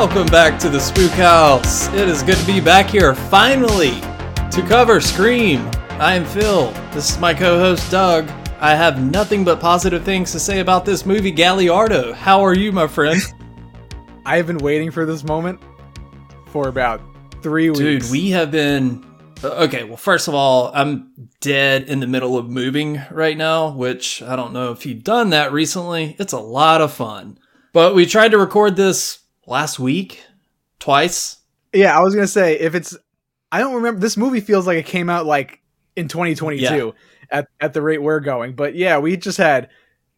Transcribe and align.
Welcome 0.00 0.28
back 0.28 0.58
to 0.60 0.70
the 0.70 0.80
Spook 0.80 1.10
House. 1.10 1.88
It 1.88 2.08
is 2.08 2.22
good 2.22 2.38
to 2.38 2.46
be 2.46 2.58
back 2.58 2.88
here 2.88 3.14
finally 3.14 4.00
to 4.50 4.64
cover 4.66 4.98
Scream. 4.98 5.70
I 5.90 6.14
am 6.14 6.24
Phil. 6.24 6.70
This 6.90 7.10
is 7.10 7.18
my 7.18 7.34
co 7.34 7.58
host 7.58 7.90
Doug. 7.90 8.26
I 8.60 8.74
have 8.74 8.98
nothing 8.98 9.44
but 9.44 9.60
positive 9.60 10.02
things 10.02 10.32
to 10.32 10.40
say 10.40 10.60
about 10.60 10.86
this 10.86 11.04
movie, 11.04 11.30
Galliardo. 11.30 12.14
How 12.14 12.40
are 12.40 12.54
you, 12.54 12.72
my 12.72 12.86
friend? 12.86 13.20
I 14.24 14.38
have 14.38 14.46
been 14.46 14.56
waiting 14.56 14.90
for 14.90 15.04
this 15.04 15.22
moment 15.22 15.60
for 16.46 16.68
about 16.68 17.02
three 17.42 17.68
weeks. 17.68 18.06
Dude, 18.06 18.10
we 18.10 18.30
have 18.30 18.50
been. 18.50 19.04
Uh, 19.44 19.48
okay, 19.66 19.84
well, 19.84 19.98
first 19.98 20.28
of 20.28 20.34
all, 20.34 20.70
I'm 20.72 21.12
dead 21.40 21.82
in 21.90 22.00
the 22.00 22.06
middle 22.06 22.38
of 22.38 22.48
moving 22.48 23.02
right 23.10 23.36
now, 23.36 23.68
which 23.68 24.22
I 24.22 24.34
don't 24.34 24.54
know 24.54 24.72
if 24.72 24.86
you've 24.86 25.04
done 25.04 25.28
that 25.30 25.52
recently. 25.52 26.16
It's 26.18 26.32
a 26.32 26.40
lot 26.40 26.80
of 26.80 26.90
fun. 26.90 27.38
But 27.74 27.94
we 27.94 28.06
tried 28.06 28.30
to 28.30 28.38
record 28.38 28.76
this 28.76 29.19
last 29.50 29.78
week, 29.78 30.24
twice. 30.78 31.36
Yeah, 31.72 31.96
I 31.96 32.00
was 32.00 32.14
gonna 32.14 32.26
say 32.26 32.58
if 32.58 32.74
it's, 32.74 32.96
I 33.52 33.58
don't 33.58 33.74
remember. 33.74 34.00
This 34.00 34.16
movie 34.16 34.40
feels 34.40 34.66
like 34.66 34.78
it 34.78 34.86
came 34.86 35.10
out 35.10 35.26
like 35.26 35.60
in 35.96 36.08
2022 36.08 36.62
Yeah. 36.62 36.90
at 37.30 37.48
at 37.60 37.74
the 37.74 37.82
rate 37.82 38.00
we're 38.02 38.20
going. 38.20 38.54
But 38.54 38.74
yeah, 38.74 38.98
we 38.98 39.16
just 39.16 39.38
had, 39.38 39.68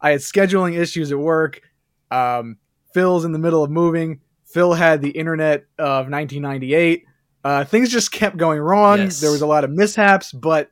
I 0.00 0.10
had 0.10 0.20
scheduling 0.20 0.78
issues 0.78 1.10
at 1.10 1.18
work. 1.18 1.62
Um, 2.10 2.58
Phil's 2.94 3.24
in 3.24 3.32
the 3.32 3.38
middle 3.38 3.64
of 3.64 3.70
moving. 3.70 4.20
Phil 4.44 4.74
had 4.74 5.00
the 5.00 5.10
internet 5.10 5.64
of 5.78 6.10
1998. 6.10 7.04
Uh, 7.44 7.64
things 7.64 7.90
just 7.90 8.12
kept 8.12 8.36
going 8.36 8.60
wrong. 8.60 8.98
Yes. 8.98 9.20
There 9.20 9.30
was 9.30 9.40
a 9.40 9.46
lot 9.46 9.64
of 9.64 9.70
mishaps, 9.70 10.30
but 10.30 10.70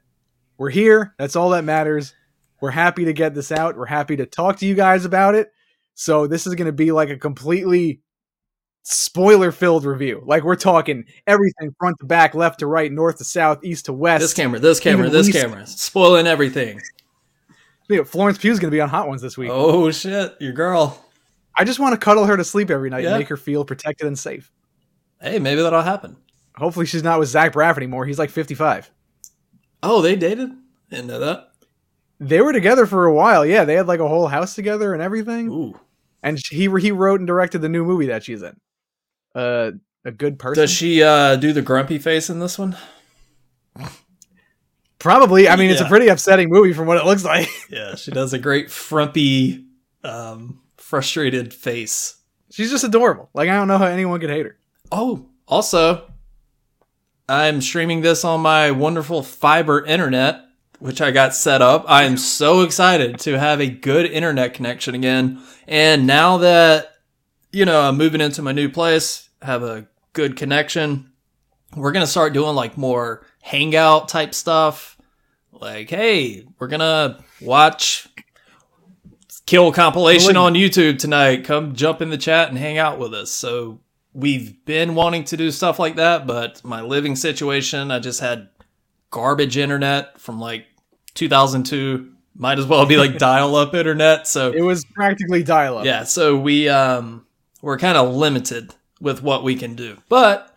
we're 0.59 0.71
here. 0.71 1.15
That's 1.19 1.35
all 1.35 1.51
that 1.51 1.65
matters. 1.65 2.15
We're 2.61 2.71
happy 2.71 3.07
to 3.07 3.15
get 3.15 3.35
this 3.35 3.51
out. 3.51 3.77
We're 3.79 3.87
happy 3.87 4.17
to 4.17 4.27
talk 4.27 4.59
to 4.59 4.67
you 4.67 4.75
guys 4.75 5.07
about 5.07 5.35
it. 5.35 5.51
So 5.95 6.27
this 6.27 6.47
is 6.47 6.55
going 6.55 6.67
to 6.67 6.73
be 6.73 6.93
like 6.93 7.09
a 7.09 7.17
completely 7.17 8.03
spoiler 8.83 9.53
filled 9.53 9.85
review. 9.85 10.23
Like 10.27 10.43
we're 10.43 10.57
talking 10.57 11.05
everything 11.27 11.75
front 11.79 11.97
to 12.01 12.07
back, 12.07 12.35
left 12.35 12.61
to 12.61 12.67
right, 12.67 12.91
north 12.91 13.19
to 13.19 13.25
south, 13.25 13.65
east 13.65 13.87
to 13.87 13.93
west. 13.93 14.23
This 14.23 14.35
camera, 14.35 14.59
this 14.59 14.81
camera, 14.81 15.09
this 15.11 15.27
least- 15.27 15.39
camera. 15.39 15.67
Spoiling 15.67 16.27
everything. 16.27 16.81
Know, 17.89 18.05
Florence 18.05 18.39
Pugh's 18.39 18.61
going 18.61 18.71
to 18.71 18.75
be 18.75 18.81
on 18.81 18.89
Hot 18.89 19.09
Ones 19.09 19.21
this 19.21 19.37
week. 19.37 19.51
Oh, 19.53 19.91
shit. 19.91 20.37
Your 20.41 20.53
girl. 20.53 21.05
I 21.57 21.65
just 21.65 21.81
want 21.81 21.93
to 21.93 21.99
cuddle 21.99 22.25
her 22.25 22.37
to 22.37 22.45
sleep 22.45 22.71
every 22.71 22.89
night 22.89 23.03
Yeah. 23.03 23.11
and 23.11 23.19
make 23.19 23.29
her 23.29 23.37
feel 23.37 23.65
protected 23.65 24.07
and 24.07 24.17
safe. 24.17 24.53
Hey, 25.21 25.41
maybe 25.41 25.61
that'll 25.61 25.83
happen. 25.83 26.17
Hopefully 26.55 26.87
she's 26.87 27.03
not 27.03 27.19
with 27.19 27.29
Zach 27.29 27.53
Braff 27.53 27.77
anymore. 27.77 28.07
He's 28.07 28.19
like 28.19 28.31
55. 28.31 28.91
Oh, 29.83 30.01
they 30.03 30.15
dated? 30.15 30.51
Didn't 30.89 31.09
know 31.09 31.19
that. 31.19 31.49
They 32.21 32.41
were 32.41 32.53
together 32.53 32.87
for 32.87 33.07
a 33.07 33.13
while. 33.15 33.45
Yeah, 33.45 33.65
they 33.65 33.75
had 33.75 33.89
like 33.89 33.99
a 34.01 34.07
whole 34.09 34.29
house 34.29 34.55
together 34.55 34.93
and 34.95 35.03
everything. 35.03 35.49
Ooh. 35.49 35.79
And 36.23 36.39
he 36.51 36.69
he 36.81 36.93
wrote 36.93 37.21
and 37.21 37.27
directed 37.27 37.59
the 37.61 37.69
new 37.69 37.85
movie 37.85 38.07
that 38.07 38.23
she's 38.23 38.43
in. 38.43 38.57
Uh, 39.35 39.73
a 40.05 40.11
good 40.11 40.39
person. 40.39 40.63
Does 40.63 40.71
she 40.71 41.03
uh, 41.03 41.37
do 41.37 41.53
the 41.53 41.63
grumpy 41.63 41.99
face 41.99 42.31
in 42.31 42.41
this 42.41 42.59
one? 42.59 42.77
Probably. 44.99 45.49
I 45.49 45.57
mean, 45.57 45.71
it's 45.71 45.81
a 45.81 45.87
pretty 45.87 46.09
upsetting 46.09 46.51
movie 46.51 46.73
from 46.75 46.87
what 46.87 46.99
it 46.99 47.05
looks 47.05 47.25
like. 47.25 47.49
Yeah, 47.71 47.95
she 47.95 48.11
does 48.11 48.33
a 48.33 48.39
great 48.39 48.71
frumpy, 48.71 49.65
um, 50.03 50.61
frustrated 50.77 51.55
face. 51.55 52.17
She's 52.51 52.71
just 52.71 52.83
adorable. 52.83 53.31
Like 53.33 53.49
I 53.49 53.55
don't 53.55 53.69
know 53.69 53.79
how 53.79 53.87
anyone 53.87 54.19
could 54.21 54.31
hate 54.31 54.45
her. 54.45 54.59
Oh, 54.91 55.27
also, 55.47 56.11
I'm 57.29 57.61
streaming 57.61 58.01
this 58.01 58.25
on 58.25 58.41
my 58.41 58.73
wonderful 58.73 59.23
fiber 59.23 59.85
internet, 59.85 60.41
which 60.81 61.01
I 61.01 61.13
got 61.13 61.33
set 61.33 61.63
up. 61.63 61.85
I 61.87 62.03
am 62.03 62.17
so 62.17 62.63
excited 62.63 63.21
to 63.21 63.39
have 63.39 63.61
a 63.61 63.71
good 63.71 64.07
internet 64.07 64.53
connection 64.53 64.97
again. 64.97 65.41
And 65.69 66.09
now 66.09 66.39
that, 66.39 66.91
you 67.53 67.65
know, 67.65 67.83
I'm 67.83 67.97
moving 67.97 68.21
into 68.21 68.43
my 68.43 68.51
new 68.51 68.69
place, 68.69 69.30
have 69.43 69.63
a 69.63 69.87
good 70.13 70.37
connection, 70.37 71.13
we're 71.77 71.93
going 71.93 72.05
to 72.05 72.11
start 72.11 72.33
doing 72.33 72.55
like 72.55 72.77
more 72.77 73.27
hangout 73.43 74.09
type 74.09 74.35
stuff. 74.35 74.97
Like, 75.53 75.91
hey, 75.91 76.47
we're 76.59 76.69
going 76.69 76.81
to 76.81 77.23
watch 77.41 78.09
Kill 79.47 79.73
compilation 79.73 80.37
on 80.37 80.55
YouTube 80.55 81.01
tonight. 81.01 81.45
Come 81.45 81.75
jump 81.75 82.01
in 82.01 82.11
the 82.11 82.17
chat 82.17 82.51
and 82.51 82.59
hang 82.59 82.79
out 82.79 83.01
with 83.01 83.13
us. 83.13 83.33
So 83.33 83.81
we've 84.13 84.65
been 84.65 84.95
wanting 84.95 85.25
to 85.25 85.37
do 85.37 85.51
stuff 85.51 85.81
like 85.81 85.97
that, 85.97 86.25
but 86.25 86.63
my 86.65 86.83
living 86.83 87.17
situation, 87.17 87.91
I 87.91 87.99
just 87.99 88.21
had 88.21 88.49
garbage 89.11 89.57
internet 89.57 90.21
from 90.21 90.39
like 90.39 90.67
2002. 91.15 92.13
Might 92.37 92.61
as 92.61 92.67
well 92.67 92.87
be 92.87 92.97
like 92.97 93.19
dial 93.19 93.57
up 93.57 93.75
internet. 93.75 94.29
So 94.29 94.53
It 94.53 94.63
was 94.63 94.85
practically 94.85 95.43
dial 95.43 95.79
up. 95.79 95.85
yeah, 95.85 96.05
so 96.05 96.39
we 96.39 96.69
um 96.69 97.27
we're 97.61 97.79
kind 97.79 97.99
of 97.99 98.15
limited 98.15 98.73
with 99.01 99.23
what 99.23 99.43
we 99.43 99.55
can 99.57 99.75
do. 99.75 99.99
But 100.09 100.55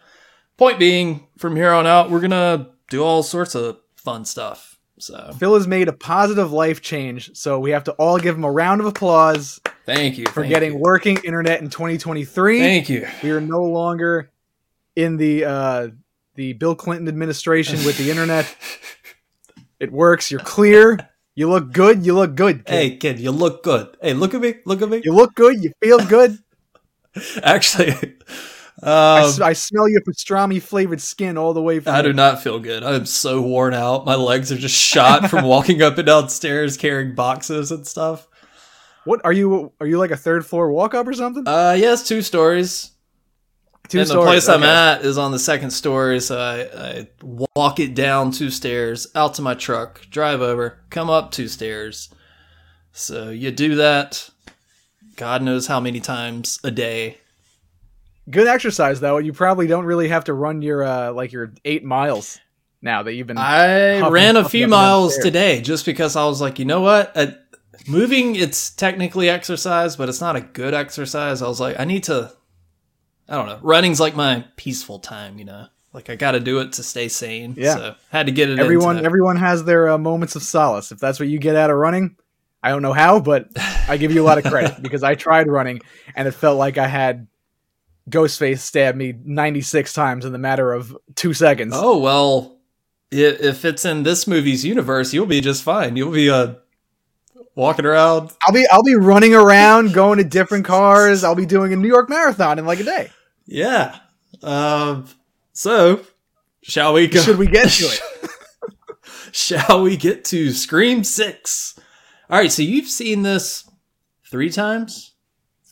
point 0.57 0.79
being, 0.79 1.27
from 1.37 1.55
here 1.55 1.71
on 1.71 1.87
out, 1.87 2.09
we're 2.09 2.21
gonna 2.21 2.69
do 2.89 3.03
all 3.03 3.23
sorts 3.23 3.55
of 3.55 3.79
fun 3.95 4.25
stuff. 4.25 4.79
So 4.99 5.31
Phil 5.37 5.55
has 5.55 5.67
made 5.67 5.87
a 5.87 5.93
positive 5.93 6.51
life 6.51 6.81
change, 6.81 7.35
so 7.35 7.59
we 7.59 7.71
have 7.71 7.83
to 7.85 7.93
all 7.93 8.19
give 8.19 8.35
him 8.35 8.43
a 8.43 8.51
round 8.51 8.79
of 8.79 8.87
applause 8.87 9.59
thank 9.85 10.17
you 10.17 10.25
for 10.27 10.41
thank 10.41 10.53
getting 10.53 10.73
you. 10.73 10.79
working 10.79 11.17
internet 11.23 11.61
in 11.61 11.69
2023. 11.69 12.59
Thank 12.59 12.89
you. 12.89 13.07
we 13.21 13.31
are 13.31 13.41
no 13.41 13.63
longer 13.63 14.31
in 14.95 15.17
the 15.17 15.45
uh, 15.45 15.87
the 16.35 16.53
Bill 16.53 16.75
Clinton 16.75 17.07
administration 17.07 17.83
with 17.85 17.97
the 17.97 18.09
internet. 18.09 18.55
It 19.79 19.91
works. 19.91 20.31
You're 20.31 20.39
clear. 20.39 20.97
You 21.35 21.49
look 21.49 21.73
good. 21.73 22.05
You 22.05 22.13
look 22.13 22.35
good. 22.35 22.65
Kid. 22.65 22.73
Hey 22.73 22.95
kid, 22.97 23.19
you 23.19 23.31
look 23.31 23.63
good. 23.63 23.97
Hey, 24.01 24.13
look 24.13 24.33
at 24.33 24.41
me. 24.41 24.55
Look 24.65 24.81
at 24.81 24.89
me. 24.89 25.01
You 25.03 25.13
look 25.13 25.33
good. 25.33 25.63
You 25.63 25.73
feel 25.81 25.99
good. 25.99 26.37
Actually, 27.43 27.91
I, 28.81 29.19
um, 29.21 29.25
s- 29.25 29.39
I 29.39 29.53
smell 29.53 29.87
your 29.87 30.01
pastrami 30.01 30.61
flavored 30.61 31.01
skin 31.01 31.37
all 31.37 31.53
the 31.53 31.61
way 31.61 31.79
from. 31.79 31.93
I 31.93 32.01
do 32.01 32.13
not 32.13 32.41
feel 32.41 32.59
good. 32.59 32.83
I 32.83 32.95
am 32.95 33.05
so 33.05 33.41
worn 33.41 33.73
out. 33.73 34.05
My 34.05 34.15
legs 34.15 34.51
are 34.51 34.57
just 34.57 34.75
shot 34.75 35.29
from 35.29 35.45
walking 35.47 35.81
up 35.81 35.97
and 35.97 36.07
down 36.07 36.29
stairs 36.29 36.77
carrying 36.77 37.15
boxes 37.15 37.71
and 37.71 37.85
stuff. 37.85 38.27
What 39.05 39.21
are 39.25 39.33
you? 39.33 39.71
Are 39.79 39.87
you 39.87 39.97
like 39.99 40.11
a 40.11 40.17
third 40.17 40.45
floor 40.45 40.71
walk 40.71 40.93
up 40.93 41.07
or 41.07 41.13
something? 41.13 41.47
Uh, 41.47 41.75
yes, 41.77 42.07
two 42.07 42.21
stories. 42.21 42.91
Two 43.89 43.99
and 43.99 44.07
stories. 44.07 44.25
the 44.25 44.31
place 44.31 44.49
I'm 44.49 44.63
at 44.63 45.03
is 45.03 45.17
on 45.17 45.31
the 45.33 45.39
second 45.39 45.71
story, 45.71 46.21
so 46.21 46.39
I, 46.39 46.61
I 46.99 47.07
walk 47.55 47.81
it 47.81 47.93
down 47.93 48.31
two 48.31 48.49
stairs, 48.49 49.07
out 49.13 49.33
to 49.35 49.41
my 49.41 49.55
truck, 49.55 50.01
drive 50.09 50.39
over, 50.41 50.79
come 50.89 51.09
up 51.09 51.31
two 51.31 51.49
stairs. 51.49 52.09
So 52.93 53.29
you 53.29 53.51
do 53.51 53.75
that, 53.75 54.29
God 55.15 55.41
knows 55.41 55.67
how 55.67 55.79
many 55.79 55.99
times 55.99 56.59
a 56.63 56.71
day. 56.71 57.17
Good 58.29 58.47
exercise 58.47 58.99
though. 58.99 59.17
You 59.17 59.33
probably 59.33 59.67
don't 59.67 59.85
really 59.85 60.07
have 60.07 60.23
to 60.25 60.33
run 60.33 60.61
your 60.61 60.83
uh 60.83 61.11
like 61.11 61.31
your 61.31 61.53
eight 61.65 61.83
miles 61.83 62.39
now 62.81 63.03
that 63.03 63.13
you've 63.13 63.27
been. 63.27 63.37
I 63.37 63.97
Huffing- 63.99 64.13
ran 64.13 64.37
a 64.37 64.47
few 64.47 64.61
up 64.61 64.63
and 64.65 64.71
down 64.71 64.79
miles 64.79 65.17
today 65.17 65.61
just 65.61 65.85
because 65.85 66.15
I 66.15 66.25
was 66.25 66.39
like, 66.41 66.57
you 66.59 66.65
know 66.65 66.81
what? 66.81 67.11
Uh, 67.15 67.27
moving, 67.87 68.35
it's 68.35 68.69
technically 68.69 69.29
exercise, 69.29 69.95
but 69.95 70.09
it's 70.09 70.21
not 70.21 70.35
a 70.35 70.41
good 70.41 70.73
exercise. 70.73 71.41
I 71.41 71.47
was 71.47 71.59
like, 71.59 71.79
I 71.79 71.85
need 71.85 72.03
to. 72.05 72.31
I 73.27 73.35
don't 73.35 73.47
know. 73.47 73.59
Running's 73.61 73.99
like 73.99 74.15
my 74.15 74.45
peaceful 74.57 74.99
time, 74.99 75.39
you 75.39 75.45
know. 75.45 75.67
Like 75.93 76.09
I 76.09 76.15
got 76.15 76.31
to 76.31 76.39
do 76.39 76.59
it 76.59 76.73
to 76.73 76.83
stay 76.83 77.07
sane. 77.07 77.53
Yeah. 77.55 77.75
So 77.75 77.95
had 78.09 78.25
to 78.25 78.31
get 78.31 78.49
it. 78.49 78.59
everyone 78.59 79.05
everyone 79.05 79.37
has 79.37 79.63
their 79.63 79.89
uh, 79.89 79.97
moments 79.97 80.35
of 80.35 80.43
solace. 80.43 80.91
If 80.91 80.99
that's 80.99 81.19
what 81.19 81.29
you 81.29 81.39
get 81.39 81.55
out 81.55 81.69
of 81.69 81.77
running, 81.77 82.15
I 82.63 82.69
don't 82.69 82.81
know 82.81 82.93
how, 82.93 83.19
but 83.19 83.49
I 83.87 83.97
give 83.97 84.11
you 84.13 84.23
a 84.23 84.25
lot 84.25 84.37
of 84.37 84.45
credit 84.45 84.81
because 84.81 85.03
I 85.03 85.15
tried 85.15 85.47
running 85.47 85.81
and 86.15 86.27
it 86.27 86.31
felt 86.31 86.57
like 86.57 86.77
I 86.77 86.87
had 86.87 87.27
Ghostface 88.09 88.59
stab 88.59 88.95
me 88.95 89.13
96 89.23 89.93
times 89.93 90.25
in 90.25 90.31
the 90.31 90.37
matter 90.37 90.73
of 90.73 90.97
two 91.15 91.33
seconds. 91.33 91.73
Oh 91.75 91.97
well, 91.99 92.57
if 93.11 93.65
it's 93.65 93.85
in 93.85 94.03
this 94.03 94.27
movie's 94.27 94.65
universe, 94.65 95.13
you'll 95.13 95.25
be 95.25 95.41
just 95.41 95.63
fine. 95.63 95.95
You'll 95.95 96.11
be 96.11 96.29
uh 96.29 96.55
walking 97.55 97.85
around. 97.85 98.31
I'll 98.45 98.53
be 98.53 98.65
I'll 98.71 98.83
be 98.83 98.95
running 98.95 99.33
around, 99.33 99.93
going 99.93 100.17
to 100.17 100.23
different 100.23 100.65
cars. 100.65 101.23
I'll 101.23 101.35
be 101.35 101.45
doing 101.45 101.73
a 101.73 101.75
New 101.75 101.87
York 101.87 102.09
Marathon 102.09 102.59
in 102.59 102.65
like 102.65 102.79
a 102.79 102.83
day. 102.83 103.11
Yeah. 103.45 103.97
Um. 104.41 105.07
So, 105.53 106.01
shall 106.63 106.93
we 106.93 107.07
go? 107.07 107.21
Should 107.21 107.37
we 107.37 107.47
get 107.47 107.69
to 107.69 107.85
it? 107.85 108.01
shall 109.31 109.83
we 109.83 109.97
get 109.97 110.25
to 110.25 110.51
Scream 110.51 111.03
Six? 111.03 111.72
All 112.29 112.39
right. 112.39 112.51
So 112.51 112.61
you've 112.61 112.87
seen 112.87 113.21
this 113.21 113.69
three 114.29 114.49
times. 114.49 115.11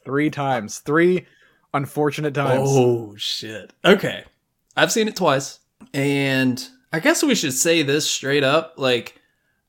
Three 0.03 0.31
times, 0.31 0.79
three 0.79 1.27
unfortunate 1.73 2.33
times. 2.33 2.63
Oh 2.65 3.15
shit. 3.17 3.71
Okay. 3.85 4.23
I've 4.75 4.91
seen 4.91 5.07
it 5.07 5.15
twice. 5.15 5.59
And 5.93 6.67
I 6.91 6.99
guess 6.99 7.23
we 7.23 7.35
should 7.35 7.53
say 7.53 7.83
this 7.83 8.09
straight 8.09 8.43
up. 8.43 8.73
Like, 8.77 9.21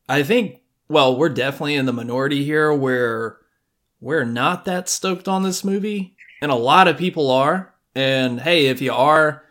I 0.09 0.23
think 0.23 0.63
well, 0.89 1.17
we're 1.17 1.31
definitely 1.31 1.75
in 1.75 1.87
the 1.87 1.93
minority 1.93 2.45
here 2.45 2.73
where 2.73 3.39
we're 4.01 4.25
not 4.25 4.65
that 4.67 4.89
stoked 4.89 5.29
on 5.29 5.43
this 5.43 5.65
movie. 5.65 6.17
And 6.41 6.51
a 6.51 6.57
lot 6.57 6.89
of 6.89 6.99
people 6.99 7.31
are. 7.31 7.75
And 7.95 8.41
hey, 8.41 8.67
if 8.67 8.83
you 8.83 8.93
are, 8.93 9.45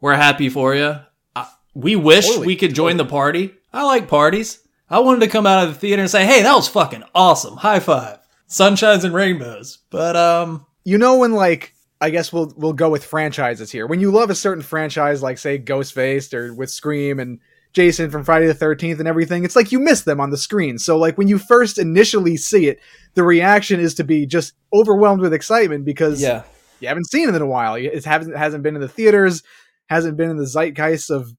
we're 0.00 0.16
happy 0.16 0.48
for 0.48 0.74
you. 0.74 0.96
I, 1.36 1.48
we 1.74 1.94
wish 1.94 2.26
Totally. 2.26 2.46
we 2.46 2.56
could 2.56 2.74
join 2.74 2.96
the 2.96 3.04
party. 3.04 3.54
I 3.72 3.84
like 3.84 4.08
parties. 4.08 4.61
I 4.92 4.98
wanted 5.00 5.20
to 5.20 5.28
come 5.28 5.46
out 5.46 5.64
of 5.66 5.72
the 5.74 5.80
theater 5.80 6.02
and 6.02 6.10
say, 6.10 6.26
hey, 6.26 6.42
that 6.42 6.54
was 6.54 6.68
fucking 6.68 7.02
awesome. 7.14 7.56
High 7.56 7.80
five. 7.80 8.18
Sunshines 8.48 9.04
and 9.04 9.14
rainbows. 9.14 9.78
But 9.90 10.16
um 10.16 10.66
You 10.84 10.98
know 10.98 11.18
when 11.18 11.32
like 11.32 11.74
I 12.00 12.10
guess 12.10 12.32
we'll 12.32 12.52
we'll 12.56 12.72
go 12.74 12.90
with 12.90 13.04
franchises 13.04 13.72
here. 13.72 13.86
When 13.86 14.00
you 14.00 14.10
love 14.10 14.28
a 14.28 14.34
certain 14.34 14.62
franchise, 14.62 15.22
like 15.22 15.38
say 15.38 15.58
Ghostface 15.58 16.34
or 16.34 16.52
with 16.52 16.68
Scream 16.70 17.18
and 17.18 17.40
Jason 17.72 18.10
from 18.10 18.22
Friday 18.24 18.46
the 18.46 18.54
Thirteenth 18.54 18.98
and 18.98 19.08
everything, 19.08 19.44
it's 19.44 19.56
like 19.56 19.72
you 19.72 19.78
miss 19.80 20.02
them 20.02 20.20
on 20.20 20.28
the 20.30 20.36
screen. 20.36 20.78
So 20.78 20.98
like 20.98 21.16
when 21.16 21.28
you 21.28 21.38
first 21.38 21.78
initially 21.78 22.36
see 22.36 22.66
it, 22.66 22.80
the 23.14 23.22
reaction 23.22 23.80
is 23.80 23.94
to 23.94 24.04
be 24.04 24.26
just 24.26 24.52
overwhelmed 24.74 25.22
with 25.22 25.32
excitement 25.32 25.84
because 25.86 26.20
Yeah. 26.20 26.42
you 26.80 26.88
haven't 26.88 27.08
seen 27.10 27.30
it 27.30 27.34
in 27.34 27.40
a 27.40 27.46
while. 27.46 27.76
It 27.76 28.04
hasn't 28.04 28.36
hasn't 28.36 28.62
been 28.62 28.74
in 28.74 28.82
the 28.82 28.88
theaters, 28.88 29.42
hasn't 29.88 30.18
been 30.18 30.28
in 30.28 30.36
the 30.36 30.46
zeitgeist 30.46 31.08
of 31.10 31.32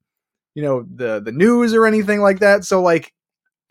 you 0.55 0.63
know 0.63 0.85
the 0.95 1.19
the 1.19 1.31
news 1.31 1.75
or 1.75 1.85
anything 1.85 2.21
like 2.21 2.39
that. 2.39 2.63
So 2.63 2.81
like 2.81 3.13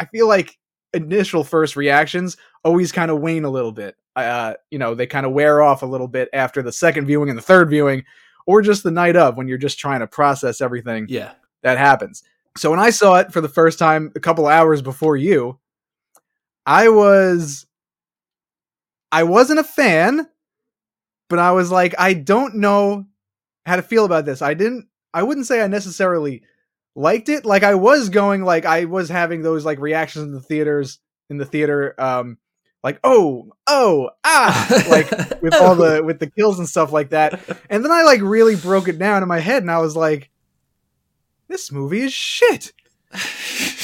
I 0.02 0.06
feel 0.06 0.26
like 0.28 0.58
initial 0.94 1.44
first 1.44 1.76
reactions 1.76 2.36
always 2.64 2.92
kind 2.92 3.10
of 3.10 3.20
wane 3.20 3.44
a 3.44 3.50
little 3.50 3.72
bit. 3.72 3.96
Uh, 4.16 4.54
you 4.70 4.78
know, 4.78 4.94
they 4.94 5.06
kind 5.06 5.24
of 5.24 5.32
wear 5.32 5.62
off 5.62 5.82
a 5.82 5.86
little 5.86 6.08
bit 6.08 6.28
after 6.32 6.60
the 6.62 6.72
second 6.72 7.06
viewing 7.06 7.28
and 7.30 7.38
the 7.38 7.42
third 7.42 7.70
viewing, 7.70 8.04
or 8.46 8.60
just 8.60 8.82
the 8.82 8.90
night 8.90 9.16
of 9.16 9.36
when 9.36 9.48
you're 9.48 9.56
just 9.58 9.78
trying 9.78 10.00
to 10.00 10.06
process 10.06 10.60
everything 10.60 11.06
Yeah. 11.08 11.32
that 11.62 11.78
happens. 11.78 12.22
So 12.58 12.70
when 12.70 12.80
I 12.80 12.90
saw 12.90 13.14
it 13.16 13.32
for 13.32 13.40
the 13.40 13.48
first 13.48 13.78
time 13.78 14.12
a 14.14 14.20
couple 14.20 14.46
hours 14.46 14.82
before 14.82 15.16
you, 15.16 15.58
I 16.66 16.88
was 16.90 17.66
I 19.10 19.22
wasn't 19.22 19.60
a 19.60 19.64
fan, 19.64 20.26
but 21.28 21.38
I 21.38 21.52
was 21.52 21.70
like 21.70 21.94
I 21.98 22.12
don't 22.14 22.56
know 22.56 23.06
how 23.64 23.76
to 23.76 23.82
feel 23.82 24.04
about 24.04 24.26
this. 24.26 24.42
I 24.42 24.54
didn't 24.54 24.88
I 25.14 25.22
wouldn't 25.22 25.46
say 25.46 25.62
I 25.62 25.66
necessarily 25.68 26.42
liked 26.94 27.28
it. 27.28 27.44
Like 27.44 27.62
I 27.62 27.74
was 27.74 28.08
going 28.08 28.42
like 28.42 28.64
I 28.64 28.84
was 28.84 29.08
having 29.08 29.42
those 29.42 29.64
like 29.64 29.78
reactions 29.78 30.24
in 30.24 30.32
the 30.32 30.40
theaters 30.40 30.98
in 31.30 31.38
the 31.38 31.46
theater 31.46 31.94
um 31.98 32.36
like 32.82 32.98
oh 33.04 33.52
oh 33.66 34.10
ah 34.24 34.84
like 34.90 35.10
with 35.42 35.54
all 35.54 35.74
the 35.74 36.02
with 36.04 36.18
the 36.18 36.30
kills 36.30 36.58
and 36.58 36.68
stuff 36.68 36.92
like 36.92 37.10
that. 37.10 37.40
And 37.70 37.84
then 37.84 37.92
I 37.92 38.02
like 38.02 38.20
really 38.20 38.56
broke 38.56 38.88
it 38.88 38.98
down 38.98 39.22
in 39.22 39.28
my 39.28 39.40
head 39.40 39.62
and 39.62 39.70
I 39.70 39.78
was 39.78 39.96
like 39.96 40.30
this 41.48 41.70
movie 41.70 42.02
is 42.02 42.12
shit. 42.12 42.72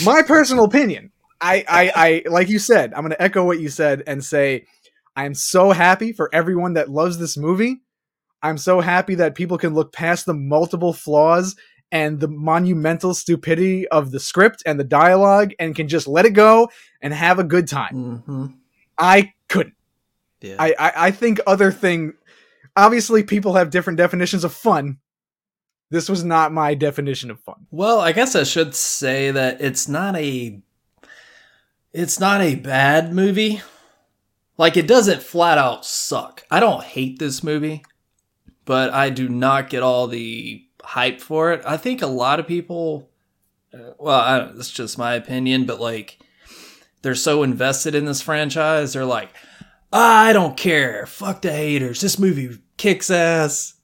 My 0.04 0.22
personal 0.22 0.64
opinion. 0.64 1.12
I 1.40 1.64
I 1.68 1.92
I 1.94 2.22
like 2.28 2.48
you 2.48 2.58
said, 2.58 2.92
I'm 2.94 3.02
going 3.02 3.10
to 3.10 3.22
echo 3.22 3.44
what 3.44 3.60
you 3.60 3.68
said 3.68 4.02
and 4.06 4.24
say 4.24 4.66
I'm 5.14 5.34
so 5.34 5.72
happy 5.72 6.12
for 6.12 6.30
everyone 6.32 6.74
that 6.74 6.90
loves 6.90 7.18
this 7.18 7.36
movie. 7.36 7.80
I'm 8.42 8.58
so 8.58 8.80
happy 8.80 9.16
that 9.16 9.34
people 9.34 9.58
can 9.58 9.74
look 9.74 9.92
past 9.92 10.26
the 10.26 10.34
multiple 10.34 10.92
flaws 10.92 11.56
and 11.90 12.20
the 12.20 12.28
monumental 12.28 13.14
stupidity 13.14 13.88
of 13.88 14.10
the 14.10 14.20
script 14.20 14.62
and 14.66 14.78
the 14.78 14.84
dialogue 14.84 15.52
and 15.58 15.74
can 15.74 15.88
just 15.88 16.06
let 16.06 16.26
it 16.26 16.32
go 16.34 16.68
and 17.00 17.14
have 17.14 17.38
a 17.38 17.44
good 17.44 17.66
time. 17.68 18.22
hmm 18.26 18.46
I 18.98 19.32
couldn't. 19.48 19.74
Yeah. 20.40 20.56
I, 20.58 20.74
I 20.78 20.92
I 21.06 21.10
think 21.10 21.40
other 21.46 21.70
thing. 21.72 22.14
Obviously, 22.76 23.22
people 23.22 23.54
have 23.54 23.70
different 23.70 23.96
definitions 23.96 24.44
of 24.44 24.52
fun. 24.52 24.98
This 25.90 26.08
was 26.08 26.22
not 26.22 26.52
my 26.52 26.74
definition 26.74 27.30
of 27.30 27.40
fun. 27.40 27.66
Well, 27.70 27.98
I 28.00 28.12
guess 28.12 28.36
I 28.36 28.42
should 28.44 28.74
say 28.74 29.30
that 29.30 29.60
it's 29.60 29.88
not 29.88 30.16
a 30.16 30.60
it's 31.92 32.20
not 32.20 32.40
a 32.40 32.54
bad 32.56 33.12
movie. 33.14 33.62
Like 34.58 34.76
it 34.76 34.86
doesn't 34.86 35.22
flat 35.22 35.58
out 35.58 35.86
suck. 35.86 36.44
I 36.50 36.60
don't 36.60 36.82
hate 36.84 37.18
this 37.18 37.42
movie, 37.42 37.82
but 38.64 38.92
I 38.92 39.10
do 39.10 39.28
not 39.28 39.70
get 39.70 39.82
all 39.82 40.08
the 40.08 40.64
hype 40.88 41.20
for 41.20 41.52
it. 41.52 41.62
I 41.66 41.76
think 41.76 42.00
a 42.00 42.06
lot 42.06 42.40
of 42.40 42.46
people 42.46 43.10
uh, 43.74 43.92
well, 43.98 44.20
I 44.20 44.38
don't, 44.38 44.58
it's 44.58 44.70
just 44.70 44.96
my 44.96 45.14
opinion, 45.14 45.66
but 45.66 45.80
like 45.80 46.18
they're 47.02 47.14
so 47.14 47.42
invested 47.42 47.94
in 47.94 48.06
this 48.06 48.22
franchise, 48.22 48.92
they're 48.92 49.04
like, 49.04 49.30
I 49.92 50.32
don't 50.32 50.56
care. 50.56 51.06
Fuck 51.06 51.42
the 51.42 51.52
haters. 51.52 52.00
This 52.00 52.18
movie 52.18 52.58
kicks 52.76 53.10
ass. 53.10 53.74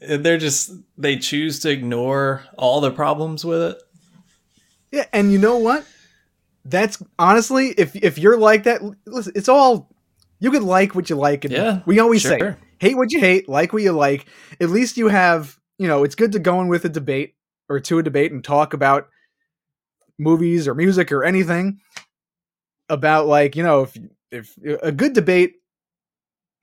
And 0.00 0.24
they're 0.24 0.38
just 0.38 0.70
they 0.98 1.16
choose 1.16 1.60
to 1.60 1.70
ignore 1.70 2.44
all 2.58 2.80
the 2.80 2.90
problems 2.90 3.44
with 3.44 3.62
it. 3.62 3.82
Yeah, 4.92 5.06
and 5.12 5.32
you 5.32 5.38
know 5.38 5.56
what? 5.56 5.86
That's 6.64 7.02
honestly, 7.18 7.68
if 7.78 7.96
if 7.96 8.18
you're 8.18 8.36
like 8.36 8.64
that, 8.64 8.82
listen, 9.06 9.32
it's 9.34 9.48
all 9.48 9.90
you 10.38 10.50
can 10.50 10.66
like 10.66 10.94
what 10.94 11.08
you 11.08 11.16
like, 11.16 11.44
and 11.44 11.52
Yeah, 11.52 11.80
we 11.86 11.98
always 11.98 12.22
say 12.22 12.56
hate 12.78 12.96
what 12.96 13.10
you 13.10 13.20
hate, 13.20 13.48
like 13.48 13.72
what 13.72 13.82
you 13.82 13.92
like. 13.92 14.26
At 14.60 14.68
least 14.68 14.98
you 14.98 15.08
have, 15.08 15.58
you 15.78 15.88
know, 15.88 16.04
it's 16.04 16.14
good 16.14 16.32
to 16.32 16.38
go 16.38 16.60
in 16.60 16.68
with 16.68 16.84
a 16.84 16.88
debate 16.88 17.34
or 17.68 17.80
to 17.80 17.98
a 17.98 18.02
debate 18.02 18.32
and 18.32 18.42
talk 18.44 18.72
about 18.72 19.08
movies 20.18 20.66
or 20.66 20.74
music 20.74 21.12
or 21.12 21.24
anything 21.24 21.80
about 22.88 23.26
like, 23.26 23.56
you 23.56 23.62
know, 23.62 23.82
if 23.82 23.96
if 24.30 24.56
a 24.82 24.92
good 24.92 25.12
debate 25.12 25.54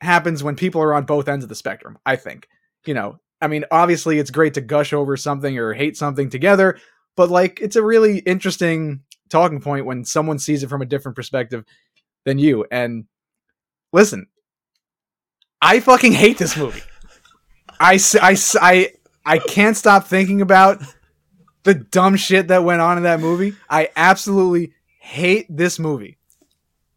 happens 0.01 0.44
when 0.44 0.56
people 0.56 0.81
are 0.81 0.94
on 0.94 1.06
both 1.06 1.27
ends 1.27 1.44
of 1.44 1.50
the 1.50 1.56
spectrum, 1.56 1.98
I 2.06 2.15
think. 2.15 2.48
You 2.86 2.94
know, 2.94 3.19
I 3.42 3.48
mean, 3.48 3.65
obviously 3.71 4.19
it's 4.19 4.31
great 4.31 4.56
to 4.56 4.62
gush 4.62 4.94
over 4.94 5.15
something 5.15 5.57
or 5.57 5.74
hate 5.74 5.98
something 5.98 6.30
together, 6.30 6.80
but 7.15 7.30
like 7.30 7.60
it's 7.62 7.75
a 7.75 7.83
really 7.83 8.19
interesting 8.19 9.01
talking 9.30 9.62
point 9.62 9.86
when 9.86 10.06
someone 10.06 10.39
sees 10.39 10.63
it 10.63 10.69
from 10.69 10.81
a 10.81 10.86
different 10.86 11.15
perspective 11.15 11.63
than 12.25 12.38
you. 12.38 12.65
And 12.71 13.06
listen, 13.92 14.27
I 15.62 15.80
fucking 15.80 16.13
hate 16.13 16.38
this 16.38 16.57
movie. 16.57 16.83
I, 17.80 18.00
I, 18.21 18.38
I, 18.62 18.92
I 19.25 19.39
can't 19.39 19.77
stop 19.77 20.07
thinking 20.07 20.41
about 20.41 20.81
the 21.63 21.73
dumb 21.73 22.15
shit 22.15 22.49
that 22.49 22.63
went 22.63 22.81
on 22.81 22.97
in 22.97 23.03
that 23.03 23.19
movie. 23.19 23.55
I 23.69 23.89
absolutely 23.95 24.73
hate 24.99 25.45
this 25.49 25.79
movie. 25.79 26.17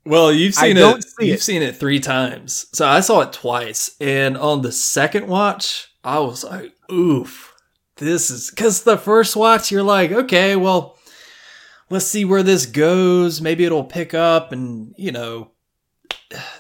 Well, 0.05 0.33
you've 0.33 0.55
seen 0.55 0.77
it. 0.77 1.03
see 1.03 1.27
You've 1.27 1.37
it. 1.37 1.43
seen 1.43 1.63
it 1.63 1.77
three 1.77 1.99
times. 1.99 2.67
So 2.73 2.87
I 2.87 3.01
saw 3.01 3.23
it 3.23 3.33
twice, 3.33 3.97
and 4.01 4.37
on 4.37 4.63
the 4.63 4.71
second 4.71 5.27
watch, 5.27 5.89
I 6.05 6.21
was 6.21 6.45
like, 6.45 6.73
"Oof, 6.93 7.53
this 7.97 8.31
is." 8.31 8.51
Because 8.51 8.83
the 8.85 8.99
first 8.99 9.35
watch, 9.35 9.73
you're 9.73 9.83
like, 9.83 10.13
"Okay, 10.13 10.55
well, 10.55 10.97
let's 11.91 12.07
see 12.07 12.25
where 12.25 12.45
this 12.45 12.67
goes. 12.67 13.41
Maybe 13.41 13.65
it'll 13.65 13.83
pick 13.83 14.15
up, 14.15 14.53
and 14.53 14.95
you 14.97 15.11
know, 15.11 15.51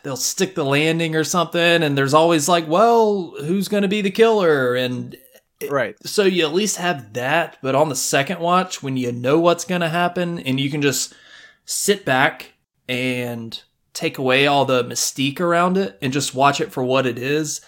they'll 0.02 0.16
stick 0.16 0.56
the 0.56 0.64
landing 0.64 1.14
or 1.14 1.22
something." 1.22 1.84
And 1.84 1.96
there's 1.96 2.14
always 2.14 2.48
like, 2.48 2.66
"Well, 2.66 3.32
who's 3.44 3.69
going 3.69 3.82
to 3.82 3.88
be 3.88 4.00
the 4.00 4.10
killer?" 4.10 4.74
And 4.74 5.16
Right. 5.70 5.97
so 6.06 6.25
you 6.25 6.44
at 6.44 6.53
least 6.53 6.76
have 6.76 7.14
that 7.14 7.56
but 7.62 7.75
on 7.75 7.88
the 7.88 7.97
second 7.97 8.41
watch 8.41 8.82
when 8.82 8.97
you 8.97 9.11
know 9.12 9.38
what's 9.41 9.65
going 9.65 9.81
to 9.81 9.89
happen 9.89 10.39
and 10.41 10.60
you 10.60 10.70
can 10.70 10.82
just 10.82 11.15
sit 11.65 12.05
back 12.05 12.53
and 12.89 13.63
take 13.94 14.19
away 14.19 14.46
all 14.46 14.65
the 14.67 14.84
mystique 14.84 15.41
around 15.41 15.77
it 15.79 15.98
and 16.03 16.13
just 16.13 16.34
watch 16.34 16.60
it 16.60 16.72
for 16.72 16.84
what 16.84 17.06
it 17.06 17.19
is 17.19 17.63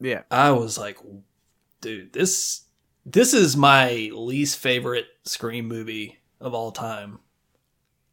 Yeah. 0.00 0.22
i 0.30 0.50
was 0.52 0.78
like 0.78 0.98
dude 1.80 2.12
this 2.12 2.62
this 3.04 3.34
is 3.34 3.56
my 3.56 4.10
least 4.14 4.58
favorite 4.58 5.06
scream 5.24 5.66
movie 5.66 6.18
of 6.40 6.54
all 6.54 6.70
time 6.72 7.18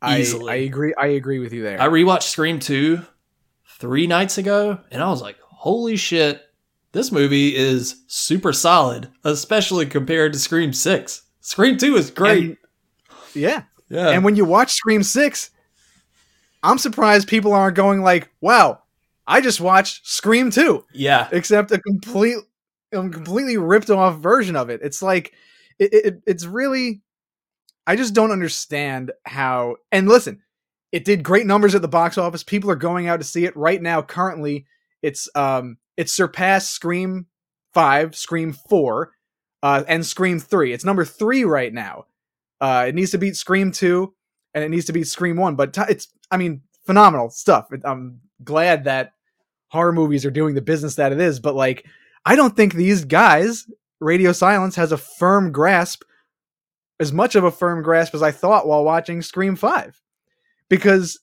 I, 0.02 0.20
Easily. 0.20 0.52
I 0.52 0.56
agree. 0.58 0.94
I 0.98 1.08
agree 1.08 1.40
with 1.40 1.54
you 1.54 1.62
there. 1.64 1.80
i 1.82 1.88
rewatched 1.88 2.24
scream 2.24 2.60
2 2.60 3.02
three 3.78 4.08
nights 4.08 4.38
ago 4.38 4.80
and 4.92 5.02
i 5.04 5.10
was 5.10 5.22
like 5.22 5.38
holy 5.42 5.96
shit 5.96 6.42
this 6.96 7.12
movie 7.12 7.56
is 7.56 8.04
super 8.08 8.52
solid 8.54 9.10
especially 9.24 9.86
compared 9.86 10.34
to 10.34 10.40
scream 10.40 10.74
6 10.74 11.22
scream 11.42 11.78
2 11.78 11.96
is 11.98 12.10
great 12.10 12.44
And- 12.44 12.58
yeah. 13.36 13.64
yeah 13.90 14.10
And 14.10 14.24
when 14.24 14.36
you 14.36 14.46
watch 14.46 14.72
Scream 14.72 15.04
6, 15.04 15.50
I'm 16.64 16.78
surprised 16.78 17.28
people 17.28 17.54
aren't 17.54 17.76
going 17.76 18.02
like, 18.02 18.30
"Wow, 18.42 18.80
I 19.28 19.42
just 19.42 19.60
watched 19.62 20.08
Scream 20.08 20.50
2." 20.52 20.86
yeah 20.94 21.28
except 21.32 21.72
a 21.72 21.80
complete 21.80 22.38
a 22.94 23.10
completely 23.10 23.58
ripped 23.58 23.90
off 23.90 24.20
version 24.20 24.56
of 24.56 24.70
it. 24.70 24.80
It's 24.84 25.02
like 25.02 25.34
it, 25.80 25.94
it 25.94 26.22
it's 26.26 26.46
really 26.46 27.02
I 27.86 27.96
just 27.98 28.14
don't 28.14 28.32
understand 28.32 29.12
how 29.26 29.76
and 29.92 30.08
listen, 30.08 30.42
it 30.94 31.04
did 31.06 31.22
great 31.24 31.46
numbers 31.46 31.76
at 31.76 31.82
the 31.82 31.88
box 31.90 32.18
office. 32.18 32.42
People 32.44 32.72
are 32.72 32.76
going 32.76 33.08
out 33.08 33.18
to 33.18 33.26
see 33.26 33.46
it 33.46 33.56
right 33.58 33.82
now 33.82 34.02
currently. 34.02 34.66
It's 35.02 35.28
um 35.36 35.78
it's 35.98 36.12
surpassed 36.14 36.72
Scream 36.74 37.28
5, 37.74 38.16
Scream 38.16 38.54
4, 38.54 39.12
uh 39.64 39.84
and 39.88 40.06
Scream 40.06 40.40
3. 40.40 40.74
It's 40.74 40.86
number 40.86 41.06
3 41.06 41.44
right 41.46 41.74
now. 41.74 42.06
Uh 42.62 42.86
it 42.88 42.96
needs 42.96 43.12
to 43.12 43.18
beat 43.18 43.36
Scream 43.36 43.72
2 43.72 44.14
and 44.54 44.64
it 44.64 44.70
needs 44.70 44.86
to 44.86 44.94
beat 44.94 45.08
Scream 45.08 45.38
1, 45.38 45.56
but 45.56 45.74
t- 45.74 45.82
it's 45.90 46.08
I 46.32 46.38
mean 46.38 46.62
phenomenal 46.86 47.30
stuff. 47.30 47.72
It- 47.72 47.82
I'm 47.86 48.20
glad 48.44 48.84
that 48.86 49.14
horror 49.70 49.94
movies 49.94 50.26
are 50.26 50.32
doing 50.32 50.56
the 50.56 50.62
business 50.62 50.96
that 50.96 51.12
it 51.12 51.20
is, 51.20 51.40
but 51.40 51.56
like 51.56 51.86
I 52.26 52.36
don't 52.36 52.56
think 52.56 52.74
these 52.74 53.06
guys, 53.06 53.66
Radio 54.00 54.32
Silence, 54.32 54.76
has 54.76 54.92
a 54.92 54.98
firm 54.98 55.52
grasp, 55.52 56.04
as 57.00 57.12
much 57.14 57.36
of 57.36 57.44
a 57.44 57.52
firm 57.52 57.84
grasp 57.84 58.16
as 58.16 58.24
I 58.24 58.32
thought 58.32 58.68
while 58.68 58.84
watching 58.84 59.22
Scream 59.22 59.56
5. 59.56 60.02
Because 60.70 61.20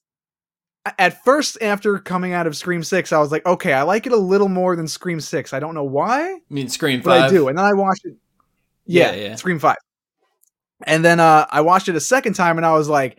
at 0.99 1.25
first, 1.25 1.59
after 1.62 1.99
coming 1.99 2.33
out 2.33 2.47
of 2.47 2.57
Scream 2.57 2.83
6, 2.83 3.12
I 3.12 3.19
was 3.19 3.31
like, 3.31 3.47
okay, 3.47 3.73
I 3.73 3.83
like 3.83 4.07
it 4.07 4.12
a 4.12 4.17
little 4.17 4.49
more 4.49 4.75
than 4.75 4.89
Scream 4.89 5.21
6. 5.21 5.53
I 5.53 5.61
don't 5.61 5.75
know 5.75 5.85
why, 5.85 6.33
I 6.33 6.41
mean 6.51 6.69
Scream 6.69 7.01
but 7.01 7.21
Five. 7.21 7.31
I 7.31 7.35
do. 7.35 7.49
And 7.49 7.57
then 7.57 7.65
I 7.65 7.73
watched 7.73 8.05
it. 8.05 8.17
Yeah, 8.87 9.12
Yeah, 9.12 9.29
yeah. 9.29 9.35
Scream 9.37 9.59
5. 9.59 9.77
And 10.85 11.05
then 11.05 11.21
uh, 11.21 11.47
I 11.51 11.61
watched 11.61 11.89
it 11.89 11.95
a 11.95 12.01
second 12.01 12.35
time 12.35 12.57
and 12.57 12.67
I 12.67 12.73
was 12.73 12.89
like, 12.89 13.19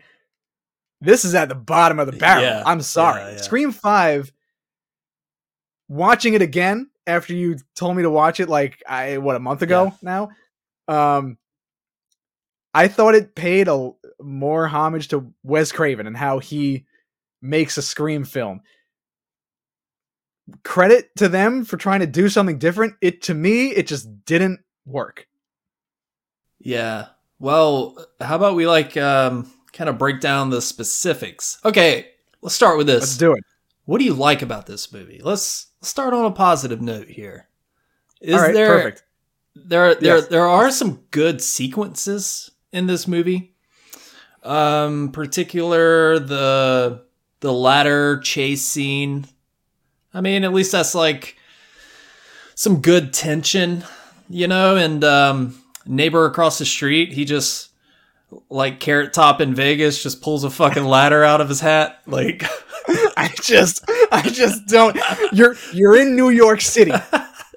this 1.00 1.24
is 1.24 1.36
at 1.36 1.50
the 1.50 1.56
bottom 1.56 2.00
of 2.00 2.08
the 2.08 2.18
barrel. 2.18 2.44
Yeah, 2.44 2.64
I'm 2.66 2.82
sorry. 2.82 3.38
Scream 3.38 3.72
5, 3.72 4.32
watching 5.88 6.34
it 6.34 6.42
again, 6.42 6.90
after 7.06 7.34
you 7.34 7.58
told 7.76 7.96
me 7.96 8.04
to 8.04 8.10
watch 8.10 8.40
it 8.40 8.48
like 8.48 8.82
I 8.88 9.18
what 9.18 9.36
a 9.36 9.40
month 9.40 9.62
ago 9.62 9.94
now. 10.02 10.30
Um 10.88 11.38
I 12.74 12.88
thought 12.88 13.16
it 13.16 13.36
paid 13.36 13.68
a 13.68 13.92
more 14.22 14.68
homage 14.68 15.10
to 15.10 15.34
Wes 15.44 15.72
Craven 15.72 16.08
and 16.08 16.18
how 16.18 16.40
he 16.40 16.86
makes 17.44 17.78
a 17.78 17.82
scream 17.82 18.24
film. 18.24 18.62
Credit 20.64 21.16
to 21.18 21.30
them 21.30 21.64
for 21.64 21.78
trying 21.78 22.02
to 22.02 22.08
do 22.08 22.28
something 22.30 22.58
different. 22.58 22.96
It 23.02 23.22
to 23.24 23.34
me 23.34 23.68
it 23.68 23.88
just 23.88 24.26
didn't 24.26 24.60
work. 24.86 25.28
Yeah. 26.60 27.08
Well, 27.40 27.98
how 28.20 28.36
about 28.36 28.56
we 28.56 28.68
like 28.68 28.98
um 28.98 29.52
kind 29.72 29.90
of 29.90 29.98
break 29.98 30.20
down 30.20 30.50
the 30.50 30.62
specifics? 30.62 31.60
Okay, 31.64 32.08
let's 32.42 32.56
start 32.56 32.78
with 32.78 32.88
this. 32.88 33.02
Let's 33.02 33.18
do 33.18 33.34
it. 33.34 33.44
What 33.86 34.00
do 34.00 34.06
you 34.06 34.14
like 34.14 34.42
about 34.42 34.66
this 34.66 34.92
movie? 34.92 35.22
Let's 35.24 35.68
start 35.82 36.14
on 36.14 36.26
a 36.26 36.32
positive 36.32 36.82
note 36.82 37.08
here. 37.08 37.48
Is 38.22 38.36
All 38.36 38.42
right, 38.42 38.54
there 38.54 38.78
perfect. 38.78 39.04
there 39.56 39.96
there 39.96 40.18
Yes. 40.18 40.28
there 40.28 40.48
are 40.48 40.72
some 40.72 41.04
good 41.12 41.42
sequences 41.42 42.52
in 42.74 42.88
this 42.88 43.08
movie. 43.08 43.56
Um 44.44 45.12
particular 45.14 46.20
the 46.20 47.06
the 47.44 47.54
ladder 47.54 48.20
chase 48.22 48.66
scene. 48.66 49.26
I 50.14 50.22
mean, 50.22 50.44
at 50.44 50.54
least 50.54 50.72
that's 50.72 50.96
like 50.96 51.38
some 52.56 52.82
good 52.82 53.14
tension, 53.14 53.84
you 54.30 54.48
know, 54.48 54.76
and 54.78 55.04
um 55.04 55.62
neighbor 55.86 56.26
across 56.26 56.58
the 56.58 56.66
street, 56.66 57.12
he 57.14 57.26
just 57.26 57.70
like 58.50 58.80
carrot 58.80 59.14
top 59.14 59.42
in 59.42 59.54
Vegas 59.54 60.02
just 60.02 60.22
pulls 60.22 60.44
a 60.44 60.50
fucking 60.50 60.86
ladder 60.86 61.24
out 61.24 61.42
of 61.42 61.50
his 61.50 61.60
hat 61.60 62.02
like 62.08 62.44
I 63.16 63.32
just 63.42 63.84
I 64.12 64.22
just 64.30 64.66
don't 64.68 64.98
you're 65.32 65.56
you're 65.74 65.96
in 65.98 66.16
New 66.16 66.30
York 66.30 66.62
City. 66.62 66.94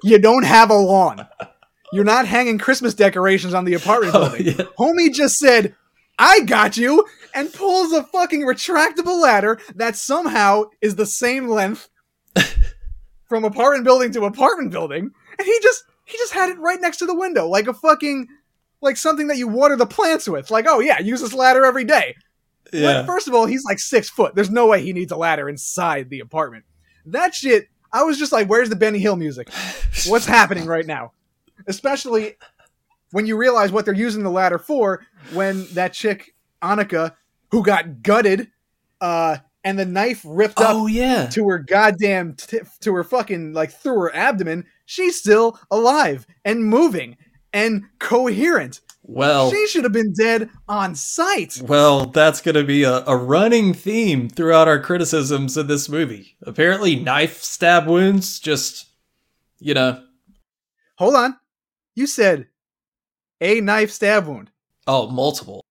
You 0.03 0.19
don't 0.19 0.43
have 0.45 0.69
a 0.69 0.75
lawn. 0.75 1.25
You're 1.93 2.03
not 2.03 2.27
hanging 2.27 2.57
Christmas 2.57 2.93
decorations 2.93 3.53
on 3.53 3.63
the 3.65 3.73
apartment 3.73 4.13
Oh, 4.13 4.29
building. 4.29 4.45
yeah. 4.47 4.65
Homie 4.77 5.11
just 5.13 5.37
said, 5.37 5.73
I 6.19 6.41
got 6.41 6.75
you, 6.77 7.05
and 7.37 7.53
pulls 7.53 7.93
a 7.93 8.03
fucking 8.03 8.41
retractable 8.41 9.21
ladder 9.21 9.59
that 9.75 9.95
somehow 9.95 10.63
is 10.81 10.95
the 10.95 11.05
same 11.05 11.47
length 11.47 11.87
from 13.29 13.45
apartment 13.45 13.85
building 13.85 14.11
to 14.11 14.25
apartment 14.25 14.71
building. 14.71 15.11
And 15.37 15.45
he 15.45 15.59
just 15.61 15.83
he 16.05 16.17
just 16.17 16.33
had 16.33 16.49
it 16.49 16.57
right 16.57 16.81
next 16.81 16.97
to 16.97 17.05
the 17.05 17.15
window, 17.15 17.47
like 17.47 17.67
a 17.67 17.73
fucking 17.75 18.27
like 18.81 18.97
something 18.97 19.27
that 19.27 19.37
you 19.37 19.47
water 19.47 19.75
the 19.75 19.85
plants 19.85 20.27
with. 20.27 20.49
Like, 20.49 20.65
oh 20.67 20.79
yeah, 20.79 20.99
use 20.99 21.21
this 21.21 21.33
ladder 21.33 21.63
every 21.63 21.83
day. 21.83 22.15
Well, 22.73 23.05
first 23.05 23.27
of 23.27 23.35
all, 23.35 23.45
he's 23.45 23.63
like 23.63 23.79
six 23.79 24.09
foot. 24.09 24.33
There's 24.33 24.49
no 24.49 24.67
way 24.67 24.81
he 24.81 24.91
needs 24.91 25.11
a 25.11 25.17
ladder 25.17 25.47
inside 25.47 26.09
the 26.09 26.19
apartment. 26.21 26.65
That 27.05 27.35
shit, 27.35 27.67
I 27.93 28.03
was 28.03 28.17
just 28.17 28.31
like, 28.31 28.49
where's 28.49 28.69
the 28.69 28.75
Benny 28.75 28.99
Hill 28.99 29.15
music? 29.15 29.49
What's 30.07 30.25
happening 30.25 30.65
right 30.65 30.85
now? 30.85 31.13
Especially 31.67 32.35
when 33.11 33.25
you 33.25 33.37
realize 33.37 33.71
what 33.71 33.85
they're 33.85 33.93
using 33.93 34.23
the 34.23 34.31
ladder 34.31 34.59
for 34.59 35.05
when 35.33 35.65
that 35.73 35.93
chick, 35.93 36.33
Anika, 36.61 37.15
who 37.51 37.63
got 37.63 38.01
gutted, 38.03 38.49
uh, 39.01 39.37
and 39.63 39.77
the 39.77 39.85
knife 39.85 40.21
ripped 40.25 40.59
up 40.59 40.75
Oh 40.75 40.87
yeah. 40.87 41.27
to 41.27 41.47
her 41.49 41.59
goddamn 41.59 42.33
t- 42.35 42.59
to 42.81 42.93
her 42.95 43.03
fucking 43.03 43.53
like 43.53 43.71
through 43.71 43.99
her 43.99 44.15
abdomen, 44.15 44.65
she's 44.85 45.17
still 45.19 45.59
alive 45.71 46.25
and 46.45 46.63
moving 46.65 47.17
and 47.53 47.83
coherent. 47.99 48.81
Well, 49.09 49.51
She 49.51 49.67
should 49.67 49.85
have 49.85 49.93
been 49.93 50.11
dead 50.13 50.49
on 50.67 50.93
sight. 50.93 51.61
well, 51.63 52.07
that's 52.07 52.41
going 52.41 52.55
to 52.55 52.65
be 52.65 52.83
a, 52.83 53.05
a 53.05 53.15
running 53.15 53.73
theme 53.73 54.27
throughout 54.27 54.67
our 54.67 54.81
criticisms 54.81 55.55
of 55.55 55.69
this 55.69 55.87
movie. 55.87 56.35
Apparently, 56.43 56.97
knife 56.97 57.41
stab 57.41 57.87
wounds 57.87 58.37
just, 58.39 58.87
you 59.59 59.73
know, 59.73 60.03
Hold 60.97 61.15
on. 61.15 61.37
You 61.95 62.05
said 62.07 62.47
a 63.39 63.61
knife 63.61 63.91
stab 63.91 64.27
wound. 64.27 64.51
oh, 64.87 65.09
multiple. 65.09 65.63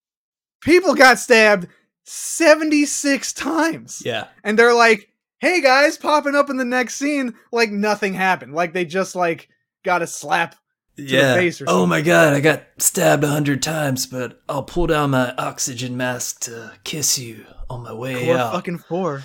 People 0.63 0.95
got 0.95 1.19
stabbed 1.19 1.69
76 2.05 3.33
times. 3.33 4.03
Yeah. 4.05 4.29
And 4.45 4.59
they're 4.59 4.75
like, 4.75 5.09
hey 5.39 5.61
guys, 5.61 5.97
popping 5.99 6.35
up 6.35 6.51
in 6.51 6.57
the 6.57 6.65
next 6.65 6.97
scene 6.97 7.35
like 7.53 7.71
nothing 7.71 8.15
happened. 8.15 8.55
Like 8.55 8.73
they 8.73 8.85
just 8.85 9.15
like 9.15 9.49
got 9.85 10.03
a 10.03 10.07
slap. 10.07 10.57
Yeah. 10.99 11.35
face 11.35 11.61
or 11.61 11.67
oh 11.69 11.85
my 11.85 12.01
god, 12.01 12.33
I 12.33 12.41
got 12.41 12.63
stabbed 12.79 13.23
a 13.23 13.29
hundred 13.29 13.63
times, 13.63 14.07
but 14.07 14.41
I'll 14.49 14.63
pull 14.63 14.87
down 14.87 15.11
my 15.11 15.35
oxygen 15.37 15.95
mask 15.99 16.41
to 16.45 16.73
kiss 16.85 17.19
you 17.19 17.45
on 17.69 17.83
my 17.83 17.93
way 17.93 18.25
Core 18.25 18.37
out. 18.39 18.53
fucking 18.55 18.79
four. 18.79 19.23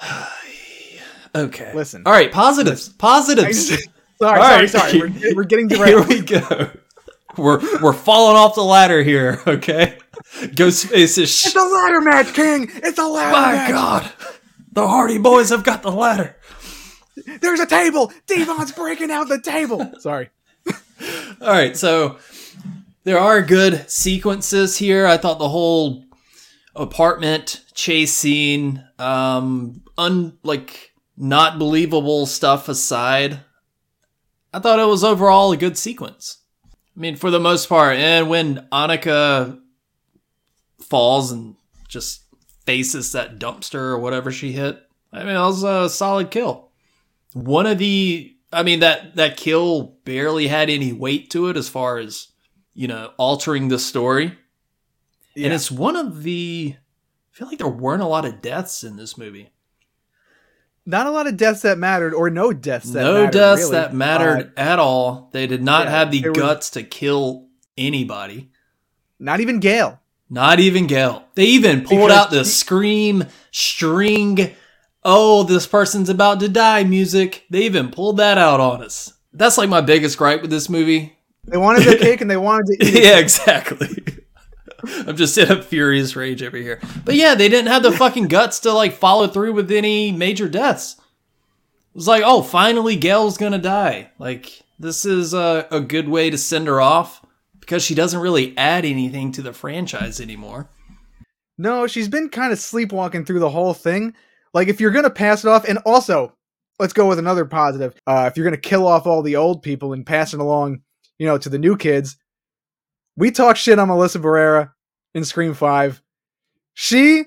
okay. 1.34 1.72
Listen. 1.74 2.02
All 2.06 2.12
right, 2.12 2.32
positives. 2.32 2.88
I 2.88 2.92
Positives. 2.98 3.68
just- 3.68 3.88
sorry, 4.20 4.40
right. 4.40 4.68
sorry. 4.68 4.98
We're, 4.98 5.34
we're 5.36 5.44
getting 5.44 5.68
Here 5.70 6.02
we 6.02 6.22
go. 6.22 6.70
We're 7.36 7.60
we're 7.80 7.92
falling 7.92 8.36
off 8.36 8.54
the 8.56 8.64
ladder 8.64 9.02
here, 9.02 9.40
okay? 9.46 9.98
Ghostface 10.40 10.92
is 10.94 11.18
It's 11.18 11.50
sh- 11.50 11.54
a 11.54 11.58
ladder 11.60 12.00
match, 12.00 12.32
King. 12.34 12.70
It's 12.74 12.98
a 12.98 13.06
ladder 13.06 13.32
My 13.32 13.52
match. 13.52 13.70
god. 13.70 14.12
The 14.72 14.86
Hardy 14.86 15.18
Boys 15.18 15.50
have 15.50 15.64
got 15.64 15.82
the 15.82 15.90
ladder. 15.92 16.36
There's 17.40 17.60
a 17.60 17.66
table. 17.66 18.12
Devon's 18.26 18.72
breaking 18.72 19.10
out 19.10 19.28
the 19.28 19.40
table. 19.40 19.92
Sorry. 20.00 20.30
All 21.40 21.48
right, 21.48 21.76
so 21.76 22.18
there 23.04 23.18
are 23.18 23.42
good 23.42 23.90
sequences 23.90 24.76
here. 24.78 25.06
I 25.06 25.16
thought 25.16 25.38
the 25.38 25.48
whole 25.48 26.04
apartment 26.74 27.62
chase 27.74 28.12
scene, 28.12 28.84
um, 28.98 29.82
un 29.98 30.38
like 30.42 30.92
not 31.16 31.58
believable 31.58 32.26
stuff 32.26 32.68
aside, 32.68 33.40
I 34.52 34.58
thought 34.58 34.78
it 34.78 34.86
was 34.86 35.04
overall 35.04 35.52
a 35.52 35.56
good 35.56 35.76
sequence. 35.78 36.38
I 36.96 37.00
mean, 37.00 37.16
for 37.16 37.30
the 37.30 37.40
most 37.40 37.68
part, 37.68 37.96
and 37.96 38.28
when 38.30 38.66
Anika 38.72 39.58
falls 40.88 41.32
and 41.32 41.56
just 41.88 42.22
faces 42.64 43.12
that 43.12 43.38
dumpster 43.38 43.74
or 43.74 43.98
whatever 43.98 44.30
she 44.32 44.52
hit, 44.52 44.80
I 45.12 45.18
mean, 45.18 45.34
that 45.34 45.40
was 45.40 45.62
a 45.62 45.88
solid 45.88 46.30
kill. 46.30 46.70
One 47.32 47.66
of 47.66 47.78
the 47.78 48.32
I 48.52 48.62
mean 48.62 48.80
that 48.80 49.16
that 49.16 49.36
kill 49.36 49.96
barely 50.04 50.48
had 50.48 50.70
any 50.70 50.92
weight 50.92 51.30
to 51.30 51.48
it 51.48 51.56
as 51.56 51.68
far 51.68 51.98
as 51.98 52.28
you 52.74 52.88
know 52.88 53.12
altering 53.18 53.68
the 53.68 53.78
story, 53.78 54.36
Yeah. 55.34 55.46
and 55.46 55.54
it's 55.54 55.70
one 55.70 55.96
of 55.96 56.22
the. 56.22 56.74
I 56.76 57.36
feel 57.36 57.48
like 57.48 57.58
there 57.58 57.68
weren't 57.68 58.02
a 58.02 58.06
lot 58.06 58.24
of 58.24 58.40
deaths 58.40 58.82
in 58.82 58.96
this 58.96 59.18
movie. 59.18 59.50
Not 60.86 61.06
a 61.06 61.10
lot 61.10 61.26
of 61.26 61.36
deaths 61.36 61.62
that 61.62 61.76
mattered, 61.78 62.14
or 62.14 62.30
no 62.30 62.52
deaths 62.52 62.90
that 62.92 63.02
no 63.02 63.14
mattered, 63.24 63.32
deaths 63.32 63.60
really. 63.62 63.72
that 63.72 63.92
mattered 63.94 64.52
at 64.56 64.78
all. 64.78 65.28
They 65.32 65.46
did 65.46 65.62
not 65.62 65.86
yeah, 65.86 65.90
have 65.90 66.10
the 66.12 66.20
there 66.22 66.30
was- 66.30 66.38
guts 66.40 66.70
to 66.70 66.82
kill 66.84 67.48
anybody. 67.76 68.50
Uh, 68.52 68.54
not 69.18 69.40
even 69.40 69.58
Gale. 69.60 70.00
Not 70.28 70.58
even 70.60 70.86
Gale. 70.86 71.24
They 71.34 71.44
even 71.44 71.82
pulled 71.84 72.08
Because 72.08 72.16
out 72.16 72.30
the 72.30 72.38
he- 72.38 72.44
scream 72.44 73.24
string. 73.52 74.54
Oh, 75.04 75.44
this 75.44 75.66
person's 75.66 76.08
about 76.08 76.40
to 76.40 76.48
die 76.48 76.82
music. 76.84 77.44
They 77.50 77.62
even 77.62 77.90
pulled 77.90 78.16
that 78.16 78.38
out 78.38 78.58
on 78.60 78.82
us. 78.82 79.12
That's 79.32 79.56
like 79.58 79.68
my 79.68 79.80
biggest 79.82 80.18
gripe 80.18 80.42
with 80.42 80.50
this 80.50 80.68
movie. 80.68 81.16
They 81.44 81.58
wanted 81.58 81.84
their 81.84 81.98
cake 82.06 82.20
and 82.20 82.30
they 82.30 82.36
wanted 82.36 82.66
to 82.80 82.86
eat 82.86 82.94
it. 82.94 83.04
yeah, 83.04 83.18
exactly. 83.18 83.88
I'm 85.06 85.16
just 85.16 85.36
in 85.38 85.50
a 85.50 85.62
furious 85.62 86.16
rage 86.16 86.42
over 86.42 86.56
here. 86.56 86.80
But 87.04 87.14
yeah, 87.14 87.34
they 87.34 87.48
didn't 87.48 87.70
have 87.70 87.82
the 87.82 87.92
fucking 87.92 88.28
guts 88.28 88.60
to 88.60 88.72
like 88.72 88.92
follow 88.94 89.26
through 89.28 89.52
with 89.52 89.70
any 89.70 90.10
major 90.12 90.48
deaths. 90.48 90.96
It 90.98 91.94
was 91.98 92.08
like, 92.08 92.22
oh, 92.24 92.42
finally 92.42 92.96
Gale's 92.96 93.38
gonna 93.38 93.58
die. 93.58 94.10
Like, 94.18 94.62
this 94.78 95.04
is 95.06 95.34
a, 95.34 95.66
a 95.70 95.80
good 95.80 96.08
way 96.08 96.30
to 96.30 96.36
send 96.38 96.66
her 96.66 96.80
off 96.80 97.24
because 97.66 97.82
she 97.82 97.96
doesn't 97.96 98.20
really 98.20 98.56
add 98.56 98.84
anything 98.84 99.32
to 99.32 99.42
the 99.42 99.52
franchise 99.52 100.20
anymore. 100.20 100.68
No, 101.58 101.88
she's 101.88 102.08
been 102.08 102.28
kind 102.28 102.52
of 102.52 102.60
sleepwalking 102.60 103.24
through 103.24 103.40
the 103.40 103.50
whole 103.50 103.74
thing. 103.74 104.14
Like, 104.54 104.68
if 104.68 104.80
you're 104.80 104.92
gonna 104.92 105.10
pass 105.10 105.44
it 105.44 105.48
off, 105.48 105.68
and 105.68 105.78
also, 105.78 106.32
let's 106.78 106.92
go 106.92 107.08
with 107.08 107.18
another 107.18 107.44
positive. 107.44 107.94
Uh, 108.06 108.28
if 108.30 108.36
you're 108.36 108.44
gonna 108.44 108.56
kill 108.56 108.86
off 108.86 109.06
all 109.06 109.20
the 109.20 109.36
old 109.36 109.62
people 109.62 109.92
and 109.92 110.06
pass 110.06 110.32
it 110.32 110.38
along, 110.38 110.82
you 111.18 111.26
know, 111.26 111.38
to 111.38 111.48
the 111.48 111.58
new 111.58 111.76
kids, 111.76 112.16
we 113.16 113.32
talk 113.32 113.56
shit 113.56 113.80
on 113.80 113.88
Melissa 113.88 114.20
Barrera 114.20 114.70
in 115.14 115.24
Scream 115.24 115.52
Five. 115.52 116.00
She 116.74 117.24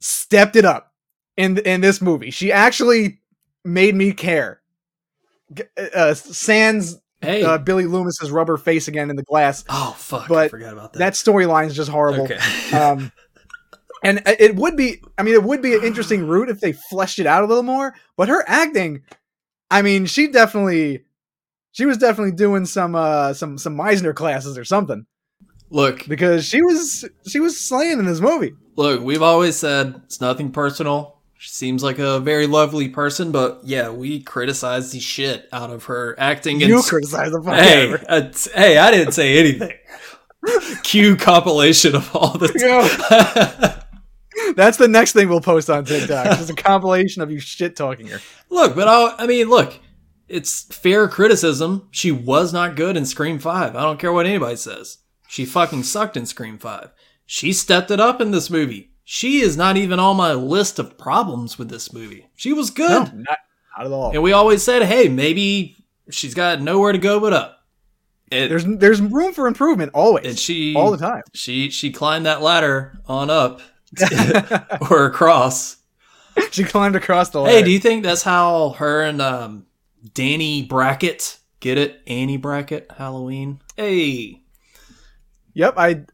stepped 0.00 0.54
it 0.54 0.64
up 0.64 0.92
in 1.36 1.58
in 1.58 1.80
this 1.80 2.00
movie. 2.00 2.30
She 2.30 2.52
actually 2.52 3.20
made 3.64 3.96
me 3.96 4.12
care. 4.12 4.60
Uh, 5.94 6.14
sans 6.14 7.00
Hey. 7.20 7.42
uh, 7.42 7.58
Billy 7.58 7.84
Loomis's 7.84 8.30
rubber 8.30 8.56
face 8.56 8.88
again 8.88 9.10
in 9.10 9.16
the 9.16 9.22
glass. 9.22 9.64
oh 9.68 9.94
fuck! 9.98 10.24
I 10.24 10.28
but 10.28 10.50
forgot 10.50 10.72
about 10.72 10.92
that. 10.94 10.98
That 11.00 11.12
storyline 11.14 11.66
is 11.66 11.76
just 11.76 11.90
horrible. 11.90 12.24
okay. 12.24 12.38
um, 12.76 13.12
and 14.02 14.22
it 14.26 14.56
would 14.56 14.76
be, 14.76 15.02
I 15.18 15.22
mean, 15.22 15.34
it 15.34 15.42
would 15.42 15.60
be 15.60 15.74
an 15.74 15.84
interesting 15.84 16.26
route 16.26 16.48
if 16.48 16.60
they 16.60 16.72
fleshed 16.72 17.18
it 17.18 17.26
out 17.26 17.44
a 17.44 17.46
little 17.46 17.62
more. 17.62 17.94
But 18.16 18.28
her 18.28 18.42
acting, 18.46 19.02
I 19.70 19.82
mean, 19.82 20.06
she 20.06 20.28
definitely, 20.28 21.04
she 21.72 21.84
was 21.84 21.98
definitely 21.98 22.32
doing 22.32 22.64
some, 22.64 22.94
uh, 22.94 23.34
some, 23.34 23.58
some 23.58 23.76
Meisner 23.76 24.14
classes 24.14 24.56
or 24.56 24.64
something 24.64 25.04
look, 25.68 26.06
because 26.08 26.46
she 26.46 26.62
was, 26.62 27.04
she 27.28 27.40
was 27.40 27.60
slaying 27.60 27.98
in 27.98 28.06
this 28.06 28.20
movie. 28.20 28.54
look. 28.76 29.02
We've 29.02 29.22
always 29.22 29.56
said 29.56 30.00
it's 30.04 30.20
nothing 30.20 30.50
personal. 30.50 31.19
She 31.42 31.48
seems 31.48 31.82
like 31.82 31.98
a 31.98 32.20
very 32.20 32.46
lovely 32.46 32.90
person, 32.90 33.32
but 33.32 33.62
yeah, 33.64 33.88
we 33.88 34.20
criticize 34.20 34.92
the 34.92 35.00
shit 35.00 35.48
out 35.54 35.70
of 35.70 35.84
her 35.84 36.14
acting. 36.20 36.60
You 36.60 36.76
and 36.76 36.84
criticize 36.84 37.32
the 37.32 37.40
fuck 37.40 37.54
hey, 37.54 37.88
out 37.88 37.94
of 37.94 38.00
her. 38.00 38.06
uh, 38.10 38.20
t- 38.28 38.50
hey, 38.54 38.76
I 38.76 38.90
didn't 38.90 39.12
say 39.14 39.38
anything. 39.38 39.72
Cue 40.82 41.16
compilation 41.16 41.96
of 41.96 42.14
all 42.14 42.36
the. 42.36 43.84
That's 44.54 44.76
the 44.76 44.86
next 44.86 45.14
thing 45.14 45.30
we'll 45.30 45.40
post 45.40 45.70
on 45.70 45.86
TikTok. 45.86 46.26
Just 46.26 46.50
a 46.50 46.54
compilation 46.54 47.22
of 47.22 47.30
you 47.30 47.40
shit 47.40 47.74
talking 47.74 48.08
her. 48.08 48.20
look, 48.50 48.76
but 48.76 48.86
I, 48.86 49.14
I 49.20 49.26
mean, 49.26 49.48
look, 49.48 49.80
it's 50.28 50.64
fair 50.64 51.08
criticism. 51.08 51.88
She 51.90 52.12
was 52.12 52.52
not 52.52 52.76
good 52.76 52.98
in 52.98 53.06
Scream 53.06 53.38
Five. 53.38 53.74
I 53.76 53.80
don't 53.80 53.98
care 53.98 54.12
what 54.12 54.26
anybody 54.26 54.56
says. 54.56 54.98
She 55.26 55.46
fucking 55.46 55.84
sucked 55.84 56.18
in 56.18 56.26
Scream 56.26 56.58
Five. 56.58 56.90
She 57.24 57.54
stepped 57.54 57.90
it 57.90 57.98
up 57.98 58.20
in 58.20 58.30
this 58.30 58.50
movie. 58.50 58.89
She 59.12 59.40
is 59.40 59.56
not 59.56 59.76
even 59.76 59.98
on 59.98 60.16
my 60.16 60.34
list 60.34 60.78
of 60.78 60.96
problems 60.96 61.58
with 61.58 61.68
this 61.68 61.92
movie. 61.92 62.28
She 62.36 62.52
was 62.52 62.70
good. 62.70 62.88
No, 62.90 63.00
not, 63.22 63.38
not 63.76 63.86
at 63.86 63.90
all. 63.90 64.12
And 64.12 64.22
we 64.22 64.30
always 64.30 64.62
said, 64.62 64.84
hey, 64.84 65.08
maybe 65.08 65.84
she's 66.10 66.32
got 66.32 66.60
nowhere 66.60 66.92
to 66.92 66.98
go 66.98 67.18
but 67.18 67.32
up. 67.32 67.66
And, 68.30 68.48
There's 68.48 68.64
there's 68.64 69.00
room 69.02 69.32
for 69.32 69.48
improvement 69.48 69.90
always. 69.94 70.24
and 70.26 70.38
she 70.38 70.76
all 70.76 70.92
the 70.92 70.96
time. 70.96 71.22
she 71.34 71.70
she 71.70 71.90
climbed 71.90 72.26
that 72.26 72.40
ladder 72.40 73.00
on 73.08 73.30
up 73.30 73.60
or 74.92 75.06
across. 75.06 75.78
she 76.52 76.62
climbed 76.62 76.94
across 76.94 77.30
the 77.30 77.42
Hey, 77.42 77.64
do 77.64 77.72
you 77.72 77.80
think 77.80 78.04
that's 78.04 78.22
how 78.22 78.76
her 78.78 79.02
and 79.02 79.20
um, 79.20 79.66
Danny 80.14 80.62
Brackett 80.62 81.36
get 81.58 81.78
it? 81.78 82.00
Annie 82.06 82.36
Brackett, 82.36 82.92
Halloween. 82.96 83.60
Hey, 83.76 84.44
Yep, 85.54 85.74
I 85.76 86.04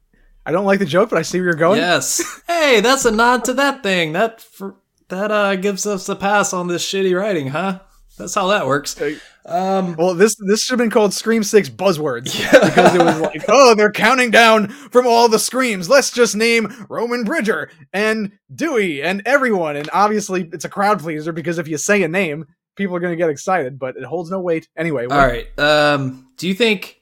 I 0.47 0.53
don't 0.53 0.65
like 0.65 0.79
the 0.79 0.87
joke, 0.87 1.11
but 1.11 1.19
I 1.19 1.23
see 1.23 1.39
where 1.39 1.47
you're 1.49 1.55
going. 1.55 1.79
yes. 1.79 2.23
hey, 2.47 2.81
that's 2.81 3.05
a 3.05 3.11
nod 3.11 3.45
to 3.47 3.55
that 3.55 3.83
thing. 3.83 4.13
That 4.13 4.41
for, 4.41 4.77
that 5.09 5.31
uh 5.31 5.57
gives 5.57 5.87
us 5.87 6.09
a 6.09 6.17
pass 6.17 6.53
on 6.53 6.69
this 6.69 6.85
shitty 6.85 7.19
writing, 7.19 7.49
huh? 7.49 7.81
That's 8.17 8.35
how 8.35 8.47
that 8.47 8.67
works. 8.67 8.99
Um, 9.45 9.95
Well, 9.97 10.15
this 10.15 10.37
this 10.37 10.63
should 10.63 10.79
have 10.79 10.85
been 10.85 10.91
called 10.91 11.13
Scream 11.13 11.43
Six 11.43 11.69
Buzzwords 11.69 12.33
because 12.51 12.95
it 12.95 13.05
was 13.05 13.21
like, 13.21 13.45
oh, 13.49 13.75
they're 13.75 13.93
counting 13.93 14.31
down 14.31 14.69
from 14.69 15.07
all 15.07 15.29
the 15.29 15.39
screams. 15.39 15.89
Let's 15.89 16.11
just 16.11 16.35
name 16.35 16.87
Roman 16.89 17.25
Bridger 17.25 17.71
and 17.93 18.33
Dewey 18.55 19.03
and 19.03 19.23
everyone. 19.27 19.77
And 19.77 19.89
obviously, 19.93 20.49
it's 20.53 20.65
a 20.65 20.69
crowd 20.69 21.01
pleaser 21.01 21.33
because 21.33 21.59
if 21.59 21.69
you 21.69 21.77
say 21.77 22.03
a 22.03 22.09
name, 22.09 22.47
people 22.75 22.97
are 22.97 23.01
going 23.01 23.13
to 23.13 23.17
get 23.17 23.31
excited. 23.31 23.79
But 23.79 23.97
it 23.97 24.05
holds 24.05 24.31
no 24.31 24.41
weight 24.41 24.69
anyway. 24.77 25.07
All 25.07 25.19
right. 25.19 25.47
Um, 25.59 26.29
do 26.39 26.49
you 26.49 26.55
think 26.55 26.96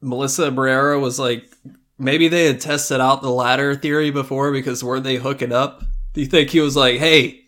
Melissa 0.00 0.50
Barrera 0.50 1.00
was 1.00 1.18
like 1.18 1.44
maybe 1.98 2.28
they 2.28 2.46
had 2.46 2.60
tested 2.60 3.00
out 3.00 3.22
the 3.22 3.30
ladder 3.30 3.74
theory 3.74 4.10
before 4.10 4.52
because 4.52 4.82
weren't 4.82 5.04
they 5.04 5.16
hooking 5.16 5.52
up? 5.52 5.82
Do 6.14 6.20
you 6.20 6.26
think 6.26 6.50
he 6.50 6.60
was 6.60 6.76
like, 6.76 6.98
hey, 6.98 7.44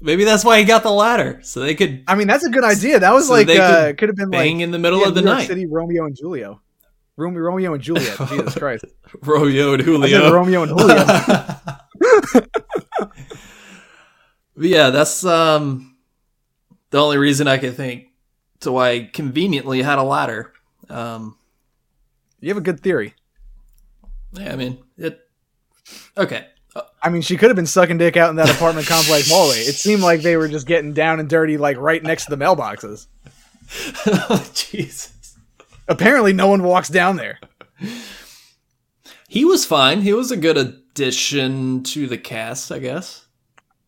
maybe 0.00 0.24
that's 0.24 0.44
why 0.44 0.58
he 0.58 0.64
got 0.64 0.82
the 0.82 0.90
ladder 0.90 1.40
so 1.42 1.60
they 1.60 1.74
could 1.74 2.02
I 2.08 2.14
mean, 2.14 2.26
that's 2.26 2.44
a 2.44 2.50
good 2.50 2.64
idea. 2.64 2.98
That 3.00 3.12
was 3.12 3.26
So 3.28 3.34
like 3.34 3.46
they 3.46 3.58
uh, 3.58 3.86
could 3.86 3.98
could 3.98 4.08
have 4.08 4.16
been 4.16 4.30
bang 4.30 4.56
like 4.58 4.64
in 4.64 4.70
the 4.70 4.78
middle 4.78 5.00
yeah, 5.00 5.08
of 5.08 5.14
the 5.14 5.22
New 5.22 5.30
night? 5.30 5.46
City 5.46 5.66
Romeo 5.66 6.06
and 6.06 6.16
Julio. 6.18 6.60
Romeo, 7.16 7.40
Romeo 7.40 7.74
and 7.74 7.82
Juliet. 7.82 8.16
Jesus 8.28 8.54
Christ. 8.54 8.86
Romeo 9.20 9.74
and 9.74 9.82
Julio. 9.82 10.32
Romeo 10.32 10.62
and 10.62 10.72
Julio. 10.72 11.04
Yeah, 14.56 14.90
that's 14.90 15.24
um 15.24 15.96
the 16.90 17.00
only 17.02 17.18
reason 17.18 17.48
I 17.48 17.58
could 17.58 17.74
think 17.74 18.08
to 18.60 18.70
why 18.72 18.90
I 18.90 19.10
conveniently 19.12 19.82
had 19.82 19.98
a 19.98 20.02
ladder. 20.02 20.52
Um, 20.88 21.36
you 22.42 22.48
have 22.50 22.58
a 22.58 22.60
good 22.60 22.80
theory. 22.80 23.14
yeah, 24.32 24.52
I 24.52 24.56
mean 24.56 24.78
it. 24.98 25.20
Okay, 26.16 26.46
I 27.02 27.10
mean, 27.10 27.22
she 27.22 27.36
could 27.36 27.48
have 27.48 27.56
been 27.56 27.66
sucking 27.66 27.98
dick 27.98 28.16
out 28.16 28.30
in 28.30 28.36
that 28.36 28.50
apartment 28.50 28.86
complex 28.86 29.28
hallway. 29.30 29.58
It 29.58 29.74
seemed 29.74 30.02
like 30.02 30.22
they 30.22 30.36
were 30.36 30.48
just 30.48 30.66
getting 30.66 30.92
down 30.92 31.20
and 31.20 31.28
dirty, 31.28 31.56
like 31.56 31.76
right 31.76 32.02
next 32.02 32.26
to 32.26 32.36
the 32.36 32.42
mailboxes. 32.42 33.06
Jesus. 34.54 35.36
Apparently, 35.88 36.32
no 36.32 36.46
one 36.46 36.62
walks 36.62 36.88
down 36.88 37.16
there. 37.16 37.40
He 39.28 39.44
was 39.44 39.64
fine. 39.64 40.02
He 40.02 40.12
was 40.12 40.30
a 40.30 40.36
good 40.36 40.56
addition 40.56 41.82
to 41.84 42.06
the 42.06 42.18
cast, 42.18 42.70
I 42.70 42.78
guess. 42.78 43.26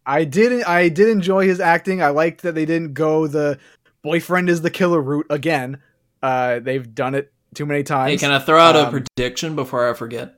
I 0.04 0.24
did. 0.24 0.64
I 0.64 0.88
did 0.88 1.08
enjoy 1.08 1.46
his 1.46 1.60
acting. 1.60 2.02
I 2.02 2.08
liked 2.08 2.42
that 2.42 2.54
they 2.54 2.66
didn't 2.66 2.94
go 2.94 3.26
the 3.26 3.58
boyfriend 4.02 4.50
is 4.50 4.60
the 4.60 4.70
killer 4.70 5.00
route 5.00 5.26
again. 5.30 5.80
Uh, 6.22 6.58
they've 6.60 6.94
done 6.94 7.14
it 7.14 7.32
too 7.54 7.66
many 7.66 7.82
times. 7.82 8.10
Hey, 8.10 8.16
can 8.18 8.30
I 8.32 8.38
throw 8.38 8.58
out 8.58 8.76
a 8.76 8.86
Um, 8.86 8.90
prediction 8.90 9.54
before 9.56 9.88
I 9.88 9.94
forget? 9.94 10.34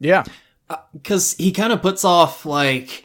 yeah, 0.00 0.24
Because 0.92 1.34
he 1.34 1.52
kind 1.52 1.72
of 1.72 1.82
puts 1.82 2.04
off 2.04 2.44
like 2.46 3.04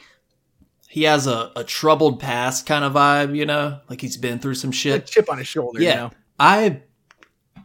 he 0.90 1.04
has 1.04 1.28
a, 1.28 1.52
a 1.56 1.64
troubled 1.64 2.20
past 2.20 2.66
kind 2.66 2.84
of 2.86 2.94
vibe, 2.94 3.36
you 3.36 3.46
know, 3.46 3.80
like 3.90 4.02
he's 4.02 4.18
been 4.18 4.40
through 4.40 4.56
some 4.56 4.70
a 4.72 4.74
shit. 4.74 5.06
chip 5.06 5.30
on 5.30 5.38
his 5.38 5.48
shoulder. 5.48 5.82
Yeah. 5.82 5.90
You 5.90 5.96
know? 6.02 6.12
I 6.40 6.82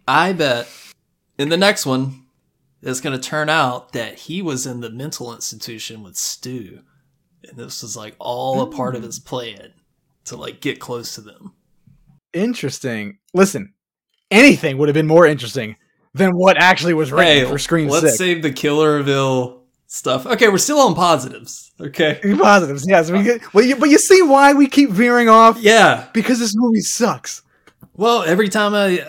I 0.08 0.32
bet 0.32 0.68
in 1.38 1.48
the 1.48 1.56
next 1.56 1.86
one 1.86 2.24
it's 2.82 3.00
going 3.00 3.18
to 3.18 3.28
turn 3.28 3.48
out 3.48 3.92
that 3.92 4.18
he 4.18 4.42
was 4.42 4.66
in 4.66 4.80
the 4.80 4.90
mental 4.90 5.32
institution 5.32 6.02
with 6.02 6.16
Stu, 6.16 6.80
and 7.48 7.56
this 7.56 7.80
was 7.82 7.96
like 7.96 8.16
all 8.18 8.60
a 8.62 8.70
part 8.70 8.96
of 8.96 9.02
his 9.04 9.20
plan 9.20 9.72
to 10.24 10.36
like 10.36 10.60
get 10.60 10.80
close 10.80 11.14
to 11.14 11.20
them. 11.20 11.52
Interesting. 12.32 13.18
Listen, 13.34 13.74
anything 14.32 14.78
would 14.78 14.88
have 14.88 14.94
been 14.94 15.06
more 15.06 15.26
interesting 15.26 15.76
than 16.14 16.30
what 16.32 16.56
actually 16.56 16.94
was 16.94 17.12
written 17.12 17.26
Hey, 17.26 17.44
for 17.44 17.58
Scream 17.58 17.88
let's 17.88 18.04
Six. 18.06 18.18
save 18.18 18.42
the 18.42 18.50
Killerville 18.50 19.60
stuff. 19.86 20.26
Okay, 20.26 20.48
we're 20.48 20.58
still 20.58 20.80
on 20.80 20.94
positives. 20.94 21.72
Okay. 21.80 22.20
Positives, 22.38 22.84
yes. 22.88 23.10
We 23.10 23.22
get, 23.24 23.54
well, 23.54 23.64
you, 23.64 23.76
but 23.76 23.88
you 23.90 23.98
see 23.98 24.22
why 24.22 24.52
we 24.52 24.68
keep 24.68 24.90
veering 24.90 25.28
off 25.28 25.58
Yeah. 25.58 26.06
because 26.12 26.38
this 26.38 26.52
movie 26.54 26.80
sucks. 26.80 27.42
Well, 27.94 28.22
every 28.22 28.48
time 28.48 28.74
I 28.74 29.04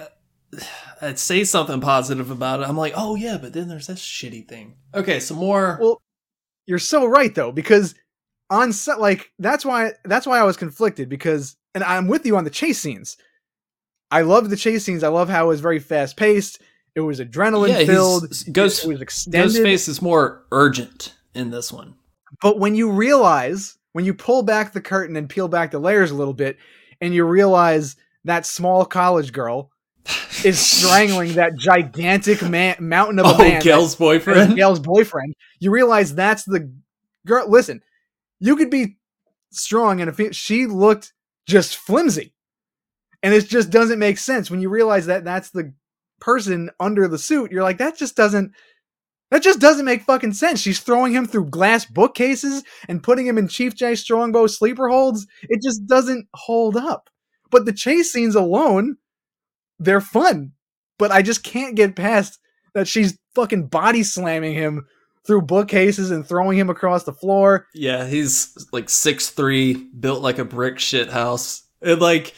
I'd 1.01 1.19
say 1.19 1.43
something 1.43 1.81
positive 1.81 2.31
about 2.31 2.61
it, 2.61 2.67
I'm 2.67 2.77
like, 2.77 2.93
oh 2.95 3.15
yeah, 3.15 3.37
but 3.37 3.53
then 3.53 3.67
there's 3.67 3.87
this 3.87 3.99
shitty 4.01 4.47
thing. 4.47 4.75
Okay, 4.95 5.19
some 5.19 5.37
more. 5.37 5.77
Well, 5.81 6.01
You're 6.65 6.79
so 6.79 7.05
right 7.05 7.33
though, 7.35 7.51
because 7.51 7.93
on 8.49 8.71
set, 8.73 8.99
like 8.99 9.31
that's 9.39 9.65
why 9.65 9.91
that's 10.05 10.25
why 10.25 10.39
I 10.39 10.43
was 10.43 10.57
conflicted 10.57 11.09
because, 11.09 11.55
and 11.75 11.83
I'm 11.83 12.07
with 12.07 12.25
you 12.25 12.37
on 12.37 12.43
the 12.45 12.49
chase 12.49 12.79
scenes. 12.79 13.17
I 14.13 14.21
love 14.21 14.51
the 14.51 14.55
chase 14.55 14.85
scenes. 14.85 15.03
I 15.03 15.07
love 15.07 15.27
how 15.27 15.45
it 15.45 15.47
was 15.47 15.59
very 15.59 15.79
fast 15.79 16.17
paced. 16.17 16.61
It 16.93 16.99
was 16.99 17.19
adrenaline 17.19 17.69
yeah, 17.69 17.85
filled. 17.85 18.29
Ghost 18.51 18.85
it 18.85 18.87
was 18.87 19.01
extended. 19.01 19.49
Ghostface 19.49 19.89
is 19.89 20.03
more 20.03 20.45
urgent 20.51 21.15
in 21.33 21.49
this 21.49 21.73
one. 21.73 21.95
But 22.39 22.59
when 22.59 22.75
you 22.75 22.91
realize, 22.91 23.75
when 23.93 24.05
you 24.05 24.13
pull 24.13 24.43
back 24.43 24.71
the 24.71 24.81
curtain 24.81 25.15
and 25.15 25.27
peel 25.27 25.47
back 25.47 25.71
the 25.71 25.79
layers 25.79 26.11
a 26.11 26.15
little 26.15 26.35
bit, 26.35 26.57
and 27.01 27.11
you 27.11 27.25
realize 27.25 27.95
that 28.23 28.45
small 28.45 28.85
college 28.85 29.33
girl 29.33 29.71
is 30.45 30.59
strangling 30.59 31.33
that 31.33 31.55
gigantic 31.57 32.43
man, 32.43 32.75
mountain 32.79 33.17
of 33.17 33.25
a 33.25 33.29
Oh, 33.29 33.37
man, 33.39 33.61
Gale's 33.63 33.95
boyfriend. 33.95 34.55
Gale's 34.55 34.79
boyfriend, 34.79 35.33
you 35.59 35.71
realize 35.71 36.13
that's 36.13 36.43
the 36.43 36.71
girl. 37.25 37.49
Listen, 37.49 37.81
you 38.39 38.55
could 38.57 38.69
be 38.69 38.97
strong, 39.49 40.01
and 40.01 40.09
if 40.09 40.35
she 40.35 40.67
looked 40.67 41.13
just 41.47 41.77
flimsy, 41.77 42.32
and 43.23 43.33
it 43.33 43.47
just 43.47 43.69
doesn't 43.69 43.99
make 43.99 44.17
sense 44.17 44.51
when 44.51 44.59
you 44.59 44.69
realize 44.69 45.07
that 45.07 45.23
that's 45.23 45.49
the 45.49 45.73
person 46.19 46.69
under 46.79 47.07
the 47.07 47.17
suit. 47.17 47.51
You're 47.51 47.63
like, 47.63 47.79
that 47.79 47.97
just 47.97 48.15
doesn't. 48.15 48.51
That 49.31 49.41
just 49.41 49.59
doesn't 49.59 49.85
make 49.85 50.03
fucking 50.03 50.33
sense. 50.33 50.59
She's 50.59 50.79
throwing 50.79 51.11
him 51.11 51.25
through 51.25 51.49
glass 51.49 51.85
bookcases 51.85 52.63
and 52.87 53.01
putting 53.01 53.25
him 53.25 53.39
in 53.39 53.47
Chief 53.47 53.73
Jay 53.73 53.95
Strongbow 53.95 54.45
sleeper 54.45 54.89
holds. 54.89 55.25
It 55.49 55.59
just 55.63 55.87
doesn't 55.87 56.27
hold 56.35 56.77
up. 56.77 57.09
But 57.49 57.65
the 57.65 57.73
chase 57.73 58.11
scenes 58.11 58.35
alone, 58.35 58.97
they're 59.79 60.01
fun. 60.01 60.51
But 60.99 61.09
I 61.11 61.23
just 61.23 61.43
can't 61.43 61.75
get 61.75 61.95
past 61.95 62.37
that 62.75 62.87
she's 62.87 63.17
fucking 63.33 63.67
body 63.69 64.03
slamming 64.03 64.53
him 64.53 64.85
through 65.25 65.43
bookcases 65.43 66.11
and 66.11 66.27
throwing 66.27 66.57
him 66.57 66.69
across 66.69 67.03
the 67.03 67.13
floor. 67.13 67.65
Yeah, 67.73 68.05
he's 68.05 68.55
like 68.71 68.87
six 68.87 69.31
three, 69.31 69.73
built 69.73 70.21
like 70.21 70.37
a 70.37 70.45
brick 70.45 70.77
shit 70.77 71.09
house. 71.09 71.63
And 71.81 71.99
like 71.99 72.35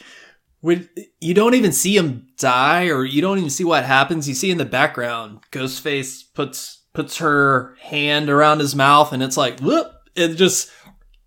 when 0.65 0.89
you 1.21 1.36
don't 1.36 1.54
even 1.54 1.71
see 1.71 1.95
him 1.95 2.25
die 2.39 2.88
or 2.88 3.06
you 3.06 3.21
don't 3.21 3.38
even 3.38 3.51
see 3.51 3.63
what 3.63 3.86
happens, 3.86 4.28
you 4.28 4.34
see 4.34 4.49
in 4.49 4.58
the 4.58 4.65
background, 4.65 5.41
Ghostface 5.51 6.23
puts 6.34 6.82
puts 6.91 7.17
her 7.17 7.75
hand 7.82 8.32
around 8.32 8.62
his 8.62 8.73
mouth 8.73 9.13
and 9.13 9.21
it's 9.21 9.38
like 9.38 9.60
whoop 9.60 9.91
it 10.15 10.36
just 10.36 10.71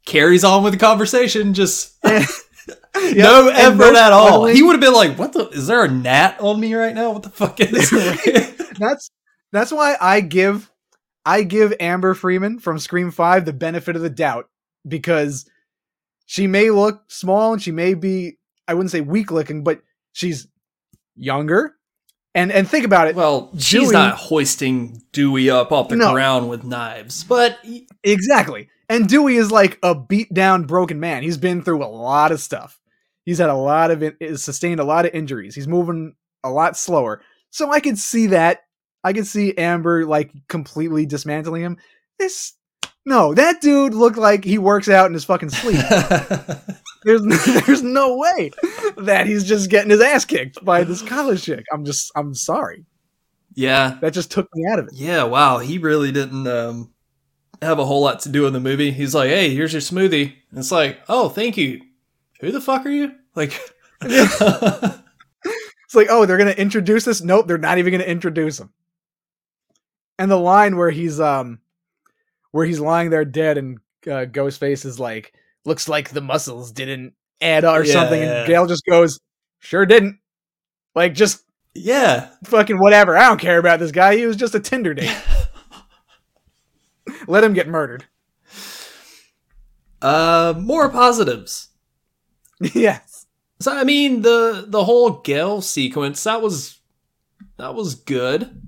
carries 0.04 0.42
on 0.42 0.64
with 0.64 0.72
the 0.72 0.78
conversation, 0.78 1.54
just 1.54 1.94
no 2.04 3.48
effort 3.48 3.94
at 3.94 4.12
all. 4.12 4.46
He 4.46 4.60
would 4.60 4.72
have 4.72 4.80
been 4.80 4.92
like, 4.92 5.16
What 5.16 5.32
the 5.32 5.48
is 5.50 5.68
there 5.68 5.84
a 5.84 5.88
gnat 5.88 6.40
on 6.40 6.58
me 6.58 6.74
right 6.74 6.94
now? 6.94 7.12
What 7.12 7.22
the 7.22 7.30
fuck 7.30 7.60
is 7.60 7.90
That's 8.80 9.08
that's 9.52 9.70
why 9.70 9.96
I 10.00 10.20
give 10.20 10.68
I 11.24 11.44
give 11.44 11.72
Amber 11.78 12.14
Freeman 12.14 12.58
from 12.58 12.80
Scream 12.80 13.12
5 13.12 13.44
the 13.44 13.52
benefit 13.52 13.94
of 13.94 14.02
the 14.02 14.10
doubt 14.10 14.48
because 14.86 15.48
she 16.26 16.48
may 16.48 16.70
look 16.70 17.04
small 17.08 17.52
and 17.52 17.62
she 17.62 17.70
may 17.70 17.94
be 17.94 18.38
I 18.68 18.74
wouldn't 18.74 18.90
say 18.92 19.00
weak 19.00 19.30
looking, 19.32 19.64
but 19.64 19.80
she's 20.12 20.46
younger 21.16 21.74
And 22.34 22.52
and 22.52 22.68
think 22.68 22.84
about 22.84 23.08
it. 23.08 23.16
Well, 23.16 23.50
she's 23.58 23.80
Dewey- 23.84 23.92
not 23.92 24.14
hoisting 24.16 25.02
Dewey 25.12 25.50
up 25.50 25.72
off 25.72 25.88
the 25.88 25.96
No. 25.96 26.12
ground 26.12 26.48
with 26.48 26.62
knives, 26.62 27.24
but 27.24 27.58
Exactly. 28.04 28.68
And 28.88 29.08
Dewey 29.08 29.36
is 29.36 29.50
like 29.50 29.78
a 29.82 29.94
beat 29.94 30.32
down, 30.32 30.64
broken 30.64 31.00
man. 31.00 31.22
He's 31.22 31.36
been 31.36 31.62
through 31.62 31.82
a 31.84 31.86
lot 31.88 32.30
of 32.32 32.40
stuff. 32.40 32.80
He's 33.24 33.38
had 33.38 33.50
a 33.50 33.54
lot 33.54 33.90
of, 33.90 34.02
in- 34.02 34.36
sustained 34.38 34.80
a 34.80 34.84
lot 34.84 35.04
of 35.04 35.12
injuries. 35.14 35.54
He's 35.54 35.68
moving 35.68 36.14
a 36.44 36.50
lot 36.50 36.76
slower. 36.76 37.20
So 37.50 37.70
I 37.70 37.80
could 37.80 37.98
see 37.98 38.28
that. 38.28 38.60
I 39.04 39.12
could 39.12 39.26
see 39.26 39.56
Amber 39.56 40.06
like 40.06 40.30
completely 40.48 41.06
dismantling 41.06 41.62
him. 41.62 41.76
This, 42.18 42.52
no, 43.08 43.34
that 43.34 43.60
dude 43.60 43.94
looked 43.94 44.18
like 44.18 44.44
he 44.44 44.58
works 44.58 44.88
out 44.88 45.06
in 45.06 45.14
his 45.14 45.24
fucking 45.24 45.50
sleep. 45.50 45.80
There's, 47.04 47.22
there's 47.66 47.82
no 47.82 48.16
way 48.16 48.50
that 48.98 49.26
he's 49.26 49.44
just 49.44 49.70
getting 49.70 49.90
his 49.90 50.00
ass 50.00 50.24
kicked 50.24 50.62
by 50.64 50.82
this 50.84 51.00
college 51.00 51.42
chick. 51.44 51.64
I'm 51.72 51.84
just, 51.84 52.10
I'm 52.16 52.34
sorry. 52.34 52.84
yeah, 53.54 53.96
That 54.00 54.12
just 54.12 54.32
took 54.32 54.48
me 54.52 54.66
out 54.70 54.80
of 54.80 54.88
it. 54.88 54.94
yeah. 54.94 55.22
Wow, 55.22 55.58
he 55.58 55.78
really 55.78 56.10
didn't 56.10 56.46
um, 56.48 56.92
have 57.62 57.78
a 57.78 57.84
whole 57.86 58.02
lot 58.02 58.20
to 58.20 58.28
do 58.30 58.46
in 58.46 58.52
the 58.52 58.58
movie. 58.60 58.90
He's 58.90 59.14
like, 59.14 59.30
"Hey, 59.30 59.54
here's 59.54 59.72
your 59.72 59.80
smoothie." 59.80 60.32
And 60.50 60.58
it's 60.58 60.72
like, 60.72 60.98
"Oh, 61.08 61.28
thank 61.28 61.56
you." 61.56 61.80
Who 62.40 62.50
the 62.50 62.60
fuck 62.60 62.84
are 62.84 62.90
you? 62.90 63.12
Like, 63.36 63.52
It's 64.02 65.94
like, 65.94 66.08
oh, 66.10 66.26
they're 66.26 66.36
gonna 66.36 66.50
introduce 66.50 67.04
this. 67.04 67.22
Nope, 67.22 67.46
they're 67.46 67.56
not 67.58 67.78
even 67.78 67.92
gonna 67.92 68.04
introduce 68.04 68.58
him. 68.60 68.70
And 70.18 70.30
the 70.30 70.36
line 70.36 70.76
where 70.76 70.90
he's 70.90 71.18
um, 71.20 71.60
where 72.52 72.66
he's 72.66 72.80
lying 72.80 73.10
there 73.10 73.24
dead, 73.24 73.58
and 73.58 73.78
uh, 74.06 74.26
Ghostface 74.26 74.84
is 74.84 74.98
like, 75.00 75.32
looks 75.64 75.88
like 75.88 76.10
the 76.10 76.20
muscles 76.20 76.72
didn't 76.72 77.14
add 77.40 77.64
or 77.64 77.84
Yeah, 77.84 77.92
something, 77.92 78.20
yeah. 78.22 78.38
and 78.40 78.48
Gale 78.48 78.66
just 78.66 78.82
goes, 78.88 79.18
sure 79.60 79.86
didn't. 79.86 80.18
Like, 80.94 81.14
just 81.14 81.42
yeah, 81.74 82.30
fucking 82.44 82.78
whatever. 82.78 83.16
I 83.16 83.28
don't 83.28 83.40
care 83.40 83.58
about 83.58 83.78
this 83.78 83.92
guy. 83.92 84.16
He 84.16 84.26
was 84.26 84.36
just 84.36 84.54
a 84.54 84.60
Tinder 84.60 84.94
date. 84.94 85.16
Let 87.28 87.44
him 87.44 87.52
get 87.54 87.68
murdered. 87.68 88.04
uh, 90.02 90.54
more 90.58 90.88
positives. 90.88 91.68
yes. 92.74 93.26
So 93.60 93.76
I 93.76 93.84
mean 93.84 94.22
the 94.22 94.64
the 94.68 94.84
whole 94.84 95.10
Gale 95.20 95.60
sequence 95.60 96.22
that 96.24 96.40
was 96.42 96.78
that 97.56 97.74
was 97.74 97.94
good. 97.96 98.60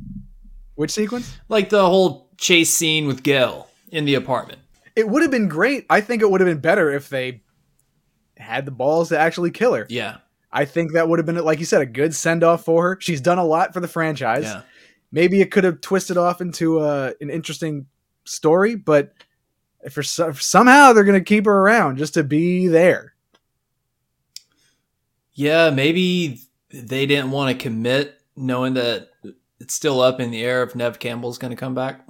Which 0.75 0.91
sequence? 0.91 1.33
Like 1.49 1.69
the 1.71 1.87
whole 1.87 2.29
chase 2.37 2.75
scene 2.75 3.07
with 3.07 3.23
Gale 3.23 3.69
in 3.91 4.05
the 4.05 4.15
apartment. 4.15 4.61
It 4.97 5.09
would 5.09 5.23
have 5.23 5.31
been 5.31 5.49
great. 5.49 5.87
I 5.89 6.01
think 6.01 6.23
it 6.23 6.31
would 6.31 6.41
have 6.41 6.49
been 6.49 6.61
better 6.61 6.91
if 6.91 7.09
they 7.09 7.43
had 8.37 8.65
the 8.65 8.71
balls 8.73 9.11
to 9.11 9.19
actually 9.19 9.51
kill 9.51 9.75
her. 9.75 9.87
Yeah, 9.89 10.19
I 10.53 10.65
think 10.65 10.93
that 10.93 11.09
would 11.09 11.19
have 11.19 11.27
been, 11.27 11.37
like 11.37 11.59
you 11.61 11.65
said, 11.65 11.81
a 11.83 11.87
good 11.87 12.15
send 12.15 12.43
off 12.45 12.65
for 12.65 12.83
her. 12.91 12.99
She's 13.01 13.21
done 13.21 13.39
a 13.39 13.45
lot 13.45 13.73
for 13.73 13.81
the 13.81 13.89
franchise. 13.89 14.45
yeah. 14.45 14.63
Maybe 15.13 15.41
it 15.41 15.51
could 15.51 15.65
have 15.65 15.81
twisted 15.81 16.17
off 16.17 16.41
into 16.41 16.79
uh, 16.81 17.13
an 17.21 17.31
interesting 17.31 17.87
story, 18.25 18.77
but 18.77 19.13
if 19.83 19.95
for 19.95 20.03
so- 20.05 20.33
somehow 20.33 20.93
they're 20.93 21.05
going 21.05 21.19
to 21.19 21.25
keep 21.25 21.47
her 21.47 21.53
around 21.61 21.97
just 21.99 22.15
to 22.15 22.23
be 22.23 22.69
there. 22.69 23.15
Yeah, 25.33 25.71
maybe 25.71 26.41
they 26.73 27.07
didn't 27.07 27.31
want 27.31 27.57
to 27.57 27.63
commit 27.63 28.21
knowing 28.37 28.75
that 28.75 29.09
it's 29.59 29.75
still 29.75 30.01
up 30.01 30.21
in 30.21 30.31
the 30.31 30.43
air 30.45 30.63
if 30.63 30.75
Neve 30.75 30.99
Campbell's 30.99 31.39
going 31.39 31.51
to 31.51 31.57
come 31.57 31.75
back. 31.75 32.07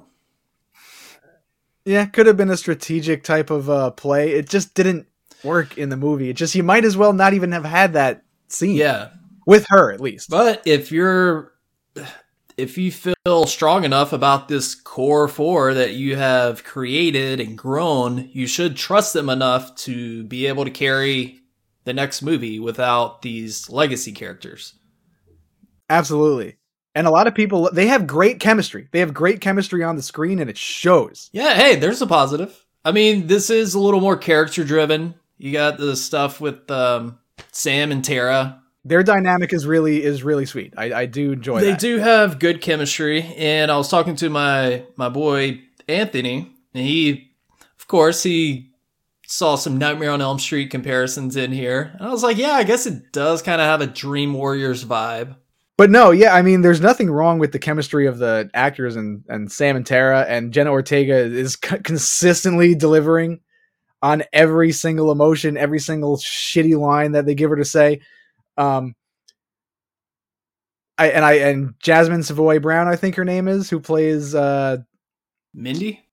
Yeah, 1.84 2.04
could 2.06 2.26
have 2.26 2.36
been 2.36 2.50
a 2.50 2.56
strategic 2.56 3.24
type 3.24 3.50
of 3.50 3.70
uh, 3.70 3.90
play. 3.92 4.32
It 4.32 4.48
just 4.48 4.74
didn't 4.74 5.06
work 5.42 5.78
in 5.78 5.88
the 5.88 5.96
movie. 5.96 6.28
It 6.30 6.36
just 6.36 6.54
you 6.54 6.62
might 6.62 6.84
as 6.84 6.96
well 6.96 7.12
not 7.12 7.32
even 7.34 7.52
have 7.52 7.64
had 7.64 7.94
that 7.94 8.22
scene. 8.48 8.76
Yeah. 8.76 9.08
with 9.46 9.66
her 9.70 9.90
at 9.92 10.00
least. 10.00 10.28
But 10.30 10.62
if 10.66 10.92
you're 10.92 11.52
if 12.58 12.76
you 12.76 12.92
feel 12.92 13.46
strong 13.46 13.84
enough 13.84 14.12
about 14.12 14.48
this 14.48 14.74
core 14.74 15.26
4 15.28 15.72
that 15.74 15.94
you 15.94 16.16
have 16.16 16.62
created 16.64 17.40
and 17.40 17.56
grown, 17.56 18.28
you 18.32 18.46
should 18.46 18.76
trust 18.76 19.14
them 19.14 19.30
enough 19.30 19.74
to 19.76 20.24
be 20.24 20.46
able 20.46 20.64
to 20.66 20.70
carry 20.70 21.40
the 21.84 21.94
next 21.94 22.20
movie 22.20 22.60
without 22.60 23.22
these 23.22 23.70
legacy 23.70 24.12
characters. 24.12 24.74
Absolutely. 25.88 26.56
And 26.94 27.06
a 27.06 27.10
lot 27.10 27.26
of 27.26 27.34
people 27.34 27.70
they 27.72 27.86
have 27.86 28.06
great 28.06 28.40
chemistry. 28.40 28.88
They 28.90 29.00
have 29.00 29.14
great 29.14 29.40
chemistry 29.40 29.84
on 29.84 29.96
the 29.96 30.02
screen 30.02 30.40
and 30.40 30.50
it 30.50 30.58
shows. 30.58 31.30
Yeah, 31.32 31.54
hey, 31.54 31.76
there's 31.76 32.02
a 32.02 32.06
positive. 32.06 32.66
I 32.84 32.92
mean, 32.92 33.26
this 33.26 33.50
is 33.50 33.74
a 33.74 33.80
little 33.80 34.00
more 34.00 34.16
character 34.16 34.64
driven. 34.64 35.14
You 35.38 35.52
got 35.52 35.78
the 35.78 35.96
stuff 35.96 36.40
with 36.40 36.70
um, 36.70 37.18
Sam 37.52 37.92
and 37.92 38.04
Tara. 38.04 38.62
Their 38.84 39.02
dynamic 39.02 39.52
is 39.52 39.66
really 39.66 40.02
is 40.02 40.22
really 40.22 40.46
sweet. 40.46 40.74
I, 40.76 40.92
I 40.92 41.06
do 41.06 41.32
enjoy 41.32 41.58
it. 41.58 41.60
They 41.60 41.70
that. 41.72 41.80
do 41.80 41.98
have 41.98 42.38
good 42.38 42.62
chemistry, 42.62 43.22
and 43.36 43.70
I 43.70 43.76
was 43.76 43.88
talking 43.88 44.16
to 44.16 44.30
my 44.30 44.84
my 44.96 45.10
boy 45.10 45.60
Anthony, 45.86 46.50
and 46.74 46.86
he, 46.86 47.30
of 47.78 47.86
course, 47.86 48.22
he 48.22 48.70
saw 49.26 49.56
some 49.56 49.78
Nightmare 49.78 50.10
on 50.10 50.22
Elm 50.22 50.38
Street 50.38 50.70
comparisons 50.70 51.36
in 51.36 51.52
here, 51.52 51.92
and 51.98 52.08
I 52.08 52.10
was 52.10 52.22
like, 52.22 52.38
yeah, 52.38 52.52
I 52.52 52.64
guess 52.64 52.86
it 52.86 53.12
does 53.12 53.42
kind 53.42 53.60
of 53.60 53.66
have 53.66 53.82
a 53.82 53.86
Dream 53.86 54.32
Warriors 54.32 54.84
vibe. 54.84 55.36
But 55.80 55.88
no, 55.88 56.10
yeah, 56.10 56.34
I 56.34 56.42
mean, 56.42 56.60
there's 56.60 56.82
nothing 56.82 57.10
wrong 57.10 57.38
with 57.38 57.52
the 57.52 57.58
chemistry 57.58 58.06
of 58.06 58.18
the 58.18 58.50
actors 58.52 58.96
and 58.96 59.24
and 59.30 59.50
Sam 59.50 59.76
and 59.76 59.86
Tara 59.86 60.26
and 60.28 60.52
Jenna 60.52 60.72
Ortega 60.72 61.14
is 61.14 61.54
c- 61.54 61.78
consistently 61.78 62.74
delivering 62.74 63.40
on 64.02 64.22
every 64.30 64.72
single 64.72 65.10
emotion, 65.10 65.56
every 65.56 65.78
single 65.78 66.18
shitty 66.18 66.78
line 66.78 67.12
that 67.12 67.24
they 67.24 67.34
give 67.34 67.48
her 67.48 67.56
to 67.56 67.64
say. 67.64 68.02
Um, 68.58 68.94
I 70.98 71.12
and 71.12 71.24
I 71.24 71.32
and 71.36 71.72
Jasmine 71.78 72.24
Savoy 72.24 72.58
Brown, 72.58 72.86
I 72.86 72.96
think 72.96 73.14
her 73.14 73.24
name 73.24 73.48
is, 73.48 73.70
who 73.70 73.80
plays 73.80 74.34
uh 74.34 74.76
Mindy, 75.54 76.04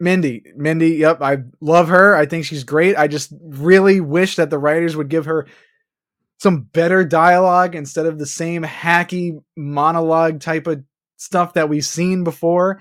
Mindy. 0.00 0.42
Mindy, 0.56 0.92
yep, 0.92 1.20
I 1.20 1.42
love 1.60 1.88
her. 1.88 2.16
I 2.16 2.24
think 2.24 2.46
she's 2.46 2.64
great. 2.64 2.96
I 2.96 3.08
just 3.08 3.30
really 3.42 4.00
wish 4.00 4.36
that 4.36 4.48
the 4.48 4.58
writers 4.58 4.96
would 4.96 5.10
give 5.10 5.26
her 5.26 5.46
some 6.38 6.62
better 6.62 7.04
dialogue 7.04 7.74
instead 7.74 8.06
of 8.06 8.18
the 8.18 8.26
same 8.26 8.62
hacky 8.62 9.42
monologue 9.56 10.40
type 10.40 10.66
of 10.66 10.82
stuff 11.16 11.54
that 11.54 11.68
we've 11.68 11.84
seen 11.84 12.24
before. 12.24 12.80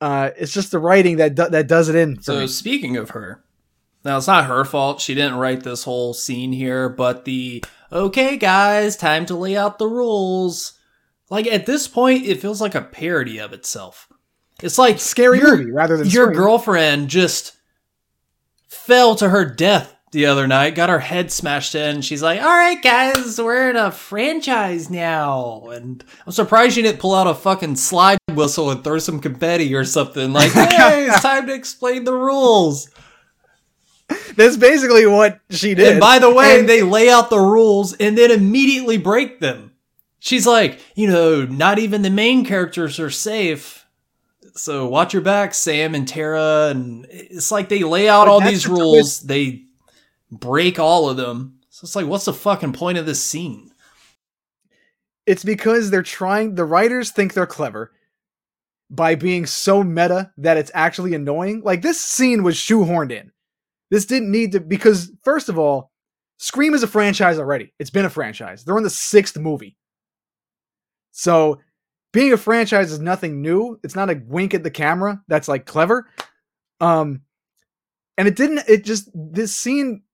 Uh, 0.00 0.30
it's 0.36 0.52
just 0.52 0.70
the 0.70 0.78
writing 0.78 1.16
that 1.16 1.34
do- 1.34 1.48
that 1.50 1.66
does 1.68 1.88
it 1.88 1.96
in. 1.96 2.20
So 2.22 2.40
me. 2.40 2.46
speaking 2.46 2.96
of 2.96 3.10
her, 3.10 3.42
now 4.04 4.16
it's 4.16 4.26
not 4.28 4.46
her 4.46 4.64
fault. 4.64 5.00
She 5.00 5.14
didn't 5.14 5.34
write 5.36 5.64
this 5.64 5.82
whole 5.84 6.14
scene 6.14 6.52
here, 6.52 6.88
but 6.88 7.24
the 7.24 7.64
okay, 7.92 8.36
guys, 8.36 8.96
time 8.96 9.26
to 9.26 9.34
lay 9.34 9.56
out 9.56 9.78
the 9.78 9.88
rules. 9.88 10.74
Like 11.30 11.46
at 11.46 11.66
this 11.66 11.88
point, 11.88 12.24
it 12.26 12.40
feels 12.40 12.60
like 12.60 12.74
a 12.74 12.80
parody 12.80 13.38
of 13.38 13.52
itself. 13.52 14.08
It's 14.62 14.78
like 14.78 14.98
Scary 14.98 15.38
your- 15.40 15.56
movie 15.56 15.72
rather 15.72 15.96
than 15.96 16.08
your 16.08 16.26
Scream. 16.26 16.36
girlfriend 16.38 17.08
just 17.10 17.52
fell 18.68 19.14
to 19.16 19.28
her 19.28 19.44
death 19.44 19.94
the 20.12 20.26
other 20.26 20.46
night, 20.46 20.74
got 20.74 20.88
her 20.88 20.98
head 21.00 21.30
smashed 21.30 21.74
in. 21.74 22.00
She's 22.00 22.22
like, 22.22 22.40
"All 22.40 22.46
right, 22.48 22.80
guys, 22.82 23.38
we're 23.38 23.70
in 23.70 23.76
a 23.76 23.90
franchise 23.90 24.88
now," 24.90 25.68
and 25.70 26.02
I'm 26.26 26.32
surprised 26.32 26.76
you 26.76 26.82
didn't 26.82 27.00
pull 27.00 27.14
out 27.14 27.26
a 27.26 27.34
fucking 27.34 27.76
slide 27.76 28.18
whistle 28.32 28.70
and 28.70 28.82
throw 28.82 28.98
some 28.98 29.20
confetti 29.20 29.74
or 29.74 29.84
something. 29.84 30.32
Like, 30.32 30.52
hey, 30.52 31.06
it's 31.06 31.22
time 31.22 31.46
to 31.46 31.54
explain 31.54 32.04
the 32.04 32.14
rules. 32.14 32.90
That's 34.36 34.56
basically 34.56 35.06
what 35.06 35.40
she 35.50 35.74
did. 35.74 35.88
And 35.92 36.00
by 36.00 36.18
the 36.18 36.32
way, 36.32 36.60
And- 36.60 36.68
they 36.68 36.82
lay 36.82 37.10
out 37.10 37.28
the 37.30 37.40
rules 37.40 37.92
and 37.94 38.16
then 38.16 38.30
immediately 38.30 38.96
break 38.96 39.40
them. 39.40 39.72
She's 40.20 40.46
like, 40.46 40.80
you 40.94 41.06
know, 41.08 41.44
not 41.44 41.78
even 41.78 42.02
the 42.02 42.10
main 42.10 42.44
characters 42.44 42.98
are 42.98 43.10
safe. 43.10 43.86
So 44.54 44.88
watch 44.88 45.12
your 45.12 45.22
back, 45.22 45.54
Sam 45.54 45.94
and 45.94 46.08
Tara. 46.08 46.68
And 46.70 47.06
it's 47.10 47.52
like 47.52 47.68
they 47.68 47.84
lay 47.84 48.08
out 48.08 48.24
But 48.26 48.30
all 48.32 48.40
these 48.40 48.64
the 48.64 48.70
rules, 48.70 49.20
they 49.20 49.62
break 50.30 50.78
all 50.78 51.08
of 51.08 51.16
them. 51.16 51.60
So 51.70 51.84
it's 51.84 51.96
like, 51.96 52.06
what's 52.06 52.24
the 52.24 52.32
fucking 52.32 52.72
point 52.72 52.98
of 52.98 53.06
this 53.06 53.22
scene? 53.22 53.68
it's 55.28 55.44
because 55.44 55.90
they're 55.90 56.02
trying 56.02 56.54
the 56.54 56.64
writers 56.64 57.10
think 57.10 57.34
they're 57.34 57.46
clever 57.46 57.92
by 58.88 59.14
being 59.14 59.44
so 59.44 59.84
meta 59.84 60.32
that 60.38 60.56
it's 60.56 60.70
actually 60.72 61.12
annoying. 61.12 61.60
Like 61.62 61.82
this 61.82 62.00
scene 62.00 62.42
was 62.42 62.56
shoehorned 62.56 63.12
in. 63.12 63.30
This 63.90 64.06
didn't 64.06 64.30
need 64.30 64.52
to 64.52 64.60
because 64.60 65.12
first 65.22 65.50
of 65.50 65.58
all 65.58 65.92
scream 66.38 66.72
is 66.72 66.82
a 66.82 66.86
franchise 66.86 67.38
already. 67.38 67.74
It's 67.78 67.90
been 67.90 68.06
a 68.06 68.10
franchise. 68.10 68.64
They're 68.64 68.78
on 68.78 68.82
the 68.82 68.88
sixth 68.88 69.36
movie. 69.36 69.76
So 71.10 71.60
being 72.14 72.32
a 72.32 72.38
franchise 72.38 72.90
is 72.90 72.98
nothing 72.98 73.42
new. 73.42 73.78
It's 73.84 73.94
not 73.94 74.08
a 74.08 74.22
wink 74.24 74.54
at 74.54 74.62
the 74.62 74.70
camera 74.70 75.22
that's 75.28 75.46
like 75.46 75.66
clever. 75.66 76.08
Um 76.80 77.20
and 78.16 78.26
it 78.26 78.34
didn't 78.34 78.62
it 78.66 78.82
just 78.82 79.10
this 79.14 79.54
scene 79.54 80.04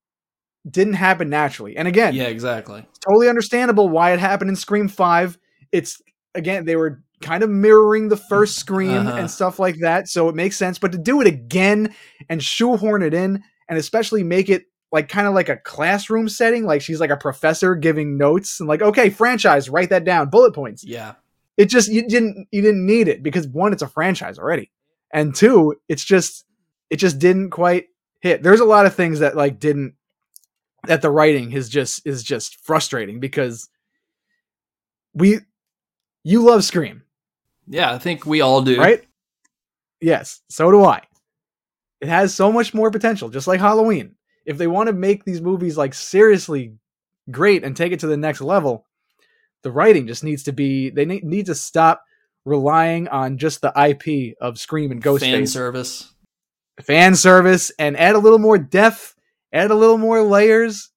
didn't 0.70 0.94
happen 0.94 1.28
naturally 1.28 1.76
and 1.76 1.86
again 1.86 2.14
Yeah, 2.14 2.24
exactly. 2.24 2.86
totally 3.06 3.28
understandable 3.28 3.88
why 3.88 4.12
it 4.12 4.18
happened 4.20 4.50
in 4.50 4.56
Scream 4.56 4.88
5. 4.88 5.38
It's 5.72 6.00
again, 6.34 6.64
they 6.64 6.76
were 6.76 7.02
kind 7.20 7.42
of 7.42 7.50
mirroring 7.50 8.08
the 8.08 8.16
first 8.16 8.56
Scream 8.64 9.06
Uh-huh. 9.06 9.16
and 9.18 9.30
stuff 9.30 9.58
like 9.58 9.76
that, 9.80 10.08
so 10.08 10.28
it 10.28 10.34
makes 10.34 10.56
sense. 10.56 10.78
But 10.78 10.92
to 10.92 10.98
do 10.98 11.20
it 11.20 11.26
again 11.26 11.94
and 12.28 12.42
shoehorn 12.42 13.02
it 13.02 13.14
in, 13.14 13.42
and 13.68 13.78
especially 13.78 14.22
make 14.22 14.48
it 14.48 14.64
like 14.92 15.08
kind 15.08 15.26
of 15.26 15.34
like 15.34 15.48
a 15.48 15.56
classroom 15.56 16.28
setting. 16.28 16.64
Like 16.64 16.80
she's 16.82 17.00
like 17.00 17.10
a 17.10 17.16
professor 17.16 17.74
giving 17.74 18.16
notes 18.16 18.60
and 18.60 18.68
like, 18.68 18.80
okay, 18.82 19.10
franchise, 19.10 19.68
write 19.68 19.90
that 19.90 20.04
down, 20.04 20.30
bullet 20.30 20.54
points. 20.54 20.84
Yeah. 20.84 21.14
It 21.56 21.66
just 21.66 21.90
you 21.90 22.06
didn't 22.06 22.46
you 22.52 22.62
didn't 22.62 22.86
need 22.86 23.08
it 23.08 23.22
because 23.22 23.46
one, 23.48 23.72
it's 23.72 23.82
a 23.82 23.88
franchise 23.88 24.38
already, 24.38 24.70
and 25.12 25.34
two, 25.34 25.74
it's 25.88 26.04
just 26.04 26.44
it 26.90 26.96
just 26.96 27.18
didn't 27.18 27.50
quite 27.50 27.86
hit. 28.20 28.42
There's 28.42 28.60
a 28.60 28.64
lot 28.64 28.86
of 28.86 28.94
things 28.94 29.20
that 29.20 29.36
like 29.36 29.58
didn't 29.60 29.94
that 30.86 31.02
the 31.02 31.10
writing 31.10 31.52
is 31.52 31.68
just 31.68 32.06
is 32.06 32.22
just 32.22 32.64
frustrating 32.64 33.20
because 33.20 33.68
we 35.14 35.38
you 36.22 36.42
love 36.42 36.64
Scream, 36.64 37.02
Yeah, 37.66 37.92
I 37.92 37.98
think 37.98 38.24
we 38.26 38.40
all 38.40 38.62
do. 38.62 38.78
right? 38.80 39.04
Yes, 40.00 40.40
so 40.48 40.70
do 40.70 40.84
I. 40.84 41.02
It 42.00 42.08
has 42.08 42.34
so 42.34 42.50
much 42.52 42.74
more 42.74 42.90
potential, 42.90 43.28
just 43.28 43.46
like 43.46 43.60
Halloween. 43.60 44.16
If 44.44 44.58
they 44.58 44.66
want 44.66 44.88
to 44.88 44.92
make 44.92 45.24
these 45.24 45.40
movies 45.40 45.76
like 45.78 45.94
seriously 45.94 46.74
great 47.30 47.64
and 47.64 47.76
take 47.76 47.92
it 47.92 48.00
to 48.00 48.06
the 48.06 48.16
next 48.16 48.40
level, 48.40 48.86
the 49.62 49.70
writing 49.70 50.06
just 50.06 50.24
needs 50.24 50.42
to 50.44 50.52
be 50.52 50.90
they 50.90 51.04
need, 51.04 51.24
need 51.24 51.46
to 51.46 51.54
stop 51.54 52.02
relying 52.44 53.08
on 53.08 53.38
just 53.38 53.62
the 53.62 53.72
IP 53.74 54.36
of 54.40 54.58
Scream 54.58 54.90
and 54.90 55.02
Fan 55.02 55.14
Ghostface 55.14 55.48
service. 55.48 56.12
fan 56.82 57.14
service 57.14 57.70
and 57.78 57.96
add 57.96 58.16
a 58.16 58.18
little 58.18 58.38
more 58.38 58.58
depth, 58.58 59.13
add 59.54 59.70
a 59.70 59.74
little 59.74 59.96
more 59.96 60.20
layers 60.20 60.90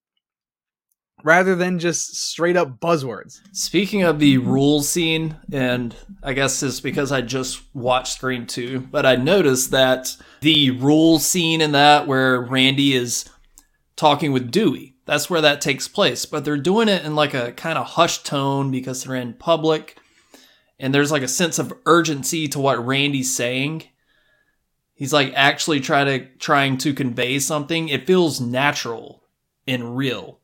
rather 1.24 1.56
than 1.56 1.80
just 1.80 2.16
straight 2.16 2.58
up 2.58 2.80
buzzwords. 2.80 3.40
Speaking 3.52 4.04
of 4.04 4.20
the 4.20 4.38
rules 4.40 4.90
scene, 4.90 5.38
and 5.52 5.96
I 6.24 6.34
guess 6.34 6.62
it's 6.64 6.80
because 6.80 7.12
I 7.12 7.22
just 7.22 7.62
watched 7.74 8.14
Scream 8.14 8.46
2, 8.46 8.88
but 8.92 9.06
I 9.06 9.16
noticed 9.16 9.72
that 9.72 10.16
the 10.42 10.72
rules 10.72 11.26
scene 11.26 11.62
in 11.62 11.72
that 11.72 12.08
where 12.08 12.42
Randy 12.42 12.94
is 12.94 13.30
talking 13.96 14.32
with 14.32 14.52
Dewey, 14.52 14.96
that's 15.06 15.30
where 15.30 15.42
that 15.42 15.62
takes 15.62 15.88
place. 15.88 16.26
But 16.26 16.46
they're 16.46 16.58
doing 16.58 16.90
it 16.90 17.06
in 17.06 17.16
like 17.16 17.34
a 17.34 17.54
kind 17.54 17.78
of 17.78 17.88
hushed 17.88 18.26
tone 18.26 18.72
because 18.72 19.04
they're 19.04 19.16
in 19.16 19.34
public. 19.34 19.98
And 20.80 20.94
there's 20.94 21.12
like 21.12 21.24
a 21.24 21.28
sense 21.28 21.58
of 21.58 21.74
urgency 21.86 22.48
to 22.50 22.60
what 22.60 22.86
Randy's 22.86 23.36
saying. 23.36 23.84
He's 24.98 25.14
like 25.14 25.32
actually 25.36 25.80
try 25.80 26.04
to 26.04 26.26
trying 26.38 26.78
to 26.80 26.92
convey 26.92 27.38
something. 27.38 27.88
It 27.88 28.08
feels 28.08 28.42
natural 28.42 29.24
and 29.68 29.96
real. 29.96 30.40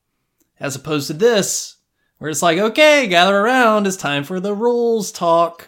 As 0.60 0.76
opposed 0.76 1.08
to 1.08 1.14
this, 1.14 1.78
where 2.20 2.30
it's 2.30 2.44
like, 2.44 2.60
okay, 2.60 3.08
gather 3.08 3.36
around, 3.36 3.88
it's 3.88 3.98
time 3.98 4.24
for 4.24 4.40
the 4.40 4.54
rules 4.54 5.12
talk. 5.12 5.68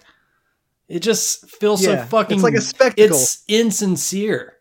It 0.88 1.00
just 1.00 1.50
feels 1.50 1.84
Yeah, 1.84 2.04
so 2.04 2.10
fucking 2.10 2.36
it's 2.36 2.44
like 2.44 2.54
a 2.54 2.62
spectacle. 2.62 3.18
It's 3.18 3.44
insincere. 3.48 4.54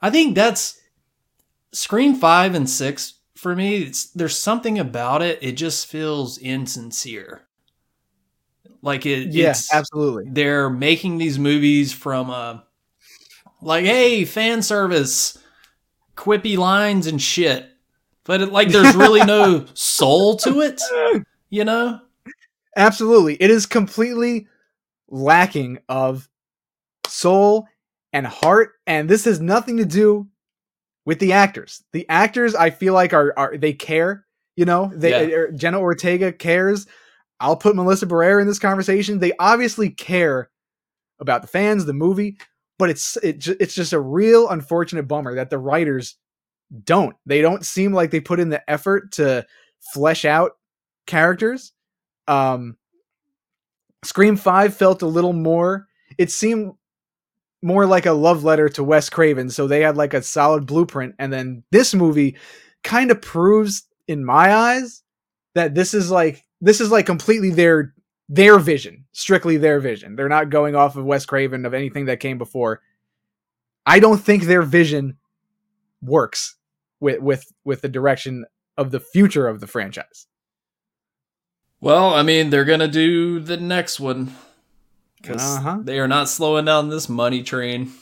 I 0.00 0.08
think 0.08 0.34
that's 0.34 0.80
Scream 1.72 2.14
5 2.14 2.54
and 2.54 2.68
6 2.68 3.14
for 3.36 3.54
me. 3.54 3.82
It's 3.82 4.06
there's 4.06 4.38
something 4.38 4.78
about 4.78 5.20
it. 5.20 5.38
It 5.42 5.52
just 5.52 5.86
feels 5.86 6.38
insincere. 6.38 7.42
Like 8.80 9.04
it 9.04 9.28
Yeah, 9.34 9.54
absolutely. 9.70 10.30
they're 10.30 10.70
making 10.70 11.18
these 11.18 11.38
movies 11.38 11.92
from 11.92 12.30
uh 12.30 12.60
like 13.62 13.84
hey 13.84 14.24
fan 14.24 14.62
service 14.62 15.38
quippy 16.16 16.56
lines 16.56 17.06
and 17.06 17.20
shit 17.20 17.68
but 18.24 18.40
it, 18.40 18.52
like 18.52 18.68
there's 18.68 18.94
really 18.94 19.24
no 19.24 19.64
soul 19.74 20.36
to 20.36 20.60
it 20.60 20.80
you 21.50 21.64
know 21.64 22.00
Absolutely. 22.76 23.34
It 23.34 23.50
is 23.50 23.66
completely 23.66 24.46
lacking 25.08 25.78
of 25.88 26.28
soul 27.08 27.66
and 28.12 28.24
heart 28.24 28.74
and 28.86 29.08
this 29.08 29.24
has 29.24 29.40
nothing 29.40 29.78
to 29.78 29.84
do 29.84 30.28
with 31.04 31.18
the 31.18 31.32
actors. 31.32 31.82
The 31.92 32.08
actors 32.08 32.54
I 32.54 32.70
feel 32.70 32.94
like 32.94 33.12
are 33.12 33.34
are 33.36 33.56
they 33.56 33.72
care, 33.72 34.26
you 34.54 34.64
know? 34.64 34.92
They 34.94 35.10
Yeah. 35.10 35.36
er, 35.36 35.52
Jenna 35.52 35.80
Ortega 35.80 36.32
cares. 36.32 36.86
I'll 37.40 37.56
put 37.56 37.74
Melissa 37.74 38.06
Barrera 38.06 38.40
in 38.40 38.46
this 38.46 38.60
conversation. 38.60 39.18
They 39.18 39.32
obviously 39.40 39.90
care 39.90 40.48
about 41.18 41.42
the 41.42 41.48
fans, 41.48 41.84
the 41.84 41.92
movie, 41.92 42.38
but 42.78 42.90
it's 42.90 43.16
it, 43.18 43.46
it's 43.60 43.74
just 43.74 43.92
a 43.92 44.00
real 44.00 44.48
unfortunate 44.48 45.08
bummer 45.08 45.34
that 45.34 45.50
the 45.50 45.58
writers 45.58 46.16
don't. 46.84 47.16
They 47.26 47.40
don't 47.40 47.64
seem 47.64 47.92
like 47.92 48.10
they 48.10 48.20
put 48.20 48.40
in 48.40 48.48
the 48.48 48.68
effort 48.70 49.12
to 49.12 49.46
flesh 49.92 50.24
out 50.24 50.52
characters. 51.06 51.72
Um 52.26 52.76
Scream 54.04 54.36
5 54.36 54.74
felt 54.76 55.02
a 55.02 55.06
little 55.06 55.32
more 55.32 55.86
it 56.16 56.30
seemed 56.30 56.72
more 57.62 57.86
like 57.86 58.06
a 58.06 58.12
love 58.12 58.44
letter 58.44 58.68
to 58.68 58.84
Wes 58.84 59.10
Craven, 59.10 59.50
so 59.50 59.66
they 59.66 59.80
had 59.80 59.96
like 59.96 60.14
a 60.14 60.22
solid 60.22 60.66
blueprint 60.66 61.14
and 61.18 61.32
then 61.32 61.64
this 61.72 61.94
movie 61.94 62.36
kind 62.84 63.10
of 63.10 63.20
proves 63.20 63.82
in 64.06 64.24
my 64.24 64.54
eyes 64.54 65.02
that 65.54 65.74
this 65.74 65.94
is 65.94 66.10
like 66.10 66.44
this 66.60 66.80
is 66.80 66.90
like 66.90 67.06
completely 67.06 67.50
their 67.50 67.94
their 68.28 68.58
vision, 68.58 69.04
strictly 69.12 69.56
their 69.56 69.80
vision. 69.80 70.14
They're 70.16 70.28
not 70.28 70.50
going 70.50 70.74
off 70.76 70.96
of 70.96 71.04
Wes 71.04 71.24
Craven 71.26 71.64
of 71.66 71.72
anything 71.74 72.06
that 72.06 72.20
came 72.20 72.36
before. 72.38 72.82
I 73.86 74.00
don't 74.00 74.18
think 74.20 74.42
their 74.44 74.62
vision 74.62 75.16
works 76.02 76.56
with 77.00 77.20
with 77.20 77.50
with 77.64 77.80
the 77.80 77.88
direction 77.88 78.44
of 78.76 78.90
the 78.90 79.00
future 79.00 79.48
of 79.48 79.60
the 79.60 79.66
franchise. 79.66 80.26
well 81.80 82.12
i 82.14 82.22
mean 82.22 82.50
they're 82.50 82.64
gonna 82.64 82.88
do 82.88 83.40
the 83.40 83.56
next 83.56 83.98
one 84.00 84.32
because 85.20 85.42
Uh-huh. 85.58 85.78
they 85.82 85.98
are 85.98 86.06
not 86.08 86.28
slowing 86.28 86.64
down 86.64 86.88
this 86.88 87.08
money 87.08 87.42
train 87.42 87.92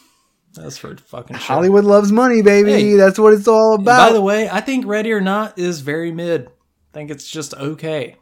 that's 0.54 0.78
for 0.78 0.96
fucking 0.96 1.36
sure 1.36 1.54
Hollywood 1.56 1.84
loves 1.84 2.10
money, 2.10 2.40
baby. 2.40 2.72
Hey. 2.72 2.94
That's 2.94 3.18
what 3.18 3.34
it's 3.34 3.46
all 3.46 3.74
about. 3.74 4.08
by 4.08 4.12
the 4.14 4.22
way 4.22 4.48
i 4.50 4.60
think 4.60 4.86
ready 4.86 5.12
or 5.12 5.20
not 5.20 5.58
is 5.58 5.80
very 5.80 6.12
mid 6.12 6.46
i 6.46 6.50
think 6.92 7.10
it's 7.10 7.30
just 7.30 7.54
okay 7.54 8.16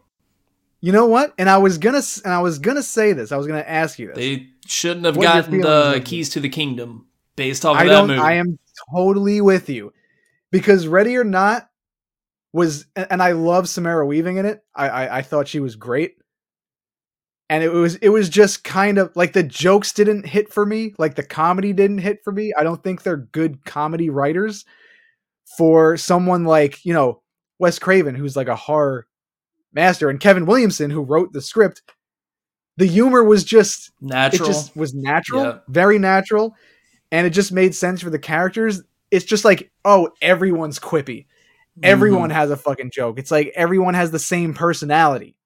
you 0.85 0.93
know 0.93 1.07
what? 1.07 1.33
And 1.39 1.49
I 1.49 1.57
was 1.57 1.79
gonna 1.79 2.03
and 2.27 2.35
I 2.35 2.41
was 2.41 2.59
gonna 2.59 2.83
say 2.83 3.15
this. 3.15 3.33
I 3.33 3.39
was 3.39 3.47
gonna 3.47 3.65
ask 3.67 3.99
you 3.99 4.09
this. 4.09 4.17
they 4.17 4.49
shouldn't 4.67 5.07
have 5.07 5.17
What 5.17 5.23
gotten 5.25 5.63
the 5.63 6.03
keys 6.05 6.29
to 6.31 6.41
the 6.41 6.51
kingdom 6.51 7.07
based 7.37 7.65
off 7.65 7.77
of 7.77 7.81
I 7.81 7.87
that 7.87 8.07
movie 8.07 8.21
I 8.21 8.35
am 8.35 8.59
totally 8.93 9.41
with 9.41 9.71
you 9.71 9.95
because 10.51 10.87
Ready 10.87 11.17
or 11.17 11.25
Not 11.25 11.71
was, 12.53 12.85
and 12.95 13.23
I 13.23 13.33
love 13.33 13.67
Samara 13.67 14.05
Weaving 14.05 14.37
in 14.37 14.45
it. 14.45 14.63
I, 14.75 14.89
I 14.91 15.19
I 15.19 15.23
thought 15.23 15.49
she 15.49 15.59
was 15.59 15.75
great, 15.75 16.17
and 17.49 17.65
it 17.65 17.71
was 17.71 17.95
it 17.97 18.11
was 18.11 18.29
just 18.29 18.63
kind 18.63 18.99
of 18.99 19.11
like 19.17 19.33
the 19.33 19.43
jokes 19.43 19.91
didn't 19.91 20.27
hit 20.27 20.53
for 20.53 20.67
me, 20.67 20.93
like 20.99 21.15
the 21.15 21.23
comedy 21.23 21.73
didn't 21.73 21.99
hit 21.99 22.23
for 22.23 22.31
me. 22.31 22.53
I 22.59 22.63
don't 22.63 22.83
think 22.85 23.03
they're 23.03 23.17
good 23.17 23.65
comedy 23.65 24.11
writers 24.11 24.67
for 25.57 25.97
someone 25.97 26.45
like 26.45 26.85
you 26.85 26.93
know 26.93 27.23
Wes 27.59 27.79
Craven, 27.79 28.15
who's 28.15 28.37
like 28.37 28.49
a 28.49 28.55
horror 28.55 29.07
master, 29.75 30.09
and 30.11 30.21
Kevin 30.21 30.47
Williamson, 30.47 30.91
who 30.91 31.03
wrote 31.03 31.33
the 31.33 31.43
script. 31.43 31.83
The 32.77 32.87
humor 32.87 33.23
was 33.23 33.45
just 33.45 33.93
natural 34.01 34.49
it 34.49 34.53
just 34.53 34.77
was 34.77 34.95
natural, 34.95 35.61
very 35.69 35.99
natural, 35.99 36.57
and 37.13 37.27
it 37.27 37.31
just 37.31 37.53
made 37.53 37.75
sense 37.75 38.01
for 38.01 38.11
the 38.11 38.19
characters. 38.19 38.83
It's 39.13 39.25
just 39.25 39.45
like, 39.45 39.71
oh, 39.85 40.11
everyone's 40.21 40.81
quippy. 40.81 41.27
Everyone 41.85 42.31
Mhm. 42.31 42.35
has 42.35 42.51
a 42.51 42.57
fucking 42.57 42.91
joke. 42.93 43.19
It's 43.19 43.31
like 43.31 43.53
everyone 43.55 43.95
has 43.95 44.11
the 44.11 44.19
same 44.19 44.55
personality, 44.55 45.37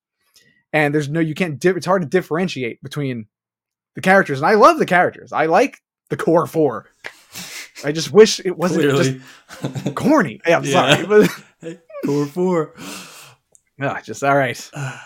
and 0.72 0.94
there's 0.94 1.08
no 1.10 1.20
you 1.20 1.34
can't. 1.34 1.58
Di- 1.58 1.70
it's 1.70 1.84
hard 1.86 2.00
to 2.02 2.08
differentiate 2.08 2.82
between 2.82 3.26
the 3.94 4.00
characters, 4.00 4.38
and 4.38 4.46
I 4.46 4.54
love 4.54 4.78
the 4.78 4.86
characters. 4.86 5.30
I 5.32 5.46
like 5.46 5.82
the 6.08 6.16
core 6.16 6.46
four. 6.46 6.86
I 7.84 7.92
just 7.92 8.10
wish 8.10 8.40
it 8.40 8.56
wasn't 8.56 8.82
clearly 8.90 9.20
just 9.62 9.94
corny. 9.94 10.40
Yeah, 10.46 10.58
I'm 10.58 10.64
Yeah. 10.66 10.94
sorry, 10.94 11.06
but 11.06 12.30
four 12.32 12.74
four 13.78 13.88
ah, 13.88 14.00
just 14.02 14.22
all 14.24 14.36
right. 14.36 14.70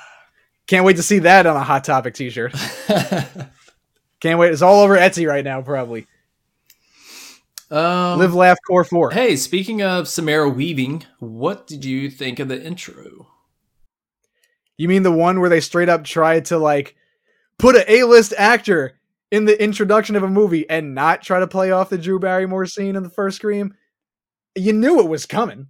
Can't 0.67 0.85
wait 0.85 0.97
to 0.97 1.03
see 1.03 1.19
that 1.21 1.47
on 1.47 1.57
a 1.57 1.63
hot 1.63 1.85
topic 1.85 2.15
T-shirt. 2.15 2.55
Can't 4.21 4.39
wait. 4.39 4.53
It's 4.53 4.63
all 4.63 4.81
over 4.83 4.97
Etsy 4.97 5.29
right 5.29 5.45
now, 5.45 5.61
probably. 5.61 6.07
um, 7.71 8.19
Live, 8.19 8.35
laugh, 8.35 8.59
core 8.67 8.85
four. 8.85 9.11
Hey, 9.11 9.37
speaking 9.37 9.83
of 9.83 10.09
Samara 10.09 10.49
Weaving, 10.49 11.05
what 11.19 11.67
did 11.67 11.85
you 11.85 12.09
think 12.09 12.39
of 12.39 12.49
the 12.49 12.63
intro? 12.63 13.29
You 14.77 14.89
mean 14.89 15.03
the 15.03 15.13
one 15.13 15.41
where 15.41 15.51
they 15.51 15.61
straight 15.61 15.89
up 15.89 16.05
tried 16.05 16.47
to 16.47 16.59
like 16.59 16.97
put 17.59 17.77
an 17.77 17.85
A-list 17.89 18.33
actor 18.39 18.99
in 19.31 19.45
the 19.45 19.63
introduction 19.63 20.17
of 20.17 20.23
a 20.23 20.29
movie 20.29 20.69
and 20.71 20.95
not 20.95 21.23
try 21.23 21.41
to 21.41 21.47
play 21.47 21.71
off 21.71 21.91
the 21.91 21.99
Drew 21.99 22.19
Barrymore 22.19 22.67
scene 22.67 22.97
in 22.97 23.03
the 23.03 23.11
first 23.11 23.37
Scream? 23.37 23.75
You 24.55 24.73
knew 24.73 25.01
it 25.01 25.09
was 25.09 25.27
coming. 25.27 25.69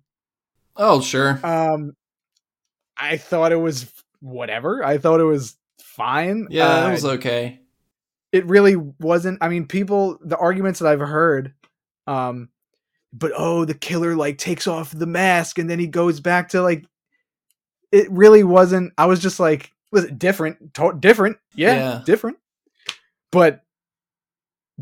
Oh, 0.76 1.00
sure. 1.00 1.40
Um, 1.44 1.96
I 2.96 3.16
thought 3.16 3.52
it 3.52 3.56
was 3.56 3.90
whatever. 4.20 4.84
I 4.84 4.98
thought 4.98 5.20
it 5.20 5.24
was 5.24 5.56
fine. 5.80 6.46
Yeah, 6.50 6.84
Uh, 6.84 6.88
it 6.88 6.92
was 6.92 7.04
okay. 7.04 7.60
it 8.32 8.46
really 8.46 8.76
wasn't. 8.76 9.38
I 9.40 9.48
mean, 9.48 9.66
people, 9.66 10.18
the 10.22 10.36
arguments 10.36 10.78
that 10.80 10.88
I've 10.88 11.00
heard, 11.00 11.54
um, 12.06 12.48
but 13.12 13.32
oh, 13.36 13.64
the 13.64 13.74
killer 13.74 14.16
like 14.16 14.38
takes 14.38 14.66
off 14.66 14.90
the 14.90 15.06
mask 15.06 15.58
and 15.58 15.68
then 15.68 15.78
he 15.78 15.86
goes 15.86 16.20
back 16.20 16.50
to 16.50 16.62
like. 16.62 16.86
It 17.90 18.10
really 18.10 18.42
wasn't. 18.42 18.94
I 18.96 19.04
was 19.04 19.20
just 19.20 19.38
like, 19.38 19.70
was 19.90 20.04
it 20.04 20.18
different? 20.18 20.72
To- 20.74 20.96
different, 20.98 21.36
yeah, 21.54 21.74
Yeah. 21.74 22.02
different. 22.06 22.38
But 23.30 23.62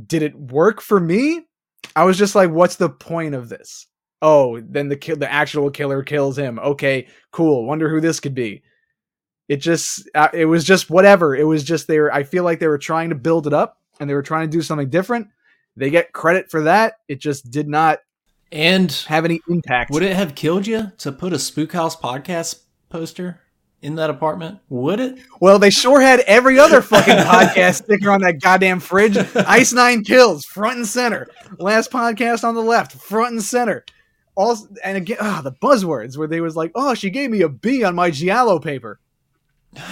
did 0.07 0.23
it 0.23 0.37
work 0.39 0.81
for 0.81 1.01
me? 1.01 1.45
I 1.97 2.05
was 2.05 2.17
just 2.17 2.37
like, 2.37 2.51
what's 2.51 2.77
the 2.77 2.89
point 2.89 3.35
of 3.35 3.49
this? 3.49 3.89
Oh, 4.23 4.61
then 4.61 4.89
the 4.89 4.97
the 4.97 5.31
actual 5.31 5.71
killer 5.71 6.03
kills 6.03 6.37
him. 6.39 6.59
Okay, 6.59 7.07
cool. 7.31 7.65
Wonder 7.65 7.89
who 7.89 8.01
this 8.01 8.21
could 8.21 8.35
be. 8.35 8.63
It 9.49 9.57
just 9.57 10.09
uh, 10.15 10.29
it 10.33 10.45
was 10.45 10.65
just 10.65 10.91
whatever. 10.91 11.35
It 11.35 11.45
was 11.45 11.65
just 11.65 11.87
they 11.89 11.99
were. 11.99 12.13
I 12.13 12.23
feel 12.23 12.45
like 12.45 12.61
they 12.61 12.69
were 12.69 12.79
trying 12.79 13.09
to 13.09 13.15
build 13.15 13.47
it 13.47 13.53
up 13.53 13.79
and 13.99 14.09
they 14.09 14.15
were 14.15 14.23
trying 14.23 14.49
to 14.51 14.57
do 14.57 14.63
something 14.63 14.91
different. 14.91 15.29
They 15.77 15.91
get 15.91 16.13
credit 16.13 16.51
for 16.51 16.63
that. 16.65 16.99
It 17.09 17.21
just 17.21 17.51
did 17.51 17.69
not 17.69 18.01
And 18.53 18.93
have 19.09 19.25
any 19.25 19.41
impact. 19.49 19.91
would 19.91 20.03
it 20.03 20.15
have 20.17 20.35
killed 20.35 20.67
you 20.67 20.93
to 20.99 21.13
put 21.13 21.33
a 21.33 21.39
Spook 21.39 21.73
House 21.73 21.97
podcast 21.97 22.61
poster 22.91 23.41
in 23.81 23.95
that 23.95 24.11
apartment? 24.11 24.59
Would 24.69 25.01
it? 25.01 25.19
Well, 25.41 25.59
they 25.59 25.71
sure 25.71 26.01
had 26.01 26.21
every 26.21 26.59
other 26.59 26.83
fucking 26.83 27.17
podcast 27.17 27.85
sticker 27.85 28.11
on 28.11 28.21
that 28.21 28.41
goddamn 28.41 28.81
fridge. 28.81 29.17
Ice 29.35 29.73
Nine 29.73 30.05
Kills, 30.05 30.45
front 30.45 30.77
and 30.77 30.87
center. 30.87 31.27
Last 31.59 31.91
podcast 31.91 32.45
on 32.45 32.55
the 32.55 32.63
left, 32.63 32.93
front 32.93 33.33
and 33.33 33.43
center. 33.43 33.85
Also, 34.41 34.69
and 34.83 34.97
again, 34.97 35.19
ah, 35.21 35.43
the 35.45 35.53
buzzwords 35.53 36.17
where 36.17 36.27
they 36.27 36.41
was 36.41 36.57
like, 36.57 36.73
"Oh, 36.75 36.95
she 36.95 37.11
gave 37.11 37.31
me 37.31 37.43
a 37.43 37.49
B 37.51 37.85
on 37.85 37.95
my 37.95 38.11
giallo 38.11 38.59
paper." 38.59 38.99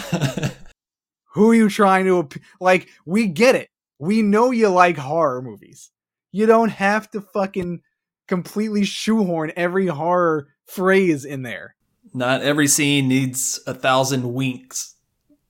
Who 1.34 1.50
are 1.50 1.54
you 1.54 1.68
trying 1.68 2.06
to 2.06 2.26
like? 2.58 2.88
We 3.04 3.26
get 3.26 3.56
it. 3.56 3.68
We 3.98 4.22
know 4.22 4.50
you 4.50 4.70
like 4.70 4.96
horror 4.96 5.42
movies. 5.42 5.90
You 6.32 6.46
don't 6.46 6.70
have 6.70 7.11
to 7.11 7.20
fucking 7.20 7.82
completely 8.26 8.84
shoehorn 8.84 9.52
every 9.54 9.87
horror 9.87 10.48
phrase 10.64 11.26
in 11.26 11.42
there. 11.42 11.74
Not 12.14 12.40
every 12.40 12.68
scene 12.68 13.06
needs 13.06 13.61
a 13.66 13.74
thousand 13.74 14.32
winks 14.32 14.94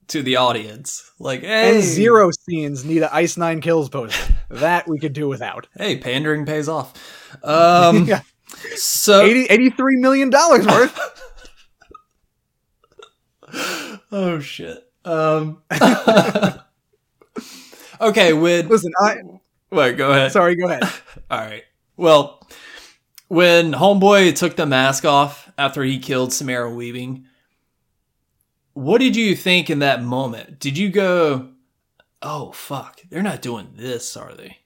to 0.08 0.24
the 0.24 0.36
audience. 0.36 1.08
Like, 1.20 1.42
hey, 1.42 1.76
And 1.76 1.84
zero 1.84 2.30
scenes 2.32 2.84
need 2.84 3.02
an 3.04 3.10
Ice 3.12 3.36
Nine 3.36 3.60
Kills 3.60 3.88
poster. 3.88 4.34
that 4.50 4.88
we 4.88 4.98
could 4.98 5.12
do 5.12 5.28
without. 5.28 5.68
Hey, 5.76 5.98
pandering 5.98 6.46
pays 6.46 6.68
off. 6.68 7.14
Um, 7.44 8.04
yeah. 8.04 8.22
So 8.76 9.22
80, 9.22 9.44
83 9.46 9.96
million 9.96 10.30
dollars 10.30 10.66
worth. 10.66 10.98
oh 14.12 14.38
shit. 14.40 14.84
Um, 15.04 15.62
okay, 18.00 18.32
when 18.32 18.68
Listen, 18.68 18.92
I 19.00 19.16
wait, 19.70 19.96
go 19.96 20.10
ahead. 20.10 20.32
sorry, 20.32 20.56
go 20.56 20.66
ahead. 20.68 20.82
All 21.30 21.38
right. 21.38 21.64
Well, 21.96 22.46
when 23.28 23.72
Homeboy 23.72 24.36
took 24.36 24.56
the 24.56 24.66
mask 24.66 25.04
off 25.04 25.50
after 25.58 25.82
he 25.82 25.98
killed 25.98 26.32
Samara 26.32 26.70
Weaving, 26.72 27.26
what 28.74 28.98
did 28.98 29.16
you 29.16 29.34
think 29.34 29.70
in 29.70 29.80
that 29.80 30.02
moment? 30.02 30.58
Did 30.60 30.76
you 30.78 30.88
go, 30.90 31.50
"Oh 32.22 32.52
fuck, 32.52 33.00
they're 33.08 33.22
not 33.22 33.42
doing 33.42 33.70
this, 33.74 34.16
are 34.16 34.34
they?" 34.34 34.58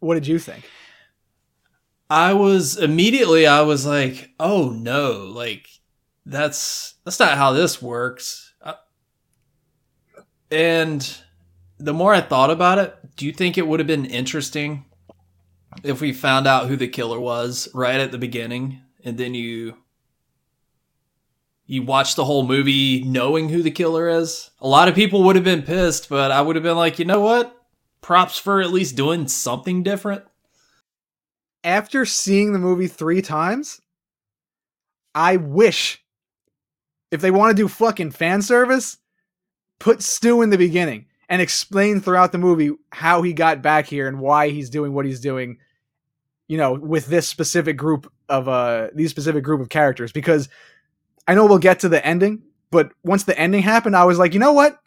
What 0.00 0.14
did 0.14 0.26
you 0.26 0.38
think? 0.38 0.68
I 2.10 2.32
was 2.34 2.76
immediately 2.76 3.46
I 3.46 3.62
was 3.62 3.86
like, 3.86 4.30
"Oh 4.38 4.70
no, 4.70 5.24
like 5.34 5.68
that's 6.26 6.94
that's 7.04 7.18
not 7.18 7.38
how 7.38 7.52
this 7.52 7.80
works." 7.80 8.52
Uh, 8.60 8.74
and 10.50 11.18
the 11.78 11.94
more 11.94 12.14
I 12.14 12.20
thought 12.20 12.50
about 12.50 12.78
it, 12.78 12.94
do 13.16 13.26
you 13.26 13.32
think 13.32 13.56
it 13.56 13.66
would 13.66 13.80
have 13.80 13.86
been 13.86 14.04
interesting 14.04 14.84
if 15.82 16.00
we 16.00 16.12
found 16.12 16.46
out 16.46 16.68
who 16.68 16.76
the 16.76 16.88
killer 16.88 17.18
was 17.18 17.68
right 17.74 18.00
at 18.00 18.12
the 18.12 18.18
beginning 18.18 18.80
and 19.04 19.18
then 19.18 19.34
you 19.34 19.76
you 21.66 21.82
watch 21.82 22.14
the 22.14 22.24
whole 22.24 22.46
movie 22.46 23.02
knowing 23.02 23.48
who 23.48 23.62
the 23.62 23.70
killer 23.70 24.08
is? 24.08 24.50
A 24.60 24.68
lot 24.68 24.88
of 24.88 24.94
people 24.94 25.22
would 25.24 25.36
have 25.36 25.44
been 25.44 25.62
pissed, 25.62 26.10
but 26.10 26.30
I 26.30 26.42
would 26.42 26.56
have 26.56 26.62
been 26.62 26.76
like, 26.76 26.98
"You 26.98 27.06
know 27.06 27.20
what? 27.20 27.56
Props 28.02 28.38
for 28.38 28.60
at 28.60 28.70
least 28.72 28.96
doing 28.96 29.26
something 29.26 29.82
different." 29.82 30.24
After 31.64 32.04
seeing 32.04 32.52
the 32.52 32.58
movie 32.58 32.86
three 32.86 33.22
times, 33.22 33.80
I 35.14 35.36
wish 35.36 36.04
if 37.10 37.20
they 37.20 37.30
want 37.30 37.56
to 37.56 37.62
do 37.62 37.68
fucking 37.68 38.10
fan 38.10 38.42
service, 38.42 38.98
put 39.78 40.02
Stu 40.02 40.42
in 40.42 40.50
the 40.50 40.58
beginning 40.58 41.06
and 41.28 41.40
explain 41.40 42.00
throughout 42.00 42.32
the 42.32 42.38
movie 42.38 42.72
how 42.90 43.22
he 43.22 43.32
got 43.32 43.62
back 43.62 43.86
here 43.86 44.08
and 44.08 44.20
why 44.20 44.50
he's 44.50 44.68
doing 44.68 44.92
what 44.92 45.06
he's 45.06 45.20
doing, 45.20 45.58
you 46.48 46.58
know, 46.58 46.74
with 46.74 47.06
this 47.06 47.28
specific 47.28 47.76
group 47.76 48.12
of 48.28 48.48
uh 48.48 48.88
these 48.94 49.10
specific 49.10 49.44
group 49.44 49.60
of 49.60 49.68
characters. 49.68 50.12
Because 50.12 50.48
I 51.26 51.34
know 51.34 51.46
we'll 51.46 51.58
get 51.58 51.80
to 51.80 51.88
the 51.88 52.04
ending, 52.04 52.42
but 52.70 52.92
once 53.04 53.24
the 53.24 53.38
ending 53.38 53.62
happened, 53.62 53.96
I 53.96 54.04
was 54.04 54.18
like, 54.18 54.34
you 54.34 54.40
know 54.40 54.52
what? 54.52 54.78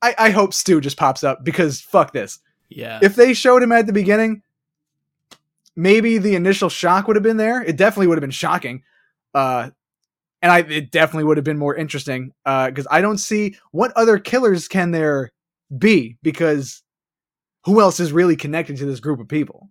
I, 0.00 0.14
I 0.18 0.30
hope 0.30 0.54
Stu 0.54 0.80
just 0.80 0.96
pops 0.96 1.22
up 1.22 1.44
because 1.44 1.80
fuck 1.80 2.12
this. 2.12 2.38
Yeah. 2.68 3.00
if 3.02 3.16
they 3.16 3.34
showed 3.34 3.62
him 3.62 3.70
at 3.70 3.86
the 3.86 3.92
beginning, 3.92 4.42
maybe 5.76 6.18
the 6.18 6.34
initial 6.34 6.68
shock 6.68 7.06
would 7.06 7.16
have 7.16 7.22
been 7.22 7.36
there. 7.36 7.62
It 7.62 7.76
definitely 7.76 8.08
would 8.08 8.18
have 8.18 8.22
been 8.22 8.30
shocking. 8.30 8.82
Uh, 9.34 9.70
and 10.42 10.52
I 10.52 10.58
it 10.58 10.90
definitely 10.90 11.24
would 11.24 11.36
have 11.36 11.44
been 11.44 11.58
more 11.58 11.74
interesting 11.74 12.32
Uh 12.44 12.68
because 12.68 12.86
I 12.90 13.00
don't 13.00 13.18
see 13.18 13.56
what 13.70 13.92
other 13.92 14.18
killers 14.18 14.68
can 14.68 14.90
there 14.90 15.30
be 15.78 16.18
because 16.22 16.82
who 17.64 17.80
else 17.80 18.00
is 18.00 18.12
really 18.12 18.36
connected 18.36 18.76
to 18.78 18.86
this 18.86 19.00
group 19.00 19.20
of 19.20 19.28
people? 19.28 19.70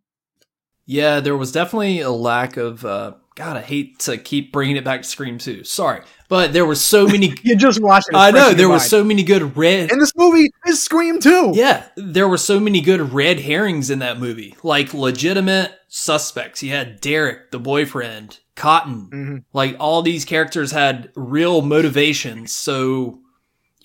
Yeah, 0.86 1.20
there 1.20 1.38
was 1.38 1.52
definitely 1.52 2.00
a 2.02 2.10
lack 2.12 2.58
of. 2.58 2.86
Uh, 2.86 3.14
God, 3.36 3.56
I 3.58 3.62
hate 3.62 4.00
to 4.00 4.18
keep 4.18 4.52
bringing 4.52 4.76
it 4.76 4.84
back 4.84 5.04
to 5.04 5.08
Scream 5.08 5.38
2. 5.38 5.64
Sorry, 5.64 6.02
but 6.28 6.52
there 6.52 6.66
were 6.66 6.76
so 6.76 7.08
many. 7.08 7.34
You 7.44 7.56
just 7.56 7.82
watch 7.82 8.04
it. 8.10 8.16
I 8.16 8.30
know 8.32 8.54
there 8.54 8.68
were 8.70 8.80
so 8.80 9.04
many 9.04 9.24
good 9.24 9.56
red. 9.56 9.90
and 9.92 10.02
this 10.02 10.12
movie 10.18 10.50
is 10.68 10.84
Scream 10.84 11.20
too. 11.20 11.52
Yeah, 11.56 11.86
there 11.96 12.28
were 12.28 12.38
so 12.38 12.60
many 12.60 12.82
good 12.82 13.14
red 13.14 13.40
herrings 13.40 13.90
in 13.90 14.00
that 14.00 14.20
movie, 14.20 14.56
like 14.64 14.94
legitimate 14.94 15.72
suspects. 15.88 16.62
You 16.62 16.72
had 16.72 17.00
Derek, 17.00 17.52
the 17.52 17.60
boyfriend, 17.60 18.40
Cotton. 18.56 19.10
Mhm. 19.14 19.44
Like 19.54 19.78
all 19.80 20.02
these 20.02 20.26
characters 20.26 20.72
had 20.72 21.10
real 21.16 21.62
motivations. 21.62 22.52
So 22.52 23.20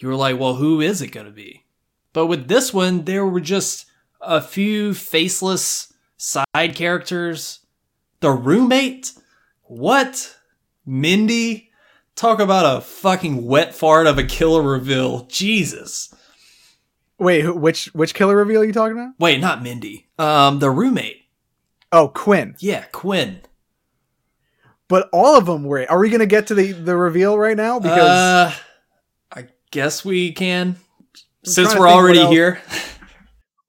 you 0.00 0.09
were 0.09 0.16
like, 0.16 0.38
well, 0.40 0.54
who 0.56 0.80
is 0.80 1.00
it 1.00 1.09
going 1.12 1.26
to 1.26 1.32
be? 1.32 1.64
But 2.12 2.26
with 2.26 2.48
this 2.48 2.74
one, 2.74 3.04
there 3.04 3.24
were 3.26 3.40
just 3.40 3.87
a 4.20 4.40
few 4.40 4.92
faceless 4.92 5.92
side 6.16 6.74
characters. 6.74 7.61
The 8.20 8.30
roommate? 8.30 9.12
What? 9.68 10.37
Mindy? 10.85 11.70
Talk 12.14 12.40
about 12.40 12.76
a 12.76 12.81
fucking 12.81 13.44
wet 13.44 13.74
fart 13.74 14.07
of 14.07 14.18
a 14.18 14.24
killer 14.24 14.62
reveal. 14.62 15.26
Jesus. 15.26 16.14
Wait, 17.18 17.55
which 17.55 17.87
which 17.94 18.14
killer 18.14 18.37
reveal 18.37 18.62
are 18.62 18.64
you 18.64 18.72
talking 18.72 18.96
about? 18.96 19.14
Wait, 19.18 19.40
not 19.40 19.62
Mindy. 19.62 20.07
Um, 20.18 20.59
the 20.59 20.70
roommate. 20.70 21.22
Oh, 21.92 22.09
Quinn. 22.09 22.57
Yeah, 22.59 22.85
Quinn. 22.92 23.40
But 24.88 25.09
all 25.12 25.37
of 25.37 25.46
them 25.46 25.64
were. 25.64 25.90
Are 25.90 25.98
we 25.98 26.11
going 26.11 26.20
to 26.20 26.26
get 26.26 26.46
to 26.48 26.55
the 26.55 26.72
the 26.72 26.96
reveal 26.96 27.38
right 27.38 27.57
now? 27.57 27.81
Because 27.81 28.00
uh, 28.00 28.52
I 29.33 29.46
guess 29.70 30.05
we 30.05 30.33
can, 30.33 30.76
since 31.44 31.74
we're 31.74 31.88
already 31.88 32.26
here. 32.26 32.61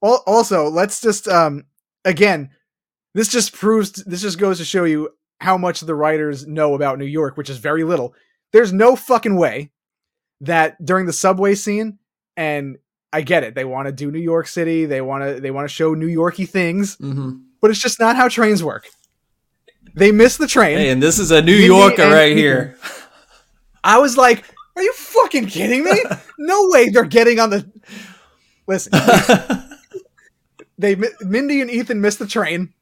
Also 0.00 0.68
let's 0.68 1.00
just 1.00 1.26
um 1.26 1.64
again 2.04 2.50
this 3.14 3.28
just 3.28 3.52
proves 3.52 3.90
this 4.04 4.22
just 4.22 4.38
goes 4.38 4.58
to 4.58 4.64
show 4.64 4.84
you 4.84 5.10
how 5.40 5.56
much 5.56 5.80
the 5.80 5.94
writers 5.94 6.46
know 6.46 6.74
about 6.74 6.98
new 6.98 7.04
york 7.04 7.36
which 7.36 7.50
is 7.50 7.58
very 7.58 7.84
little. 7.84 8.14
There's 8.52 8.72
no 8.72 8.96
fucking 8.96 9.36
way 9.36 9.70
that 10.40 10.82
during 10.84 11.06
the 11.06 11.12
subway 11.12 11.54
scene 11.54 11.98
and 12.36 12.78
i 13.12 13.22
get 13.22 13.42
it 13.42 13.54
they 13.54 13.64
want 13.64 13.86
to 13.86 13.92
do 13.92 14.10
new 14.10 14.20
york 14.20 14.46
city 14.46 14.84
they 14.86 15.00
want 15.00 15.24
to 15.24 15.40
they 15.40 15.50
want 15.50 15.68
to 15.68 15.74
show 15.74 15.94
new 15.94 16.06
yorky 16.06 16.46
things 16.46 16.94
hmm 16.96 17.38
but 17.60 17.70
it's 17.70 17.80
just 17.80 17.98
not 17.98 18.14
how 18.14 18.28
trains 18.28 18.62
work. 18.62 18.86
They 19.94 20.12
miss 20.12 20.36
the 20.36 20.46
train. 20.46 20.78
Hey, 20.78 20.90
and 20.90 21.02
this 21.02 21.18
is 21.18 21.32
a 21.32 21.42
New 21.42 21.56
Yorker 21.56 22.02
and 22.02 22.12
right 22.12 22.36
here. 22.36 22.76
i 23.82 23.98
was 23.98 24.16
like 24.16 24.44
are 24.76 24.82
you 24.82 24.92
fucking 24.92 25.46
kidding 25.46 25.82
me? 25.84 25.92
No 26.38 26.68
way 26.68 26.88
they're 26.88 27.04
getting 27.04 27.40
on 27.40 27.50
the 27.50 27.68
listen. 28.66 28.92
They 30.78 30.94
Mindy 31.20 31.60
and 31.60 31.68
Ethan 31.68 32.00
miss 32.00 32.14
the 32.14 32.26
train. 32.28 32.72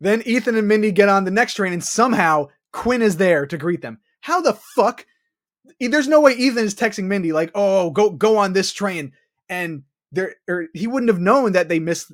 Then 0.00 0.22
Ethan 0.24 0.56
and 0.56 0.68
Mindy 0.68 0.92
get 0.92 1.08
on 1.08 1.24
the 1.24 1.30
next 1.30 1.54
train, 1.54 1.72
and 1.72 1.82
somehow 1.82 2.48
Quinn 2.72 3.02
is 3.02 3.16
there 3.16 3.46
to 3.46 3.56
greet 3.58 3.82
them. 3.82 3.98
How 4.20 4.40
the 4.40 4.54
fuck? 4.74 5.04
There's 5.80 6.08
no 6.08 6.20
way 6.20 6.32
Ethan 6.32 6.64
is 6.64 6.74
texting 6.74 7.04
Mindy 7.04 7.32
like, 7.32 7.50
"Oh, 7.54 7.90
go 7.90 8.10
go 8.10 8.36
on 8.36 8.52
this 8.52 8.72
train," 8.72 9.12
and 9.48 9.82
there 10.12 10.36
or 10.48 10.66
he 10.74 10.86
wouldn't 10.86 11.10
have 11.10 11.20
known 11.20 11.52
that 11.52 11.68
they 11.68 11.78
missed. 11.78 12.12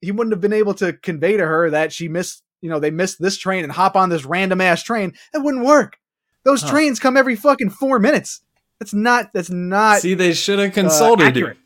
He 0.00 0.12
wouldn't 0.12 0.32
have 0.32 0.40
been 0.40 0.52
able 0.52 0.74
to 0.74 0.92
convey 0.92 1.36
to 1.36 1.46
her 1.46 1.70
that 1.70 1.92
she 1.92 2.08
missed. 2.08 2.42
You 2.62 2.70
know, 2.70 2.78
they 2.80 2.90
missed 2.90 3.20
this 3.20 3.36
train 3.36 3.64
and 3.64 3.72
hop 3.72 3.96
on 3.96 4.08
this 4.08 4.24
random 4.24 4.60
ass 4.60 4.82
train. 4.82 5.14
That 5.32 5.40
wouldn't 5.40 5.64
work. 5.64 5.98
Those 6.44 6.62
Huh. 6.62 6.70
trains 6.70 6.98
come 6.98 7.16
every 7.16 7.36
fucking 7.36 7.70
four 7.70 7.98
minutes. 7.98 8.40
That's 8.80 8.94
not. 8.94 9.32
That's 9.32 9.50
not 9.50 10.00
See, 10.00 10.14
they 10.14 10.32
should 10.32 10.58
have 10.58 10.70
uh, 10.70 10.74
consulted 10.74 11.24
accurate. 11.26 11.58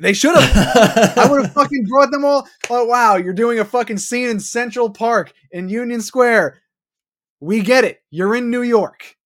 They 0.00 0.12
should 0.12 0.36
have. 0.36 1.16
I 1.18 1.28
would 1.30 1.42
have 1.44 1.52
fucking 1.54 1.84
brought 1.86 2.10
them 2.10 2.24
all. 2.24 2.48
Oh 2.70 2.84
wow, 2.84 3.16
you're 3.16 3.32
doing 3.34 3.58
a 3.58 3.64
fucking 3.64 3.98
scene 3.98 4.28
in 4.28 4.40
Central 4.40 4.90
Park 4.90 5.32
in 5.50 5.68
Union 5.68 6.00
Square. 6.00 6.58
We 7.40 7.60
get 7.60 7.84
it. 7.84 8.02
You're 8.10 8.34
in 8.36 8.50
New 8.50 8.62
York. 8.62 9.16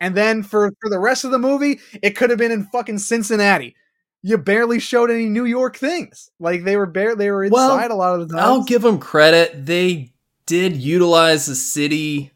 And 0.00 0.14
then 0.14 0.42
for 0.42 0.72
for 0.80 0.90
the 0.90 0.98
rest 0.98 1.24
of 1.24 1.30
the 1.30 1.38
movie, 1.38 1.80
it 2.02 2.10
could 2.16 2.30
have 2.30 2.38
been 2.38 2.52
in 2.52 2.64
fucking 2.66 2.98
Cincinnati. 2.98 3.74
you 4.22 4.36
barely 4.36 4.78
showed 4.78 5.10
any 5.10 5.26
New 5.26 5.44
York 5.46 5.76
things. 5.76 6.30
Like 6.38 6.64
they 6.64 6.76
were 6.76 6.86
bare 6.86 7.16
they 7.16 7.30
were 7.30 7.48
Well, 7.50 7.74
inside 7.74 7.90
a 7.90 7.94
lot 7.94 8.18
of 8.20 8.28
the 8.28 8.34
time. 8.36 8.44
I'll 8.44 8.64
give 8.64 8.82
them 8.82 8.98
credit. 8.98 9.64
They 9.64 10.12
did 10.44 10.76
utilize 10.76 11.46
the 11.46 11.54
city, 11.54 12.30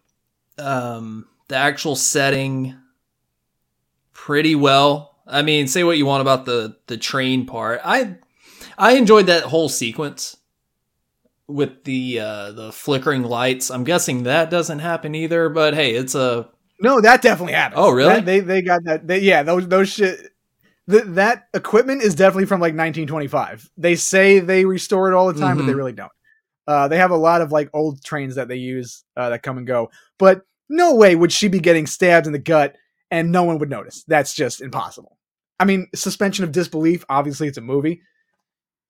um, 0.59 1.27
the 1.49 1.57
actual 1.57 1.97
setting 1.97 2.75
pretty 4.13 4.55
well. 4.55 5.10
I 5.31 5.43
mean, 5.43 5.67
say 5.69 5.85
what 5.85 5.97
you 5.99 6.07
want 6.07 6.21
about 6.23 6.45
the 6.45 6.77
the 6.87 6.97
train 6.97 7.47
part. 7.47 7.81
I 7.85 8.17
I 8.77 8.93
enjoyed 8.97 9.27
that 9.27 9.45
whole 9.45 9.69
sequence 9.69 10.37
with 11.47 11.85
the 11.85 12.21
uh 12.21 12.53
the 12.53 12.73
flickering 12.73 13.23
lights. 13.23 13.71
I'm 13.71 13.85
guessing 13.85 14.25
that 14.25 14.51
doesn't 14.51 14.79
happen 14.81 15.15
either, 15.15 15.49
but 15.49 15.75
hey, 15.75 15.95
it's 15.95 16.15
a 16.15 16.49
No, 16.81 17.01
that 17.01 17.23
definitely 17.23 17.55
happens. 17.55 17.81
Oh, 17.83 17.91
really? 17.91 18.15
That- 18.15 18.25
they 18.27 18.41
they 18.41 18.63
got 18.63 18.85
that. 18.85 19.07
They, 19.07 19.21
yeah, 19.21 19.43
those 19.43 19.69
those 19.69 19.89
shit. 19.89 20.19
Th- 20.89 21.05
that 21.07 21.45
equipment 21.55 22.03
is 22.03 22.15
definitely 22.17 22.47
from 22.47 22.61
like 22.61 22.75
1925. 22.75 23.71
They 23.77 23.95
say 23.95 24.41
they 24.41 24.65
restore 24.65 25.11
it 25.11 25.15
all 25.15 25.33
the 25.33 25.39
time, 25.41 25.57
but 25.57 25.67
they 25.67 25.73
Mhm. 25.73 25.77
really 25.77 25.93
don't. 25.93 26.11
Uh, 26.67 26.89
they 26.89 26.99
have 26.99 27.11
a 27.13 27.17
lot 27.17 27.43
of 27.43 27.53
like 27.53 27.69
old 27.75 28.03
trains 28.03 28.35
that 28.37 28.49
they 28.49 28.57
use 28.57 29.05
uh, 29.17 29.31
that 29.31 29.43
come 29.43 29.59
and 29.59 29.67
go. 29.67 29.91
But 30.19 30.43
no 30.69 30.95
way 30.95 31.15
would 31.17 31.33
she 31.33 31.49
be 31.49 31.59
getting 31.61 31.87
stabbed 31.87 32.27
in 32.27 32.33
the 32.33 32.39
gut 32.39 32.77
and 33.11 33.31
no 33.33 33.43
one 33.45 33.59
would 33.59 33.71
notice. 33.71 34.05
That's 34.07 34.35
just 34.35 34.61
impossible. 34.61 35.17
I 35.61 35.65
mean, 35.65 35.87
suspension 35.95 36.43
of 36.43 36.53
disbelief. 36.53 37.05
Obviously, 37.09 37.47
it's 37.47 37.59
a 37.59 37.61
movie, 37.61 38.01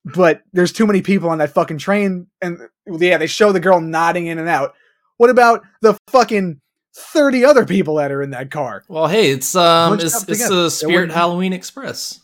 but 0.04 0.42
there's 0.52 0.72
too 0.72 0.86
many 0.86 1.02
people 1.02 1.28
on 1.28 1.38
that 1.38 1.52
fucking 1.52 1.78
train, 1.78 2.28
and 2.40 2.58
yeah, 2.86 3.18
they 3.18 3.26
show 3.26 3.52
the 3.52 3.60
girl 3.60 3.80
nodding 3.80 4.28
in 4.28 4.38
and 4.38 4.48
out. 4.48 4.74
What 5.18 5.28
about 5.28 5.62
the 5.82 5.98
fucking 6.06 6.60
30 6.94 7.44
other 7.44 7.66
people 7.66 7.96
that 7.96 8.10
are 8.12 8.22
in 8.22 8.30
that 8.30 8.50
car? 8.50 8.84
well, 8.88 9.08
hey, 9.08 9.30
it's 9.30 9.54
um 9.54 9.94
it's, 9.94 10.28
it's 10.28 10.48
the 10.48 10.70
Spirit 10.70 11.10
Halloween 11.10 11.52
Express. 11.52 12.20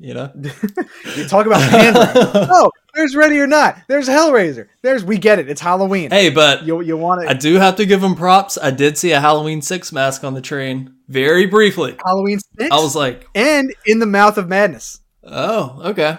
You 0.00 0.14
know? 0.14 0.32
You 1.16 1.28
talk 1.28 1.46
about 1.46 1.60
oh, 2.50 2.70
there's 2.94 3.14
Ready 3.16 3.38
or 3.38 3.46
Not. 3.46 3.76
There's 3.88 4.08
Hellraiser. 4.08 4.68
There's 4.82 5.04
we 5.04 5.18
get 5.18 5.38
it. 5.38 5.48
It's 5.48 5.60
Halloween. 5.60 6.10
hey, 6.10 6.30
but 6.30 6.64
you 6.64 6.80
you 6.82 6.96
want 6.96 7.22
it? 7.22 7.28
I 7.28 7.34
do 7.34 7.54
have 7.56 7.76
to 7.76 7.86
give 7.86 8.00
them 8.00 8.14
props. 8.14 8.58
I 8.60 8.70
did 8.70 8.96
see 8.98 9.12
a 9.12 9.20
Halloween 9.20 9.62
6 9.62 9.92
mask 9.92 10.24
on 10.24 10.34
the 10.34 10.40
train 10.40 10.94
very 11.08 11.46
briefly. 11.46 11.96
Halloween 12.04 12.38
six 12.58 12.70
I 12.70 12.76
was 12.76 12.94
like, 12.96 13.26
and 13.34 13.74
in 13.86 13.98
the 13.98 14.06
mouth 14.06 14.38
of 14.38 14.48
madness. 14.48 15.00
oh, 15.22 15.80
okay. 15.84 16.18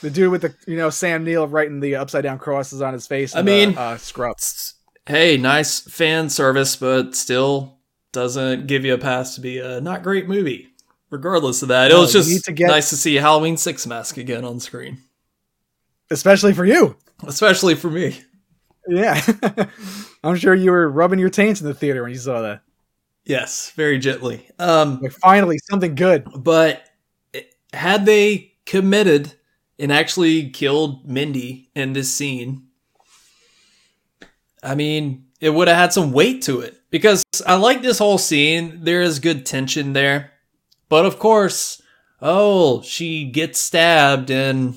The 0.00 0.10
dude 0.10 0.30
with 0.30 0.42
the 0.42 0.54
you 0.66 0.76
know 0.76 0.90
Sam 0.90 1.24
Neill 1.24 1.48
writing 1.48 1.80
the 1.80 1.96
upside 1.96 2.24
down 2.24 2.38
crosses 2.38 2.82
on 2.82 2.92
his 2.92 3.06
face. 3.06 3.34
I 3.34 3.40
the, 3.40 3.44
mean- 3.46 3.78
uh, 3.78 3.96
scrub. 3.96 4.32
It's- 4.32 4.74
hey, 5.06 5.38
nice 5.38 5.80
fan 5.80 6.28
service, 6.28 6.76
but 6.76 7.14
still 7.14 7.78
doesn't 8.12 8.66
give 8.66 8.84
you 8.84 8.92
a 8.94 8.98
pass 8.98 9.34
to 9.36 9.40
be 9.40 9.58
a 9.60 9.80
not 9.80 10.02
great 10.02 10.28
movie. 10.28 10.68
Regardless 11.10 11.62
of 11.62 11.68
that, 11.68 11.90
it 11.90 11.94
was 11.94 12.12
just 12.12 12.44
to 12.44 12.52
get- 12.52 12.66
nice 12.66 12.90
to 12.90 12.96
see 12.98 13.16
a 13.16 13.22
Halloween 13.22 13.56
6 13.56 13.86
mask 13.86 14.18
again 14.18 14.44
on 14.44 14.60
screen, 14.60 14.98
especially 16.14 16.54
for 16.54 16.64
you. 16.64 16.96
especially 17.26 17.74
for 17.74 17.90
me. 17.90 18.20
Yeah, 18.88 19.20
I'm 20.24 20.36
sure 20.36 20.54
you 20.54 20.70
were 20.70 20.88
rubbing 20.90 21.18
your 21.18 21.30
taints 21.30 21.60
in 21.60 21.66
the 21.66 21.74
theater 21.74 22.02
when 22.02 22.12
you 22.12 22.18
saw 22.18 22.42
that. 22.42 22.62
Yes, 23.24 23.70
very 23.76 23.98
gently. 23.98 24.46
Um, 24.58 25.00
Like 25.02 25.12
finally 25.12 25.58
something 25.70 25.94
good. 25.94 26.26
but 26.36 26.82
had 27.72 28.04
they 28.06 28.52
committed 28.66 29.32
and 29.78 29.90
actually 29.90 30.50
killed 30.50 31.08
Mindy 31.08 31.70
in 31.74 31.94
this 31.94 32.12
scene, 32.12 32.66
I 34.62 34.74
mean, 34.74 35.26
it 35.40 35.50
would 35.50 35.68
have 35.68 35.76
had 35.76 35.92
some 35.92 36.12
weight 36.12 36.42
to 36.42 36.60
it 36.60 36.76
because 36.90 37.22
I 37.46 37.54
like 37.56 37.82
this 37.82 37.98
whole 37.98 38.18
scene. 38.18 38.80
There 38.84 39.02
is 39.02 39.18
good 39.18 39.44
tension 39.46 39.92
there. 39.94 40.32
But 40.88 41.06
of 41.06 41.18
course, 41.18 41.80
oh, 42.20 42.82
she 42.82 43.24
gets 43.30 43.58
stabbed 43.60 44.30
and 44.30 44.74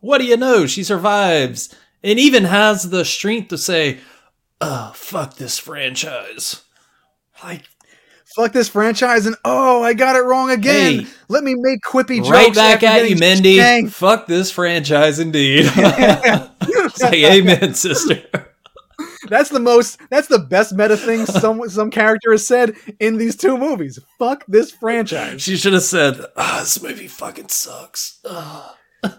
what 0.00 0.18
do 0.18 0.24
you 0.24 0.36
know? 0.36 0.66
She 0.66 0.82
survives 0.82 1.74
and 2.02 2.18
even 2.18 2.44
has 2.44 2.90
the 2.90 3.04
strength 3.04 3.48
to 3.48 3.58
say, 3.58 3.98
oh, 4.60 4.92
fuck 4.94 5.36
this 5.36 5.58
franchise. 5.58 6.62
Like, 7.42 7.64
Fuck 8.36 8.52
this 8.52 8.68
franchise 8.68 9.24
and 9.24 9.34
oh, 9.46 9.82
I 9.82 9.94
got 9.94 10.14
it 10.14 10.20
wrong 10.20 10.50
again. 10.50 11.00
Hey. 11.00 11.06
Let 11.28 11.42
me 11.42 11.54
make 11.56 11.80
quippy 11.80 12.18
jokes. 12.18 12.28
right 12.28 12.54
back 12.54 12.82
at 12.82 13.08
you, 13.08 13.16
Mindy. 13.16 13.86
Fuck 13.86 14.26
this 14.26 14.50
franchise 14.50 15.18
indeed. 15.18 15.64
Say 16.94 17.38
amen, 17.38 17.72
sister. 17.72 18.22
That's 19.30 19.48
the 19.48 19.58
most. 19.58 19.98
That's 20.10 20.28
the 20.28 20.38
best 20.38 20.74
meta 20.74 20.98
thing 20.98 21.24
some 21.24 21.66
some 21.70 21.90
character 21.90 22.32
has 22.32 22.46
said 22.46 22.74
in 23.00 23.16
these 23.16 23.36
two 23.36 23.56
movies. 23.56 23.98
Fuck 24.18 24.44
this 24.46 24.70
franchise. 24.70 25.40
She 25.40 25.56
should 25.56 25.72
have 25.72 25.82
said, 25.82 26.20
ah, 26.36 26.58
this 26.60 26.82
movie 26.82 27.08
fucking 27.08 27.48
sucks. 27.48 28.20
Ah. 28.28 28.76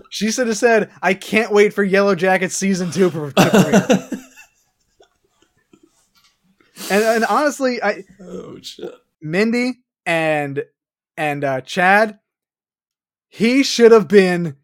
She 0.10 0.32
should 0.32 0.48
have 0.48 0.58
said, 0.58 0.92
"I 1.02 1.14
can't 1.14 1.52
wait 1.52 1.74
for 1.74 1.84
Yellow 1.84 2.16
Jacket 2.16 2.52
season 2.52 2.92
two 2.92 3.10
to 3.10 3.32
premiere." 3.32 3.34
and, 6.92 7.04
and 7.04 7.26
honestly, 7.26 7.82
I 7.82 8.04
oh, 8.22 8.58
shit. 8.62 8.94
Mindy 9.22 9.80
and 10.06 10.64
and 11.18 11.44
uh, 11.44 11.62
Chad, 11.62 12.20
he 13.30 13.64
should 13.64 13.92
have 13.92 14.08
been 14.08 14.56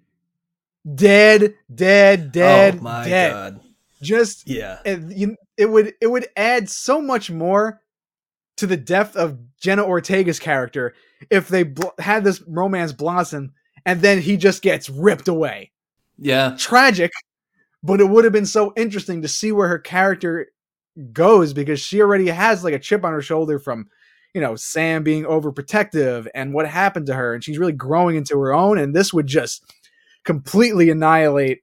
dead, 0.95 1.55
dead, 1.73 2.31
dead, 2.31 2.77
oh, 2.79 2.83
my 2.83 3.05
dead. 3.07 3.31
God. 3.31 3.59
Just 4.01 4.47
Yeah. 4.47 4.79
it, 4.85 5.01
you, 5.15 5.35
it 5.57 5.67
would 5.67 5.93
it 6.01 6.07
would 6.07 6.27
add 6.35 6.69
so 6.69 7.01
much 7.01 7.31
more 7.31 7.81
to 8.57 8.67
the 8.67 8.77
depth 8.77 9.15
of 9.15 9.39
Jenna 9.59 9.83
Ortega's 9.83 10.39
character 10.39 10.93
if 11.29 11.47
they 11.47 11.63
bl- 11.63 11.87
had 11.99 12.23
this 12.23 12.41
romance 12.47 12.91
blossom 12.91 13.53
and 13.85 14.01
then 14.01 14.21
he 14.21 14.37
just 14.37 14.61
gets 14.61 14.89
ripped 14.89 15.27
away. 15.27 15.71
Yeah. 16.17 16.55
Tragic, 16.57 17.11
but 17.81 17.99
it 17.99 18.09
would 18.09 18.23
have 18.23 18.33
been 18.33 18.45
so 18.45 18.73
interesting 18.75 19.21
to 19.21 19.27
see 19.27 19.51
where 19.51 19.67
her 19.67 19.79
character 19.79 20.47
goes 21.11 21.53
because 21.53 21.79
she 21.79 22.01
already 22.01 22.27
has 22.27 22.63
like 22.63 22.73
a 22.73 22.79
chip 22.79 23.03
on 23.03 23.13
her 23.13 23.21
shoulder 23.21 23.59
from 23.59 23.87
you 24.33 24.41
know 24.41 24.55
Sam 24.55 25.03
being 25.03 25.23
overprotective 25.23 26.27
and 26.35 26.53
what 26.53 26.67
happened 26.67 27.07
to 27.07 27.15
her 27.15 27.33
and 27.33 27.43
she's 27.43 27.57
really 27.57 27.71
growing 27.71 28.15
into 28.15 28.39
her 28.39 28.53
own 28.53 28.77
and 28.77 28.95
this 28.95 29.13
would 29.13 29.27
just 29.27 29.63
completely 30.23 30.89
annihilate 30.89 31.61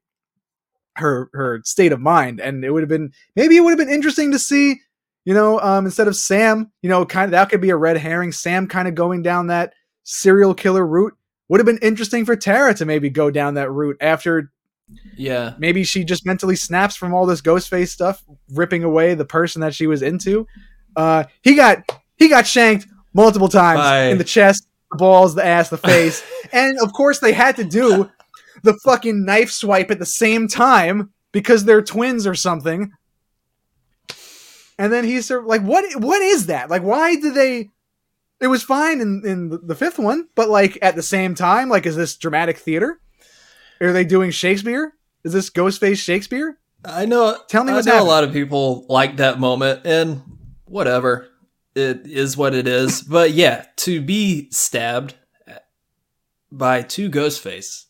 her 0.97 1.31
her 1.33 1.61
state 1.65 1.93
of 1.93 2.01
mind 2.01 2.41
and 2.41 2.65
it 2.65 2.71
would 2.71 2.83
have 2.83 2.89
been 2.89 3.13
maybe 3.37 3.57
it 3.57 3.61
would 3.61 3.71
have 3.71 3.79
been 3.79 3.95
interesting 3.95 4.33
to 4.33 4.39
see 4.39 4.81
you 5.25 5.33
know 5.33 5.61
um 5.61 5.87
instead 5.87 6.09
of 6.09 6.17
sam 6.17 6.71
you 6.83 6.91
know 6.91 7.07
kind 7.07 7.27
of 7.27 7.31
that 7.31 7.49
could 7.49 7.61
be 7.61 7.71
a 7.71 7.77
red 7.77 7.97
herring 7.97 8.33
sam 8.33 8.67
kind 8.67 8.89
of 8.89 8.95
going 8.95 9.23
down 9.23 9.47
that 9.47 9.73
serial 10.03 10.53
killer 10.53 10.85
route 10.85 11.15
would 11.51 11.61
have 11.61 11.67
been 11.67 11.79
interesting 11.79 12.25
for 12.25 12.35
tara 12.37 12.73
to 12.75 12.87
maybe 12.87 13.11
go 13.11 13.31
down 13.31 13.55
that 13.55 13.71
route 13.71 13.97
after 14.01 14.51
Yeah. 15.17 15.55
maybe 15.59 15.85
she 15.85 16.05
just 16.05 16.25
mentally 16.25 16.57
snaps 16.57 16.97
from 16.97 17.13
all 17.13 17.27
this 17.27 17.41
ghost 17.43 17.69
face 17.69 17.93
stuff 17.93 18.25
ripping 18.55 18.85
away 18.85 19.15
the 19.15 19.25
person 19.27 19.61
that 19.61 19.75
she 19.75 19.87
was 19.87 20.01
into. 20.01 20.47
Uh 20.97 21.25
he 21.43 21.55
got 21.57 21.85
he 22.17 22.29
got 22.29 22.47
shanked 22.47 22.87
multiple 23.15 23.49
times 23.49 23.81
By- 23.81 24.05
in 24.05 24.19
the 24.19 24.25
chest 24.25 24.67
the 24.93 24.97
balls 24.99 25.35
the 25.35 25.45
ass 25.45 25.69
the 25.71 25.77
face. 25.93 26.23
And 26.53 26.79
of 26.81 26.93
course 26.93 27.19
they 27.19 27.33
had 27.33 27.57
to 27.57 27.65
do 27.65 28.09
the 28.63 28.75
fucking 28.85 29.25
knife 29.25 29.51
swipe 29.51 29.91
at 29.91 29.99
the 29.99 30.07
same 30.07 30.47
time 30.49 31.11
because 31.33 31.65
they're 31.65 31.83
twins 31.83 32.27
or 32.27 32.35
something. 32.35 32.91
And 34.79 34.93
then 34.93 35.05
he's 35.05 35.27
sort 35.27 35.41
of 35.43 35.47
like 35.47 35.63
what 35.63 35.85
what 36.01 36.23
is 36.23 36.47
that? 36.47 36.71
Like 36.71 36.83
why 36.83 37.15
do 37.17 37.31
they 37.33 37.69
it 38.41 38.47
was 38.49 38.63
fine 38.63 39.01
in 39.01 39.23
in 39.25 39.61
the- 39.67 39.75
fifth 39.75 39.99
one 39.99 40.29
but 40.35 40.49
like 40.49 40.79
at 40.83 40.97
the 40.97 41.03
same 41.03 41.35
time 41.35 41.69
like 41.69 41.87
is 41.87 41.97
this 41.97 42.17
dramatic 42.17 42.59
theater 42.59 43.01
are 43.81 43.93
they 43.93 44.05
doing 44.05 44.31
shakespeare 44.31 44.95
is 45.25 45.33
this 45.33 45.51
ghostface 45.51 45.99
shakespeare 45.99 46.59
I 46.85 47.05
know. 47.05 47.37
Tell 47.49 47.65
me 47.65 47.73
I 47.73 47.77
what's 47.77 47.87
know 47.87 48.03
a 48.03 48.05
lot 48.05 48.25
of 48.25 48.33
people 48.33 48.87
like 48.89 49.19
that 49.19 49.39
moment, 49.39 49.83
and 49.85 50.23
whatever. 50.65 51.29
It 51.75 52.07
is 52.07 52.37
what 52.37 52.55
it 52.55 52.67
is. 52.67 53.03
but 53.09 53.33
yeah, 53.33 53.67
to 53.77 54.01
be 54.01 54.51
stabbed 54.51 55.15
by 56.51 56.83
two 56.83 57.11
Ghostface 57.11 57.85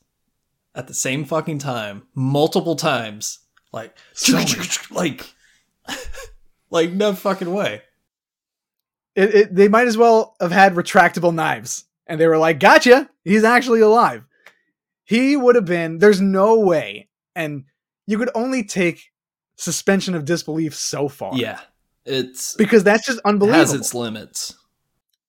at 0.74 0.86
the 0.86 0.94
same 0.94 1.24
fucking 1.24 1.58
time, 1.58 2.02
multiple 2.14 2.76
times, 2.76 3.40
like, 3.72 3.96
like, 4.90 5.34
like 6.70 6.90
no 6.90 7.14
fucking 7.14 7.52
way. 7.52 7.82
It, 9.14 9.34
it, 9.34 9.54
they 9.54 9.68
might 9.68 9.86
as 9.88 9.96
well 9.96 10.36
have 10.40 10.52
had 10.52 10.74
retractable 10.74 11.34
knives. 11.34 11.84
And 12.06 12.20
they 12.20 12.26
were 12.26 12.38
like 12.38 12.58
gotcha 12.58 13.08
he's 13.24 13.44
actually 13.44 13.80
alive. 13.80 14.24
He 15.04 15.36
would 15.36 15.54
have 15.54 15.64
been 15.64 15.98
there's 15.98 16.20
no 16.20 16.58
way. 16.58 17.08
And 17.36 17.64
you 18.06 18.18
could 18.18 18.30
only 18.34 18.64
take 18.64 19.10
suspension 19.56 20.14
of 20.14 20.24
disbelief 20.24 20.74
so 20.74 21.08
far. 21.08 21.34
Yeah, 21.36 21.60
it's 22.04 22.54
because 22.54 22.82
that's 22.82 23.06
just 23.06 23.20
unbelievable 23.24 23.60
has 23.60 23.74
its 23.74 23.94
limits. 23.94 24.54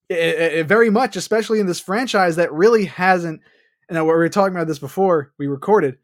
It- 0.10 0.16
it- 0.60 0.68
very 0.68 0.90
much 0.90 1.16
especially 1.16 1.60
in 1.60 1.68
this 1.68 1.80
franchise 1.80 2.36
that 2.38 2.52
really 2.52 2.86
hasn't 2.86 3.42
and 3.88 3.98
we 3.98 4.04
were 4.12 4.28
talking 4.30 4.56
about 4.56 4.68
this 4.68 4.80
before 4.80 5.32
we 5.38 5.48
recorded 5.48 5.98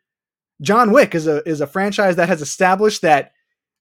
john 0.61 0.91
wick 0.93 1.13
is 1.13 1.27
a 1.27 1.47
is 1.47 1.59
a 1.59 1.67
franchise 1.67 2.15
that 2.15 2.29
has 2.29 2.41
established 2.41 3.01
that 3.01 3.33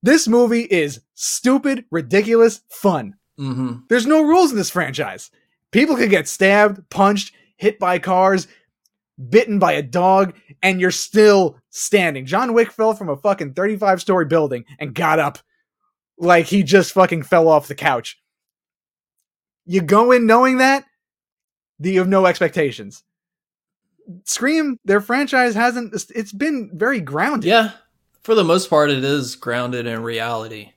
this 0.03 0.27
movie 0.27 0.63
is 0.65 1.01
stupid 1.15 1.85
ridiculous 1.93 2.61
fun 2.69 3.15
hmm 3.39 3.77
There's 3.89 4.07
no 4.07 4.23
rules 4.23 4.51
in 4.51 4.57
this 4.57 4.71
franchise. 4.71 5.31
People 5.73 5.97
can 5.97 6.09
get 6.09 6.29
stabbed, 6.29 6.89
punched, 6.91 7.35
hit 7.57 7.79
by 7.79 7.99
cars, 7.99 8.47
bitten 9.29 9.59
by 9.59 9.73
a 9.73 9.83
dog, 9.83 10.35
and 10.63 10.81
you're 10.81 10.91
still 10.91 11.59
standing. 11.71 12.27
John 12.27 12.53
Wick 12.53 12.71
fell 12.71 12.95
from 12.95 13.09
a 13.09 13.17
fucking 13.17 13.55
35 13.55 14.01
story 14.01 14.25
building 14.27 14.65
and 14.79 14.95
got 14.95 15.19
up 15.19 15.39
like 16.19 16.47
he 16.47 16.63
just 16.63 16.93
fucking 16.93 17.23
fell 17.23 17.49
off 17.49 17.69
the 17.69 17.75
couch. 17.75 18.19
You 19.65 19.81
go 19.83 20.13
in 20.13 20.27
knowing 20.27 20.59
that, 20.59 20.85
you 21.79 21.99
have 21.99 22.09
no 22.09 22.27
expectations. 22.27 23.03
Scream, 24.25 24.79
their 24.85 25.01
franchise 25.01 25.55
hasn't, 25.55 25.93
it's 26.15 26.33
been 26.33 26.71
very 26.73 27.01
grounded. 27.01 27.49
Yeah, 27.49 27.73
for 28.23 28.35
the 28.35 28.45
most 28.45 28.71
part, 28.71 28.91
it 28.91 29.03
is 29.05 29.35
grounded 29.35 29.87
in 29.87 30.03
reality. 30.03 30.73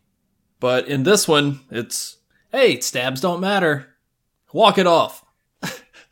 But 0.59 0.87
in 0.87 1.03
this 1.03 1.27
one, 1.27 1.61
it's 1.69 2.17
hey, 2.51 2.79
stabs 2.79 3.21
don't 3.21 3.39
matter. 3.39 3.87
Walk 4.53 4.77
it 4.77 4.87
off. 4.87 5.23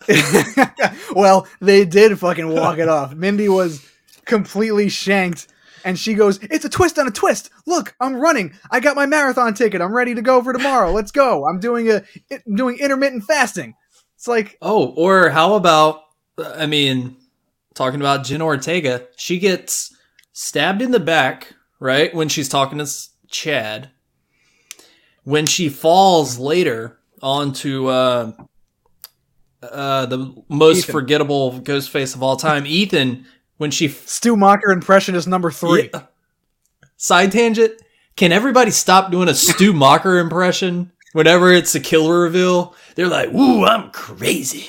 well, 1.16 1.48
they 1.60 1.86
did 1.86 2.18
fucking 2.20 2.50
walk 2.50 2.78
it 2.78 2.88
off. 2.88 3.14
Mindy 3.14 3.50
was 3.50 3.86
completely 4.26 4.90
shanked 4.90 5.48
and 5.84 5.98
she 5.98 6.14
goes, 6.14 6.40
"It's 6.44 6.66
a 6.66 6.70
twist 6.70 7.00
on 7.00 7.08
a 7.08 7.12
twist. 7.12 7.50
Look, 7.66 7.96
I'm 8.00 8.16
running. 8.16 8.54
I 8.70 8.80
got 8.80 8.96
my 8.96 9.06
marathon 9.06 9.54
ticket. 9.54 9.82
I'm 9.82 9.96
ready 9.96 10.16
to 10.16 10.22
go 10.22 10.44
for 10.44 10.54
tomorrow. 10.54 10.92
Let's 10.92 11.12
go. 11.12 11.46
I'm 11.46 11.60
doing 11.60 11.90
a 11.90 12.04
I'm 12.32 12.56
doing 12.56 12.78
intermittent 12.80 13.24
fasting." 13.24 13.76
It's 14.16 14.28
like, 14.28 14.58
oh, 14.62 14.88
or 14.98 15.30
how 15.30 15.54
about 15.54 16.02
I 16.38 16.66
mean, 16.66 17.16
talking 17.74 18.00
about 18.00 18.26
Jenna 18.26 18.46
Ortega, 18.46 19.08
she 19.16 19.40
gets 19.40 19.96
stabbed 20.34 20.82
in 20.82 20.92
the 20.92 21.00
back, 21.00 21.54
right, 21.80 22.14
when 22.14 22.30
she's 22.30 22.50
talking 22.50 22.80
to 22.80 22.88
Chad. 23.30 23.92
When 25.28 25.45
she 25.45 25.67
falls 25.67 26.39
later 26.39 26.97
onto 27.21 27.88
uh, 27.88 28.32
uh, 29.61 30.05
the 30.05 30.34
most 30.47 30.84
Ethan. 30.84 30.91
forgettable 30.93 31.59
ghost 31.59 31.89
face 31.89 32.15
of 32.15 32.23
all 32.23 32.38
time, 32.38 32.65
Ethan, 32.65 33.25
when 33.57 33.69
she 33.69 33.88
f- 33.88 34.07
Stu 34.07 34.38
Macher 34.38 34.71
impression 34.71 35.15
is 35.15 35.28
number 35.28 35.51
three. 35.51 35.89
Yeah. 35.93 36.03
Side 36.95 37.34
tangent. 37.34 37.73
Can 38.15 38.32
everybody 38.32 38.71
stop 38.71 39.11
doing 39.11 39.28
a 39.28 39.34
Stu 39.34 39.73
Macher 39.73 40.21
impression 40.21 40.93
whenever 41.11 41.51
it's 41.51 41.75
a 41.75 41.82
killer 41.82 42.21
reveal? 42.21 42.73
They're 42.95 43.09
like, 43.09 43.34
"Ooh, 43.34 43.65
I'm 43.65 43.91
crazy. 43.91 44.65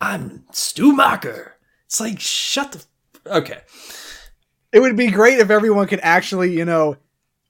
I'm 0.00 0.46
Stu 0.52 0.96
Macher." 0.96 1.50
It's 1.84 2.00
like, 2.00 2.18
shut 2.18 2.72
the. 2.72 2.78
F- 2.78 3.32
okay. 3.42 3.60
It 4.72 4.80
would 4.80 4.96
be 4.96 5.10
great 5.10 5.38
if 5.38 5.50
everyone 5.50 5.86
could 5.86 6.00
actually, 6.02 6.56
you 6.56 6.64
know, 6.64 6.96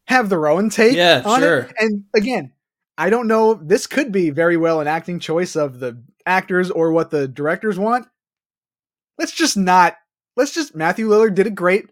have 0.09 0.31
their 0.31 0.49
own 0.49 0.71
take 0.71 0.97
yeah, 0.97 1.23
on 1.25 1.41
sure. 1.41 1.59
it. 1.59 1.75
And 1.79 2.05
again, 2.17 2.53
I 2.97 3.11
don't 3.11 3.29
know. 3.29 3.55
This 3.55 3.87
could 3.87 4.11
be 4.11 4.31
very 4.31 4.57
well 4.57 4.81
an 4.81 4.89
acting 4.89 5.21
choice 5.21 5.55
of 5.55 5.81
the 5.81 6.03
actors 6.25 6.71
or 6.71 6.93
what 6.93 7.11
the 7.11 7.29
directors 7.29 7.79
want. 7.79 8.09
Let's 9.19 9.33
just 9.33 9.57
not. 9.57 9.97
Let's 10.35 10.53
just. 10.53 10.75
Matthew 10.75 11.09
Lillard 11.09 11.35
did 11.35 11.47
it 11.47 11.55
great. 11.55 11.91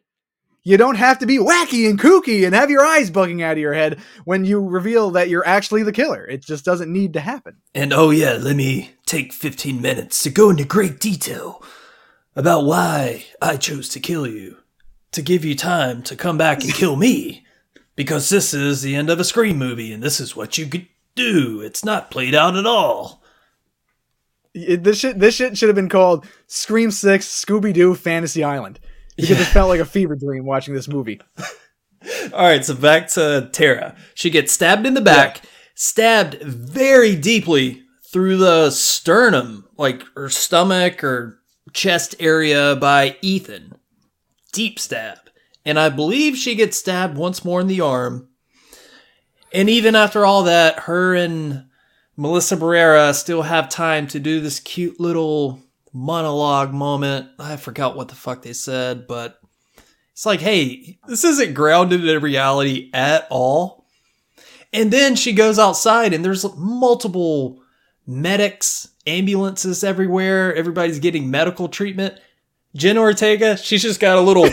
You 0.65 0.77
don't 0.77 0.97
have 0.97 1.21
to 1.21 1.27
be 1.27 1.39
wacky 1.39 1.89
and 1.89 2.01
kooky 2.01 2.45
and 2.45 2.55
have 2.55 2.71
your 2.71 2.85
eyes 2.85 3.11
bugging 3.11 3.43
out 3.43 3.53
of 3.53 3.59
your 3.59 3.75
head 3.75 4.01
when 4.25 4.45
you 4.45 4.61
reveal 4.61 5.11
that 5.11 5.29
you're 5.29 5.47
actually 5.47 5.85
the 5.85 5.93
killer. 5.93 6.27
It 6.27 6.43
just 6.43 6.65
doesn't 6.65 6.93
need 6.93 7.13
to 7.13 7.21
happen. 7.21 7.59
And 7.73 7.93
oh, 7.93 8.11
yeah, 8.11 8.33
let 8.33 8.57
me 8.57 8.93
take 9.05 9.33
15 9.33 9.81
minutes 9.81 10.23
to 10.25 10.31
go 10.31 10.51
into 10.51 10.65
great 10.65 10.99
detail 10.99 11.63
about 12.35 12.65
why 12.65 13.27
I 13.41 13.59
chose 13.59 13.89
to 13.91 14.01
kill 14.01 14.27
you. 14.27 14.57
To 15.13 15.23
give 15.23 15.45
you 15.45 15.55
time 15.55 16.03
to 16.03 16.17
come 16.17 16.37
back 16.37 16.65
and 16.65 16.75
kill 16.75 16.97
me. 16.97 17.46
Because 17.97 18.29
this 18.29 18.55
is 18.55 18.83
the 18.83 18.95
end 18.95 19.11
of 19.11 19.19
a 19.19 19.25
Scream 19.25 19.59
movie 19.59 19.93
and 19.93 20.03
this 20.03 20.21
is 20.21 20.37
what 20.37 20.59
you 20.59 20.67
could 20.67 20.87
do. 21.15 21.61
It's 21.61 21.85
not 21.85 22.11
played 22.11 22.35
out 22.35 22.57
at 22.57 22.67
all. 22.67 23.23
It, 24.55 24.85
this 24.85 25.01
shit, 25.01 25.19
this 25.19 25.35
shit 25.35 25.59
should 25.59 25.69
have 25.69 25.77
been 25.77 25.89
called 25.89 26.27
Scream 26.47 26.91
Six 26.91 27.27
Scooby 27.27 27.73
Doo 27.73 27.95
Fantasy 27.95 28.45
Island 28.45 28.79
because 29.17 29.31
yeah. 29.31 29.43
it 29.43 29.49
felt 29.49 29.69
like 29.69 29.81
a 29.81 29.85
fever 29.85 30.15
dream 30.15 30.45
watching 30.45 30.75
this 30.75 30.89
movie. 30.89 31.21
all 32.33 32.43
right, 32.43 32.65
so 32.65 32.75
back 32.75 33.09
to 33.09 33.49
Tara. 33.53 33.97
She 34.15 34.31
gets 34.31 34.53
stabbed 34.53 34.87
in 34.87 34.95
the 34.95 35.01
back, 35.01 35.43
yeah. 35.43 35.51
stabbed 35.75 36.41
very 36.43 37.17
deeply 37.17 37.83
through 38.13 38.37
the 38.37 38.71
sternum, 38.71 39.67
like 39.77 40.05
her 40.15 40.29
stomach 40.29 41.03
or 41.03 41.41
chest 41.73 42.15
area 42.21 42.77
by 42.77 43.17
Ethan. 43.21 43.75
Deep 44.53 44.79
stab. 44.79 45.19
And 45.67 45.79
I 45.81 45.89
believe 45.89 46.37
she 46.37 46.55
gets 46.55 46.79
stabbed 46.79 47.19
once 47.19 47.45
more 47.45 47.61
in 47.61 47.67
the 47.67 47.83
arm. 47.83 48.29
And 49.53 49.69
even 49.69 49.97
after 49.97 50.25
all 50.25 50.45
that, 50.45 50.81
her 50.81 51.15
and 51.15 51.67
Melissa 52.17 52.57
Barrera 52.57 53.13
still 53.13 53.43
have 53.43 53.69
time 53.69 54.07
to 54.09 54.21
do 54.21 54.41
this 54.41 54.61
cute 54.61 55.01
little 55.01 55.61
monologue 55.93 56.73
moment. 56.73 57.29
I 57.39 57.57
forgot 57.57 57.97
what 57.97 58.09
the 58.09 58.15
fuck 58.15 58.43
they 58.43 58.53
said, 58.53 59.09
but 59.09 59.41
it's 60.13 60.25
like, 60.25 60.41
hey, 60.41 60.99
this 61.09 61.25
isn't 61.25 61.55
grounded 61.55 62.07
in 62.07 62.23
reality 62.23 62.91
at 62.95 63.27
all. 63.29 63.87
And 64.73 64.93
then 64.93 65.17
she 65.17 65.33
goes 65.33 65.59
outside 65.59 66.15
and 66.15 66.25
there's 66.25 66.47
multiple 66.57 67.61
medics, 68.07 68.89
ambulances 69.07 69.83
everywhere. 69.83 70.55
Everybody's 70.55 71.01
getting 71.01 71.31
medical 71.31 71.69
treatment. 71.69 72.21
Jen 72.75 72.99
Ortega, 72.99 73.57
she's 73.57 73.83
just 73.83 74.01
got 74.01 74.19
a 74.19 74.21
little 74.21 74.49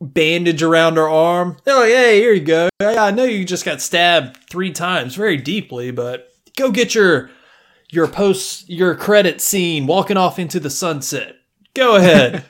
bandage 0.00 0.62
around 0.62 0.96
her 0.96 1.08
arm. 1.08 1.56
Oh, 1.66 1.84
hey, 1.84 2.20
here 2.20 2.32
you 2.32 2.44
go. 2.44 2.68
I 2.80 3.10
know 3.10 3.24
you 3.24 3.44
just 3.44 3.64
got 3.64 3.80
stabbed 3.80 4.36
three 4.48 4.72
times 4.72 5.14
very 5.14 5.36
deeply, 5.36 5.90
but 5.90 6.28
Go 6.58 6.72
get 6.72 6.92
your 6.92 7.30
your 7.90 8.08
post 8.08 8.68
your 8.68 8.96
credit 8.96 9.40
scene 9.40 9.86
walking 9.86 10.16
off 10.16 10.40
into 10.40 10.58
the 10.58 10.70
sunset. 10.70 11.36
Go 11.72 11.94
ahead. 11.94 12.44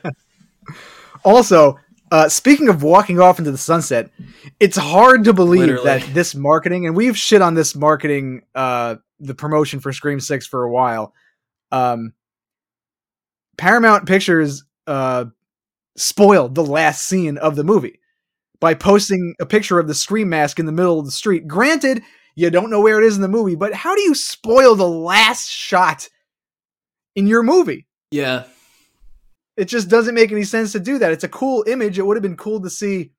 also, 1.25 1.79
uh, 2.11 2.31
speaking 2.31 2.71
of 2.71 2.83
walking 2.83 3.21
off 3.21 3.39
into 3.39 3.51
the 3.51 3.59
sunset, 3.59 4.11
it's 4.59 4.79
hard 4.79 5.25
to 5.25 5.35
believe 5.35 5.61
Literally. 5.61 5.85
that 5.85 6.15
this 6.15 6.35
marketing, 6.35 6.87
and 6.87 6.97
we've 6.97 7.19
shit 7.19 7.43
on 7.43 7.55
this 7.55 7.77
marketing, 7.77 8.45
uh, 8.55 8.97
the 9.21 9.35
promotion 9.35 9.79
for 9.79 9.93
Scream 9.93 10.21
Six 10.21 10.47
for 10.47 10.65
a 10.65 10.71
while. 10.71 11.13
Um, 11.71 12.15
Paramount 13.59 14.07
Pictures 14.07 14.65
uh, 14.87 15.27
spoiled 15.99 16.55
the 16.55 16.65
last 16.65 17.03
scene 17.03 17.37
of 17.39 17.57
the 17.57 17.65
movie 17.65 18.01
by 18.61 18.75
posting 18.75 19.35
a 19.41 19.47
picture 19.47 19.79
of 19.79 19.87
the 19.87 19.95
Scream 19.95 20.29
mask 20.29 20.59
in 20.59 20.67
the 20.67 20.73
middle 20.73 20.99
of 20.99 21.05
the 21.05 21.13
street. 21.13 21.47
Granted, 21.47 22.03
you 22.35 22.51
don't 22.51 22.71
know 22.71 22.81
where 22.81 23.01
it 23.01 23.07
is 23.07 23.17
in 23.17 23.23
the 23.23 23.29
movie, 23.29 23.55
but 23.55 23.75
how 23.75 23.95
do 23.95 24.01
you 24.01 24.15
spoil 24.15 24.75
the 24.75 24.89
last 24.89 25.49
shot 25.49 26.09
in 27.15 27.27
your 27.27 27.43
movie? 27.43 27.87
Yeah. 28.11 28.45
It 29.57 29.67
just 29.67 29.89
doesn't 29.89 30.15
make 30.15 30.31
any 30.31 30.45
sense 30.45 30.73
to 30.73 30.81
do 30.81 30.99
that. 30.99 31.13
It's 31.13 31.25
a 31.25 31.29
cool 31.29 31.65
image. 31.67 31.99
It 31.99 32.07
would 32.07 32.17
have 32.17 32.23
been 32.23 32.37
cool 32.37 32.61
to 32.61 32.71
see 32.71 33.11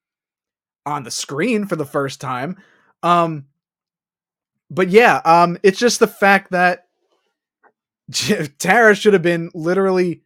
on 0.86 1.04
the 1.04 1.12
screen 1.12 1.66
for 1.66 1.76
the 1.76 1.86
first 1.86 2.22
time. 2.22 2.58
Um 3.04 3.46
but 4.72 4.90
yeah, 4.90 5.22
um 5.26 5.58
it's 5.64 5.80
just 5.80 6.00
the 6.00 6.08
fact 6.08 6.52
that 6.52 6.88
Tara 8.58 8.96
should 8.96 9.14
have 9.14 9.22
been 9.22 9.52
literally 9.54 10.24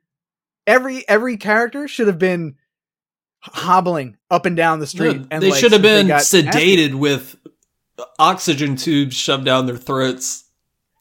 every 0.68 1.08
every 1.08 1.38
character 1.38 1.88
should 1.88 2.08
have 2.08 2.20
been 2.20 2.56
hobbling 3.42 4.18
up 4.32 4.46
and 4.46 4.56
down 4.56 4.80
the 4.80 4.88
street. 4.88 5.22
No, 5.22 5.28
and 5.32 5.44
they 5.44 5.52
like, 5.52 5.60
should 5.60 5.72
have 5.72 5.82
been 5.82 6.08
sedated 6.08 6.96
with 6.96 7.36
oxygen 8.18 8.76
tubes 8.76 9.16
shoved 9.16 9.46
down 9.46 9.66
their 9.66 9.78
throats. 9.78 10.46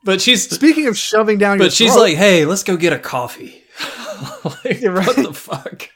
But 0.05 0.21
she's 0.21 0.49
speaking 0.49 0.89
of 0.89 0.99
shoving 0.99 1.39
down. 1.39 1.59
But 1.59 1.73
she's 1.73 1.93
throat, 1.93 2.03
like, 2.03 2.17
"Hey, 2.17 2.45
let's 2.45 2.65
go 2.65 2.77
get 2.77 2.93
a 2.93 2.99
coffee." 2.99 3.63
like, 4.45 4.83
right. 4.83 5.07
What 5.07 5.17
the 5.17 5.33
fuck? 5.35 5.89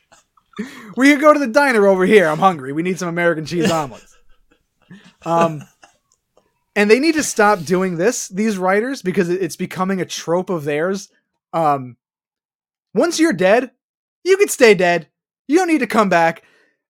We 0.96 1.12
could 1.12 1.20
go 1.20 1.34
to 1.34 1.38
the 1.38 1.48
diner 1.48 1.86
over 1.86 2.06
here. 2.06 2.26
I'm 2.26 2.38
hungry. 2.38 2.72
We 2.72 2.82
need 2.82 2.98
some 2.98 3.08
American 3.08 3.44
cheese 3.44 3.70
omelets. 3.70 4.16
um, 5.26 5.62
and 6.74 6.90
they 6.90 6.98
need 6.98 7.16
to 7.16 7.22
stop 7.22 7.62
doing 7.62 7.98
this. 7.98 8.28
These 8.28 8.56
writers 8.56 9.02
because 9.02 9.28
it's 9.28 9.56
becoming 9.56 10.00
a 10.00 10.06
trope 10.06 10.48
of 10.48 10.64
theirs. 10.64 11.10
Um, 11.52 11.98
once 12.96 13.20
you're 13.20 13.32
dead, 13.32 13.70
you 14.24 14.36
can 14.36 14.48
stay 14.48 14.74
dead. 14.74 15.08
You 15.46 15.58
don't 15.58 15.68
need 15.68 15.78
to 15.78 15.86
come 15.86 16.08
back. 16.08 16.42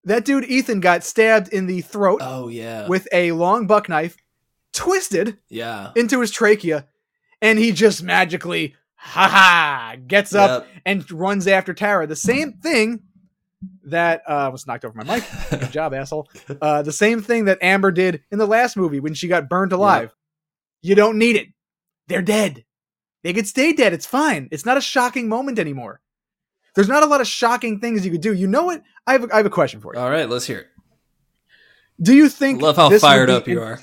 That 0.05 0.25
dude 0.25 0.45
Ethan 0.45 0.81
got 0.81 1.05
stabbed 1.05 1.49
in 1.49 1.67
the 1.67 1.81
throat. 1.81 2.21
Oh 2.23 2.49
yeah. 2.49 2.87
With 2.89 3.09
a 3.13 3.33
long 3.33 3.67
buck 3.67 3.89
knife, 3.89 4.17
twisted. 4.73 5.39
Yeah. 5.49 5.91
Into 5.97 6.21
his 6.21 6.31
trachea, 6.31 6.87
and 7.43 7.59
he 7.59 7.73
just 7.73 8.03
magically, 8.03 8.77
ha 8.95 9.29
ha, 9.29 9.97
gets 10.07 10.35
up 10.35 10.65
yep. 10.65 10.83
and 10.87 11.11
runs 11.11 11.47
after 11.49 11.75
Tara. 11.75 12.07
The 12.07 12.17
same 12.17 12.53
thing 12.55 13.03
that 13.85 14.23
uh, 14.29 14.51
was 14.53 14.67
knocked 14.67 14.85
over 14.85 14.97
my 14.97 15.17
mic. 15.17 15.25
Good 15.51 15.73
job, 15.73 15.93
asshole. 15.93 16.29
Uh, 16.61 16.83
the 16.83 16.93
same 16.93 17.23
thing 17.23 17.47
that 17.47 17.59
Amber 17.63 17.91
did 17.91 18.23
in 18.31 18.39
the 18.39 18.47
last 18.47 18.77
movie 18.77 19.01
when 19.01 19.15
she 19.15 19.29
got 19.29 19.49
burned 19.49 19.73
alive. 19.73 20.03
Yep. 20.03 20.13
You 20.83 20.95
don't 20.95 21.19
need 21.19 21.37
it. 21.37 21.49
They're 22.07 22.23
dead. 22.23 22.65
They 23.27 23.33
could 23.33 23.49
stay 23.49 23.73
dead. 23.73 23.93
It's 23.93 24.07
fine. 24.07 24.47
It's 24.53 24.65
not 24.65 24.77
a 24.77 24.81
shocking 24.81 25.29
moment 25.29 25.59
anymore. 25.59 26.01
There's 26.77 26.87
not 26.87 27.03
a 27.03 27.07
lot 27.07 27.21
of 27.21 27.27
shocking 27.27 27.81
things 27.81 28.05
you 28.05 28.13
could 28.13 28.21
do. 28.21 28.33
You 28.33 28.47
know 28.47 28.67
what? 28.67 28.85
I 29.05 29.13
have 29.15 29.25
a, 29.25 29.35
I 29.35 29.39
have 29.39 29.47
a 29.47 29.51
question 29.51 29.81
for 29.81 29.93
you. 29.93 30.01
All 30.01 30.09
right, 30.09 30.29
let's 30.29 30.47
hear 30.47 30.61
it. 30.61 30.67
Do 32.01 32.15
you 32.15 32.29
think? 32.29 32.63
Love 32.63 32.77
how 32.77 32.97
fired 32.97 33.29
up 33.29 33.49
you 33.49 33.61
are, 33.61 33.81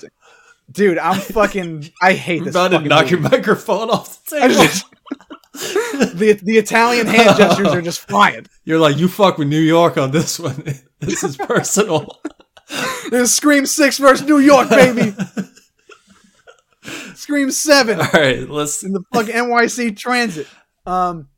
dude. 0.72 0.96
I'm 0.96 1.20
fucking. 1.20 1.90
I 2.00 2.14
hate 2.14 2.44
this. 2.44 2.54
About 2.56 2.68
to 2.68 2.80
knock 2.88 3.10
movie. 3.10 3.10
your 3.10 3.20
microphone 3.20 3.90
off 3.90 4.24
the 4.24 4.40
table. 4.40 6.14
the 6.14 6.40
the 6.42 6.56
Italian 6.56 7.06
hand 7.06 7.36
gestures 7.36 7.68
are 7.68 7.82
just 7.82 8.00
flying. 8.00 8.46
You're 8.64 8.78
like, 8.78 8.96
you 8.96 9.08
fuck 9.08 9.36
with 9.36 9.48
New 9.48 9.60
York 9.60 9.98
on 9.98 10.10
this 10.10 10.40
one. 10.40 10.64
this 11.00 11.22
is 11.22 11.36
personal. 11.36 12.18
There's 13.10 13.34
Scream 13.34 13.66
Six 13.66 13.98
versus 13.98 14.26
New 14.26 14.38
York, 14.38 14.70
baby. 14.70 15.14
Scream 17.14 17.50
Seven 17.50 18.00
All 18.00 18.08
right, 18.12 18.48
let's. 18.48 18.82
in 18.82 18.92
the 18.92 19.02
fuck 19.12 19.26
NYC 19.26 19.96
Transit. 19.96 20.46
Um, 20.86 21.28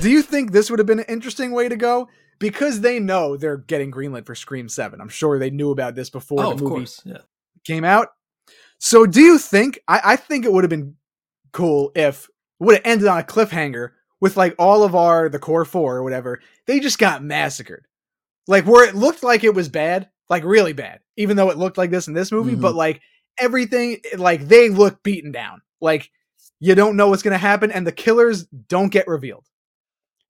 do 0.00 0.10
you 0.10 0.22
think 0.22 0.52
this 0.52 0.70
would 0.70 0.78
have 0.80 0.86
been 0.86 0.98
an 1.00 1.04
interesting 1.08 1.52
way 1.52 1.68
to 1.68 1.76
go? 1.76 2.08
Because 2.38 2.80
they 2.80 2.98
know 2.98 3.36
they're 3.36 3.58
getting 3.58 3.90
greenlit 3.90 4.26
for 4.26 4.34
Scream 4.34 4.68
Seven. 4.68 5.00
I'm 5.00 5.08
sure 5.08 5.38
they 5.38 5.50
knew 5.50 5.70
about 5.70 5.94
this 5.94 6.10
before 6.10 6.42
Oh, 6.44 6.54
the 6.54 6.64
movie. 6.64 6.86
Yeah. 7.04 7.18
came 7.66 7.84
out. 7.84 8.08
So 8.78 9.04
do 9.06 9.20
you 9.20 9.38
think 9.38 9.78
I, 9.86 10.00
I 10.04 10.16
think 10.16 10.44
it 10.44 10.52
would 10.52 10.64
have 10.64 10.70
been 10.70 10.96
cool 11.52 11.92
if 11.94 12.28
would 12.58 12.76
have 12.76 12.86
ended 12.86 13.08
on 13.08 13.18
a 13.18 13.22
cliffhanger 13.22 13.90
with 14.20 14.36
like 14.36 14.54
all 14.58 14.82
of 14.84 14.94
our 14.94 15.28
the 15.28 15.38
core 15.38 15.64
four 15.64 15.96
or 15.96 16.02
whatever, 16.02 16.40
they 16.66 16.80
just 16.80 16.98
got 16.98 17.22
massacred. 17.22 17.84
Like 18.46 18.66
where 18.66 18.88
it 18.88 18.94
looked 18.96 19.22
like 19.22 19.44
it 19.44 19.54
was 19.54 19.68
bad, 19.68 20.08
like 20.30 20.42
really 20.44 20.72
bad, 20.72 21.00
even 21.16 21.36
though 21.36 21.50
it 21.50 21.58
looked 21.58 21.78
like 21.78 21.90
this 21.90 22.08
in 22.08 22.14
this 22.14 22.32
movie, 22.32 22.56
Mhm. 22.56 22.60
but 22.62 22.74
like 22.74 23.00
everything 23.38 23.98
eh, 24.12 24.16
like 24.18 24.48
they 24.48 24.68
look 24.68 25.02
beaten 25.02 25.32
down. 25.32 25.62
Like 25.80 26.10
you 26.58 26.74
don't 26.74 26.96
know 26.96 27.08
what's 27.08 27.22
gonna 27.22 27.38
happen, 27.38 27.70
and 27.70 27.86
the 27.86 27.92
killers 27.92 28.44
don't 28.44 28.90
get 28.90 29.08
revealed. 29.08 29.44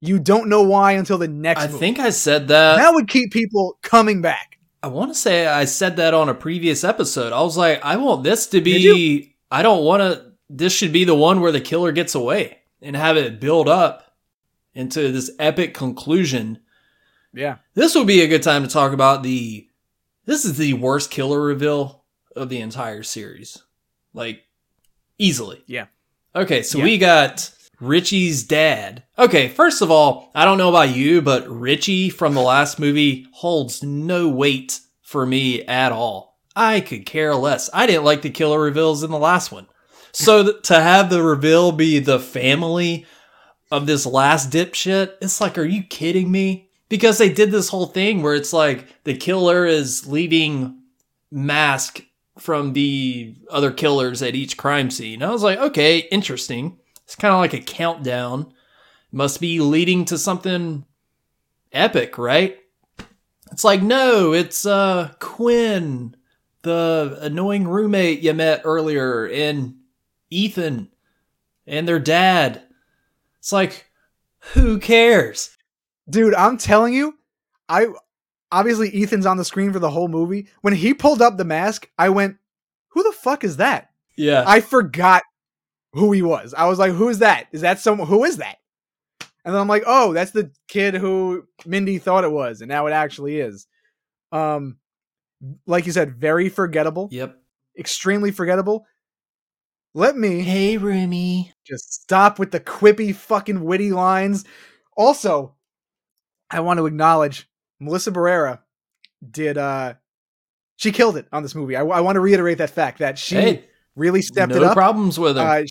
You 0.01 0.19
don't 0.19 0.49
know 0.49 0.63
why 0.63 0.93
until 0.93 1.19
the 1.19 1.29
next 1.29 1.61
I 1.63 1.67
movie. 1.67 1.79
think 1.79 1.99
I 1.99 2.11
said 2.11 2.49
that. 2.49 2.77
that 2.77 2.95
would 2.95 3.09
keep 3.09 3.33
people 3.33 3.79
coming 3.83 4.23
back. 4.23 4.59
I 4.83 4.87
want 4.89 5.13
to 5.13 5.19
say 5.19 5.47
I 5.47 5.67
said 5.67 5.97
that 5.97 6.15
on 6.15 6.31
a 6.31 6.35
previous 6.35 6.85
episode. 6.85 7.35
I 7.35 7.43
was 7.43 7.57
like, 7.57 7.85
I 7.85 7.97
want 7.97 8.25
this 8.25 8.47
to 8.49 8.61
be. 8.63 9.37
I 9.51 9.63
don't 9.63 9.85
want 9.85 10.01
to. 10.03 10.33
This 10.49 10.73
should 10.73 10.93
be 10.93 11.05
the 11.05 11.15
one 11.15 11.41
where 11.41 11.53
the 11.53 11.61
killer 11.61 11.93
gets 11.93 12.15
away 12.15 12.59
and 12.81 12.97
have 12.97 13.17
it 13.17 13.41
build 13.41 13.69
up 13.69 14.15
into 14.73 15.13
this 15.13 15.31
epic 15.39 15.75
conclusion. 15.75 16.61
Yeah. 17.35 17.57
This 17.75 17.95
would 17.95 18.07
be 18.07 18.23
a 18.23 18.29
good 18.29 18.43
time 18.43 18.63
to 18.63 18.71
talk 18.71 18.93
about 18.93 19.23
the. 19.23 19.69
This 20.25 20.45
is 20.45 20.57
the 20.57 20.75
worst 20.75 21.11
killer 21.11 21.41
reveal 21.41 22.00
of 22.37 22.49
the 22.49 22.61
entire 22.61 23.03
series, 23.03 23.63
like 24.15 24.43
easily. 25.19 25.63
Yeah. 25.67 25.87
Okay, 26.35 26.63
so 26.63 26.79
Yeah. 26.79 26.85
we 26.85 26.99
got 26.99 27.51
Richie's 27.81 28.45
dad. 28.45 29.03
Okay, 29.19 29.49
first 29.49 29.83
of 29.83 29.91
all, 29.91 30.31
I 30.35 30.45
don't 30.45 30.59
know 30.59 30.69
about 30.69 30.95
you, 30.95 31.23
but 31.23 31.49
Richie 31.49 32.11
from 32.11 32.35
the 32.35 32.41
last 32.43 32.79
movie 32.79 33.27
holds 33.33 33.83
no 33.83 34.29
weight 34.29 34.81
for 35.03 35.27
me 35.27 35.63
at 35.65 35.91
all. 35.93 36.39
I 36.55 36.81
could 36.81 37.07
care 37.07 37.35
less. 37.35 37.71
I 37.73 37.87
didn't 37.87 38.05
like 38.05 38.23
the 38.23 38.31
killer 38.31 38.61
reveals 38.61 39.03
in 39.03 39.11
the 39.11 39.19
last 39.19 39.51
one. 39.51 39.67
So 40.13 40.43
th- 40.43 40.63
to 40.65 40.81
have 40.81 41.09
the 41.11 41.23
reveal 41.23 41.73
be 41.73 41.99
the 42.01 42.19
family 42.21 43.07
of 43.71 43.87
this 43.87 44.05
last 44.05 44.51
dipshit, 44.51 45.13
it's 45.23 45.41
like, 45.41 45.57
are 45.57 45.65
you 45.65 45.83
kidding 45.85 46.31
me? 46.31 46.69
Because 46.89 47.19
they 47.19 47.33
did 47.33 47.51
this 47.53 47.69
whole 47.69 47.87
thing 47.87 48.21
where 48.21 48.35
it's 48.35 48.53
like 48.53 48.87
the 49.05 49.17
killer 49.17 49.65
is 49.65 50.07
leaving 50.09 50.81
mask 51.31 52.03
from 52.39 52.73
the 52.73 53.37
other 53.51 53.71
killers 53.71 54.23
at 54.23 54.35
each 54.35 54.57
crime 54.57 54.91
scene. 54.91 55.23
I 55.23 55.31
was 55.31 55.43
like, 55.43 55.59
okay, 55.59 55.99
interesting. 55.99 56.79
It's 57.05 57.17
kind 57.17 57.35
of 57.35 57.41
like 57.41 57.55
a 57.55 57.61
countdown. 57.61 58.53
Must 59.13 59.41
be 59.41 59.61
leading 59.61 60.05
to 60.07 60.19
something 60.19 60.85
epic, 61.73 62.17
right? 62.17 62.59
It's 63.51 63.65
like, 63.65 63.83
no, 63.83 64.33
it's 64.33 64.65
uh 64.65 65.13
Quinn, 65.19 66.17
the 66.63 67.19
annoying 67.21 67.67
roommate 67.67 68.21
you 68.21 68.33
met 68.33 68.63
earlier, 68.65 69.27
and 69.27 69.77
Ethan 70.31 70.91
and 71.67 71.89
their 71.89 71.99
dad. 71.99 72.63
It's 73.41 73.53
like, 73.53 73.87
who 74.55 74.79
cares? 74.79 75.57
dude 76.11 76.35
i'm 76.35 76.59
telling 76.59 76.93
you 76.93 77.17
i 77.69 77.87
obviously 78.53 78.91
ethan's 79.03 79.27
on 79.27 79.37
the 79.37 79.45
screen 79.45 79.73
for 79.73 79.79
the 79.79 79.91
whole 79.91 80.09
movie 80.09 80.47
when 80.63 80.75
he 80.75 80.93
pulled 80.95 81.23
up 81.23 81.37
the 81.37 81.45
mask 81.45 81.89
i 81.99 82.09
went 82.09 82.37
who 82.89 83.03
the 83.03 83.13
fuck 83.13 83.45
is 83.45 83.59
that 83.59 83.91
Yeah. 84.17 84.45
i 84.47 84.61
forgot 84.61 85.23
who 85.93 86.13
he 86.13 86.23
was 86.23 86.55
i 86.55 86.67
was 86.67 86.79
like 86.79 86.93
who 86.93 87.09
is 87.09 87.19
that 87.21 87.47
is 87.53 87.61
that 87.63 87.79
someone 87.81 88.07
who 88.09 88.25
is 88.25 88.39
that 88.39 88.57
and 89.45 89.55
then 89.55 89.61
i'm 89.61 89.69
like 89.69 89.85
oh 89.87 90.13
that's 90.13 90.31
the 90.33 90.51
kid 90.69 90.95
who 90.95 91.45
mindy 91.67 91.99
thought 91.99 92.25
it 92.25 92.33
was 92.33 92.61
and 92.61 92.69
now 92.69 92.87
it 92.87 92.93
actually 92.93 93.39
is 93.39 93.67
um 94.33 94.77
like 95.67 95.87
you 95.87 95.93
said 95.93 96.15
very 96.17 96.49
forgettable 96.49 97.09
yep. 97.11 97.37
extremely 97.79 98.31
forgettable 98.31 98.87
let 99.93 100.17
me 100.17 100.43
Hey, 100.43 100.77
Roomy. 100.77 101.53
just 101.67 101.93
stop 101.93 102.39
with 102.39 102.53
the 102.53 102.61
quippy 102.61 103.13
fucking 103.13 103.65
witty 103.65 103.91
lines. 103.91 104.45
Also, 104.97 105.57
I 106.49 106.61
want 106.61 106.79
to 106.79 106.87
acknowledge 106.87 107.49
Melissa 107.81 108.13
Barrera 108.13 108.61
did 109.29 109.59
uh 109.59 109.95
she 110.77 110.93
killed 110.93 111.17
it 111.17 111.27
on 111.33 111.43
this 111.43 111.55
movie. 111.55 111.77
I, 111.77 111.81
I 111.85 112.01
want 112.01 112.17
to 112.17 112.21
reiterate 112.21 112.59
that 112.59 112.71
fact 112.71 112.99
that 113.01 113.19
she 113.19 113.35
Hey, 113.35 113.65
really 113.97 114.23
stepped 114.23 114.51
no 114.53 114.57
it 114.59 114.63
up. 114.63 114.75
problems 114.75 115.19
with 115.19 115.37
her. 115.37 115.43
Uh, 115.43 115.63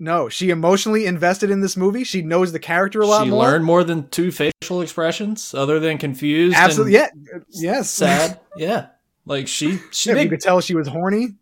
no, 0.00 0.28
she 0.28 0.50
emotionally 0.50 1.06
invested 1.06 1.48
in 1.50 1.60
this 1.60 1.76
movie. 1.76 2.02
She 2.02 2.22
knows 2.22 2.50
the 2.50 2.58
character 2.58 3.00
a 3.02 3.06
lot 3.06 3.22
she 3.24 3.30
more. 3.30 3.44
learned 3.44 3.64
more 3.64 3.84
than 3.84 4.08
two 4.08 4.32
facial 4.32 4.80
expressions 4.80 5.54
other 5.54 5.78
than 5.78 5.96
confused 5.98 6.56
Absolutely, 6.56 6.94
yeah, 6.94 7.08
yes. 7.50 7.88
sad 7.90 8.40
yeah 8.56 8.86
like 9.26 9.46
she 9.46 9.78
she 9.92 10.10
Yeah, 10.10 10.16
you 10.22 10.28
could 10.28 10.40
tell 10.40 10.60
she 10.60 10.74
was 10.74 10.88
horny 10.88 11.34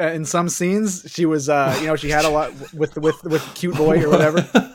uh, 0.00 0.04
in 0.08 0.24
some 0.24 0.48
scenes. 0.48 1.04
She 1.08 1.26
was, 1.26 1.48
uh, 1.48 1.76
you 1.80 1.86
know, 1.86 1.96
she 1.96 2.08
had 2.10 2.24
a 2.24 2.28
lot 2.28 2.52
with 2.72 2.96
with 2.96 3.22
with 3.24 3.42
cute 3.56 3.74
boy 3.76 4.00
or 4.04 4.10
whatever. 4.10 4.48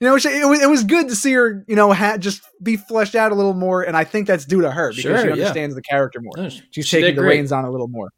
You 0.00 0.06
know, 0.06 0.18
she, 0.18 0.28
it 0.28 0.46
was 0.46 0.60
it 0.62 0.70
was 0.70 0.84
good 0.84 1.08
to 1.08 1.16
see 1.16 1.32
her, 1.32 1.64
you 1.66 1.74
know, 1.74 1.92
ha- 1.92 2.18
just 2.18 2.42
be 2.62 2.76
fleshed 2.76 3.14
out 3.16 3.32
a 3.32 3.34
little 3.34 3.54
more, 3.54 3.82
and 3.82 3.96
I 3.96 4.04
think 4.04 4.26
that's 4.28 4.44
due 4.44 4.60
to 4.60 4.70
her 4.70 4.90
because 4.90 5.02
Sure, 5.02 5.18
she 5.20 5.26
yeah. 5.26 5.32
understands 5.32 5.74
the 5.74 5.82
character 5.82 6.20
more. 6.20 6.32
No, 6.36 6.48
she- 6.48 6.62
She's 6.70 6.86
she 6.86 7.00
taking 7.00 7.16
the 7.16 7.22
great. 7.22 7.38
reins 7.38 7.50
on 7.52 7.64
a 7.64 7.70
little 7.70 7.88
more. 7.88 8.10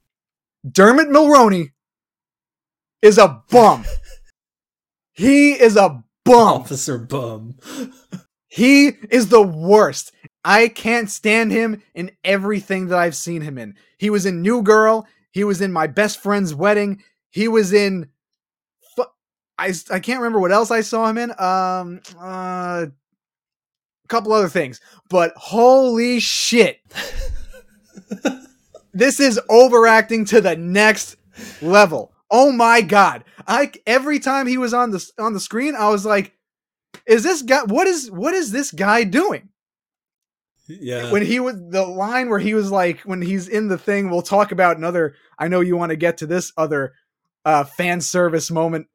Dermot 0.70 1.08
Mulroney 1.08 1.70
is 3.00 3.16
a 3.16 3.42
bum. 3.50 3.84
he 5.14 5.52
is 5.52 5.76
a 5.76 6.02
bum. 6.24 6.60
officer 6.60 6.98
bum 6.98 7.54
He 8.48 8.88
is 9.10 9.28
the 9.28 9.42
worst. 9.42 10.12
I 10.44 10.68
can't 10.68 11.08
stand 11.08 11.52
him 11.52 11.82
in 11.94 12.10
everything 12.24 12.88
that 12.88 12.98
I've 12.98 13.14
seen 13.14 13.42
him 13.42 13.56
in. 13.58 13.74
He 13.98 14.10
was 14.10 14.26
in 14.26 14.42
New 14.42 14.62
Girl. 14.62 15.06
He 15.30 15.44
was 15.44 15.60
in 15.60 15.72
My 15.72 15.86
Best 15.86 16.20
Friend's 16.20 16.52
Wedding. 16.54 17.02
He 17.30 17.46
was 17.46 17.72
in. 17.72 18.08
I, 19.60 19.74
I 19.90 20.00
can't 20.00 20.20
remember 20.20 20.40
what 20.40 20.52
else 20.52 20.70
I 20.70 20.80
saw 20.80 21.06
him 21.06 21.18
in. 21.18 21.30
Um, 21.38 22.00
uh, 22.18 22.86
a 22.86 24.08
couple 24.08 24.32
other 24.32 24.48
things, 24.48 24.80
but 25.10 25.32
holy 25.36 26.18
shit, 26.18 26.80
this 28.94 29.20
is 29.20 29.38
overacting 29.50 30.24
to 30.26 30.40
the 30.40 30.56
next 30.56 31.16
level. 31.60 32.12
Oh 32.30 32.52
my 32.52 32.80
god! 32.80 33.24
I 33.46 33.70
every 33.86 34.18
time 34.18 34.46
he 34.46 34.56
was 34.56 34.72
on 34.72 34.92
the 34.92 35.10
on 35.18 35.34
the 35.34 35.40
screen, 35.40 35.76
I 35.76 35.90
was 35.90 36.06
like, 36.06 36.32
"Is 37.06 37.22
this 37.22 37.42
guy? 37.42 37.64
What 37.64 37.86
is 37.86 38.10
what 38.10 38.32
is 38.32 38.52
this 38.52 38.72
guy 38.72 39.04
doing?" 39.04 39.50
yeah 40.78 41.10
when 41.10 41.22
he 41.22 41.40
was 41.40 41.56
the 41.70 41.84
line 41.84 42.28
where 42.28 42.38
he 42.38 42.54
was 42.54 42.70
like 42.70 43.00
when 43.00 43.20
he's 43.20 43.48
in 43.48 43.66
the 43.66 43.76
thing 43.76 44.08
we'll 44.08 44.22
talk 44.22 44.52
about 44.52 44.76
another 44.76 45.16
i 45.36 45.48
know 45.48 45.58
you 45.58 45.76
want 45.76 45.90
to 45.90 45.96
get 45.96 46.18
to 46.18 46.26
this 46.26 46.52
other 46.56 46.92
uh 47.44 47.64
fan 47.64 48.00
service 48.00 48.52
moment 48.52 48.86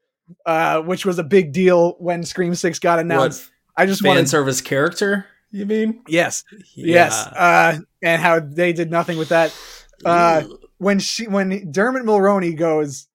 uh 0.45 0.82
which 0.82 1.05
was 1.05 1.19
a 1.19 1.23
big 1.23 1.51
deal 1.51 1.95
when 1.99 2.23
scream 2.23 2.55
6 2.55 2.80
got 2.80 2.99
announced. 2.99 3.51
What 3.73 3.84
i 3.84 3.86
just 3.86 4.01
fan 4.01 4.15
want 4.15 4.19
to 4.21 4.28
service 4.28 4.61
character 4.61 5.26
you 5.51 5.65
mean? 5.65 6.03
Yes. 6.07 6.43
Yes 6.76 7.13
uh 7.28 7.80
and 8.01 8.21
how 8.21 8.39
they 8.39 8.73
did 8.73 8.91
nothing 8.91 9.17
with 9.17 9.30
that. 9.30 9.55
Uh 10.03 10.43
when 10.78 10.99
she 10.99 11.28
when 11.28 11.71
dermot 11.71 12.03
mulroney 12.03 12.55
goes 12.55 13.07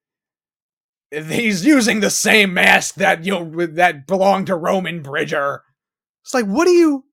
he's 1.11 1.65
using 1.65 1.99
the 1.99 2.09
same 2.09 2.53
mask 2.53 2.95
that 2.95 3.25
you 3.25 3.31
know, 3.33 3.65
that 3.67 4.07
belonged 4.07 4.47
to 4.47 4.55
roman 4.55 5.01
bridger. 5.01 5.63
It's 6.23 6.33
like 6.33 6.45
what 6.45 6.67
are 6.67 6.73
you 6.73 7.05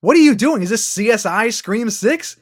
what 0.00 0.16
are 0.16 0.20
you 0.20 0.34
doing? 0.34 0.62
Is 0.62 0.70
this 0.70 0.96
csi 0.96 1.52
scream 1.52 1.90
6 1.90 2.36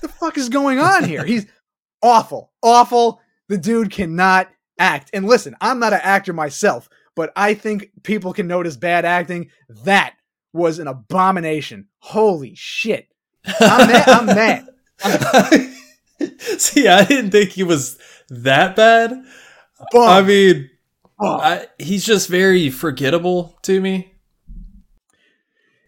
the 0.00 0.08
fuck 0.08 0.38
is 0.38 0.48
going 0.48 0.78
on 0.78 1.04
here? 1.04 1.24
He's 1.24 1.46
awful 2.02 2.52
awful. 2.62 3.20
The 3.48 3.58
dude 3.58 3.90
cannot 3.90 4.48
act. 4.82 5.10
And 5.12 5.26
listen 5.26 5.54
i'm 5.60 5.78
not 5.78 5.92
an 5.92 6.00
actor 6.02 6.32
myself 6.32 6.88
but 7.14 7.32
i 7.36 7.54
think 7.54 7.90
people 8.02 8.32
can 8.32 8.46
notice 8.46 8.76
bad 8.76 9.04
acting. 9.04 9.50
That 9.84 10.14
was 10.52 10.78
an 10.78 10.86
abomination. 10.88 11.86
Holy 11.98 12.54
shit. 12.54 13.08
I'm 13.60 13.88
mad, 13.88 14.08
I'm 14.08 14.26
mad. 14.26 14.66
see 16.58 16.86
i 16.88 17.04
didn't 17.04 17.30
think 17.30 17.50
he 17.50 17.62
was 17.62 17.98
that 18.28 18.76
bad. 18.76 19.10
Bum. 19.92 20.08
i 20.08 20.22
mean. 20.22 20.68
I, 21.24 21.68
he's 21.78 22.04
just 22.04 22.28
very 22.28 22.68
forgettable 22.68 23.56
to 23.62 23.80
me. 23.80 24.12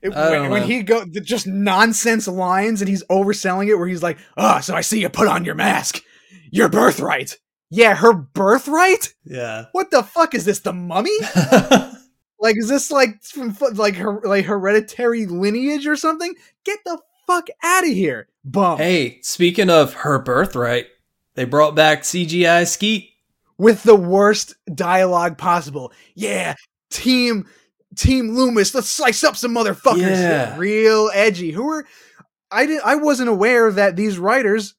It- 0.01 0.11
when, 0.14 0.51
when 0.51 0.62
he 0.62 0.82
go 0.82 1.05
the 1.05 1.20
just 1.20 1.47
nonsense 1.47 2.28
lines 2.28 2.80
and 2.82 2.88
he's 2.88 3.03
overselling 3.05 3.66
it 3.68 3.74
where 3.74 3.88
he's 3.88 4.03
like 4.03 4.18
oh 4.36 4.61
so 4.61 4.74
i 4.74 4.80
see 4.82 5.01
you 5.01 5.09
put 5.09 5.26
on 5.28 5.45
your 5.45 5.55
mask. 5.57 6.01
Your 6.51 6.68
birthright 6.68 7.38
Yeah, 7.75 7.95
her 7.95 8.12
birthright? 8.12 9.14
Yeah. 9.25 9.66
What 9.72 9.91
the 9.91 10.03
fuck 10.03 10.35
is 10.35 10.45
this? 10.45 10.61
The 10.61 10.72
mummy? 10.72 11.16
Like, 12.45 12.59
is 12.59 12.68
this 12.68 12.91
like 12.91 13.22
from 13.22 13.57
like 13.72 13.95
her 13.95 14.20
like 14.22 14.45
hereditary 14.45 15.25
lineage 15.25 15.87
or 15.87 15.97
something? 15.97 16.35
Get 16.64 16.79
the 16.85 16.99
fuck 17.27 17.49
out 17.62 17.85
of 17.85 17.89
here, 17.89 18.29
bum! 18.45 18.77
hey, 18.77 19.18
speaking 19.22 19.70
of 19.70 19.95
her 19.95 20.18
birthright, 20.18 20.89
they 21.37 21.47
brought 21.47 21.75
back 21.75 22.03
CGI 22.03 22.66
Skeet. 22.66 23.09
With 23.57 23.83
the 23.83 23.95
worst 23.95 24.57
dialogue 24.75 25.39
possible. 25.39 25.91
Yeah, 26.14 26.55
team 26.91 27.47
Team 27.97 28.35
Loomis, 28.35 28.75
let's 28.75 28.91
slice 28.91 29.25
up 29.25 29.37
some 29.37 29.55
motherfuckers. 29.55 30.01
Yeah. 30.01 30.59
real 30.59 31.11
edgy. 31.14 31.51
Who 31.51 31.66
are 31.70 31.87
I 32.51 32.66
did 32.66 32.83
I 32.85 32.97
wasn't 32.97 33.31
aware 33.31 33.72
that 33.72 33.97
these 33.97 34.18
writers 34.18 34.75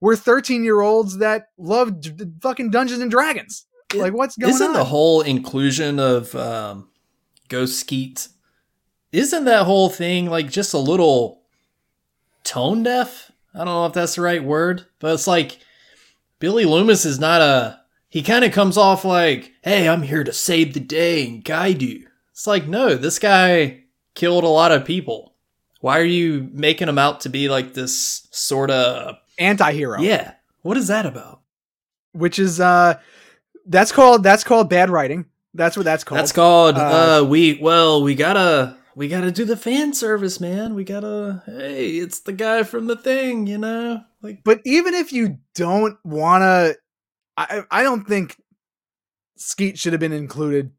were 0.00 0.16
13 0.16 0.64
year 0.64 0.80
olds 0.80 1.18
that 1.18 1.48
loved 1.58 2.16
d- 2.16 2.26
fucking 2.40 2.70
Dungeons 2.70 3.00
and 3.00 3.10
Dragons. 3.10 3.66
Like, 3.94 4.12
what's 4.12 4.36
going 4.36 4.52
on? 4.52 4.54
Isn't 4.54 4.72
the 4.74 4.84
whole 4.84 5.22
inclusion 5.22 5.98
of 5.98 6.34
um, 6.34 6.88
Ghost 7.48 7.80
Skeet? 7.80 8.28
Isn't 9.12 9.44
that 9.46 9.64
whole 9.64 9.88
thing 9.88 10.26
like 10.28 10.50
just 10.50 10.74
a 10.74 10.78
little 10.78 11.40
tone 12.44 12.82
deaf? 12.82 13.32
I 13.54 13.58
don't 13.58 13.66
know 13.66 13.86
if 13.86 13.94
that's 13.94 14.16
the 14.16 14.22
right 14.22 14.44
word, 14.44 14.84
but 14.98 15.14
it's 15.14 15.26
like 15.26 15.58
Billy 16.38 16.64
Loomis 16.64 17.04
is 17.04 17.18
not 17.18 17.40
a. 17.40 17.80
He 18.10 18.22
kind 18.22 18.44
of 18.44 18.52
comes 18.52 18.76
off 18.76 19.04
like, 19.04 19.52
"Hey, 19.62 19.88
I'm 19.88 20.02
here 20.02 20.24
to 20.24 20.32
save 20.32 20.74
the 20.74 20.80
day 20.80 21.26
and 21.26 21.42
guide 21.44 21.82
you." 21.82 22.06
It's 22.32 22.46
like, 22.46 22.68
no, 22.68 22.94
this 22.94 23.18
guy 23.18 23.84
killed 24.14 24.44
a 24.44 24.48
lot 24.48 24.70
of 24.70 24.84
people. 24.84 25.34
Why 25.80 25.98
are 25.98 26.04
you 26.04 26.48
making 26.52 26.88
him 26.88 26.98
out 26.98 27.20
to 27.22 27.28
be 27.28 27.48
like 27.48 27.74
this 27.74 28.28
sort 28.30 28.70
of? 28.70 29.16
Anti-hero. 29.38 30.00
Yeah, 30.00 30.32
what 30.62 30.76
is 30.76 30.88
that 30.88 31.06
about? 31.06 31.38
which 32.12 32.38
is 32.38 32.60
uh 32.60 32.98
that's 33.66 33.92
called 33.92 34.22
that's 34.22 34.44
called 34.44 34.68
bad 34.68 34.90
writing. 34.90 35.26
That's 35.54 35.76
what 35.76 35.84
that's 35.84 36.04
called. 36.04 36.18
That's 36.18 36.32
called 36.32 36.76
Uh, 36.76 37.20
uh, 37.22 37.26
we 37.26 37.58
well 37.60 38.02
we 38.02 38.14
gotta 38.14 38.76
we 38.94 39.08
gotta 39.08 39.30
do 39.30 39.44
the 39.44 39.56
fan 39.56 39.92
service, 39.92 40.40
man. 40.40 40.74
We 40.74 40.84
gotta 40.84 41.42
hey, 41.46 41.90
it's 41.96 42.20
the 42.20 42.32
guy 42.32 42.62
from 42.62 42.86
the 42.86 42.96
thing, 42.96 43.46
you 43.46 43.58
know? 43.58 44.02
Like 44.22 44.40
but 44.44 44.60
even 44.64 44.94
if 44.94 45.12
you 45.12 45.38
don't 45.54 45.96
want 46.04 46.42
to 46.42 46.76
I 47.36 47.62
I 47.70 47.82
don't 47.82 48.06
think 48.06 48.36
Skeet 49.36 49.78
should 49.78 49.92
have 49.92 50.00
been 50.00 50.12
included 50.12 50.72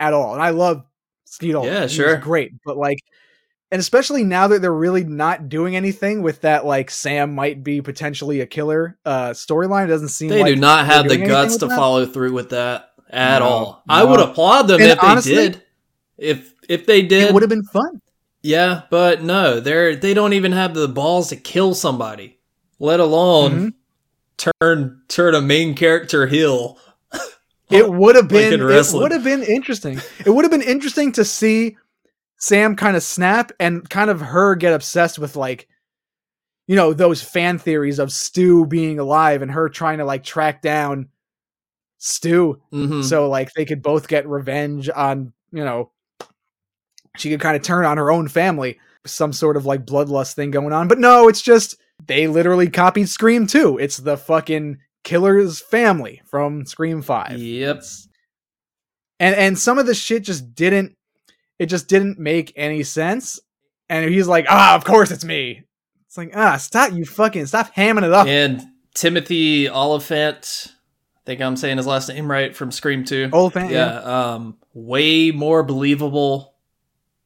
at 0.00 0.14
all. 0.14 0.34
And 0.34 0.42
I 0.42 0.50
love 0.50 0.84
Skeet 1.24 1.54
all. 1.54 1.66
Yeah, 1.66 1.86
sure. 1.86 2.16
great, 2.16 2.52
but 2.64 2.76
like 2.76 3.00
and 3.76 3.80
especially 3.80 4.24
now 4.24 4.48
that 4.48 4.62
they're 4.62 4.72
really 4.72 5.04
not 5.04 5.50
doing 5.50 5.76
anything 5.76 6.22
with 6.22 6.40
that 6.40 6.64
like 6.64 6.90
Sam 6.90 7.34
might 7.34 7.62
be 7.62 7.82
potentially 7.82 8.40
a 8.40 8.46
killer 8.46 8.96
uh 9.04 9.30
storyline 9.30 9.86
doesn't 9.86 10.08
seem 10.08 10.30
they 10.30 10.40
like 10.40 10.54
do 10.54 10.60
not 10.60 10.86
have 10.86 11.06
the 11.10 11.18
guts 11.18 11.58
to 11.58 11.66
that. 11.66 11.76
follow 11.76 12.06
through 12.06 12.32
with 12.32 12.48
that 12.50 12.92
at 13.10 13.40
No, 13.40 13.44
all. 13.44 13.82
I 13.86 14.02
would 14.02 14.20
applaud 14.20 14.62
them 14.62 14.80
And 14.80 14.92
if 14.98 15.24
they 15.24 15.34
did. 15.34 15.62
If 16.16 16.54
if 16.70 16.86
they 16.86 17.02
did. 17.02 17.28
It 17.28 17.34
would 17.34 17.42
have 17.42 17.50
been 17.50 17.64
fun. 17.64 18.00
Yeah, 18.42 18.82
but 18.90 19.22
no, 19.22 19.60
they're 19.60 19.94
they 19.94 20.14
don't 20.14 20.32
even 20.32 20.52
have 20.52 20.72
the 20.72 20.88
balls 20.88 21.28
to 21.28 21.36
kill 21.36 21.74
somebody, 21.74 22.38
let 22.78 22.98
alone 22.98 23.52
Mhm. 24.38 24.52
turn 24.60 25.02
turn 25.08 25.34
a 25.34 25.42
main 25.42 25.74
character 25.74 26.26
heel. 26.26 26.78
It 27.68 27.90
would 27.92 28.14
have 28.16 28.24
Like 28.32 28.50
been 28.50 28.60
it 28.60 28.92
would 28.94 29.12
have 29.12 29.24
been 29.24 29.42
interesting. 29.42 30.00
It 30.24 30.30
would 30.30 30.44
have 30.44 30.52
been 30.52 30.62
interesting 30.62 31.12
to 31.12 31.24
see 31.24 31.76
Sam 32.38 32.76
kind 32.76 32.96
of 32.96 33.02
snap 33.02 33.52
and 33.58 33.88
kind 33.88 34.10
of 34.10 34.20
her 34.20 34.54
get 34.54 34.72
obsessed 34.74 35.18
with 35.18 35.36
like 35.36 35.68
you 36.66 36.76
know 36.76 36.92
those 36.92 37.22
fan 37.22 37.58
theories 37.58 37.98
of 37.98 38.12
Stu 38.12 38.66
being 38.66 38.98
alive 38.98 39.42
and 39.42 39.50
her 39.50 39.68
trying 39.68 39.98
to 39.98 40.04
like 40.04 40.24
track 40.24 40.62
down 40.62 41.08
Stu 41.98 42.60
Mhm. 42.72 43.02
so 43.04 43.28
like 43.28 43.52
they 43.54 43.64
could 43.64 43.82
both 43.82 44.06
get 44.08 44.28
revenge 44.28 44.90
on, 44.94 45.32
you 45.52 45.64
know, 45.64 45.92
she 47.16 47.30
could 47.30 47.40
kind 47.40 47.56
of 47.56 47.62
turn 47.62 47.84
on 47.86 47.96
her 47.96 48.10
own 48.10 48.28
family, 48.28 48.78
some 49.06 49.32
sort 49.32 49.56
of 49.56 49.64
like 49.64 49.86
bloodlust 49.86 50.34
thing 50.34 50.50
going 50.50 50.72
on. 50.74 50.88
But 50.88 50.98
no, 50.98 51.28
it's 51.28 51.40
just 51.40 51.76
they 52.06 52.26
literally 52.26 52.68
copied 52.68 53.08
Scream 53.08 53.46
2. 53.46 53.78
It's 53.78 53.96
the 53.96 54.18
fucking 54.18 54.78
killer's 55.04 55.60
family 55.60 56.20
from 56.26 56.66
Scream 56.66 57.00
5 57.00 57.38
Yep. 57.38 57.82
and 59.20 59.34
and 59.36 59.58
some 59.58 59.78
of 59.78 59.86
the 59.86 59.94
shit 59.94 60.24
just 60.24 60.54
didn't 60.54 60.96
it 61.58 61.66
just 61.66 61.88
didn't 61.88 62.18
make 62.18 62.52
any 62.56 62.82
sense 62.82 63.40
and 63.88 64.08
he's 64.10 64.26
like 64.28 64.46
ah 64.48 64.74
of 64.74 64.84
course 64.84 65.10
it's 65.10 65.24
me 65.24 65.62
it's 66.06 66.16
like 66.18 66.30
ah 66.36 66.56
stop 66.56 66.92
you 66.92 67.04
fucking 67.04 67.46
stop 67.46 67.74
hamming 67.74 68.04
it 68.04 68.12
up 68.12 68.26
And 68.26 68.62
Timothy 68.94 69.68
Olyphant, 69.68 70.68
I 70.68 71.20
think 71.26 71.42
I'm 71.42 71.54
saying 71.56 71.76
his 71.76 71.86
last 71.86 72.08
name 72.08 72.30
right 72.30 72.56
from 72.56 72.72
Scream 72.72 73.04
2. 73.04 73.28
Olyphant, 73.30 73.66
fan 73.66 73.72
yeah, 73.74 73.98
um, 74.34 74.56
way 74.72 75.32
more 75.32 75.62
believable 75.62 76.54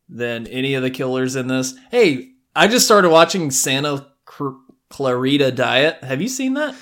than 0.09 0.49
any 0.49 0.75
of 0.75 0.83
the 0.83 0.91
killers 0.91 1.37
in 1.37 1.47
this. 1.47 1.75
Hey, 1.93 2.31
I 2.57 2.67
just 2.67 2.87
started 2.87 3.11
watching 3.11 3.53
Santa 3.53 4.09
Cr- 4.25 4.59
Clarita 4.89 5.53
Diet. 5.53 6.03
Have 6.03 6.21
you 6.21 6.29
seen 6.29 6.55
that? 6.55 6.75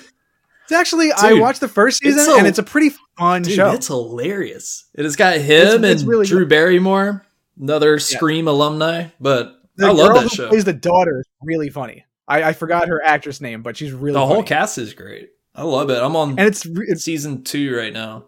it's 0.63 0.71
actually 0.71 1.11
i 1.11 1.33
watched 1.33 1.61
the 1.61 1.67
first 1.67 1.99
it's 2.03 2.15
season 2.15 2.33
a- 2.33 2.37
and 2.37 2.47
it's 2.47 2.59
a 2.59 2.63
pretty 2.63 2.91
fun 3.17 3.41
Dude, 3.41 3.53
show 3.53 3.71
it's 3.71 3.87
hilarious. 3.87 4.85
It 4.95 5.03
has 5.03 5.15
got 5.15 5.37
him 5.37 5.83
it's 5.83 6.01
and 6.01 6.09
really 6.09 6.25
Drew 6.25 6.47
Barrymore, 6.47 7.25
another 7.59 7.99
Scream 7.99 8.47
alumni. 8.47 9.07
But 9.19 9.55
the 9.75 9.87
I 9.87 9.91
love 9.91 10.13
that 10.15 10.31
show. 10.31 10.49
plays 10.49 10.65
the 10.65 10.73
daughter 10.73 11.19
is 11.19 11.25
really 11.41 11.69
funny 11.69 12.05
I, 12.27 12.43
I 12.43 12.53
forgot 12.53 12.87
her 12.89 13.01
actress 13.03 13.39
name 13.41 13.61
but 13.63 13.77
she's 13.77 13.91
really 13.93 14.13
the 14.13 14.25
whole 14.25 14.43
cast 14.43 14.77
is 14.77 14.93
great. 14.93 15.29
I 15.55 15.63
love 15.63 15.89
it. 15.89 16.01
I'm 16.01 16.15
on 16.15 16.31
and 16.31 16.41
it's, 16.41 16.65
it's 16.65 17.03
season 17.03 17.43
two 17.43 17.75
right 17.75 17.91
now. 17.93 18.25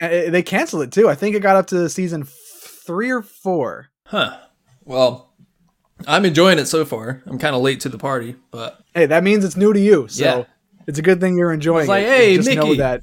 they 0.00 0.42
canceled 0.42 0.82
it 0.82 0.92
too 0.92 1.08
i 1.08 1.14
think 1.14 1.34
it 1.36 1.40
got 1.40 1.56
up 1.56 1.66
to 1.68 1.88
season 1.88 2.24
three 2.86 3.10
or 3.10 3.22
four 3.22 3.88
Huh. 4.06 4.36
Well, 4.84 5.32
I'm 6.08 6.24
enjoying 6.24 6.58
it 6.58 6.66
so 6.66 6.84
far. 6.84 7.22
I'm 7.26 7.38
kind 7.38 7.54
of 7.54 7.62
late 7.62 7.80
to 7.80 7.88
the 7.88 7.96
party, 7.98 8.34
but 8.50 8.80
hey 8.94 9.06
that 9.06 9.22
means 9.24 9.44
it's 9.44 9.56
new 9.56 9.72
to 9.72 9.80
you 9.80 10.06
so 10.08 10.24
Yeah. 10.24 10.44
it's 10.86 10.98
a 10.98 11.02
good 11.02 11.20
thing 11.20 11.36
you're 11.36 11.52
enjoying 11.52 11.82
It's 11.82 11.88
like, 11.88 12.04
it 12.04 12.08
hey, 12.08 12.36
just 12.36 12.50
know 12.56 12.74
that 12.76 13.02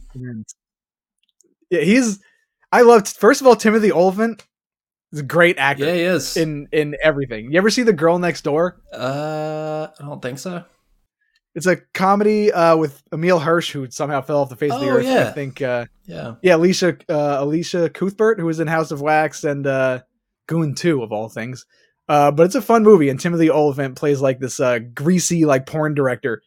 yeah 1.69 1.81
he's 1.81 2.19
i 2.71 2.81
loved 2.81 3.07
first 3.07 3.41
of 3.41 3.47
all 3.47 3.55
timothy 3.55 3.91
olyphant 3.91 4.45
is 5.11 5.19
a 5.19 5.23
great 5.23 5.57
actor 5.57 5.85
yeah, 5.85 5.93
he 5.93 6.01
is. 6.01 6.37
in 6.37 6.67
in 6.71 6.95
everything 7.03 7.51
you 7.51 7.57
ever 7.57 7.69
see 7.69 7.83
the 7.83 7.93
girl 7.93 8.19
next 8.19 8.43
door 8.43 8.81
uh, 8.93 9.87
I 9.99 10.03
don't 10.05 10.21
think 10.21 10.37
so. 10.39 10.63
it's 11.55 11.65
a 11.65 11.77
comedy 11.93 12.51
uh 12.51 12.75
with 12.77 13.01
emile 13.13 13.39
hirsch 13.39 13.71
who 13.71 13.89
somehow 13.89 14.21
fell 14.21 14.39
off 14.41 14.49
the 14.49 14.55
face 14.55 14.71
of 14.71 14.81
the 14.81 14.89
Oh, 14.89 14.97
Yeah. 14.99 15.27
i 15.29 15.31
think 15.31 15.61
uh 15.61 15.85
Yeah. 16.05 16.35
yeah 16.43 16.55
alicia 16.55 16.97
uh 17.09 17.37
elisha 17.37 17.89
cuthbert 17.89 18.39
who 18.39 18.45
was 18.45 18.59
in 18.59 18.67
house 18.67 18.91
of 18.91 19.01
wax 19.01 19.43
and 19.43 19.65
uh 19.65 20.01
goon 20.47 20.75
2 20.75 21.01
of 21.03 21.11
all 21.11 21.27
things 21.29 21.65
uh 22.07 22.31
but 22.31 22.45
it's 22.45 22.55
a 22.55 22.61
fun 22.61 22.83
movie 22.83 23.09
and 23.09 23.19
timothy 23.19 23.49
olyphant 23.49 23.95
plays 23.95 24.21
like 24.21 24.39
this 24.39 24.59
uh 24.59 24.79
greasy 24.79 25.45
like 25.45 25.65
porn 25.65 25.93
director 25.95 26.41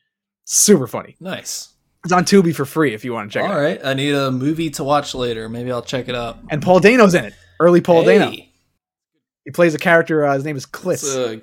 super 0.44 0.86
funny 0.86 1.16
Nice. 1.20 1.72
it's 2.04 2.12
on 2.12 2.24
tubi 2.24 2.54
for 2.54 2.64
free 2.64 2.94
if 2.94 3.04
you 3.04 3.12
want 3.12 3.30
to 3.32 3.38
check 3.38 3.44
All 3.48 3.50
it 3.50 3.54
out 3.54 3.60
right. 3.62 3.80
I 3.84 3.94
need 3.94 4.12
a 4.14 4.30
movie 4.32 4.70
to 4.70 4.82
watch 4.84 5.14
later. 5.14 5.48
Maybe 5.48 5.70
I'll 5.70 5.82
check 5.82 6.08
it 6.08 6.14
out. 6.16 6.38
and 6.50 6.60
paul 6.62 6.80
dano's 6.80 7.14
in 7.14 7.24
it 7.24 7.34
early 7.60 7.80
paul 7.80 8.04
dano 8.04 8.30
Hey, 8.30 8.51
he 9.44 9.50
plays 9.50 9.74
a 9.74 9.78
character 9.78 10.24
uh, 10.24 10.34
his 10.34 10.44
name 10.44 10.56
is 10.56 10.66
a 11.16 11.40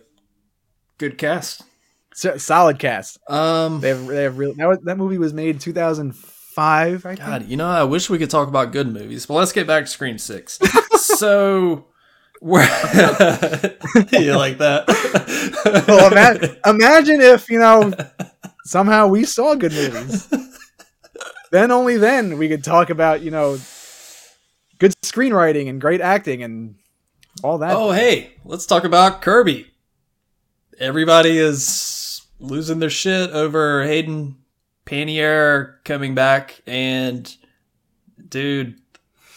good 0.98 1.18
cast. 1.18 1.64
S- 2.14 2.44
solid 2.44 2.80
cast 2.80 3.18
Um, 3.30 3.80
they 3.82 3.90
have 3.90 4.08
they 4.08 4.24
have 4.24 4.38
real 4.38 4.54
that, 4.56 4.68
was, 4.68 4.80
that 4.84 4.98
movie 4.98 5.18
was 5.18 5.34
made 5.34 5.56
in 5.56 5.60
2005 5.60 7.06
i 7.06 7.10
think 7.16 7.20
God, 7.20 7.46
you 7.46 7.56
know, 7.56 7.68
I 7.68 7.84
wish 7.84 8.10
we 8.10 8.18
could 8.18 8.30
talk 8.30 8.48
about 8.48 8.72
good 8.72 8.92
movies, 8.92 9.26
but 9.26 9.36
let's 9.36 9.52
get 9.54 9.66
back 9.68 9.86
to 9.86 9.90
Scream 9.90 10.18
Six. 10.18 10.60
so, 10.96 11.86
we're 12.42 12.62
you 14.12 14.36
like 14.36 14.58
that? 14.58 14.86
well, 15.88 16.12
ima- 16.12 16.56
imagine 16.66 17.22
if 17.22 17.50
you 17.50 17.60
know 17.60 17.94
somehow 18.66 19.08
we 19.08 19.26
saw 19.26 19.56
good 19.56 19.72
movies. 19.74 20.28
then 21.52 21.72
only 21.72 21.98
then 21.98 22.38
we 22.38 22.48
could 22.48 22.64
talk 22.64 22.90
about 22.90 23.22
you 23.22 23.32
know 23.32 23.58
good 24.80 24.94
screenwriting 25.04 25.70
and 25.70 25.80
great 25.82 26.02
acting 26.02 26.44
and 26.44 26.76
all 27.44 27.58
that. 27.60 27.76
oh, 27.76 27.92
hey, 27.92 28.34
let's 28.46 28.66
talk 28.66 28.84
about 28.84 29.22
Kirby. 29.22 29.68
Everybody 30.80 31.38
is 31.38 32.22
losing 32.40 32.80
their 32.80 32.90
shit 32.90 33.32
over 33.32 33.84
Hayden 33.84 34.38
Panettiere 34.86 35.84
coming 35.84 36.16
back, 36.16 36.62
and 36.66 37.34
dude, 38.28 38.80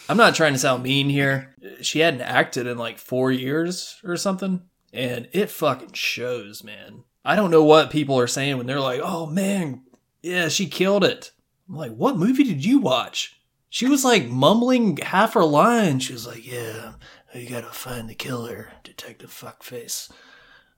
I'm 0.09 0.16
not 0.16 0.34
trying 0.34 0.53
to 0.53 0.59
sound 0.59 0.82
mean 0.82 1.09
here. 1.09 1.55
She 1.80 2.01
hadn't 2.01 2.22
acted 2.22 2.66
in 2.66 2.78
like 2.78 2.99
four 2.99 3.30
years 3.30 4.01
or 4.05 4.16
something, 4.16 4.62
and 4.93 5.28
it 5.32 5.51
fucking 5.51 5.93
shows, 5.93 6.62
man. 6.64 7.05
I 7.24 7.36
don't 7.36 7.51
know 7.51 7.64
what 7.64 7.90
people 7.90 8.18
are 8.18 8.26
saying 8.26 8.57
when 8.57 8.66
they're 8.66 8.80
like, 8.80 9.01
"Oh 9.03 9.26
man, 9.26 9.82
yeah, 10.22 10.49
she 10.49 10.66
killed 10.66 11.05
it." 11.05 11.32
I'm 11.68 11.76
like, 11.76 11.93
"What 11.93 12.16
movie 12.16 12.45
did 12.45 12.64
you 12.64 12.78
watch?" 12.78 13.38
She 13.68 13.86
was 13.88 14.05
like 14.05 14.26
mumbling 14.26 14.99
half 14.99 15.34
her 15.34 15.45
line. 15.45 15.99
She 15.99 16.12
was 16.12 16.26
like, 16.26 16.47
"Yeah, 16.47 16.95
you 17.34 17.48
gotta 17.48 17.66
find 17.66 18.08
the 18.08 18.14
killer, 18.14 18.72
Detective 18.84 19.30
Fuckface. 19.30 20.10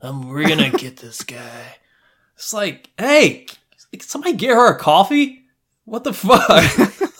Um, 0.00 0.28
we're 0.28 0.48
gonna 0.48 0.70
get 0.76 0.98
this 0.98 1.22
guy." 1.22 1.76
It's 2.36 2.52
like, 2.52 2.90
hey, 2.98 3.46
can 3.92 4.00
somebody 4.00 4.34
get 4.34 4.50
her 4.50 4.74
a 4.74 4.78
coffee? 4.78 5.44
What 5.84 6.04
the 6.04 6.12
fuck? 6.12 6.48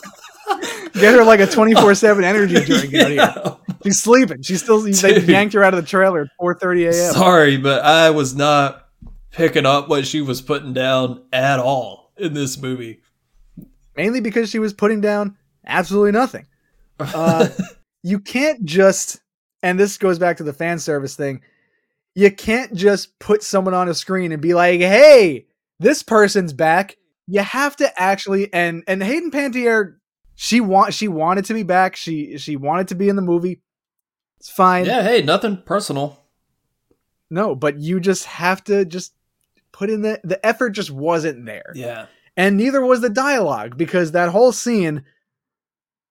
Get 0.95 1.13
her 1.15 1.25
like 1.25 1.41
a 1.41 1.47
24 1.47 1.95
7 1.97 2.23
energy 2.23 2.55
drink 2.65 2.95
out 2.95 3.11
here. 3.11 3.17
Yeah. 3.17 3.55
She's 3.83 4.01
sleeping. 4.01 4.43
She's 4.43 4.63
still, 4.63 4.81
they 4.81 5.21
yanked 5.21 5.53
her 5.55 5.65
out 5.65 5.75
of 5.75 5.83
the 5.83 5.89
trailer 5.89 6.23
at 6.23 6.29
4.30 6.41 6.85
a.m. 6.85 7.13
Sorry, 7.13 7.57
but 7.57 7.85
I 7.85 8.11
was 8.11 8.35
not 8.35 8.89
picking 9.33 9.67
up 9.67 9.89
what 9.89 10.07
she 10.07 10.21
was 10.21 10.41
putting 10.41 10.73
down 10.73 11.25
at 11.33 11.59
all 11.59 12.13
in 12.17 12.33
this 12.33 12.57
movie. 12.57 13.01
Mainly 13.97 14.21
because 14.21 14.51
she 14.51 14.61
was 14.61 14.73
putting 14.73 15.01
down 15.01 15.37
absolutely 15.67 16.13
nothing. 16.13 16.47
Uh, 17.01 17.49
you 18.05 18.21
can't 18.21 18.65
just, 18.65 19.21
and 19.65 19.81
this 19.81 19.97
goes 19.97 20.19
back 20.19 20.37
to 20.37 20.45
the 20.45 20.53
fan 20.53 20.79
service 20.79 21.17
thing, 21.17 21.41
you 22.15 22.31
can't 22.31 22.75
just 22.75 23.19
put 23.19 23.43
someone 23.43 23.73
on 23.73 23.89
a 23.89 23.95
screen 23.95 24.31
and 24.31 24.43
be 24.43 24.53
like, 24.53 24.79
hey, 24.79 25.47
this 25.81 26.03
person's 26.03 26.53
back. 26.53 26.99
You 27.27 27.41
have 27.41 27.75
to 27.77 27.91
actually, 28.01 28.53
and 28.53 28.85
and 28.87 29.03
Hayden 29.03 29.31
Panettiere, 29.31 29.97
she 30.35 30.61
want 30.61 30.93
she 30.93 31.09
wanted 31.09 31.47
to 31.47 31.55
be 31.55 31.63
back. 31.63 31.97
She 31.97 32.37
she 32.37 32.57
wanted 32.57 32.89
to 32.89 32.95
be 32.95 33.09
in 33.09 33.17
the 33.17 33.23
movie. 33.23 33.63
It's 34.39 34.51
fine. 34.51 34.85
yeah, 34.85 35.03
hey, 35.03 35.23
nothing 35.23 35.63
personal. 35.65 36.21
No, 37.31 37.55
but 37.55 37.81
you 37.81 38.01
just 38.01 38.27
have 38.27 38.63
to 38.65 38.85
just 38.85 39.15
put 39.73 39.89
in 39.89 40.03
the 40.03 40.21
the 40.23 40.45
effort 40.45 40.71
just 40.71 40.91
wasn't 40.91 41.47
there. 41.47 41.73
Yeah. 41.75 42.07
And 42.37 42.59
neither 42.59 42.85
was 42.85 43.01
the 43.01 43.09
dialogue 43.09 43.79
because 43.79 44.13
that 44.13 44.29
whole 44.29 44.53
scene 44.53 45.05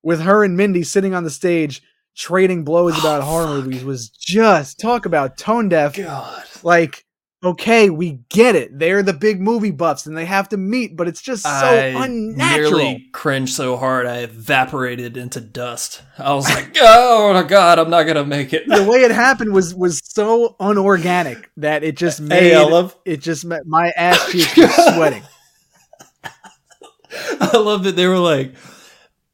with 0.01 0.22
her 0.22 0.43
and 0.43 0.58
Mindy 0.58 0.84
sitting 0.84 1.14
on 1.14 1.24
the 1.24 1.30
stage 1.30 1.84
trading 2.16 2.64
blows 2.64 2.97
about 2.99 3.22
Oh, 3.22 3.26
horror 3.26 3.55
fuck. 3.57 3.66
movies 3.66 3.84
was 3.84 4.09
just 4.09 4.80
talk 4.80 5.05
about 5.05 5.38
tone 5.38 5.70
deaf. 5.70 5.95
God. 5.95 6.43
Like, 6.64 7.05
okay, 7.43 7.89
we 7.89 8.20
get 8.30 8.55
it. 8.55 8.78
They're 8.80 9.03
the 9.03 9.11
big 9.14 9.41
movie 9.41 9.72
buffs 9.72 10.05
and 10.05 10.16
they 10.18 10.24
have 10.26 10.47
to 10.49 10.57
meet, 10.57 10.95
but 10.95 11.09
it's 11.09 11.22
just 11.22 11.43
so 11.43 11.49
I 11.49 11.88
unnatural. 12.05 12.72
nearly 12.72 13.09
cringed 13.11 13.53
so 13.53 13.76
hard 13.76 14.05
I 14.05 14.20
evaporated 14.20 15.18
into 15.18 15.41
dust. 15.41 16.01
I 16.18 16.34
was 16.34 16.47
like, 16.49 16.78
oh 16.82 17.34
my 17.34 17.43
god, 17.43 17.80
I'm 17.80 17.89
not 17.89 18.03
gonna 18.03 18.24
make 18.26 18.53
it. 18.53 18.68
the 18.68 18.84
way 18.84 18.99
it 18.99 19.11
happened 19.26 19.51
was 19.53 19.76
was 19.76 19.99
so 20.05 20.55
unorganic 20.59 21.49
that 21.57 21.84
it 21.84 21.97
just 21.97 22.22
made 22.22 22.39
Hey, 22.43 22.55
I 22.55 22.64
love 22.64 22.95
it 23.03 23.18
just 23.22 23.43
ma- 23.43 23.57
my 23.66 23.91
ass 23.97 24.26
cheeks 24.32 24.55
was 24.55 24.74
sweating. 24.95 25.24
I 27.41 27.57
love 27.57 27.84
that 27.84 27.95
they 27.95 28.07
were 28.07 28.18
like, 28.18 28.55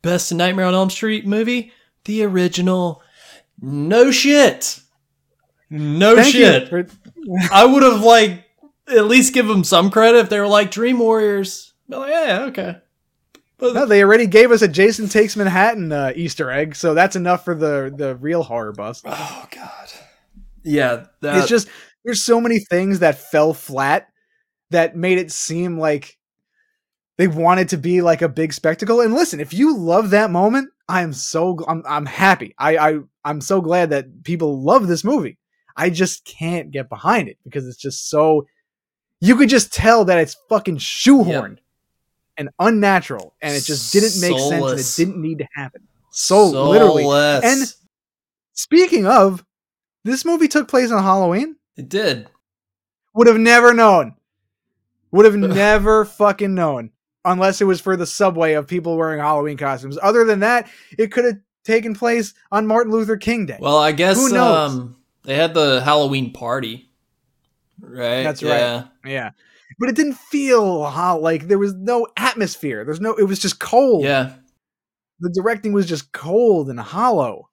best 0.01 0.33
Nightmare 0.33 0.65
on 0.65 0.73
Elm 0.73 0.89
Street 0.89 1.25
movie? 1.25 1.71
The 2.05 2.23
original. 2.23 3.01
No 3.61 4.11
shit. 4.11 4.79
No 5.69 6.15
Thank 6.15 6.33
shit. 6.33 6.69
for- 6.69 6.87
I 7.51 7.65
would 7.65 7.83
have 7.83 8.01
like 8.01 8.45
at 8.87 9.05
least 9.05 9.33
give 9.33 9.47
them 9.47 9.63
some 9.63 9.91
credit 9.91 10.19
if 10.19 10.29
they 10.29 10.39
were 10.39 10.47
like 10.47 10.71
Dream 10.71 10.99
Warriors. 10.99 11.73
Be 11.87 11.95
like, 11.95 12.11
yeah, 12.11 12.45
okay. 12.49 12.77
But 13.57 13.73
No, 13.73 13.85
they 13.85 14.03
already 14.03 14.25
gave 14.25 14.51
us 14.51 14.61
a 14.61 14.67
Jason 14.67 15.09
Takes 15.09 15.35
Manhattan 15.35 15.91
uh, 15.91 16.13
Easter 16.15 16.49
egg, 16.49 16.75
so 16.75 16.93
that's 16.93 17.15
enough 17.17 17.43
for 17.43 17.53
the 17.53 17.93
the 17.95 18.15
real 18.15 18.41
horror 18.43 18.71
bust. 18.71 19.03
oh 19.05 19.47
god. 19.51 19.91
Yeah, 20.63 21.05
that, 21.21 21.37
it's 21.37 21.47
just 21.47 21.67
there's 22.05 22.23
so 22.23 22.39
many 22.39 22.59
things 22.59 22.99
that 22.99 23.17
fell 23.19 23.53
flat 23.53 24.07
that 24.71 24.95
made 24.95 25.17
it 25.17 25.31
seem 25.31 25.77
like 25.77 26.17
they 27.17 27.27
wanted 27.27 27.69
to 27.69 27.77
be 27.77 28.01
like 28.01 28.21
a 28.21 28.29
big 28.29 28.53
spectacle. 28.53 29.01
And 29.01 29.13
listen, 29.13 29.39
if 29.39 29.53
you 29.53 29.75
love 29.77 30.11
that 30.11 30.31
moment, 30.31 30.69
I 30.89 31.01
am 31.03 31.13
so 31.13 31.57
I'm 31.67 31.83
I'm 31.87 32.05
happy. 32.05 32.53
I 32.57 32.77
I 32.77 32.99
I'm 33.23 33.39
so 33.41 33.61
glad 33.61 33.91
that 33.91 34.23
people 34.23 34.61
love 34.61 34.87
this 34.87 35.03
movie. 35.03 35.37
I 35.77 35.89
just 35.89 36.25
can't 36.25 36.71
get 36.71 36.89
behind 36.89 37.29
it 37.29 37.37
because 37.43 37.65
it's 37.67 37.77
just 37.77 38.09
so 38.09 38.47
you 39.21 39.35
could 39.37 39.49
just 39.49 39.71
tell 39.73 40.03
that 40.05 40.17
it's 40.17 40.35
fucking 40.49 40.77
shoehorned 40.77 41.59
and 42.37 42.49
unnatural 42.59 43.35
and 43.41 43.55
it 43.55 43.61
just 43.63 43.93
didn't 43.93 44.19
make 44.19 44.37
sense 44.39 44.51
and 44.71 44.79
it 44.79 44.93
didn't 44.97 45.21
need 45.21 45.37
to 45.37 45.47
happen. 45.55 45.87
So 46.11 46.49
literally. 46.69 47.03
And- 47.45 47.73
Speaking 48.53 49.07
of, 49.07 49.45
this 50.03 50.25
movie 50.25 50.49
took 50.49 50.67
place 50.67 50.91
on 50.91 51.01
Halloween. 51.01 51.55
it 51.77 51.87
did. 51.87 52.29
Would 53.13 53.27
have 53.27 53.37
never 53.37 53.73
known. 53.73 54.15
Would 55.11 55.23
have 55.25 55.35
never 55.37 56.03
fucking 56.03 56.55
known 56.55 56.91
unless 57.25 57.61
it 57.61 57.65
was 57.65 57.81
for 57.81 57.95
the 57.95 58.05
subway 58.05 58.53
of 58.53 58.67
people 58.67 58.97
wearing 58.97 59.19
Halloween 59.19 59.57
costumes. 59.57 59.97
Other 60.01 60.23
than 60.25 60.39
that, 60.39 60.69
it 60.97 61.11
could 61.11 61.25
have 61.25 61.37
taken 61.63 61.93
place 61.93 62.33
on 62.51 62.65
Martin 62.67 62.91
Luther 62.91 63.17
King 63.17 63.45
Day. 63.45 63.57
Well, 63.59 63.77
I 63.77 63.91
guess 63.91 64.17
Who 64.17 64.33
knows? 64.33 64.71
um 64.71 64.95
they 65.23 65.35
had 65.35 65.53
the 65.53 65.81
Halloween 65.81 66.31
party. 66.33 66.89
Right? 67.79 68.23
That's 68.23 68.41
yeah. 68.41 68.75
right. 68.75 68.87
yeah. 69.05 69.29
But 69.79 69.89
it 69.89 69.95
didn't 69.95 70.17
feel 70.17 70.85
how 70.85 71.19
like 71.19 71.47
there 71.47 71.59
was 71.59 71.73
no 71.73 72.07
atmosphere. 72.17 72.83
There's 72.83 73.01
no 73.01 73.13
it 73.13 73.23
was 73.23 73.39
just 73.39 73.59
cold. 73.59 74.03
Yeah. 74.03 74.33
The 75.19 75.29
directing 75.29 75.73
was 75.73 75.85
just 75.85 76.11
cold 76.11 76.69
and 76.69 76.79
hollow. 76.79 77.49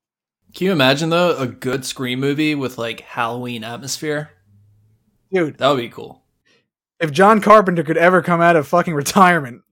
Can 0.54 0.66
you 0.66 0.72
imagine 0.72 1.10
though 1.10 1.36
a 1.36 1.46
good 1.46 1.84
Scream 1.84 2.20
movie 2.20 2.54
with 2.54 2.78
like 2.78 3.00
Halloween 3.00 3.64
atmosphere? 3.64 4.30
Dude, 5.32 5.58
That 5.58 5.68
would 5.70 5.78
be 5.78 5.88
cool. 5.88 6.22
If 7.00 7.12
John 7.12 7.40
Carpenter 7.40 7.82
could 7.82 7.96
ever 7.98 8.22
come 8.22 8.40
out 8.40 8.56
of 8.56 8.66
fucking 8.68 8.94
retirement, 8.94 9.62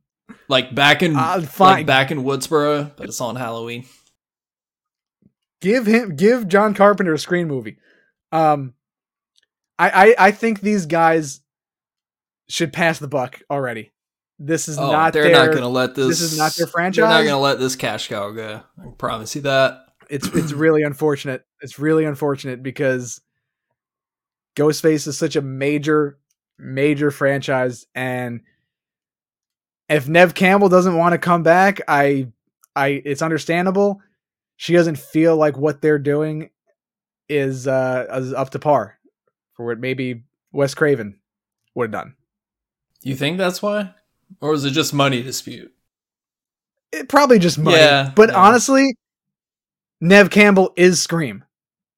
Like 0.49 0.75
back 0.75 1.03
in 1.03 1.15
like 1.15 1.87
back 1.87 2.11
in 2.11 2.23
Woodsboro, 2.25 2.93
but 2.97 3.09
it's 3.09 3.21
on 3.21 3.37
Halloween. 3.37 3.87
give 5.61 5.87
him 5.87 6.17
give 6.17 6.49
John 6.49 6.75
Carpenter 6.75 7.13
a 7.15 7.19
screen 7.19 7.49
movie. 7.49 7.79
Um 8.33 8.75
I 9.79 9.91
I, 9.91 10.15
I 10.27 10.31
think 10.31 10.61
these 10.61 10.87
guys 10.87 11.41
should 12.49 12.73
pass 12.73 12.99
the 12.99 13.09
buck 13.09 13.41
already. 13.51 13.93
This 14.39 14.69
is 14.69 14.79
Oh, 14.79 14.91
not. 14.93 15.13
They're 15.13 15.25
their, 15.25 15.33
not 15.33 15.47
going 15.47 15.63
to 15.63 15.69
let 15.69 15.95
this. 15.95 16.09
this 16.09 16.21
is 16.21 16.37
not 16.39 16.55
their 16.57 16.67
They're 16.67 17.05
not 17.05 17.23
going 17.23 17.29
to 17.29 17.37
let 17.39 17.59
this 17.61 17.77
cash 17.77 18.09
cow 18.09 18.33
go. 18.33 18.63
I 18.79 18.87
promise 18.99 19.35
you 19.37 19.43
that. 19.43 19.79
It's 20.11 20.27
it's 20.29 20.53
really 20.65 20.83
unfortunate. 20.83 21.45
It's 21.61 21.79
really 21.79 22.05
unfortunate 22.05 22.63
because 22.63 23.21
Ghostface 24.57 25.07
is 25.07 25.17
such 25.17 25.37
a 25.37 25.41
major 25.41 26.19
major 26.59 27.11
franchise 27.11 27.87
and 27.95 28.41
if 29.89 30.09
Neve 30.09 30.35
Campbell 30.35 30.69
doesn't 30.69 30.97
want 30.97 31.13
to 31.13 31.19
come 31.19 31.43
back, 31.43 31.81
I 31.89 32.29
I 32.75 33.03
it's 33.05 33.23
understandable. 33.23 34.01
She 34.57 34.73
doesn't 34.73 34.99
feel 34.99 35.37
like 35.37 35.57
what 35.57 35.81
they're 35.81 35.99
doing 35.99 36.51
is 37.29 37.67
uh 37.67 38.07
is 38.15 38.33
up 38.33 38.51
to 38.51 38.59
par 38.59 38.99
for 39.55 39.67
what 39.67 39.79
maybe 39.79 40.25
Wes 40.53 40.75
Craven 40.75 41.19
would 41.75 41.93
have 41.93 42.03
done. 42.03 42.15
You 43.03 43.15
think 43.15 43.39
that's 43.39 43.63
why, 43.63 43.95
or 44.41 44.51
was 44.51 44.65
it 44.65 44.71
just 44.71 44.95
money 44.95 45.23
dispute? 45.23 45.73
It 46.93 47.09
probably 47.09 47.39
just 47.39 47.59
money. 47.59 47.77
Yeah, 47.77 48.13
but 48.15 48.31
yeah. 48.31 48.37
honestly, 48.37 48.97
Neve 50.01 50.31
Campbell 50.31 50.73
is 50.77 51.03
Scream. 51.03 51.44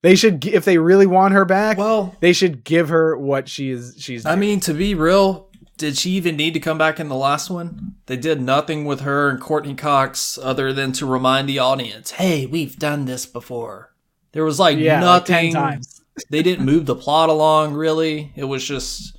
They 0.07 0.15
should 0.15 0.45
if 0.47 0.65
they 0.65 0.79
really 0.79 1.09
want 1.09 1.35
her 1.35 1.45
back, 1.45 1.79
Well, 1.79 2.15
they 2.21 2.33
should 2.33 2.63
give 2.63 2.91
her 2.91 3.19
what 3.19 3.49
she 3.49 3.71
is 3.71 3.97
she's 3.99 4.25
I 4.25 4.37
due. 4.37 4.41
mean, 4.41 4.61
to 4.61 4.73
be 4.73 4.95
real, 4.95 5.49
did 5.79 5.99
she 5.99 6.11
even 6.13 6.37
need 6.37 6.55
to 6.55 6.61
come 6.61 6.79
back 6.79 7.01
in 7.01 7.09
the 7.09 7.17
last 7.17 7.51
one? 7.51 7.97
They 8.07 8.17
did 8.17 8.41
nothing 8.41 8.85
with 8.85 9.01
her 9.01 9.29
and 9.29 9.41
Courteney 9.41 9.75
Cox 9.75 10.39
other 10.41 10.73
than 10.73 10.93
to 10.93 11.07
remind 11.07 11.49
the 11.49 11.59
audience, 11.59 12.13
"Hey, 12.13 12.47
we've 12.47 12.79
done 12.79 13.07
this 13.07 13.27
before." 13.27 13.95
There 14.31 14.45
was 14.45 14.61
like 14.61 14.79
yeah, 14.79 15.05
like 15.05 15.25
10 15.25 15.47
nothing. 15.47 15.53
times. 15.55 16.01
they 16.31 16.45
didn't 16.45 16.65
move 16.65 16.87
the 16.87 16.95
plot 16.95 17.29
along 17.29 17.75
really. 17.75 18.31
It 18.37 18.45
was 18.45 18.65
just 18.65 19.19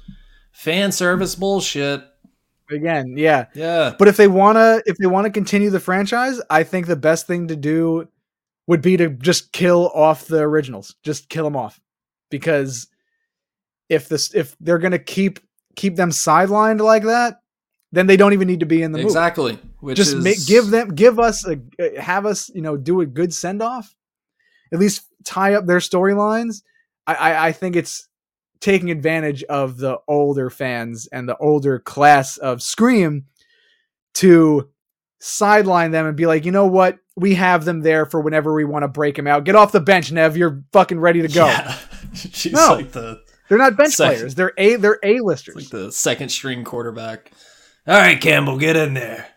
fan 0.53 0.93
service 0.93 1.35
bullshit. 1.35 2.01
Again, 2.71 3.15
yeah. 3.17 3.47
Yeah. 3.53 3.93
But 3.99 4.07
if 4.07 4.15
they 4.15 4.29
wanna 4.29 4.81
if 4.85 4.95
they 4.95 5.07
wanna 5.07 5.31
continue 5.31 5.69
the 5.69 5.81
franchise, 5.81 6.39
I 6.49 6.63
think 6.63 6.88
the 6.88 6.95
best 6.95 7.27
thing 7.27 7.49
to 7.49 7.57
do 7.57 8.07
would 8.68 8.82
be 8.82 8.97
to 8.97 9.09
just 9.09 9.51
kill 9.51 9.89
off 9.93 10.28
the 10.28 10.39
originals. 10.39 10.95
Just 11.03 11.30
kill 11.30 11.45
them 11.45 11.55
off. 11.55 11.80
Because 12.30 12.88
if 13.89 14.09
this 14.09 14.34
if 14.36 14.55
they're 14.59 14.78
gonna 14.78 14.99
keep 14.99 15.39
keep 15.76 15.95
them 15.95 16.11
sidelined 16.11 16.82
like 16.82 17.03
that, 17.03 17.39
then 17.91 18.07
they 18.07 18.18
don't 18.18 18.34
even 18.34 18.47
need 18.47 18.59
to 18.59 18.65
be 18.65 18.84
in 18.84 18.91
the 18.91 18.97
movie. 18.97 19.07
exactly. 19.07 19.59
Which 19.80 19.95
just 19.97 20.15
is 20.15 20.24
make, 20.24 20.45
give 20.45 20.68
them 20.70 20.93
give 20.93 21.20
us 21.20 21.47
a 21.47 21.59
have 21.99 22.26
us 22.26 22.49
you 22.49 22.61
know 22.61 22.78
do 22.78 23.01
a 23.01 23.05
good 23.05 23.34
send 23.34 23.61
off 23.61 23.95
at 24.74 24.80
least 24.80 25.03
tie 25.24 25.53
up 25.53 25.65
their 25.65 25.80
storylines 25.80 26.63
I, 27.05 27.13
I 27.13 27.47
i 27.47 27.51
think 27.51 27.76
it's 27.76 28.07
taking 28.59 28.89
advantage 28.89 29.43
of 29.43 29.78
the 29.78 29.99
older 30.07 30.49
fans 30.49 31.07
and 31.11 31.30
the 31.30 31.38
older 31.38 31.80
class 31.80 32.38
of 32.38 32.63
scream 32.63 33.26
to 34.15 34.70
sideline 35.20 35.91
them 35.91 36.05
and 36.05 36.15
be 36.15 36.26
like 36.28 36.45
you 36.45 36.51
know 36.51 36.68
what 36.68 36.97
we 37.15 37.34
have 37.36 37.65
them 37.65 37.82
there 37.82 38.05
for 38.05 38.22
whenever 38.22 38.53
we 38.53 38.63
want 38.65 38.84
to 38.84 38.88
break 38.88 39.15
them 39.15 39.26
out 39.28 39.43
get 39.43 39.55
off 39.55 39.72
the 39.72 39.80
bench 39.80 40.11
neve 40.11 40.38
you're 40.38 40.63
fucking 40.72 40.99
ready 40.99 41.22
to 41.22 41.28
go 41.28 41.45
Yeah. 41.47 41.76
She's 42.13 42.53
No. 42.53 42.74
like 42.74 42.91
the 42.91 43.22
they're 43.49 43.57
not 43.57 43.76
bench 43.78 43.93
Second. 43.93 44.15
players 44.18 44.36
they're 44.36 44.53
a 44.57 44.76
they're 44.76 44.99
a 45.03 45.20
listers 45.22 45.55
like 45.55 45.70
the 45.70 45.91
second 45.91 46.30
string 46.30 46.63
quarterback. 46.63 47.32
All 47.88 47.95
right, 47.97 48.20
Campbell, 48.20 48.57
get 48.57 48.76
in 48.76 48.93
there. 48.93 49.28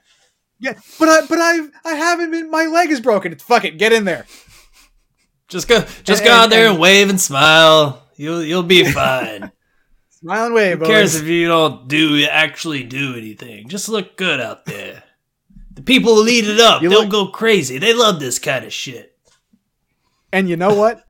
yeah 0.59 0.75
but 0.99 1.09
i 1.09 1.21
but 1.27 1.39
i 1.41 1.61
i 1.85 1.95
haven't 1.95 2.31
been 2.31 2.51
my 2.51 2.67
leg 2.67 2.91
is 2.91 3.01
broken 3.01 3.33
it's 3.33 3.43
fuck 3.43 3.65
it 3.65 3.79
get 3.79 3.93
in 3.93 4.05
there 4.05 4.27
Just 5.49 5.67
go, 5.69 5.81
just 6.05 6.23
And- 6.23 6.29
go 6.29 6.33
out 6.35 6.43
and- 6.45 6.53
there 6.53 6.65
and, 6.67 6.73
and- 6.75 6.81
wave 6.81 7.09
and 7.11 7.21
smile. 7.21 8.07
You'll 8.17 8.43
you'll 8.45 8.63
be 8.63 8.85
fine. 8.93 9.51
smile 10.11 10.45
and 10.47 10.55
wave 10.55 10.79
Who 10.81 10.85
cares 10.87 11.15
boys. 11.15 11.23
if 11.23 11.29
you 11.29 11.49
don't 11.49 11.89
do 11.89 12.23
actually 12.31 12.83
do 12.85 13.17
anything? 13.17 13.69
Just 13.69 13.89
look 13.89 14.17
good 14.19 14.41
out 14.41 14.65
there. 14.67 15.03
The 15.73 15.83
people 15.83 16.15
will 16.15 16.29
eat 16.29 16.47
it 16.49 16.61
up. 16.61 16.83
You 16.83 16.89
They'll 16.89 17.03
look- 17.03 17.11
go 17.11 17.27
crazy. 17.29 17.79
They 17.79 17.95
love 17.95 18.21
this 18.21 18.39
kind 18.39 18.65
of 18.65 18.73
shit. 18.73 19.17
And 20.33 20.49
you 20.49 20.57
know 20.57 20.75
what? 20.75 21.05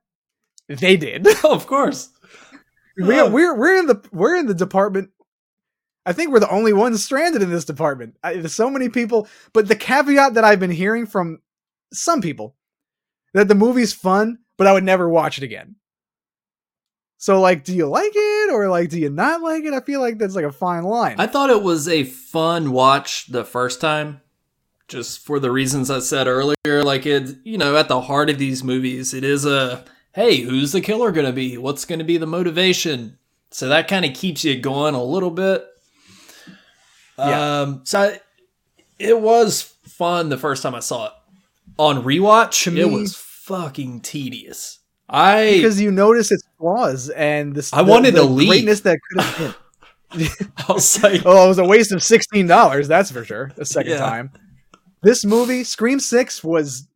they 0.67 0.97
did. 0.97 1.27
of 1.43 1.67
course. 1.67 2.09
we, 2.97 3.21
we're 3.23 3.55
we're 3.55 3.77
in 3.77 3.87
the 3.87 4.01
we're 4.11 4.35
in 4.35 4.45
the 4.47 4.53
department. 4.53 5.09
I 6.05 6.13
think 6.13 6.31
we're 6.31 6.39
the 6.39 6.49
only 6.49 6.73
ones 6.73 7.03
stranded 7.03 7.41
in 7.41 7.51
this 7.51 7.65
department. 7.65 8.17
I, 8.23 8.33
there's 8.33 8.55
so 8.55 8.69
many 8.69 8.89
people, 8.89 9.27
but 9.53 9.67
the 9.67 9.75
caveat 9.75 10.33
that 10.33 10.43
I've 10.43 10.59
been 10.59 10.71
hearing 10.71 11.05
from 11.05 11.39
some 11.93 12.21
people 12.21 12.55
that 13.33 13.47
the 13.47 13.55
movie's 13.55 13.93
fun, 13.93 14.39
but 14.57 14.65
I 14.65 14.73
would 14.73 14.83
never 14.83 15.07
watch 15.07 15.37
it 15.37 15.43
again. 15.43 15.75
So, 17.17 17.39
like, 17.39 17.63
do 17.63 17.75
you 17.75 17.85
like 17.85 18.13
it 18.15 18.51
or 18.51 18.67
like 18.69 18.89
do 18.89 18.99
you 18.99 19.09
not 19.11 19.41
like 19.41 19.63
it? 19.63 19.73
I 19.73 19.81
feel 19.81 19.99
like 20.01 20.17
that's 20.17 20.35
like 20.35 20.45
a 20.45 20.51
fine 20.51 20.83
line. 20.83 21.17
I 21.19 21.27
thought 21.27 21.51
it 21.51 21.61
was 21.61 21.87
a 21.87 22.03
fun 22.03 22.71
watch 22.71 23.27
the 23.27 23.43
first 23.45 23.79
time, 23.79 24.20
just 24.91 25.25
for 25.25 25.39
the 25.39 25.49
reasons 25.51 25.89
I 25.89 25.99
said 25.99 26.27
earlier. 26.27 26.83
Like 26.83 27.05
it, 27.07 27.37
you 27.43 27.57
know, 27.57 27.75
at 27.77 27.87
the 27.87 28.01
heart 28.01 28.29
of 28.29 28.37
these 28.37 28.63
movies, 28.63 29.13
it 29.13 29.23
is 29.23 29.45
a 29.45 29.83
hey, 30.13 30.41
who's 30.41 30.71
the 30.73 30.81
killer 30.81 31.11
going 31.11 31.25
to 31.25 31.31
be? 31.33 31.57
What's 31.57 31.85
going 31.85 31.99
to 31.99 32.05
be 32.05 32.17
the 32.17 32.27
motivation? 32.27 33.17
So 33.49 33.69
that 33.69 33.87
kind 33.87 34.05
of 34.05 34.13
keeps 34.13 34.43
you 34.43 34.59
going 34.59 34.93
a 34.93 35.03
little 35.03 35.31
bit. 35.31 35.65
Yeah. 37.17 37.61
Um, 37.61 37.81
so 37.85 37.99
I, 38.01 38.19
it 38.99 39.19
was 39.19 39.61
fun 39.85 40.29
the 40.29 40.37
first 40.37 40.63
time 40.63 40.75
I 40.75 40.79
saw 40.79 41.07
it. 41.07 41.11
On 41.77 42.03
rewatch, 42.03 42.63
To 42.65 42.77
it 42.77 42.91
was 42.91 43.15
fucking 43.15 44.01
tedious. 44.01 44.79
I 45.09 45.53
because 45.55 45.79
you 45.81 45.91
notice 45.91 46.31
its 46.31 46.43
flaws 46.57 47.09
and 47.09 47.53
this. 47.55 47.73
I 47.73 47.83
the- 47.83 47.89
wanted 47.91 48.13
the 48.15 48.21
to 48.21 48.25
leave. 48.25 48.47
greatness 48.49 48.81
that 48.81 48.99
could 49.09 49.21
have 49.21 49.37
been. 49.39 49.55
I 50.69 50.73
was 50.73 51.01
like, 51.03 51.21
Oh, 51.25 51.45
it 51.45 51.47
was 51.49 51.57
a 51.57 51.65
waste 51.65 51.91
of 51.91 52.01
sixteen 52.03 52.47
dollars. 52.47 52.87
That's 52.87 53.11
for 53.11 53.23
sure. 53.25 53.51
The 53.55 53.65
second 53.65 53.91
Yeah. 53.93 53.97
time, 53.99 54.31
this 55.01 55.25
movie, 55.25 55.63
Scream 55.63 55.99
Six, 55.99 56.43
was 56.43 56.87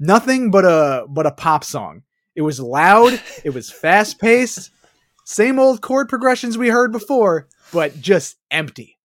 nothing 0.00 0.50
but 0.50 0.64
a 0.64 1.06
but 1.08 1.26
a 1.26 1.30
pop 1.32 1.64
song. 1.64 2.02
It 2.34 2.42
was 2.42 2.60
loud. 2.60 3.20
it 3.44 3.50
was 3.54 3.70
fast 3.82 4.18
paced. 4.20 4.70
Same 5.24 5.58
old 5.58 5.80
chord 5.82 6.08
progressions 6.08 6.56
we 6.56 6.68
heard 6.68 6.90
before, 6.92 7.48
but 7.72 8.00
just 8.00 8.36
empty. 8.50 8.98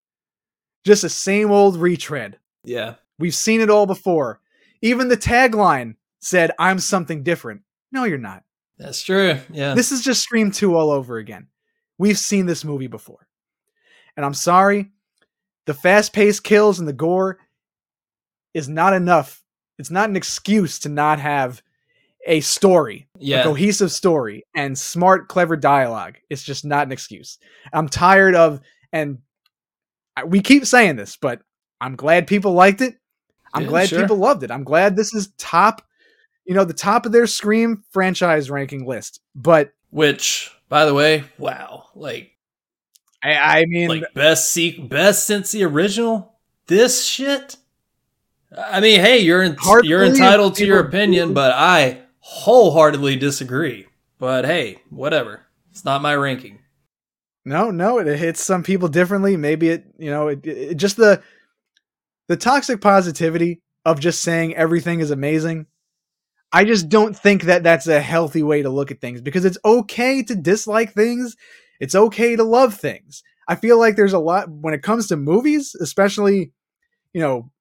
Just 0.85 1.01
the 1.01 1.09
same 1.09 1.51
old 1.51 1.77
retread. 1.77 2.37
yeah, 2.63 2.95
We've 3.19 3.35
seen 3.35 3.61
it 3.61 3.69
all 3.69 3.85
before. 3.85 4.39
Even 4.81 5.07
the 5.07 5.17
tagline 5.17 5.95
said, 6.19 6.51
"I'm 6.59 6.79
something 6.79 7.23
different." 7.23 7.61
No, 7.91 8.03
you're 8.05 8.17
not. 8.17 8.43
that's 8.77 9.03
true. 9.03 9.37
Yeah, 9.51 9.75
This 9.75 9.91
is 9.91 10.01
just 10.01 10.23
Scream 10.23 10.49
2 10.51 10.75
all 10.75 10.89
over 10.89 11.17
again. 11.17 11.47
We've 11.99 12.17
seen 12.17 12.47
this 12.47 12.65
movie 12.65 12.87
before. 12.87 13.27
And 14.17 14.25
I'm 14.25 14.33
sorry, 14.33 14.91
the 15.67 15.73
fast 15.75 16.11
paced 16.11 16.43
kills 16.43 16.79
and 16.79 16.87
the 16.87 16.93
gore 16.93 17.37
is 18.53 18.69
not 18.69 18.93
enough. 18.93 19.41
It's 19.79 19.91
not 19.91 20.09
an 20.09 20.15
excuse 20.15 20.79
to 20.79 20.89
not 20.89 21.19
have 21.19 21.61
a 22.25 22.39
story, 22.41 23.07
a 23.15 23.23
yeah. 23.23 23.43
cohesive 23.43 23.91
story, 23.91 24.45
and 24.55 24.77
smart, 24.77 25.27
clever 25.27 25.57
dialogue. 25.57 26.15
It's 26.29 26.43
just 26.43 26.63
not 26.63 26.85
an 26.87 26.91
excuse. 26.91 27.37
I'm 27.73 27.89
tired 27.89 28.35
of, 28.35 28.61
and 28.93 29.19
I- 30.15 30.23
we 30.23 30.41
keep 30.41 30.65
saying 30.65 30.95
this, 30.95 31.17
but 31.17 31.41
I'm 31.81 31.95
glad 31.95 32.27
people 32.27 32.53
liked 32.53 32.81
it. 32.81 32.95
I'm 33.53 33.63
Yeah, 33.63 33.69
glad 33.69 33.89
sure. 33.89 34.01
people 34.01 34.17
loved 34.17 34.43
it. 34.43 34.51
I'm 34.51 34.63
glad 34.63 34.95
this 34.95 35.13
is 35.13 35.33
top, 35.37 35.81
you 36.45 36.55
know, 36.55 36.63
the 36.63 36.73
top 36.73 37.05
of 37.05 37.11
their 37.11 37.27
Scream 37.27 37.83
franchise 37.91 38.49
ranking 38.49 38.85
list. 38.85 39.19
But 39.35 39.73
Which, 39.89 40.51
by 40.69 40.85
the 40.85 40.93
way, 40.93 41.25
wow, 41.37 41.85
like 41.93 42.31
I, 43.21 43.61
I 43.61 43.65
mean, 43.65 43.89
like 43.89 44.13
best 44.13 44.49
seek 44.51 44.89
best 44.89 45.25
since 45.25 45.51
the 45.51 45.63
original. 45.65 46.33
This 46.67 47.05
shit. 47.05 47.57
I 48.57 48.79
mean, 48.79 48.99
hey, 48.99 49.19
you're 49.19 49.43
in, 49.43 49.57
you're 49.83 50.03
entitled 50.03 50.55
to 50.55 50.65
your 50.65 50.79
opinion, 50.79 51.33
but 51.33 51.51
I 51.51 52.03
wholeheartedly 52.19 53.15
disagree. 53.15 53.87
But 54.19 54.45
hey, 54.45 54.81
whatever. 54.89 55.45
It's 55.71 55.83
not 55.83 56.01
my 56.01 56.15
ranking. 56.15 56.59
no, 57.45 57.71
no, 57.71 57.97
it 57.97 58.17
hits 58.17 58.43
some 58.43 58.63
people 58.63 58.87
differently. 58.87 59.35
Maybe 59.35 59.69
it, 59.69 59.85
you 59.97 60.11
know, 60.11 60.27
it, 60.27 60.45
it 60.45 60.75
just 60.75 60.97
the 60.97 61.21
the 62.27 62.37
toxic 62.37 62.79
positivity 62.79 63.61
of 63.85 63.99
just 63.99 64.21
saying 64.21 64.55
everything 64.55 64.99
is 64.99 65.11
amazing. 65.11 65.65
I 66.51 66.63
just 66.63 66.87
don't 66.87 67.17
think 67.17 67.43
that 67.43 67.63
that's 67.63 67.87
a 67.87 67.99
healthy 67.99 68.43
way 68.43 68.61
to 68.61 68.69
look 68.69 68.91
at 68.91 69.01
things 69.01 69.21
because 69.21 69.43
it's 69.43 69.57
okay 69.65 70.21
to 70.23 70.35
dislike 70.35 70.93
things. 70.93 71.35
It's 71.79 71.95
okay 71.95 72.35
to 72.35 72.43
love 72.43 72.75
things. 72.75 73.23
I 73.47 73.55
feel 73.55 73.79
like 73.79 73.95
there's 73.95 74.13
a 74.13 74.19
lot 74.19 74.49
when 74.49 74.73
it 74.73 74.83
comes 74.83 75.07
to 75.07 75.17
movies, 75.17 75.75
especially, 75.75 76.53
you 77.11 77.21
know, 77.21 77.51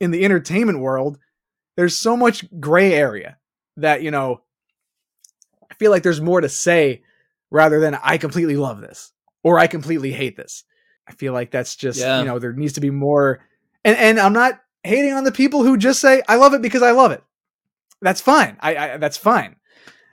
in 0.00 0.10
the 0.10 0.24
entertainment 0.24 0.80
world, 0.80 1.18
there's 1.76 1.96
so 1.96 2.16
much 2.16 2.44
gray 2.60 2.92
area 2.94 3.36
that, 3.76 4.02
you 4.02 4.10
know, 4.10 4.40
I 5.70 5.74
feel 5.74 5.90
like 5.90 6.02
there's 6.02 6.20
more 6.20 6.40
to 6.40 6.48
say 6.48 7.02
rather 7.50 7.80
than 7.80 7.94
I 8.02 8.18
completely 8.18 8.56
love 8.56 8.80
this 8.80 9.12
or 9.42 9.58
I 9.58 9.66
completely 9.66 10.12
hate 10.12 10.36
this. 10.36 10.64
I 11.06 11.12
feel 11.12 11.32
like 11.32 11.50
that's 11.50 11.76
just, 11.76 12.00
Yeah. 12.00 12.18
you 12.20 12.24
know, 12.24 12.38
there 12.38 12.52
needs 12.52 12.74
to 12.74 12.80
be 12.80 12.90
more 12.90 13.40
and 13.84 13.96
and 13.96 14.18
I'm 14.20 14.32
not 14.32 14.60
hating 14.82 15.12
on 15.12 15.24
the 15.24 15.32
people 15.32 15.62
who 15.62 15.76
just 15.76 16.00
say 16.00 16.22
I 16.28 16.36
love 16.36 16.54
it 16.54 16.62
because 16.62 16.82
I 16.82 16.90
love 16.90 17.12
it. 17.12 17.22
That's 18.02 18.20
fine. 18.20 18.56
I, 18.60 18.76
I 18.76 18.96
that's 18.96 19.16
fine. 19.16 19.56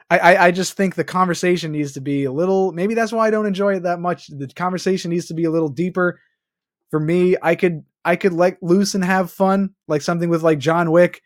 I, 0.09 0.19
I 0.19 0.45
I 0.47 0.51
just 0.51 0.73
think 0.77 0.95
the 0.95 1.03
conversation 1.03 1.71
needs 1.71 1.93
to 1.93 2.01
be 2.01 2.25
a 2.25 2.31
little. 2.31 2.71
Maybe 2.71 2.93
that's 2.93 3.11
why 3.11 3.27
I 3.27 3.31
don't 3.31 3.47
enjoy 3.47 3.75
it 3.75 3.83
that 3.83 3.99
much. 3.99 4.27
The 4.27 4.47
conversation 4.47 5.09
needs 5.11 5.27
to 5.27 5.33
be 5.33 5.45
a 5.45 5.51
little 5.51 5.69
deeper. 5.69 6.19
For 6.91 6.99
me, 6.99 7.35
I 7.41 7.55
could 7.55 7.83
I 8.05 8.15
could 8.15 8.33
let 8.33 8.61
loose 8.61 8.93
and 8.93 9.03
have 9.03 9.31
fun, 9.31 9.71
like 9.87 10.03
something 10.03 10.29
with 10.29 10.43
like 10.43 10.59
John 10.59 10.91
Wick, 10.91 11.23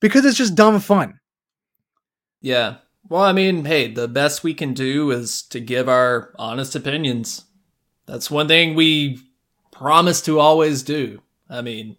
because 0.00 0.26
it's 0.26 0.36
just 0.36 0.54
dumb 0.54 0.78
fun. 0.78 1.18
Yeah. 2.42 2.76
Well, 3.08 3.22
I 3.22 3.32
mean, 3.32 3.64
hey, 3.64 3.88
the 3.88 4.06
best 4.06 4.44
we 4.44 4.52
can 4.52 4.74
do 4.74 5.10
is 5.10 5.42
to 5.44 5.58
give 5.58 5.88
our 5.88 6.32
honest 6.38 6.76
opinions. 6.76 7.44
That's 8.06 8.30
one 8.30 8.48
thing 8.48 8.74
we 8.74 9.18
promise 9.72 10.20
to 10.22 10.38
always 10.38 10.82
do. 10.82 11.22
I 11.48 11.62
mean, 11.62 11.96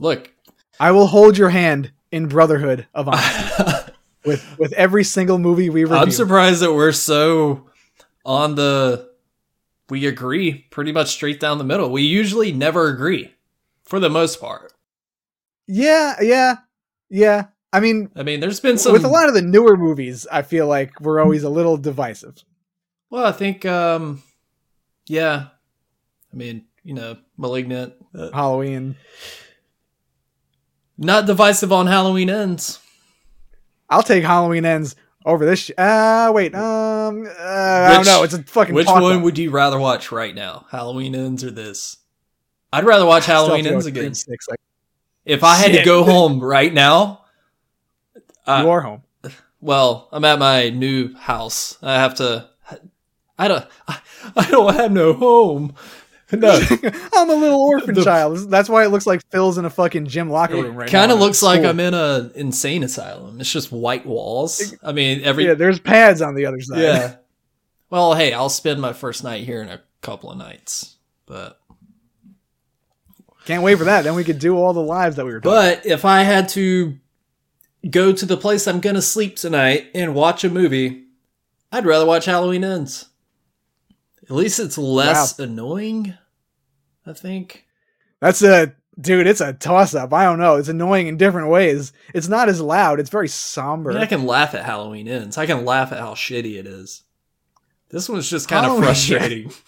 look, 0.00 0.32
I 0.80 0.90
will 0.92 1.06
hold 1.06 1.36
your 1.36 1.50
hand 1.50 1.92
in 2.10 2.26
brotherhood 2.26 2.86
of 2.94 3.06
honesty 3.08 3.92
with 4.24 4.58
with 4.58 4.72
every 4.72 5.04
single 5.04 5.38
movie 5.38 5.68
we 5.68 5.84
review. 5.84 5.96
I'm 5.98 6.10
surprised 6.10 6.62
that 6.62 6.72
we're 6.72 6.92
so 6.92 7.66
on 8.24 8.54
the 8.54 9.10
we 9.90 10.06
agree 10.06 10.66
pretty 10.70 10.92
much 10.92 11.08
straight 11.08 11.38
down 11.38 11.58
the 11.58 11.64
middle. 11.64 11.90
We 11.90 12.02
usually 12.02 12.52
never 12.52 12.88
agree 12.88 13.32
for 13.88 13.98
the 13.98 14.10
most 14.10 14.40
part. 14.40 14.72
yeah, 15.66 16.14
yeah, 16.20 16.56
yeah. 17.10 17.46
I 17.72 17.80
mean, 17.80 18.10
I 18.16 18.22
mean, 18.22 18.40
there's 18.40 18.60
been 18.60 18.78
some 18.78 18.92
with 18.92 19.04
a 19.04 19.08
lot 19.08 19.28
of 19.28 19.34
the 19.34 19.42
newer 19.42 19.76
movies, 19.76 20.26
I 20.30 20.42
feel 20.42 20.66
like 20.66 21.00
we're 21.00 21.20
always 21.20 21.42
a 21.42 21.50
little 21.50 21.76
divisive. 21.76 22.36
Well, 23.10 23.24
I 23.26 23.32
think 23.32 23.64
um 23.66 24.22
yeah. 25.06 25.48
I 26.32 26.36
mean, 26.36 26.66
you 26.84 26.94
know, 26.94 27.16
malignant 27.36 27.94
uh, 28.14 28.30
Halloween. 28.32 28.96
not 30.96 31.26
divisive 31.26 31.72
on 31.72 31.86
Halloween 31.86 32.30
ends. 32.30 32.80
I'll 33.90 34.02
take 34.02 34.24
Halloween 34.24 34.64
ends 34.64 34.94
over 35.24 35.44
this. 35.46 35.60
Sh- 35.60 35.70
uh 35.78 36.30
wait. 36.34 36.54
Um, 36.54 37.26
uh, 37.26 37.88
I 37.90 37.92
don't 37.94 38.06
know. 38.06 38.22
It's 38.22 38.34
a 38.34 38.42
fucking. 38.42 38.74
Which 38.74 38.86
one 38.86 39.22
would 39.22 39.38
you 39.38 39.50
rather 39.50 39.78
watch 39.78 40.12
right 40.12 40.34
now? 40.34 40.66
Halloween 40.70 41.14
ends 41.14 41.44
or 41.44 41.50
this? 41.50 41.96
I'd 42.72 42.84
rather 42.84 43.06
watch 43.06 43.26
Halloween 43.26 43.66
ends 43.66 43.86
again. 43.86 44.14
Six. 44.14 44.48
Like, 44.48 44.60
If 45.24 45.42
I 45.44 45.56
had 45.56 45.72
to 45.72 45.84
go 45.84 46.04
home 46.04 46.40
right 46.40 46.72
now, 46.72 47.24
uh, 48.46 48.60
you 48.64 48.70
are 48.70 48.80
home. 48.80 49.02
well, 49.60 50.08
I'm 50.12 50.24
at 50.24 50.38
my 50.38 50.70
new 50.70 51.14
house. 51.14 51.78
I 51.82 51.94
have 51.94 52.14
to. 52.16 52.48
I 53.38 53.48
don't. 53.48 53.64
I, 53.86 54.00
I 54.36 54.50
don't 54.50 54.74
have 54.74 54.92
no 54.92 55.12
home. 55.14 55.74
No, 56.30 56.60
I'm 57.14 57.30
a 57.30 57.34
little 57.34 57.58
orphan 57.58 57.94
The- 57.94 58.04
child. 58.04 58.50
That's 58.50 58.68
why 58.68 58.84
it 58.84 58.88
looks 58.90 59.06
like 59.06 59.22
Phil's 59.30 59.56
in 59.56 59.64
a 59.64 59.70
fucking 59.70 60.08
gym 60.08 60.28
locker 60.28 60.56
room 60.56 60.76
right 60.76 60.84
now. 60.92 61.00
kind 61.00 61.10
of 61.10 61.18
looks 61.18 61.42
like. 61.42 61.64
I'm 61.64 61.80
in 61.80 61.94
a 61.94 62.30
insane 62.34 62.82
asylum. 62.82 63.40
It's 63.40 63.50
just 63.50 63.72
white 63.72 64.04
walls. 64.04 64.74
I 64.82 64.92
mean, 64.92 65.22
every 65.22 65.46
Yeah, 65.46 65.54
there's 65.54 65.80
pads 65.80 66.20
on 66.20 66.34
the 66.34 66.44
other 66.44 66.60
side. 66.60 66.80
yeah. 66.80 67.14
Well, 67.88 68.12
hey, 68.12 68.34
I'll 68.34 68.50
spend 68.50 68.78
my 68.82 68.92
first 68.92 69.24
night 69.24 69.44
here 69.44 69.62
in 69.62 69.70
a 69.70 69.80
couple 70.02 70.30
of 70.30 70.36
nights, 70.36 70.96
but 71.24 71.58
Can't 73.48 73.62
wait 73.62 73.76
for 73.78 73.84
that. 73.84 74.02
Then 74.04 74.14
we 74.14 74.24
could 74.24 74.38
do 74.38 74.56
all 74.56 74.72
the 74.72 74.80
lives 74.82 75.16
that 75.16 75.24
we 75.26 75.32
were 75.32 75.40
talking. 75.40 75.80
but 75.80 75.86
if 75.86 76.04
I 76.04 76.22
had 76.22 76.48
to 76.50 76.98
go 77.90 78.12
to 78.12 78.26
the 78.26 78.36
place 78.36 78.66
I'm 78.68 78.80
gonna 78.80 79.02
sleep 79.02 79.36
tonight 79.36 79.86
and 79.94 80.14
watch 80.14 80.44
a 80.44 80.50
movie, 80.50 81.04
I'd 81.72 81.86
rather 81.86 82.04
watch 82.06 82.26
Halloween 82.26 82.62
Ends. 82.64 83.06
At 84.24 84.30
least 84.32 84.58
it's 84.60 84.76
less 84.78 85.38
annoying. 85.38 86.14
I 87.06 87.14
think. 87.14 87.64
That's 88.20 88.42
a 88.42 88.74
dude. 89.00 89.26
It's 89.26 89.40
a 89.40 89.54
toss 89.54 89.94
up. 89.94 90.12
I 90.12 90.24
don't 90.24 90.38
know. 90.38 90.56
It's 90.56 90.68
annoying 90.68 91.06
in 91.06 91.16
different 91.16 91.48
ways. 91.48 91.92
It's 92.12 92.28
not 92.28 92.50
as 92.50 92.60
loud. 92.60 93.00
It's 93.00 93.08
very 93.10 93.24
I, 93.24 93.28
somber. 93.28 93.92
mean, 93.94 94.02
I 94.02 94.06
can 94.06 94.26
laugh 94.26 94.54
at 94.54 94.64
Halloween 94.66 95.08
Ends. 95.08 95.38
I 95.38 95.46
can 95.46 95.64
laugh 95.64 95.90
at 95.92 96.00
how 96.00 96.12
shitty 96.12 96.58
it 96.58 96.66
is. 96.66 97.04
This 97.88 98.08
one's 98.10 98.28
just 98.28 98.48
kind 98.48 98.66
of 98.66 98.72
Halloween- 98.72 98.84
frustrating. 98.84 99.46
It's 99.46 99.62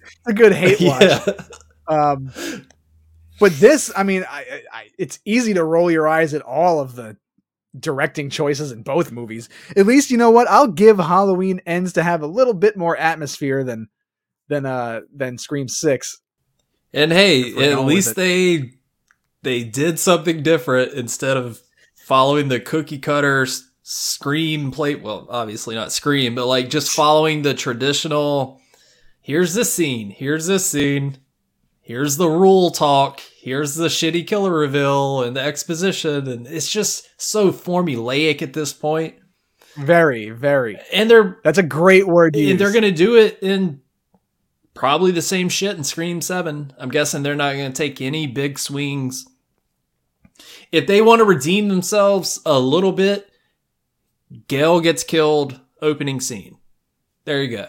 a 0.26 0.32
good 0.32 0.52
hate 0.54 0.80
watch. 0.80 1.02
yeah. 1.02 1.32
Um, 1.86 2.32
But 3.40 3.52
this, 3.52 3.92
I 3.96 4.02
mean, 4.02 4.24
I, 4.28 4.62
I, 4.72 4.90
it's 4.98 5.20
easy 5.24 5.54
to 5.54 5.64
roll 5.64 5.90
your 5.90 6.08
eyes 6.08 6.34
at 6.34 6.42
all 6.42 6.80
of 6.80 6.94
the 6.94 7.16
directing 7.78 8.30
choices 8.30 8.72
in 8.72 8.82
both 8.82 9.12
movies. 9.12 9.48
At 9.76 9.86
least 9.86 10.10
you 10.10 10.16
know 10.16 10.30
what? 10.30 10.48
I'll 10.48 10.68
give 10.68 10.98
Halloween 10.98 11.60
Ends 11.66 11.92
to 11.94 12.02
have 12.02 12.22
a 12.22 12.26
little 12.26 12.54
bit 12.54 12.76
more 12.76 12.96
atmosphere 12.96 13.64
than 13.64 13.88
than 14.48 14.66
uh 14.66 15.02
than 15.14 15.38
Scream 15.38 15.68
Six. 15.68 16.20
And 16.92 17.12
hey, 17.12 17.70
at 17.70 17.80
least 17.84 18.16
they 18.16 18.72
they 19.42 19.62
did 19.62 19.98
something 19.98 20.42
different 20.42 20.92
instead 20.94 21.36
of 21.36 21.60
following 21.94 22.48
the 22.48 22.60
cookie 22.60 22.98
cutter 22.98 23.42
s- 23.42 23.68
scream 23.82 24.70
plate. 24.70 25.02
Well, 25.02 25.26
obviously 25.28 25.74
not 25.74 25.92
scream, 25.92 26.34
but 26.34 26.46
like 26.46 26.70
just 26.70 26.90
following 26.90 27.42
the 27.42 27.54
traditional. 27.54 28.60
Here's 29.20 29.52
this 29.52 29.72
scene. 29.72 30.10
Here's 30.10 30.46
this 30.46 30.64
scene. 30.64 31.18
Here's 31.88 32.18
the 32.18 32.28
rule 32.28 32.70
talk. 32.70 33.22
Here's 33.40 33.74
the 33.74 33.88
shitty 33.88 34.26
killer 34.26 34.52
reveal 34.52 35.22
and 35.22 35.34
the 35.34 35.40
exposition, 35.40 36.28
and 36.28 36.46
it's 36.46 36.70
just 36.70 37.08
so 37.16 37.50
formulaic 37.50 38.42
at 38.42 38.52
this 38.52 38.74
point. 38.74 39.14
Very, 39.74 40.28
very. 40.28 40.78
And 40.92 41.10
they're 41.10 41.38
That's 41.44 41.56
a 41.56 41.62
great 41.62 42.06
word. 42.06 42.34
to 42.34 42.50
and 42.50 42.60
they're 42.60 42.74
gonna 42.74 42.92
do 42.92 43.16
it 43.16 43.38
in 43.40 43.80
probably 44.74 45.12
the 45.12 45.22
same 45.22 45.48
shit 45.48 45.78
in 45.78 45.82
Scream 45.82 46.20
Seven. 46.20 46.74
I'm 46.78 46.90
guessing 46.90 47.22
they're 47.22 47.34
not 47.34 47.52
gonna 47.52 47.72
take 47.72 48.02
any 48.02 48.26
big 48.26 48.58
swings. 48.58 49.26
If 50.70 50.86
they 50.86 51.00
want 51.00 51.20
to 51.20 51.24
redeem 51.24 51.68
themselves 51.68 52.38
a 52.44 52.60
little 52.60 52.92
bit, 52.92 53.30
Gale 54.46 54.80
gets 54.80 55.04
killed. 55.04 55.58
Opening 55.80 56.20
scene. 56.20 56.58
There 57.24 57.42
you 57.42 57.56
go. 57.56 57.68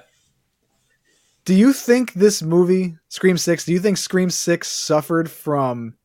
Do 1.45 1.53
you 1.55 1.73
think 1.73 2.13
this 2.13 2.41
movie, 2.41 2.97
Scream 3.07 3.37
6, 3.37 3.65
do 3.65 3.73
you 3.73 3.79
think 3.79 3.97
Scream 3.97 4.29
6 4.29 4.67
suffered 4.67 5.29
from 5.31 5.95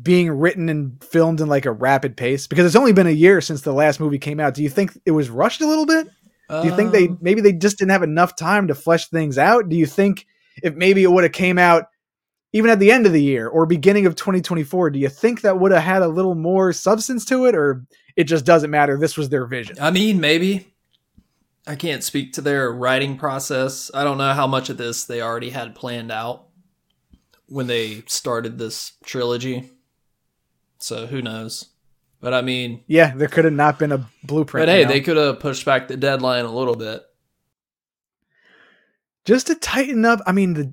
being 0.00 0.30
written 0.30 0.68
and 0.68 1.02
filmed 1.02 1.40
in 1.40 1.48
like 1.48 1.66
a 1.66 1.72
rapid 1.72 2.16
pace? 2.16 2.46
Because 2.46 2.66
it's 2.66 2.76
only 2.76 2.92
been 2.92 3.06
a 3.06 3.10
year 3.10 3.40
since 3.40 3.62
the 3.62 3.72
last 3.72 3.98
movie 3.98 4.18
came 4.18 4.38
out. 4.38 4.54
Do 4.54 4.62
you 4.62 4.68
think 4.68 4.98
it 5.06 5.10
was 5.10 5.30
rushed 5.30 5.60
a 5.60 5.66
little 5.66 5.86
bit? 5.86 6.08
Do 6.48 6.68
you 6.68 6.76
think 6.76 6.92
they 6.92 7.08
Um, 7.08 7.18
maybe 7.20 7.40
they 7.40 7.52
just 7.52 7.78
didn't 7.78 7.90
have 7.90 8.04
enough 8.04 8.36
time 8.36 8.68
to 8.68 8.74
flesh 8.74 9.08
things 9.08 9.36
out? 9.36 9.68
Do 9.68 9.74
you 9.76 9.86
think 9.86 10.26
if 10.62 10.74
maybe 10.74 11.02
it 11.02 11.10
would 11.10 11.24
have 11.24 11.32
came 11.32 11.58
out 11.58 11.86
even 12.52 12.70
at 12.70 12.78
the 12.78 12.92
end 12.92 13.04
of 13.04 13.12
the 13.12 13.22
year 13.22 13.48
or 13.48 13.66
beginning 13.66 14.06
of 14.06 14.14
2024, 14.14 14.90
do 14.90 14.98
you 14.98 15.08
think 15.08 15.40
that 15.40 15.58
would 15.58 15.72
have 15.72 15.82
had 15.82 16.02
a 16.02 16.08
little 16.08 16.34
more 16.34 16.72
substance 16.72 17.24
to 17.26 17.46
it 17.46 17.54
or 17.54 17.84
it 18.14 18.24
just 18.24 18.44
doesn't 18.44 18.70
matter? 18.70 18.96
This 18.96 19.16
was 19.16 19.28
their 19.28 19.44
vision. 19.46 19.76
I 19.80 19.90
mean, 19.90 20.20
maybe. 20.20 20.72
I 21.66 21.74
can't 21.74 22.04
speak 22.04 22.32
to 22.34 22.40
their 22.40 22.70
writing 22.72 23.16
process. 23.18 23.90
I 23.92 24.04
don't 24.04 24.18
know 24.18 24.32
how 24.32 24.46
much 24.46 24.70
of 24.70 24.76
this 24.76 25.04
they 25.04 25.20
already 25.20 25.50
had 25.50 25.74
planned 25.74 26.12
out 26.12 26.46
when 27.48 27.66
they 27.66 28.02
started 28.06 28.58
this 28.58 28.92
trilogy. 29.04 29.70
So 30.78 31.06
who 31.06 31.20
knows? 31.22 31.70
But 32.20 32.34
I 32.34 32.42
mean, 32.42 32.84
Yeah, 32.86 33.12
there 33.14 33.28
could 33.28 33.44
have 33.44 33.54
not 33.54 33.78
been 33.78 33.92
a 33.92 34.08
blueprint. 34.24 34.66
but 34.66 34.72
hey, 34.72 34.82
know? 34.84 34.88
they 34.88 35.00
could 35.00 35.16
have 35.16 35.40
pushed 35.40 35.64
back 35.64 35.88
the 35.88 35.96
deadline 35.96 36.44
a 36.44 36.54
little 36.54 36.76
bit. 36.76 37.02
just 39.24 39.48
to 39.48 39.54
tighten 39.56 40.04
up. 40.04 40.20
I 40.26 40.32
mean 40.32 40.54
the 40.54 40.72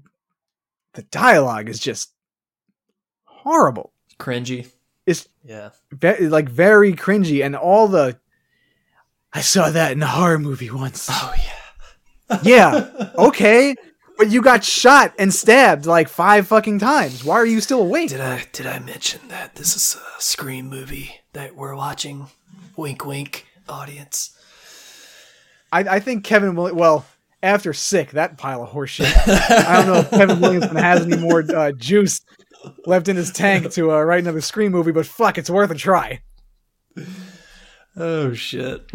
the 0.94 1.04
dialogue 1.04 1.70
is 1.70 1.80
just 1.80 2.12
horrible. 3.26 3.94
Cringy. 4.20 4.72
It's 5.08 5.28
Yeah. 5.44 5.72
ve- 5.92 6.28
like 6.28 6.50
very 6.50 6.94
cringy, 6.94 7.44
and 7.44 7.56
all 7.56 7.88
the. 7.88 8.20
I 9.34 9.42
saw 9.42 9.70
that 9.70 9.94
in 9.94 10.04
a 10.04 10.08
horror 10.08 10.40
movie 10.40 10.70
once. 10.70 11.08
Oh 11.12 11.34
yeah. 11.38 12.40
yeah, 12.44 13.12
okay, 13.16 13.76
but 14.18 14.30
you 14.32 14.42
got 14.42 14.64
shot 14.64 15.14
and 15.20 15.34
stabbed 15.34 15.86
like 15.86 16.08
five 16.08 16.48
fucking 16.48 16.80
times. 16.80 17.24
Why 17.24 17.36
are 17.36 17.46
you 17.46 17.62
still 17.62 17.82
awake? 17.82 18.10
Did 18.10 18.22
I 18.22 18.46
did 18.52 18.66
I 18.66 18.80
mention 18.80 19.22
that 19.28 19.56
this 19.56 19.76
is 19.76 19.98
a 20.18 20.22
Scream 20.22 20.70
movie 20.70 21.22
that 21.34 21.56
we're 21.56 21.76
watching? 21.76 22.28
Wink, 22.76 23.06
wink, 23.06 23.46
audience. 23.68 24.36
I, 25.72 25.80
I 25.82 26.00
think 26.00 26.24
Kevin 26.24 26.56
will. 26.56 26.74
Well, 26.74 27.06
after 27.42 27.74
sick, 27.74 28.12
that 28.12 28.38
pile 28.38 28.64
of 28.64 28.70
horseshit. 28.70 29.12
I 29.68 29.78
don't 29.78 29.88
know 29.88 30.00
if 30.00 30.10
Kevin 30.10 30.40
Williamson 30.40 30.78
has 30.78 31.02
any 31.02 31.18
more 31.18 31.44
uh, 31.54 31.72
juice 31.74 32.22
left 32.86 33.10
in 33.10 33.16
his 33.16 33.32
tank 33.32 33.72
to 33.74 33.92
uh, 33.92 34.02
write 34.02 34.24
another 34.24 34.42
Scream 34.42 34.72
movie, 34.72 34.92
but 34.92 35.06
fuck, 35.06 35.38
it's 35.38 35.50
worth 35.50 35.72
a 35.72 35.76
try. 35.76 36.22
Oh 37.96 38.34
shit. 38.34 38.90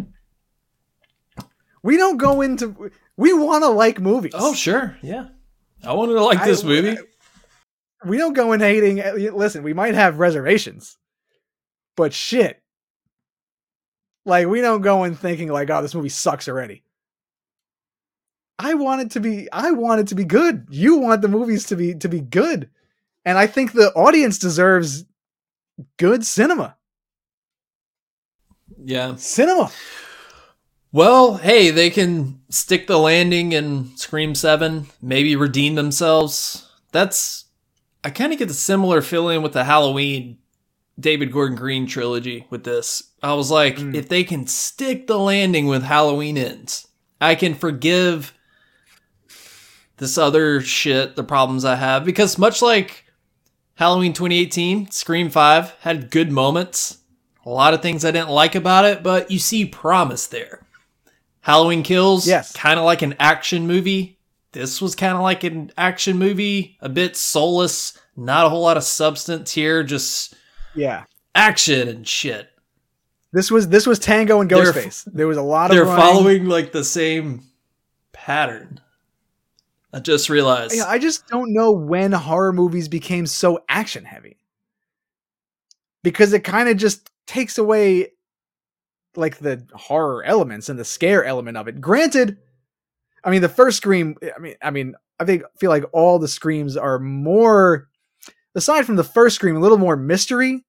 We 1.83 1.97
don't 1.97 2.17
go 2.17 2.41
into. 2.41 2.91
We 3.17 3.33
want 3.33 3.65
to 3.65 3.69
like 3.69 4.01
movies. 4.01 4.33
Oh 4.35 4.55
sure, 4.55 4.97
yeah. 5.03 5.29
I 5.85 5.93
wanted 5.93 6.15
to 6.15 6.25
like 6.25 6.41
I- 6.41 6.47
this 6.47 6.65
movie. 6.65 6.97
we 8.05 8.19
don't 8.19 8.33
go 8.33 8.53
in 8.53 8.61
hating. 8.61 9.01
Eh, 9.01 9.31
listen, 9.33 9.63
we 9.63 9.73
might 9.75 9.95
have 9.95 10.19
reservations, 10.19 10.97
but 11.97 12.13
shit. 12.13 12.61
Like 14.25 14.47
we 14.47 14.61
don't 14.61 14.83
go 14.83 15.05
in 15.05 15.15
thinking 15.15 15.49
like, 15.49 15.71
oh, 15.71 15.81
this 15.83 15.95
movie 15.95 16.09
sucks 16.11 16.49
already. 16.49 16.83
I 18.59 18.75
want 18.75 19.03
it 19.03 19.11
to 19.13 19.21
be. 19.21 19.49
I 19.53 19.71
want 19.71 20.01
it 20.01 20.09
to 20.09 20.15
be 20.15 20.25
good. 20.25 20.67
You 20.69 20.97
want 20.97 21.23
the 21.23 21.29
movies 21.29 21.67
to 21.67 21.77
be 21.77 21.95
to 21.95 22.09
be 22.09 22.21
good, 22.21 22.69
and 23.25 23.39
I 23.39 23.47
think 23.47 23.73
the 23.73 23.93
audience 23.95 24.39
deserves 24.39 25.05
good 25.97 26.27
cinema. 26.27 26.77
Yeah. 28.85 29.15
Cinema. 29.17 29.71
Well, 30.91 31.37
hey, 31.37 31.71
they 31.71 31.91
can 31.91 32.41
stick 32.49 32.87
the 32.87 32.99
landing 32.99 33.53
in 33.53 33.97
Scream 33.97 34.35
7, 34.35 34.87
maybe 35.03 35.37
redeem 35.37 35.75
themselves. 35.75 36.67
That's. 36.93 37.45
I 38.03 38.11
kind 38.11 38.33
of 38.33 38.39
get 38.39 38.49
the 38.49 38.55
similar 38.55 39.03
feeling 39.03 39.43
with 39.43 39.53
the 39.53 39.65
Halloween 39.65 40.39
David 40.99 41.31
Gordon 41.33 41.57
Green 41.57 41.87
trilogy 41.87 42.47
with 42.49 42.65
this. 42.65 43.03
I 43.23 43.35
was 43.35 43.51
like, 43.51 43.77
Mm. 43.77 43.95
if 43.95 44.09
they 44.09 44.25
can 44.25 44.47
stick 44.47 45.07
the 45.07 45.19
landing 45.19 45.67
with 45.67 45.83
Halloween 45.83 46.39
ends, 46.39 46.87
I 47.21 47.35
can 47.35 47.55
forgive 47.55 48.33
this 49.99 50.17
other 50.17 50.61
shit, 50.61 51.17
the 51.17 51.25
problems 51.25 51.65
I 51.65 51.75
have. 51.75 52.05
Because 52.05 52.39
much 52.39 52.63
like 52.63 53.05
Halloween 53.75 54.13
2018, 54.13 54.91
Scream 54.91 55.29
5 55.29 55.75
had 55.81 56.11
good 56.11 56.31
moments. 56.33 56.99
A 57.45 57.51
lot 57.51 57.75
of 57.75 57.83
things 57.83 58.05
I 58.05 58.11
didn't 58.13 58.31
like 58.31 58.55
about 58.55 58.85
it, 58.85 59.03
but 59.03 59.31
you 59.31 59.39
see 59.41 59.65
promise 59.67 60.27
there. 60.27 60.61
Halloween 61.49 61.83
Kills, 61.83 62.27
Yes. 62.29 62.53
kind 62.53 62.79
of 62.79 62.85
like 62.85 63.01
an 63.01 63.15
action 63.19 63.67
movie. 63.67 64.19
This 64.53 64.83
was 64.83 64.95
kind 64.95 65.15
of 65.15 65.23
like 65.23 65.45
an 65.45 65.73
action 65.79 66.19
movie, 66.19 66.77
a 66.83 66.91
bit 66.91 67.17
soulless, 67.17 67.97
not 68.17 68.45
a 68.45 68.51
whole 68.51 68.61
lot 68.61 68.77
of 68.77 68.85
substance 68.85 69.53
here, 69.53 69.83
just 69.83 70.35
Yeah. 70.75 71.05
action 71.35 71.89
and 71.89 72.07
shit. 72.07 72.51
This 73.33 73.51
was 73.51 73.69
this 73.69 73.87
was 73.87 73.99
Tango 73.99 74.43
and 74.43 74.51
They're- 74.51 74.73
Ghostface. 74.75 75.09
there 75.11 75.27
was 75.27 75.39
a 75.39 75.43
lot 75.43 75.71
of 75.71 75.77
They're 75.77 75.87
following 75.87 76.45
like 76.47 76.73
the 76.73 76.85
same 76.85 77.45
pattern. 78.13 78.81
I 79.91 80.01
just 80.01 80.29
realized. 80.29 80.75
Yeah, 80.75 80.85
I 80.87 80.99
just 80.99 81.27
don't 81.29 81.55
know 81.55 81.73
when 81.73 82.13
horror 82.13 82.53
movies 82.53 82.89
became 82.89 83.27
so 83.27 83.61
action 83.71 84.05
heavy. 84.05 84.37
Because 86.03 86.35
it 86.35 86.45
kind 86.45 86.69
of 86.69 86.77
just 86.77 87.11
takes 87.27 87.57
away 87.57 88.13
like 89.19 89.39
the 89.39 89.67
horror 89.75 90.23
elements 90.25 90.69
and 90.69 90.79
the 90.79 90.85
scare 90.85 91.25
element 91.25 91.57
of 91.57 91.69
it. 91.69 91.81
Granted, 91.81 92.39
I 93.25 93.31
mean 93.31 93.43
the 93.43 93.49
first 93.49 93.77
scream, 93.77 94.17
I 94.35 94.39
mean 94.39 94.55
I 94.63 94.71
mean 94.71 94.95
I 95.21 95.25
think 95.25 95.43
feel 95.59 95.71
like 95.71 95.85
all 95.93 96.19
the 96.19 96.29
screams 96.29 96.77
are 96.77 96.99
more 96.99 97.89
aside 98.55 98.87
from 98.87 98.97
the 98.97 99.05
first 99.05 99.37
scream 99.37 99.57
a 99.57 99.61
little 99.61 99.79
more 99.79 99.97
mystery 99.97 100.65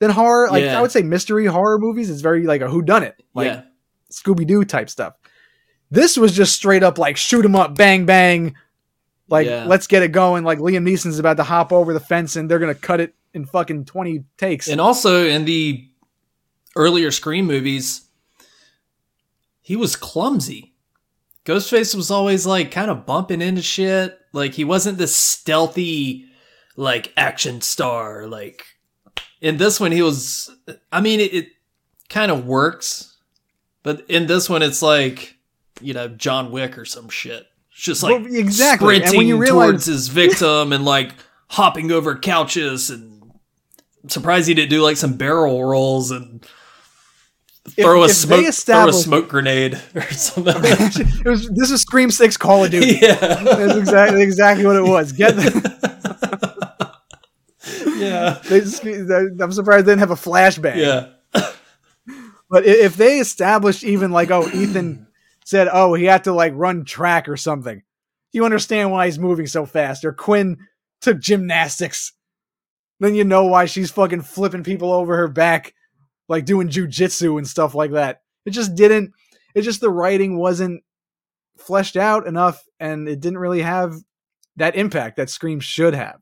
than 0.00 0.10
horror. 0.10 0.48
Like 0.50 0.64
Yeah. 0.64 0.78
I 0.78 0.82
would 0.82 0.92
say 0.92 1.02
mystery 1.02 1.46
horror 1.46 1.78
movies 1.78 2.10
is 2.10 2.20
very 2.20 2.44
like 2.44 2.60
a 2.60 2.68
who 2.68 2.82
done 2.82 3.02
it. 3.02 3.22
Like 3.34 3.46
yeah. 3.46 3.62
Scooby 4.12 4.46
Doo 4.46 4.64
type 4.64 4.90
stuff. 4.90 5.14
This 5.90 6.16
was 6.16 6.32
just 6.32 6.54
straight 6.54 6.82
up 6.82 6.98
like 6.98 7.16
shoot 7.16 7.44
'em 7.44 7.56
up, 7.56 7.76
bang 7.76 8.04
bang, 8.06 8.54
like 9.28 9.46
Yeah. 9.46 9.64
let's 9.66 9.86
get 9.86 10.02
it 10.02 10.12
going. 10.12 10.44
Like 10.44 10.58
Liam 10.58 10.86
Neeson's 10.86 11.18
about 11.18 11.36
to 11.38 11.44
hop 11.44 11.72
over 11.72 11.92
the 11.94 12.00
fence 12.00 12.36
and 12.36 12.50
they're 12.50 12.58
gonna 12.58 12.74
cut 12.74 13.00
it 13.00 13.14
in 13.34 13.44
fucking 13.46 13.84
twenty 13.86 14.24
takes. 14.36 14.68
And 14.68 14.80
also 14.80 15.26
in 15.26 15.44
the 15.44 15.84
earlier 16.78 17.10
Scream 17.10 17.46
movies, 17.46 18.08
he 19.60 19.76
was 19.76 19.96
clumsy. 19.96 20.74
Ghostface 21.44 21.94
was 21.94 22.10
always 22.10 22.46
like 22.46 22.70
kind 22.70 22.90
of 22.90 23.04
bumping 23.04 23.42
into 23.42 23.60
shit. 23.62 24.18
Like 24.32 24.54
he 24.54 24.64
wasn't 24.64 24.96
this 24.98 25.14
stealthy, 25.14 26.26
like 26.76 27.12
action 27.16 27.60
star. 27.60 28.26
Like 28.26 28.64
in 29.40 29.56
this 29.58 29.78
one, 29.80 29.92
he 29.92 30.02
was. 30.02 30.50
I 30.92 31.00
mean, 31.00 31.20
it, 31.20 31.34
it 31.34 31.48
kind 32.08 32.30
of 32.30 32.46
works, 32.46 33.16
but 33.82 34.08
in 34.08 34.26
this 34.26 34.48
one, 34.48 34.62
it's 34.62 34.82
like 34.82 35.36
you 35.80 35.94
know 35.94 36.08
John 36.08 36.50
Wick 36.50 36.78
or 36.78 36.84
some 36.84 37.08
shit. 37.08 37.46
It's 37.72 37.80
just 37.82 38.02
like 38.02 38.22
Well, 38.22 38.34
exactly. 38.34 39.02
And 39.02 39.16
when 39.16 39.26
you 39.26 39.36
realize- 39.38 39.68
towards 39.70 39.86
his 39.86 40.08
victim 40.08 40.72
and 40.72 40.84
like 40.84 41.12
hopping 41.50 41.90
over 41.90 42.16
couches 42.18 42.90
and 42.90 43.32
I'm 44.02 44.10
surprised 44.10 44.48
he 44.48 44.54
didn't 44.54 44.70
do 44.70 44.82
like 44.82 44.96
some 44.98 45.14
barrel 45.16 45.64
rolls 45.64 46.10
and 46.10 46.46
If- 47.76 47.84
throw 47.84 48.02
a 48.02 48.06
if 48.06 48.12
smoke 48.12 48.54
throw 48.54 48.88
a 48.88 48.92
smoke 48.92 49.28
grenade 49.28 49.80
or 49.94 50.02
something. 50.10 50.54
it 50.56 51.28
was 51.28 51.48
this 51.48 51.70
is 51.70 51.82
Scream 51.82 52.10
Six 52.10 52.36
Call 52.36 52.64
of 52.64 52.70
Duty. 52.70 52.98
yeah. 53.02 53.14
That's 53.14 53.76
exactly 53.76 54.22
exactly 54.22 54.66
what 54.66 54.76
it 54.76 54.82
was. 54.82 55.12
Get 55.12 55.36
the, 55.36 55.78
Yeah. 57.98 58.40
They 58.48 58.60
just, 58.60 58.84
I'm 58.84 59.52
surprised 59.52 59.86
they 59.86 59.92
didn't 59.92 60.00
have 60.00 60.10
a 60.10 60.14
flashbang. 60.14 60.76
Yeah. 60.76 61.08
But 62.50 62.64
if 62.64 62.96
they 62.96 63.18
established 63.18 63.84
even 63.84 64.10
like, 64.10 64.30
oh, 64.30 64.48
Ethan 64.48 65.06
said, 65.44 65.68
oh, 65.70 65.92
he 65.94 66.04
had 66.06 66.24
to 66.24 66.32
like 66.32 66.52
run 66.56 66.84
track 66.84 67.28
or 67.28 67.36
something, 67.36 67.82
you 68.32 68.44
understand 68.44 68.90
why 68.90 69.04
he's 69.06 69.18
moving 69.18 69.46
so 69.46 69.66
fast. 69.66 70.04
Or 70.04 70.12
Quinn 70.12 70.56
took 71.02 71.20
gymnastics, 71.20 72.12
then 73.00 73.14
you 73.14 73.24
know 73.24 73.44
why 73.44 73.66
she's 73.66 73.90
fucking 73.90 74.22
flipping 74.22 74.64
people 74.64 74.92
over 74.92 75.16
her 75.18 75.28
back, 75.28 75.74
like 76.28 76.44
doing 76.44 76.68
jujitsu 76.68 77.38
and 77.38 77.46
stuff 77.46 77.74
like 77.74 77.92
that. 77.92 78.22
It 78.44 78.50
just 78.50 78.74
didn't. 78.74 79.12
It 79.54 79.62
just 79.62 79.80
the 79.80 79.90
writing 79.90 80.38
wasn't 80.38 80.82
fleshed 81.56 81.96
out 81.96 82.26
enough, 82.26 82.62
and 82.78 83.08
it 83.08 83.20
didn't 83.20 83.38
really 83.38 83.62
have 83.62 83.94
that 84.56 84.76
impact 84.76 85.16
that 85.16 85.30
Scream 85.30 85.60
should 85.60 85.94
have. 85.94 86.20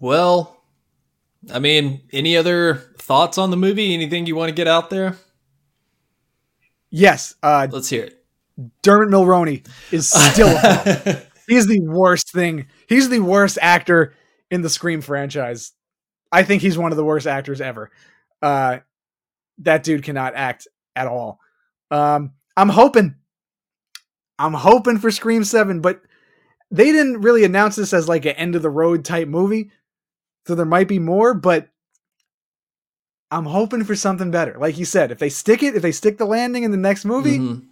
Well, 0.00 0.62
I 1.52 1.58
mean, 1.58 2.02
any 2.12 2.36
other 2.36 2.76
thoughts 2.98 3.38
on 3.38 3.50
the 3.50 3.56
movie? 3.56 3.94
Anything 3.94 4.26
you 4.26 4.36
want 4.36 4.48
to 4.48 4.54
get 4.54 4.68
out 4.68 4.90
there? 4.90 5.16
Yes, 6.90 7.34
uh, 7.42 7.68
Let's 7.70 7.88
hear 7.88 8.04
it. 8.04 8.24
Dermot 8.82 9.08
Mulroney 9.08 9.66
is 9.90 10.10
still. 10.10 10.48
He's 11.48 11.66
the 11.66 11.80
worst 11.80 12.32
thing. 12.32 12.66
He's 12.88 13.08
the 13.08 13.20
worst 13.20 13.58
actor 13.60 14.14
in 14.50 14.62
the 14.62 14.70
Scream 14.70 15.00
franchise. 15.00 15.72
I 16.32 16.44
think 16.44 16.62
he's 16.62 16.78
one 16.78 16.92
of 16.92 16.96
the 16.96 17.04
worst 17.04 17.26
actors 17.26 17.60
ever. 17.60 17.90
Uh, 18.42 18.78
that 19.58 19.82
dude 19.82 20.02
cannot 20.04 20.34
act 20.34 20.66
at 20.96 21.06
all. 21.06 21.38
Um, 21.90 22.32
I'm 22.56 22.68
hoping, 22.68 23.14
I'm 24.38 24.54
hoping 24.54 24.98
for 24.98 25.10
Scream 25.10 25.44
Seven, 25.44 25.80
but 25.80 26.00
they 26.70 26.92
didn't 26.92 27.20
really 27.20 27.44
announce 27.44 27.76
this 27.76 27.92
as 27.92 28.08
like 28.08 28.24
an 28.24 28.36
end 28.36 28.54
of 28.56 28.62
the 28.62 28.70
road 28.70 29.04
type 29.04 29.28
movie, 29.28 29.70
so 30.46 30.54
there 30.54 30.64
might 30.66 30.88
be 30.88 30.98
more. 30.98 31.34
But 31.34 31.68
I'm 33.30 33.44
hoping 33.44 33.84
for 33.84 33.94
something 33.94 34.30
better. 34.30 34.56
Like 34.58 34.78
you 34.78 34.84
said, 34.84 35.10
if 35.12 35.18
they 35.18 35.28
stick 35.28 35.62
it, 35.62 35.76
if 35.76 35.82
they 35.82 35.92
stick 35.92 36.18
the 36.18 36.24
landing 36.24 36.62
in 36.64 36.70
the 36.70 36.76
next 36.76 37.04
movie, 37.04 37.38
Mhm. 37.38 37.66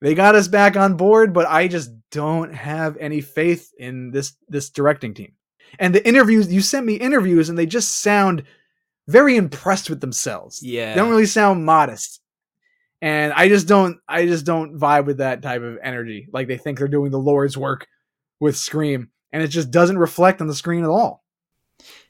they 0.00 0.14
got 0.14 0.34
us 0.34 0.48
back 0.48 0.76
on 0.76 0.96
board, 0.96 1.32
but 1.32 1.46
I 1.46 1.68
just 1.68 1.90
don't 2.10 2.52
have 2.52 2.96
any 2.98 3.20
faith 3.20 3.72
in 3.78 4.10
this 4.10 4.34
this 4.48 4.70
directing 4.70 5.14
team. 5.14 5.32
And 5.78 5.94
the 5.94 6.06
interviews 6.06 6.52
you 6.52 6.60
sent 6.62 6.84
me 6.84 6.94
interviews, 6.94 7.48
and 7.48 7.56
they 7.58 7.66
just 7.66 7.98
sound 8.02 8.42
very 9.10 9.36
impressed 9.36 9.90
with 9.90 10.00
themselves. 10.00 10.62
Yeah. 10.62 10.90
They 10.94 11.00
don't 11.00 11.10
really 11.10 11.26
sound 11.26 11.64
modest. 11.64 12.20
And 13.02 13.32
I 13.32 13.48
just 13.48 13.66
don't 13.66 13.98
I 14.08 14.26
just 14.26 14.44
don't 14.44 14.78
vibe 14.78 15.06
with 15.06 15.18
that 15.18 15.42
type 15.42 15.62
of 15.62 15.78
energy. 15.82 16.28
Like 16.32 16.48
they 16.48 16.58
think 16.58 16.78
they're 16.78 16.88
doing 16.88 17.10
the 17.10 17.18
Lord's 17.18 17.56
work 17.56 17.86
with 18.40 18.56
Scream, 18.56 19.10
and 19.32 19.42
it 19.42 19.48
just 19.48 19.70
doesn't 19.70 19.98
reflect 19.98 20.40
on 20.40 20.46
the 20.46 20.54
screen 20.54 20.84
at 20.84 20.90
all. 20.90 21.24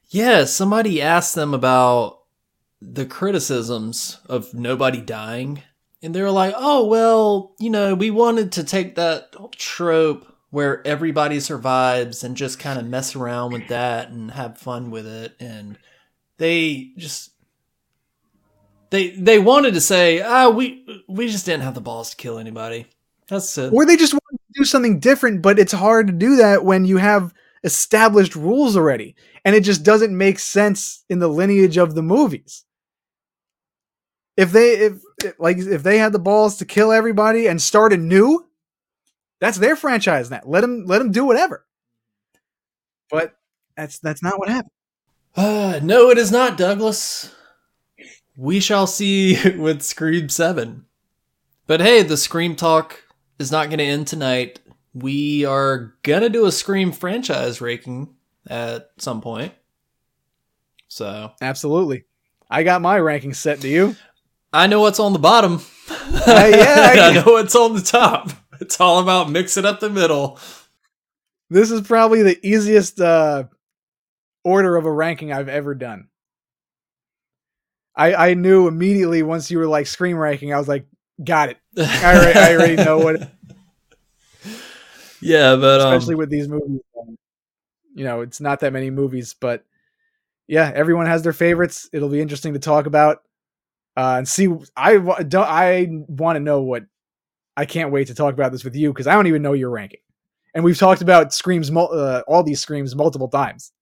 Yeah, 0.09 0.45
somebody 0.45 1.01
asked 1.01 1.35
them 1.35 1.55
about 1.55 2.21
the 2.81 3.07
criticisms 3.07 4.19
of 4.27 4.55
nobody 4.55 5.01
dying. 5.01 5.63
And 6.03 6.15
they 6.15 6.23
were 6.23 6.31
like, 6.31 6.55
oh, 6.57 6.87
well, 6.87 7.55
you 7.61 7.71
know, 7.71 7.95
we 7.95 8.11
wanted 8.11 8.53
to 8.53 8.65
take 8.65 8.95
that 8.95 9.35
trope 9.57 10.27
where 10.51 10.85
everybody 10.87 11.39
survives 11.39 12.25
and 12.25 12.37
just 12.37 12.59
kind 12.59 12.79
of 12.79 12.87
mess 12.87 13.15
around 13.15 13.53
with 13.53 13.69
that 13.69 14.09
and 14.09 14.31
have 14.33 14.59
fun 14.59 14.91
with 14.91 15.07
it. 15.07 15.37
And 15.39 15.79
they 16.41 16.91
just. 16.97 17.31
They 18.89 19.11
they 19.11 19.39
wanted 19.39 19.75
to 19.75 19.81
say, 19.81 20.21
ah, 20.21 20.49
we 20.49 21.05
we 21.07 21.29
just 21.29 21.47
didn't 21.47 21.63
have 21.63 21.75
the 21.75 21.81
balls 21.81 22.11
to 22.11 22.17
kill 22.17 22.39
anybody. 22.39 22.87
That's 23.29 23.57
it. 23.57 23.73
Or 23.73 23.87
they 23.87 23.97
just 23.97 24.15
want 24.15 24.25
to 24.31 24.61
do 24.61 24.65
something 24.65 24.99
different, 24.99 25.43
but 25.43 25.61
it's 25.61 25.73
hard 25.73 26.09
to 26.09 26.13
do 26.13 26.37
that 26.37 26.65
when 26.65 26.85
you 26.85 26.97
have 26.97 27.33
established 27.63 28.35
rules 28.35 28.77
already. 28.77 29.15
And 29.45 29.55
it 29.55 29.63
just 29.63 29.85
doesn't 29.85 30.17
make 30.17 30.41
sense 30.41 31.05
in 31.09 31.21
the 31.21 31.29
lineage 31.29 31.77
of 31.77 31.95
the 31.95 32.03
movies. 32.03 32.65
If 34.37 34.51
they 34.51 34.73
if 34.73 35.03
like 35.39 35.59
if 35.59 35.85
they 35.85 35.99
had 35.99 36.13
the 36.13 36.19
balls 36.19 36.57
to 36.57 36.65
kill 36.65 36.91
everybody 36.91 37.47
and 37.47 37.63
start 37.63 37.93
anew, 37.93 38.47
that's 39.41 39.59
their 39.59 39.77
franchise 39.77 40.31
now. 40.31 40.41
Let 40.45 40.63
them 40.63 40.85
let 40.87 40.99
them 40.99 41.13
do 41.13 41.25
whatever. 41.25 41.65
But 43.11 43.35
that's 43.77 44.01
that's 44.01 44.23
not 44.23 44.39
what 44.39 44.49
happened. 44.49 44.73
Uh, 45.37 45.81
no, 45.83 46.11
it 46.11 46.19
is 46.19 46.31
not, 46.33 46.57
Douglas. 46.57 47.35
We 48.37 48.61
shall 48.61 48.87
see 48.87 49.37
with 49.57 49.83
Scream 49.83 50.29
7. 50.29 50.85
But 51.67 51.81
hey, 51.81 52.03
the 52.03 52.17
Scream 52.17 52.57
talk 52.57 53.03
is 53.39 53.53
not 53.53 53.69
going 53.69 53.79
to 53.79 53.85
end 53.85 54.07
tonight. 54.07 54.61
We 54.93 55.45
are 55.45 55.95
going 56.03 56.23
to 56.23 56.29
do 56.29 56.47
a 56.47 56.53
Scream 56.53 56.91
franchise 56.93 57.61
ranking 57.61 58.15
at 58.49 58.91
some 58.99 59.21
point. 59.21 59.53
So, 60.89 61.33
Absolutely. 61.41 62.05
I 62.51 62.65
got 62.65 62.83
my 62.83 62.99
ranking 62.99 63.33
set. 63.35 63.61
Do 63.61 63.69
you? 63.69 63.95
I 64.53 64.67
know 64.67 64.81
what's 64.81 64.99
on 64.99 65.13
the 65.13 65.21
bottom. 65.21 65.61
yeah, 65.89 65.95
I- 66.27 67.11
I 67.11 67.13
know 67.13 67.33
what's 67.33 67.55
on 67.55 67.75
the 67.75 67.83
top. 67.83 68.31
It's 68.61 68.81
all 68.81 69.01
about 69.01 69.31
mixing 69.31 69.65
up 69.65 69.79
the 69.79 69.89
middle. 69.91 70.39
This 71.49 71.71
is 71.71 71.81
probably 71.83 72.23
the 72.23 72.45
easiest 72.47 73.01
uh, 73.01 73.45
order 74.45 74.77
of 74.77 74.85
a 74.87 74.93
ranking 74.93 75.33
I've 75.33 75.49
ever 75.49 75.75
done. 75.75 76.09
I 77.97 78.31
I 78.31 78.35
knew 78.35 78.69
immediately 78.69 79.23
once 79.23 79.51
you 79.51 79.59
were 79.59 79.67
like 79.67 79.87
scream 79.87 80.17
ranking, 80.17 80.53
I 80.53 80.59
was 80.59 80.69
like, 80.69 80.87
got 81.23 81.51
it. 81.51 81.59
I 81.77 82.17
already, 82.17 82.39
I 82.39 82.55
already 82.55 82.77
know 82.77 82.99
what, 82.99 83.31
Yeah, 85.21 85.57
but 85.57 85.81
um, 85.81 85.93
especially 85.93 86.15
with 86.15 86.31
these 86.31 86.49
movies. 86.49 86.81
um, 86.99 87.17
You 87.95 88.05
know, 88.05 88.21
it's 88.23 88.41
not 88.41 88.61
that 88.61 88.73
many 88.73 88.91
movies, 88.91 89.35
but 89.39 89.65
yeah, 90.49 90.73
everyone 90.75 91.07
has 91.07 91.23
their 91.23 91.33
favorites. 91.33 91.89
It'll 91.93 92.09
be 92.09 92.21
interesting 92.21 92.55
to 92.55 92.59
talk 92.61 92.87
about 92.87 93.19
uh, 93.97 94.17
and 94.19 94.29
see. 94.29 94.49
I 94.77 94.97
don't. 94.99 95.35
I 95.37 95.89
want 96.09 96.37
to 96.37 96.41
know 96.41 96.63
what. 96.63 96.85
I 97.57 97.67
can't 97.67 97.93
wait 97.93 98.07
to 98.07 98.15
talk 98.15 98.33
about 98.33 98.53
this 98.53 98.65
with 98.65 98.75
you 98.77 98.93
because 98.93 99.07
I 99.07 99.15
don't 99.15 99.27
even 99.27 99.43
know 99.43 99.53
your 99.53 99.71
ranking. 99.71 100.01
And 100.55 100.65
we've 100.65 100.79
talked 100.79 101.03
about 101.03 101.35
screams, 101.35 101.71
uh, 101.71 102.23
all 102.27 102.43
these 102.43 102.61
screams 102.61 102.97
multiple 102.97 103.29
times. 103.29 103.73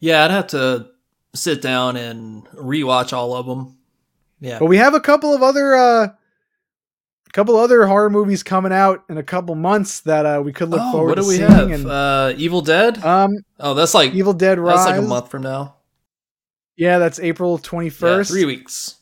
Yeah, 0.00 0.24
I'd 0.24 0.30
have 0.30 0.48
to 0.48 0.88
sit 1.34 1.62
down 1.62 1.96
and 1.96 2.44
rewatch 2.48 3.12
all 3.12 3.34
of 3.34 3.46
them. 3.46 3.76
Yeah. 4.40 4.58
But 4.58 4.66
we 4.66 4.78
have 4.78 4.94
a 4.94 5.00
couple 5.00 5.32
of 5.34 5.42
other 5.42 5.74
uh 5.74 6.04
a 6.08 7.32
couple 7.32 7.56
other 7.56 7.86
horror 7.86 8.10
movies 8.10 8.42
coming 8.42 8.72
out 8.72 9.04
in 9.08 9.16
a 9.18 9.22
couple 9.22 9.54
months 9.54 10.00
that 10.00 10.26
uh 10.26 10.42
we 10.44 10.52
could 10.52 10.68
look 10.70 10.80
oh, 10.82 10.92
forward 10.92 11.08
what 11.10 11.14
do 11.18 11.22
to 11.22 11.28
we 11.28 11.36
seeing 11.36 11.50
have? 11.50 11.70
and 11.70 11.86
uh, 11.86 12.32
Evil 12.36 12.60
Dead. 12.62 13.02
um 13.04 13.30
oh, 13.60 13.74
that's 13.74 13.94
like 13.94 14.12
Evil 14.14 14.32
Dead 14.32 14.58
Rise. 14.58 14.76
that's 14.78 14.90
like 14.90 14.98
a 14.98 15.02
month 15.02 15.30
from 15.30 15.42
now. 15.42 15.76
Yeah, 16.76 16.98
that's 16.98 17.20
April 17.20 17.60
Yeah, 17.62 17.68
21st. 17.70 18.28
three 18.28 18.44
weeks. 18.46 18.96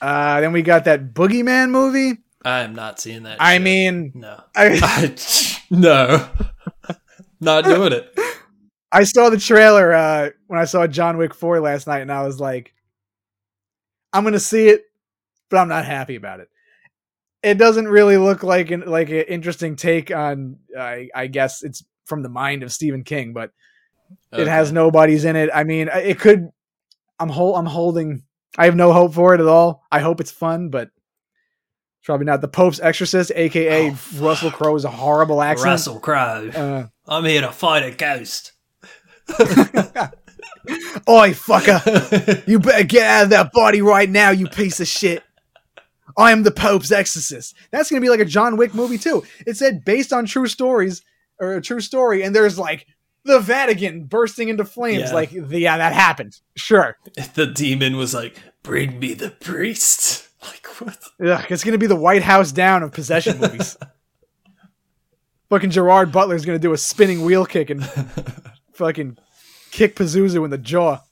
uh 0.00 0.40
then 0.40 0.52
we 0.52 0.62
got 0.62 0.84
that 0.86 1.14
Boogeyman 1.14 1.70
movie. 1.70 2.18
I 2.44 2.60
am 2.60 2.74
not 2.74 2.98
seeing 3.00 3.24
that. 3.24 3.40
I 3.40 3.54
shit. 3.54 3.62
mean 3.62 4.12
no, 4.14 4.40
I 4.56 4.80
I, 4.82 5.16
no, 5.70 6.28
not 7.40 7.64
doing 7.64 7.92
it. 7.92 8.15
I 9.00 9.04
saw 9.04 9.28
the 9.30 9.38
trailer 9.38 9.92
uh 9.92 10.30
when 10.46 10.58
I 10.58 10.64
saw 10.64 10.86
John 10.86 11.16
Wick 11.18 11.34
4 11.34 11.60
last 11.60 11.86
night 11.86 12.00
and 12.00 12.10
I 12.12 12.22
was 12.22 12.40
like 12.40 12.72
I'm 14.12 14.22
going 14.24 14.32
to 14.34 14.40
see 14.40 14.68
it 14.68 14.82
but 15.50 15.58
I'm 15.58 15.68
not 15.68 15.84
happy 15.84 16.16
about 16.16 16.40
it. 16.40 16.48
It 17.42 17.58
doesn't 17.58 17.86
really 17.88 18.16
look 18.16 18.42
like 18.42 18.70
an 18.70 18.80
like 18.86 19.08
an 19.10 19.24
interesting 19.28 19.76
take 19.76 20.10
on 20.10 20.58
I 20.76 21.08
I 21.14 21.26
guess 21.28 21.62
it's 21.62 21.84
from 22.06 22.22
the 22.22 22.28
mind 22.28 22.62
of 22.62 22.72
Stephen 22.72 23.04
King, 23.04 23.32
but 23.32 23.50
It 24.32 24.46
has 24.46 24.68
Okay. 24.68 24.74
nobodies 24.74 25.24
in 25.24 25.34
it. 25.36 25.50
I 25.52 25.64
mean, 25.64 25.88
it 25.92 26.18
could. 26.20 26.48
I'm 27.18 27.28
hol- 27.28 27.56
I'm 27.56 27.66
holding. 27.66 28.22
I 28.56 28.64
have 28.66 28.76
no 28.76 28.92
hope 28.92 29.12
for 29.14 29.34
it 29.34 29.40
at 29.40 29.46
all. 29.48 29.82
I 29.90 29.98
hope 30.00 30.20
it's 30.20 30.30
fun, 30.30 30.70
but 30.70 30.88
it's 31.98 32.06
probably 32.06 32.26
not. 32.26 32.40
The 32.40 32.48
Pope's 32.48 32.78
Exorcist, 32.80 33.32
aka 33.34 33.90
Oh, 33.90 33.98
Russell. 34.18 34.50
Crowe, 34.52 34.76
is 34.76 34.84
a 34.84 34.90
horrible 34.90 35.42
accent. 35.42 35.66
Russell 35.66 35.98
Crowe. 36.00 36.48
Uh, 36.54 36.86
I'm 37.08 37.24
here 37.24 37.40
to 37.40 37.50
fight 37.52 37.82
a 37.82 37.90
ghost. 37.90 38.52
Oi, 41.08 41.30
fucker! 41.32 42.46
You 42.46 42.58
better 42.58 42.84
get 42.84 43.06
out 43.06 43.24
of 43.24 43.30
that 43.30 43.52
body 43.52 43.82
right 43.82 44.08
now, 44.08 44.30
you 44.30 44.48
piece 44.48 44.80
of 44.80 44.88
shit. 44.88 45.22
I 46.16 46.32
am 46.32 46.42
the 46.42 46.50
Pope's 46.50 46.92
exorcist. 46.92 47.54
That's 47.70 47.90
gonna 47.90 48.00
be 48.00 48.08
like 48.08 48.20
a 48.20 48.24
John 48.24 48.56
Wick 48.56 48.74
movie 48.74 48.98
too. 48.98 49.24
It 49.46 49.56
said 49.56 49.84
based 49.84 50.12
on 50.12 50.26
true 50.26 50.46
stories 50.46 51.02
or 51.38 51.54
a 51.54 51.60
true 51.60 51.80
story, 51.80 52.22
and 52.22 52.34
there's 52.34 52.58
like 52.58 52.86
the 53.24 53.40
Vatican 53.40 54.04
bursting 54.04 54.48
into 54.48 54.64
flames. 54.64 55.10
Yeah. 55.10 55.14
Like, 55.14 55.32
yeah, 55.32 55.78
that 55.78 55.92
happened. 55.92 56.40
Sure. 56.54 56.96
the 57.34 57.46
demon 57.46 57.96
was 57.96 58.14
like, 58.14 58.36
"Bring 58.62 58.98
me 58.98 59.14
the 59.14 59.30
priest." 59.30 60.22
Like 60.46 60.66
what? 60.80 60.98
Ugh, 61.26 61.44
it's 61.50 61.64
gonna 61.64 61.78
be 61.78 61.88
the 61.88 61.96
White 61.96 62.22
House 62.22 62.52
down 62.52 62.84
of 62.84 62.92
possession 62.92 63.40
movies. 63.40 63.76
fucking 65.48 65.70
Gerard 65.70 66.12
Butler's 66.12 66.44
gonna 66.44 66.60
do 66.60 66.72
a 66.72 66.78
spinning 66.78 67.24
wheel 67.24 67.44
kick 67.44 67.70
and 67.70 67.88
fucking 68.76 69.18
kick 69.70 69.96
Pazuzu 69.96 70.44
in 70.44 70.50
the 70.50 70.58
jaw. 70.58 71.02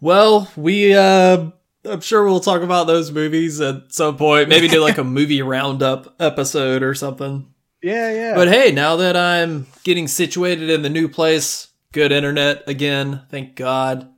Well, 0.00 0.50
we 0.56 0.94
uh 0.94 1.50
I'm 1.84 2.00
sure 2.00 2.24
we'll 2.24 2.40
talk 2.40 2.62
about 2.62 2.86
those 2.86 3.10
movies 3.10 3.60
at 3.60 3.92
some 3.92 4.16
point. 4.16 4.48
Maybe 4.48 4.68
do 4.68 4.80
like 4.80 4.98
a 4.98 5.04
movie 5.18 5.42
roundup 5.42 6.14
episode 6.20 6.82
or 6.82 6.94
something. 6.94 7.52
Yeah, 7.82 8.12
yeah. 8.12 8.34
But 8.34 8.48
hey, 8.48 8.72
now 8.72 8.96
that 8.96 9.16
I'm 9.16 9.66
getting 9.84 10.06
situated 10.06 10.68
in 10.68 10.82
the 10.82 10.90
new 10.90 11.08
place, 11.08 11.68
good 11.92 12.12
internet 12.12 12.68
again. 12.68 13.22
Thank 13.30 13.56
God. 13.56 14.10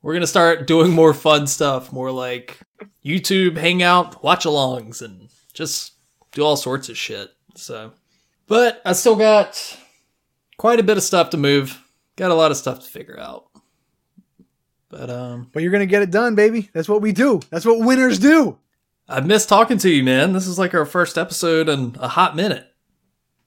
We're 0.00 0.14
gonna 0.14 0.26
start 0.26 0.66
doing 0.66 0.90
more 0.90 1.14
fun 1.14 1.46
stuff, 1.46 1.92
more 1.92 2.10
like 2.10 2.58
YouTube 3.04 3.56
hangout, 3.56 4.22
watch 4.24 4.44
alongs, 4.44 5.02
and 5.02 5.28
just 5.52 5.92
do 6.32 6.42
all 6.42 6.56
sorts 6.56 6.88
of 6.88 6.96
shit. 6.96 7.30
So, 7.54 7.92
but 8.48 8.80
I 8.84 8.94
still 8.94 9.16
got 9.16 9.78
quite 10.56 10.80
a 10.80 10.82
bit 10.82 10.96
of 10.96 11.02
stuff 11.02 11.30
to 11.30 11.36
move. 11.36 11.78
Got 12.16 12.30
a 12.30 12.34
lot 12.34 12.50
of 12.50 12.56
stuff 12.56 12.80
to 12.84 12.88
figure 12.88 13.18
out. 13.18 13.46
But 14.88 15.08
um, 15.10 15.48
But 15.52 15.62
you're 15.62 15.72
gonna 15.72 15.86
get 15.86 16.02
it 16.02 16.10
done, 16.10 16.34
baby. 16.34 16.68
That's 16.74 16.88
what 16.88 17.00
we 17.02 17.12
do. 17.12 17.40
That's 17.50 17.64
what 17.64 17.80
winners 17.84 18.18
do. 18.18 18.58
I've 19.08 19.26
missed 19.26 19.48
talking 19.48 19.78
to 19.78 19.90
you, 19.90 20.02
man. 20.04 20.32
This 20.32 20.46
is 20.46 20.58
like 20.58 20.74
our 20.74 20.84
first 20.84 21.16
episode 21.18 21.68
in 21.68 21.96
a 21.98 22.08
hot 22.08 22.36
minute. 22.36 22.66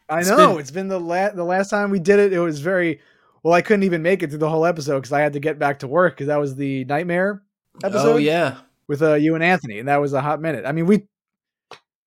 I 0.10 0.20
It's 0.20 0.30
know. 0.30 0.52
been- 0.54 0.60
it's 0.60 0.72
been 0.72 0.88
the 0.88 1.00
la- 1.00 1.32
the 1.32 1.44
last 1.44 1.70
time 1.70 1.92
we 1.92 2.00
did 2.00 2.20
it. 2.20 2.34
It 2.34 2.40
was 2.40 2.60
very 2.60 3.00
well. 3.44 3.54
I 3.54 3.62
couldn't 3.62 3.84
even 3.84 4.02
make 4.02 4.22
it 4.24 4.30
through 4.30 4.40
the 4.40 4.50
whole 4.50 4.66
episode 4.66 4.98
because 4.98 5.14
I 5.14 5.22
had 5.22 5.34
to 5.34 5.40
get 5.40 5.58
back 5.60 5.80
to 5.80 5.88
work 5.88 6.14
because 6.16 6.28
that 6.28 6.38
was 6.40 6.56
the 6.56 6.86
nightmare 6.86 7.42
episode 7.84 8.14
Oh 8.14 8.18
yeah, 8.18 8.58
with 8.88 9.02
uh, 9.02 9.14
you 9.14 9.36
and 9.36 9.44
Anthony, 9.44 9.80
and 9.80 9.88
that 9.88 9.98
was 10.02 10.14
a 10.14 10.22
hot 10.22 10.42
minute. 10.42 10.66
I 10.66 10.72
mean, 10.72 10.86
we 10.88 11.08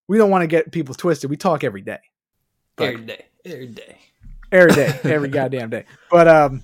we 0.09 0.18
don't 0.18 0.30
want 0.30 0.43
to 0.43 0.47
get 0.48 0.72
people 0.72 0.94
twisted. 0.94 1.30
We 1.30 1.36
talk 1.36 1.62
every 1.64 1.82
day, 1.82 1.98
But- 2.76 2.89
every 2.89 3.05
day, 3.06 3.24
every 3.44 3.66
day. 3.68 3.98
Every 4.52 4.72
day, 4.74 4.98
every 5.04 5.28
goddamn 5.28 5.70
day. 5.70 5.84
But 6.10 6.28
um, 6.28 6.62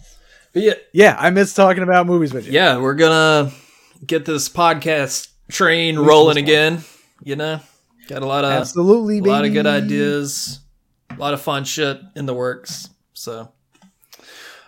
But 0.52 0.62
yeah, 0.62 0.74
yeah, 0.92 1.16
I 1.18 1.30
miss 1.30 1.54
talking 1.54 1.82
about 1.82 2.06
movies 2.06 2.32
with 2.32 2.46
you. 2.46 2.52
yeah, 2.52 2.78
we're 2.78 2.94
gonna 2.94 3.52
get 4.06 4.24
this 4.24 4.48
podcast 4.48 5.28
train 5.50 5.98
rolling 5.98 6.34
one. 6.36 6.36
again. 6.38 6.84
You 7.22 7.36
know, 7.36 7.60
got 8.08 8.22
a 8.22 8.26
lot 8.26 8.44
of 8.44 8.52
absolutely. 8.52 9.18
a 9.18 9.22
lot 9.22 9.44
of 9.44 9.52
good 9.52 9.66
ideas, 9.66 10.60
a 11.10 11.14
lot 11.16 11.34
of 11.34 11.40
fun 11.40 11.64
shit 11.64 12.00
in 12.16 12.26
the 12.26 12.34
works. 12.34 12.88
So, 13.14 13.52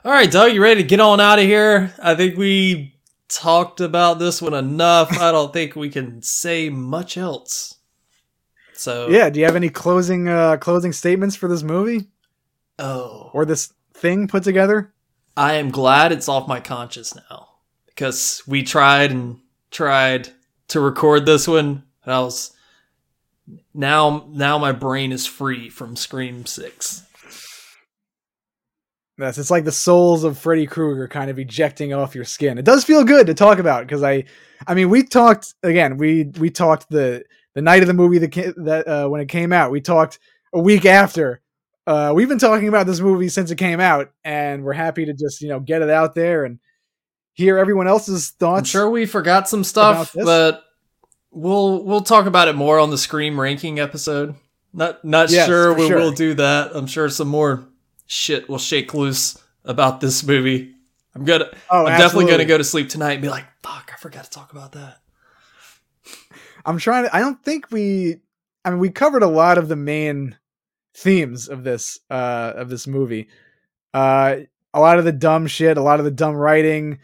all 0.04 0.12
right, 0.12 0.30
Doug, 0.30 0.52
you 0.52 0.62
ready 0.62 0.82
to 0.82 0.88
get 0.88 1.00
on 1.00 1.20
out 1.20 1.38
of 1.38 1.44
here? 1.44 1.92
I 2.02 2.14
think 2.14 2.36
we 2.38 2.94
talked 3.28 3.80
about 3.80 4.18
this 4.18 4.40
one 4.40 4.54
enough. 4.54 5.18
I 5.18 5.32
don't 5.32 5.52
think 5.52 5.74
we 5.76 5.90
can 5.90 6.22
say 6.22 6.70
much 6.70 7.16
else. 7.18 7.74
So, 8.74 9.08
Yeah. 9.08 9.30
Do 9.30 9.40
you 9.40 9.46
have 9.46 9.56
any 9.56 9.68
closing 9.70 10.28
uh 10.28 10.56
closing 10.58 10.92
statements 10.92 11.34
for 11.34 11.48
this 11.48 11.62
movie 11.62 12.08
Oh, 12.78 13.30
or 13.32 13.44
this 13.44 13.72
thing 13.94 14.28
put 14.28 14.44
together? 14.44 14.92
I 15.36 15.54
am 15.54 15.70
glad 15.70 16.12
it's 16.12 16.28
off 16.28 16.48
my 16.48 16.60
conscience 16.60 17.14
now 17.14 17.48
because 17.86 18.42
we 18.46 18.62
tried 18.62 19.10
and 19.10 19.40
tried 19.70 20.30
to 20.68 20.80
record 20.80 21.26
this 21.26 21.46
one. 21.46 21.84
And 22.04 22.14
I 22.14 22.20
was 22.20 22.52
now 23.74 24.26
now 24.30 24.58
my 24.58 24.72
brain 24.72 25.12
is 25.12 25.26
free 25.26 25.68
from 25.68 25.96
Scream 25.96 26.46
Six. 26.46 27.02
Yes, 29.18 29.38
it's 29.38 29.50
like 29.50 29.64
the 29.64 29.72
souls 29.72 30.24
of 30.24 30.38
Freddy 30.38 30.66
Krueger 30.66 31.08
kind 31.08 31.30
of 31.30 31.38
ejecting 31.38 31.94
off 31.94 32.14
your 32.14 32.24
skin. 32.24 32.58
It 32.58 32.66
does 32.66 32.84
feel 32.84 33.02
good 33.02 33.26
to 33.28 33.34
talk 33.34 33.58
about 33.58 33.86
because 33.86 34.02
I, 34.02 34.24
I 34.66 34.74
mean, 34.74 34.90
we 34.90 35.02
talked 35.04 35.54
again. 35.62 35.96
We 35.96 36.24
we 36.38 36.50
talked 36.50 36.90
the 36.90 37.24
the 37.54 37.62
night 37.62 37.82
of 37.82 37.86
the 37.86 37.94
movie 37.94 38.18
that 38.18 38.54
that 38.58 38.86
uh, 38.86 39.08
when 39.08 39.22
it 39.22 39.28
came 39.28 39.52
out. 39.52 39.70
We 39.70 39.80
talked 39.80 40.18
a 40.52 40.60
week 40.60 40.84
after. 40.84 41.40
Uh, 41.86 42.12
we've 42.14 42.28
been 42.28 42.38
talking 42.38 42.68
about 42.68 42.86
this 42.86 43.00
movie 43.00 43.28
since 43.28 43.50
it 43.50 43.56
came 43.56 43.78
out, 43.80 44.10
and 44.24 44.64
we're 44.64 44.72
happy 44.72 45.04
to 45.06 45.12
just 45.12 45.40
you 45.40 45.48
know 45.48 45.60
get 45.60 45.82
it 45.82 45.90
out 45.90 46.14
there 46.14 46.44
and 46.44 46.58
hear 47.34 47.58
everyone 47.58 47.86
else's 47.86 48.30
thoughts. 48.30 48.60
I'm 48.60 48.64
sure 48.64 48.90
we 48.90 49.06
forgot 49.06 49.48
some 49.48 49.62
stuff, 49.62 50.12
but 50.14 50.64
we'll 51.30 51.84
we'll 51.84 52.00
talk 52.00 52.26
about 52.26 52.48
it 52.48 52.54
more 52.56 52.78
on 52.78 52.90
the 52.90 52.98
Scream 52.98 53.38
ranking 53.38 53.78
episode. 53.78 54.34
Not 54.72 55.04
not 55.04 55.30
Yes, 55.30 55.46
sure 55.46 55.72
we 55.74 55.86
sure. 55.86 55.98
will 55.98 56.12
do 56.12 56.34
that. 56.34 56.72
I'm 56.74 56.86
sure 56.86 57.08
some 57.08 57.28
more 57.28 57.66
shit 58.06 58.48
will 58.48 58.58
shake 58.58 58.92
loose 58.92 59.38
about 59.64 60.00
this 60.00 60.24
movie. 60.24 60.74
I'm 61.14 61.24
gonna 61.24 61.46
Oh, 61.70 61.86
I'm 61.86 61.98
definitely 61.98 62.30
gonna 62.30 62.44
go 62.44 62.58
to 62.58 62.64
sleep 62.64 62.88
tonight 62.88 63.12
and 63.14 63.22
be 63.22 63.28
like, 63.28 63.46
fuck, 63.62 63.90
I 63.94 63.96
forgot 63.96 64.24
to 64.24 64.30
talk 64.30 64.52
about 64.52 64.72
that. 64.72 64.98
I'm 66.64 66.78
trying 66.78 67.04
to. 67.04 67.14
I 67.14 67.20
don't 67.20 67.40
think 67.42 67.70
we. 67.70 68.16
I 68.64 68.70
mean, 68.70 68.80
we 68.80 68.90
covered 68.90 69.22
a 69.22 69.28
lot 69.28 69.56
of 69.56 69.68
the 69.68 69.76
main 69.76 70.36
themes 70.96 71.48
of 71.48 71.62
this 71.62 71.98
uh 72.10 72.52
of 72.56 72.68
this 72.68 72.86
movie. 72.86 73.28
Uh, 73.94 74.36
a 74.74 74.80
lot 74.80 74.98
of 74.98 75.04
the 75.04 75.12
dumb 75.12 75.46
shit, 75.46 75.78
a 75.78 75.82
lot 75.82 75.98
of 75.98 76.04
the 76.04 76.10
dumb 76.10 76.34
writing, 76.34 76.98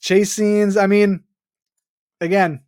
chase 0.00 0.32
scenes. 0.32 0.76
I 0.76 0.86
mean, 0.86 1.24
again, 2.20 2.60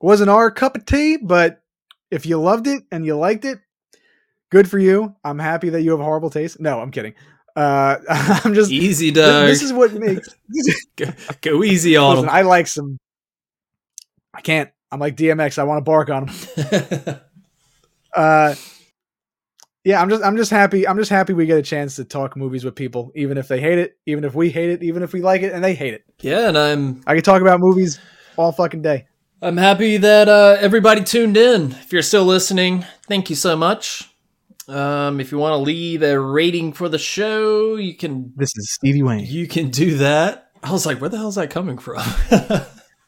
wasn't 0.00 0.30
our 0.30 0.50
cup 0.50 0.76
of 0.76 0.86
tea, 0.86 1.16
but 1.16 1.62
if 2.10 2.26
you 2.26 2.40
loved 2.40 2.66
it 2.66 2.84
and 2.92 3.04
you 3.04 3.16
liked 3.16 3.44
it, 3.44 3.58
good 4.50 4.70
for 4.70 4.78
you. 4.78 5.16
I'm 5.24 5.38
happy 5.38 5.70
that 5.70 5.82
you 5.82 5.90
have 5.90 6.00
horrible 6.00 6.30
taste. 6.30 6.60
No, 6.60 6.80
I'm 6.80 6.92
kidding. 6.92 7.14
Uh, 7.56 7.96
I'm 8.08 8.54
just. 8.54 8.70
Easy, 8.70 9.10
Doug. 9.10 9.46
this 9.46 9.62
is 9.62 9.72
what 9.72 9.92
makes. 9.94 10.28
go, 10.96 11.06
go 11.40 11.64
easy 11.64 11.96
on 11.96 12.16
Listen, 12.16 12.28
I 12.28 12.42
like 12.42 12.66
some. 12.66 12.98
I 14.32 14.40
can't. 14.40 14.70
I'm 14.92 15.00
like 15.00 15.16
DMX. 15.16 15.58
I 15.58 15.64
want 15.64 15.78
to 15.78 15.82
bark 15.82 16.10
on 16.10 16.28
him. 16.28 16.36
them. 16.54 17.20
uh 18.14 18.54
yeah 19.84 20.00
i'm 20.00 20.08
just 20.08 20.22
i'm 20.24 20.36
just 20.36 20.50
happy 20.50 20.86
i'm 20.88 20.98
just 20.98 21.10
happy 21.10 21.32
we 21.32 21.46
get 21.46 21.58
a 21.58 21.62
chance 21.62 21.96
to 21.96 22.04
talk 22.04 22.36
movies 22.36 22.64
with 22.64 22.74
people 22.74 23.12
even 23.14 23.38
if 23.38 23.48
they 23.48 23.60
hate 23.60 23.78
it 23.78 23.96
even 24.06 24.24
if 24.24 24.34
we 24.34 24.50
hate 24.50 24.70
it 24.70 24.82
even 24.82 25.02
if 25.02 25.12
we 25.12 25.20
like 25.20 25.42
it 25.42 25.52
and 25.52 25.62
they 25.62 25.74
hate 25.74 25.94
it 25.94 26.04
yeah, 26.20 26.48
and 26.48 26.58
I'm 26.58 27.02
i 27.06 27.14
can 27.14 27.22
talk 27.22 27.40
about 27.40 27.60
movies 27.60 28.00
all 28.36 28.52
fucking 28.52 28.82
day 28.82 29.06
I'm 29.42 29.58
happy 29.58 29.98
that 29.98 30.26
uh, 30.26 30.56
everybody 30.58 31.04
tuned 31.04 31.36
in. 31.36 31.72
If 31.72 31.92
you're 31.92 32.00
still 32.00 32.24
listening, 32.24 32.86
thank 33.08 33.28
you 33.28 33.36
so 33.36 33.56
much. 33.58 34.08
Um, 34.68 35.20
if 35.20 35.32
you 35.32 35.36
want 35.36 35.52
to 35.52 35.58
leave 35.58 36.02
a 36.02 36.18
rating 36.18 36.72
for 36.72 36.88
the 36.88 36.98
show, 36.98 37.76
you 37.76 37.94
can 37.94 38.32
this 38.36 38.56
is 38.56 38.72
stevie 38.72 39.02
wayne 39.02 39.26
you 39.26 39.46
can 39.46 39.68
do 39.68 39.98
that. 39.98 40.50
I 40.62 40.72
was 40.72 40.86
like, 40.86 40.98
where 40.98 41.10
the 41.10 41.18
hell 41.18 41.28
is 41.28 41.34
that 41.34 41.50
coming 41.50 41.76
from? 41.76 41.98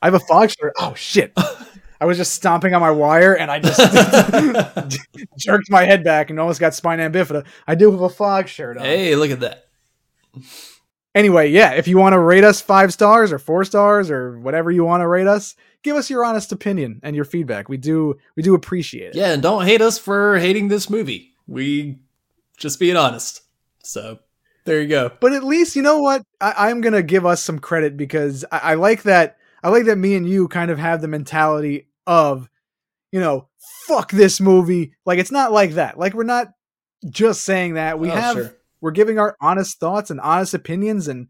i 0.03 0.07
have 0.07 0.15
a 0.15 0.21
fog 0.21 0.51
shirt 0.51 0.75
oh 0.79 0.93
shit 0.95 1.33
i 2.01 2.05
was 2.05 2.17
just 2.17 2.33
stomping 2.33 2.75
on 2.75 2.81
my 2.81 2.91
wire 2.91 3.35
and 3.37 3.51
i 3.51 3.59
just 3.61 3.81
jerked 5.39 5.71
my 5.71 5.85
head 5.85 6.03
back 6.05 6.31
and 6.31 6.39
almost 6.41 6.61
got 6.61 6.75
spina 6.75 7.09
bifida 7.11 7.45
i 7.67 7.75
do 7.75 7.91
have 7.91 8.01
a 8.01 8.09
fog 8.09 8.49
shirt 8.49 8.77
on 8.79 8.85
hey, 8.85 9.15
look 9.17 9.31
at 9.31 9.41
that. 9.41 9.67
anyway 11.15 11.51
yeah 11.51 11.73
if 11.73 11.89
you 11.89 11.99
want 11.99 12.13
to 12.13 12.19
rate 12.19 12.45
us 12.45 12.61
five 12.61 12.93
stars 12.93 13.33
or 13.33 13.39
four 13.39 13.65
stars 13.65 14.11
or 14.11 14.39
whatever 14.39 14.71
you 14.71 14.85
want 14.85 15.01
to 15.01 15.09
rate 15.09 15.27
us 15.27 15.55
give 15.83 15.97
us 15.97 16.11
your 16.11 16.25
honest 16.25 16.53
opinion 16.53 17.01
and 17.03 17.17
your 17.17 17.25
feedback 17.25 17.69
we 17.69 17.77
do 17.77 18.17
we 18.37 18.43
do 18.43 18.55
appreciate 18.55 19.09
it 19.11 19.15
Yeah, 19.15 19.33
and 19.33 19.43
don't 19.43 19.65
hate 19.65 19.81
us 19.81 19.99
for 19.99 20.39
hating 20.39 20.69
this 20.69 20.91
movie. 20.91 21.33
We 21.47 21.99
just 22.57 22.81
being 22.81 22.97
honest. 22.97 23.43
So 23.85 24.19
there 24.65 24.81
you 24.81 24.89
go. 24.89 25.13
but 25.21 25.33
at 25.33 25.45
least 25.45 25.77
you 25.77 25.83
know 25.83 26.01
what 26.01 26.23
I, 26.41 26.71
i'm 26.71 26.81
gonna 26.81 27.03
give 27.05 27.25
us 27.25 27.41
some 27.43 27.61
credit 27.61 27.97
because 27.97 28.45
I, 28.51 28.59
I 28.59 28.75
like 28.75 29.05
that 29.05 29.37
i 29.63 29.69
like 29.69 29.85
that 29.85 29.97
me 29.97 30.17
and 30.17 30.29
you 30.29 30.49
kind 30.49 30.73
of 30.73 30.79
have 30.81 31.01
the 31.01 31.07
mentality 31.09 31.86
of 32.07 32.49
you 33.13 33.21
know 33.21 33.49
fuck 33.87 34.11
this 34.11 34.41
movie. 34.41 34.93
Like 35.05 35.19
it's 35.19 35.33
not 35.33 35.53
like 35.53 35.73
that. 35.73 35.99
Like 35.99 36.15
we're 36.15 36.25
not 36.25 36.49
just 37.09 37.43
saying 37.43 37.75
that. 37.75 37.99
We 37.99 38.11
Oh, 38.11 38.15
have 38.15 38.37
sure. 38.37 38.57
we're 38.81 38.91
giving 38.91 39.19
our 39.19 39.37
honest 39.41 39.79
thoughts 39.79 40.11
and 40.11 40.21
honest 40.21 40.55
opinions 40.55 41.09
and 41.09 41.29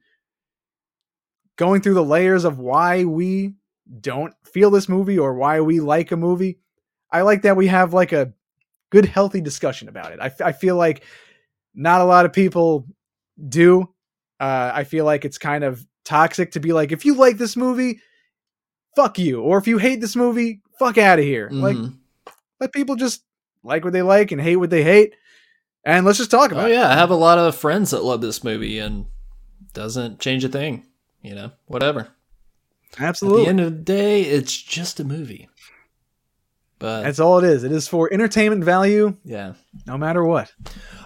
going 1.56 1.80
through 1.80 1.94
the 1.94 2.04
layers 2.04 2.44
of 2.44 2.58
why 2.58 3.04
we 3.04 3.54
don't 4.00 4.34
feel 4.44 4.70
this 4.70 4.88
movie 4.88 5.18
or 5.18 5.34
why 5.34 5.60
we 5.60 5.80
like 5.80 6.12
a 6.12 6.16
movie. 6.16 6.58
I 7.10 7.22
like 7.22 7.42
that 7.42 7.56
we 7.56 7.68
have 7.68 7.94
like 7.94 8.12
a 8.12 8.32
good 8.90 9.04
healthy 9.06 9.40
discussion 9.40 9.88
about 9.88 10.12
it. 10.12 10.18
I 10.20 10.52
feel 10.52 10.76
like 10.76 11.04
not 11.74 12.00
a 12.00 12.04
lot 12.04 12.26
of 12.26 12.32
people 12.32 12.86
do. 13.48 13.92
Uh, 14.38 14.70
i 14.74 14.84
feel 14.84 15.06
like 15.06 15.24
it's 15.24 15.38
kind 15.38 15.64
of 15.64 15.86
toxic 16.04 16.50
to 16.52 16.60
be 16.60 16.74
like 16.74 16.92
if 16.92 17.06
you 17.06 17.14
like 17.14 17.38
this 17.38 17.56
movie 17.56 18.00
fuck 18.94 19.18
you. 19.18 19.40
Or 19.40 19.56
if 19.58 19.66
you 19.66 19.78
hate 19.78 20.00
this 20.00 20.16
movie 20.16 20.62
fuck 20.78 20.98
out 20.98 21.18
of 21.18 21.24
here 21.24 21.48
like 21.50 21.76
Mhm. 21.76 21.94
let 22.60 22.72
people 22.72 22.96
just 22.96 23.22
like 23.62 23.84
what 23.84 23.92
they 23.92 24.02
like 24.02 24.32
and 24.32 24.40
hate 24.40 24.56
what 24.56 24.70
they 24.70 24.82
hate 24.84 25.14
and 25.84 26.04
let's 26.04 26.18
just 26.18 26.30
talk 26.30 26.50
about 26.52 26.64
Oh 26.64 26.68
it 26.68 26.74
yeah, 26.74 26.90
I 26.90 26.94
have 26.94 27.10
a 27.10 27.14
lot 27.16 27.38
of 27.38 27.54
friends 27.56 27.90
that 27.92 28.02
love 28.04 28.20
this 28.20 28.42
movie 28.42 28.78
and 28.78 29.06
doesn't 29.72 30.18
change 30.18 30.42
a 30.44 30.48
thing. 30.48 30.84
You 31.22 31.34
know, 31.34 31.52
whatever. 31.66 32.08
Absolutely. 32.98 33.42
At 33.42 33.44
the 33.44 33.50
end 33.50 33.60
of 33.60 33.66
the 33.66 33.82
day, 33.82 34.22
it's 34.22 34.56
just 34.56 34.98
a 35.00 35.04
movie. 35.04 35.48
But 36.78 37.02
that's 37.04 37.20
all 37.20 37.38
it 37.38 37.44
is 37.44 37.64
it 37.64 37.72
is 37.72 37.88
for 37.88 38.12
entertainment 38.12 38.62
value 38.64 39.16
yeah. 39.24 39.54
no 39.86 39.96
matter 39.96 40.22
what 40.24 40.52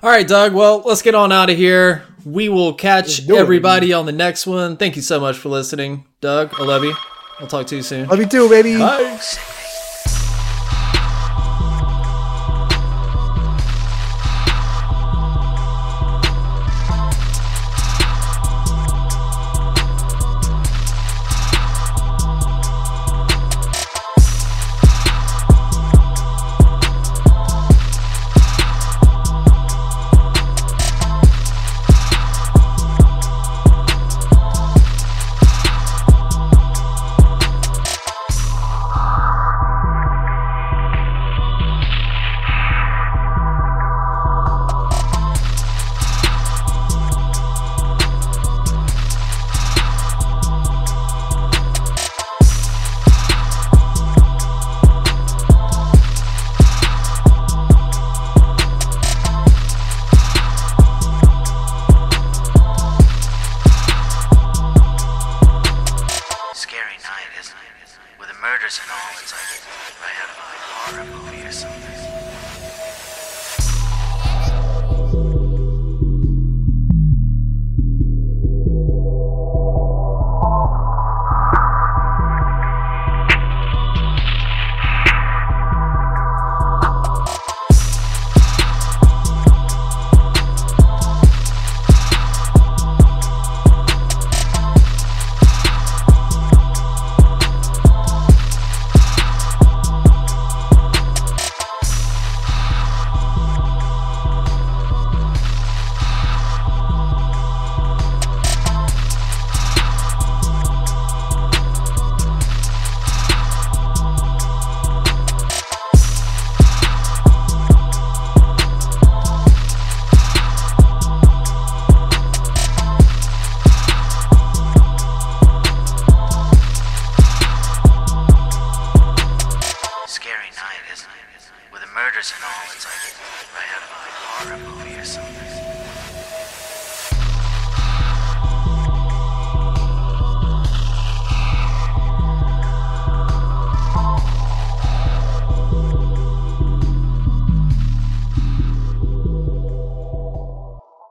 All 0.03 0.11
right, 0.11 0.27
Doug. 0.27 0.53
Well, 0.53 0.83
let's 0.85 1.03
get 1.03 1.15
on 1.15 1.31
out 1.31 1.49
of 1.51 1.57
here. 1.57 2.03
We 2.25 2.49
will 2.49 2.75
catch 2.75 3.27
do 3.27 3.37
it, 3.37 3.39
everybody 3.39 3.93
on 3.93 4.05
the 4.07 4.13
next 4.13 4.47
one. 4.47 4.77
Thank 4.77 4.97
you 4.97 5.03
so 5.03 5.21
much 5.21 5.37
for 5.37 5.49
listening, 5.49 6.07
Doug. 6.21 6.53
I 6.59 6.65
love 6.65 6.85
you. 6.85 6.95
I'll 7.39 7.47
talk 7.47 7.67
to 7.69 7.77
you 7.77 7.83
soon. 7.83 8.09
love 8.09 8.19
you 8.19 8.27
too 8.27 8.49
baby 8.49 8.77
Bye. 8.79 9.21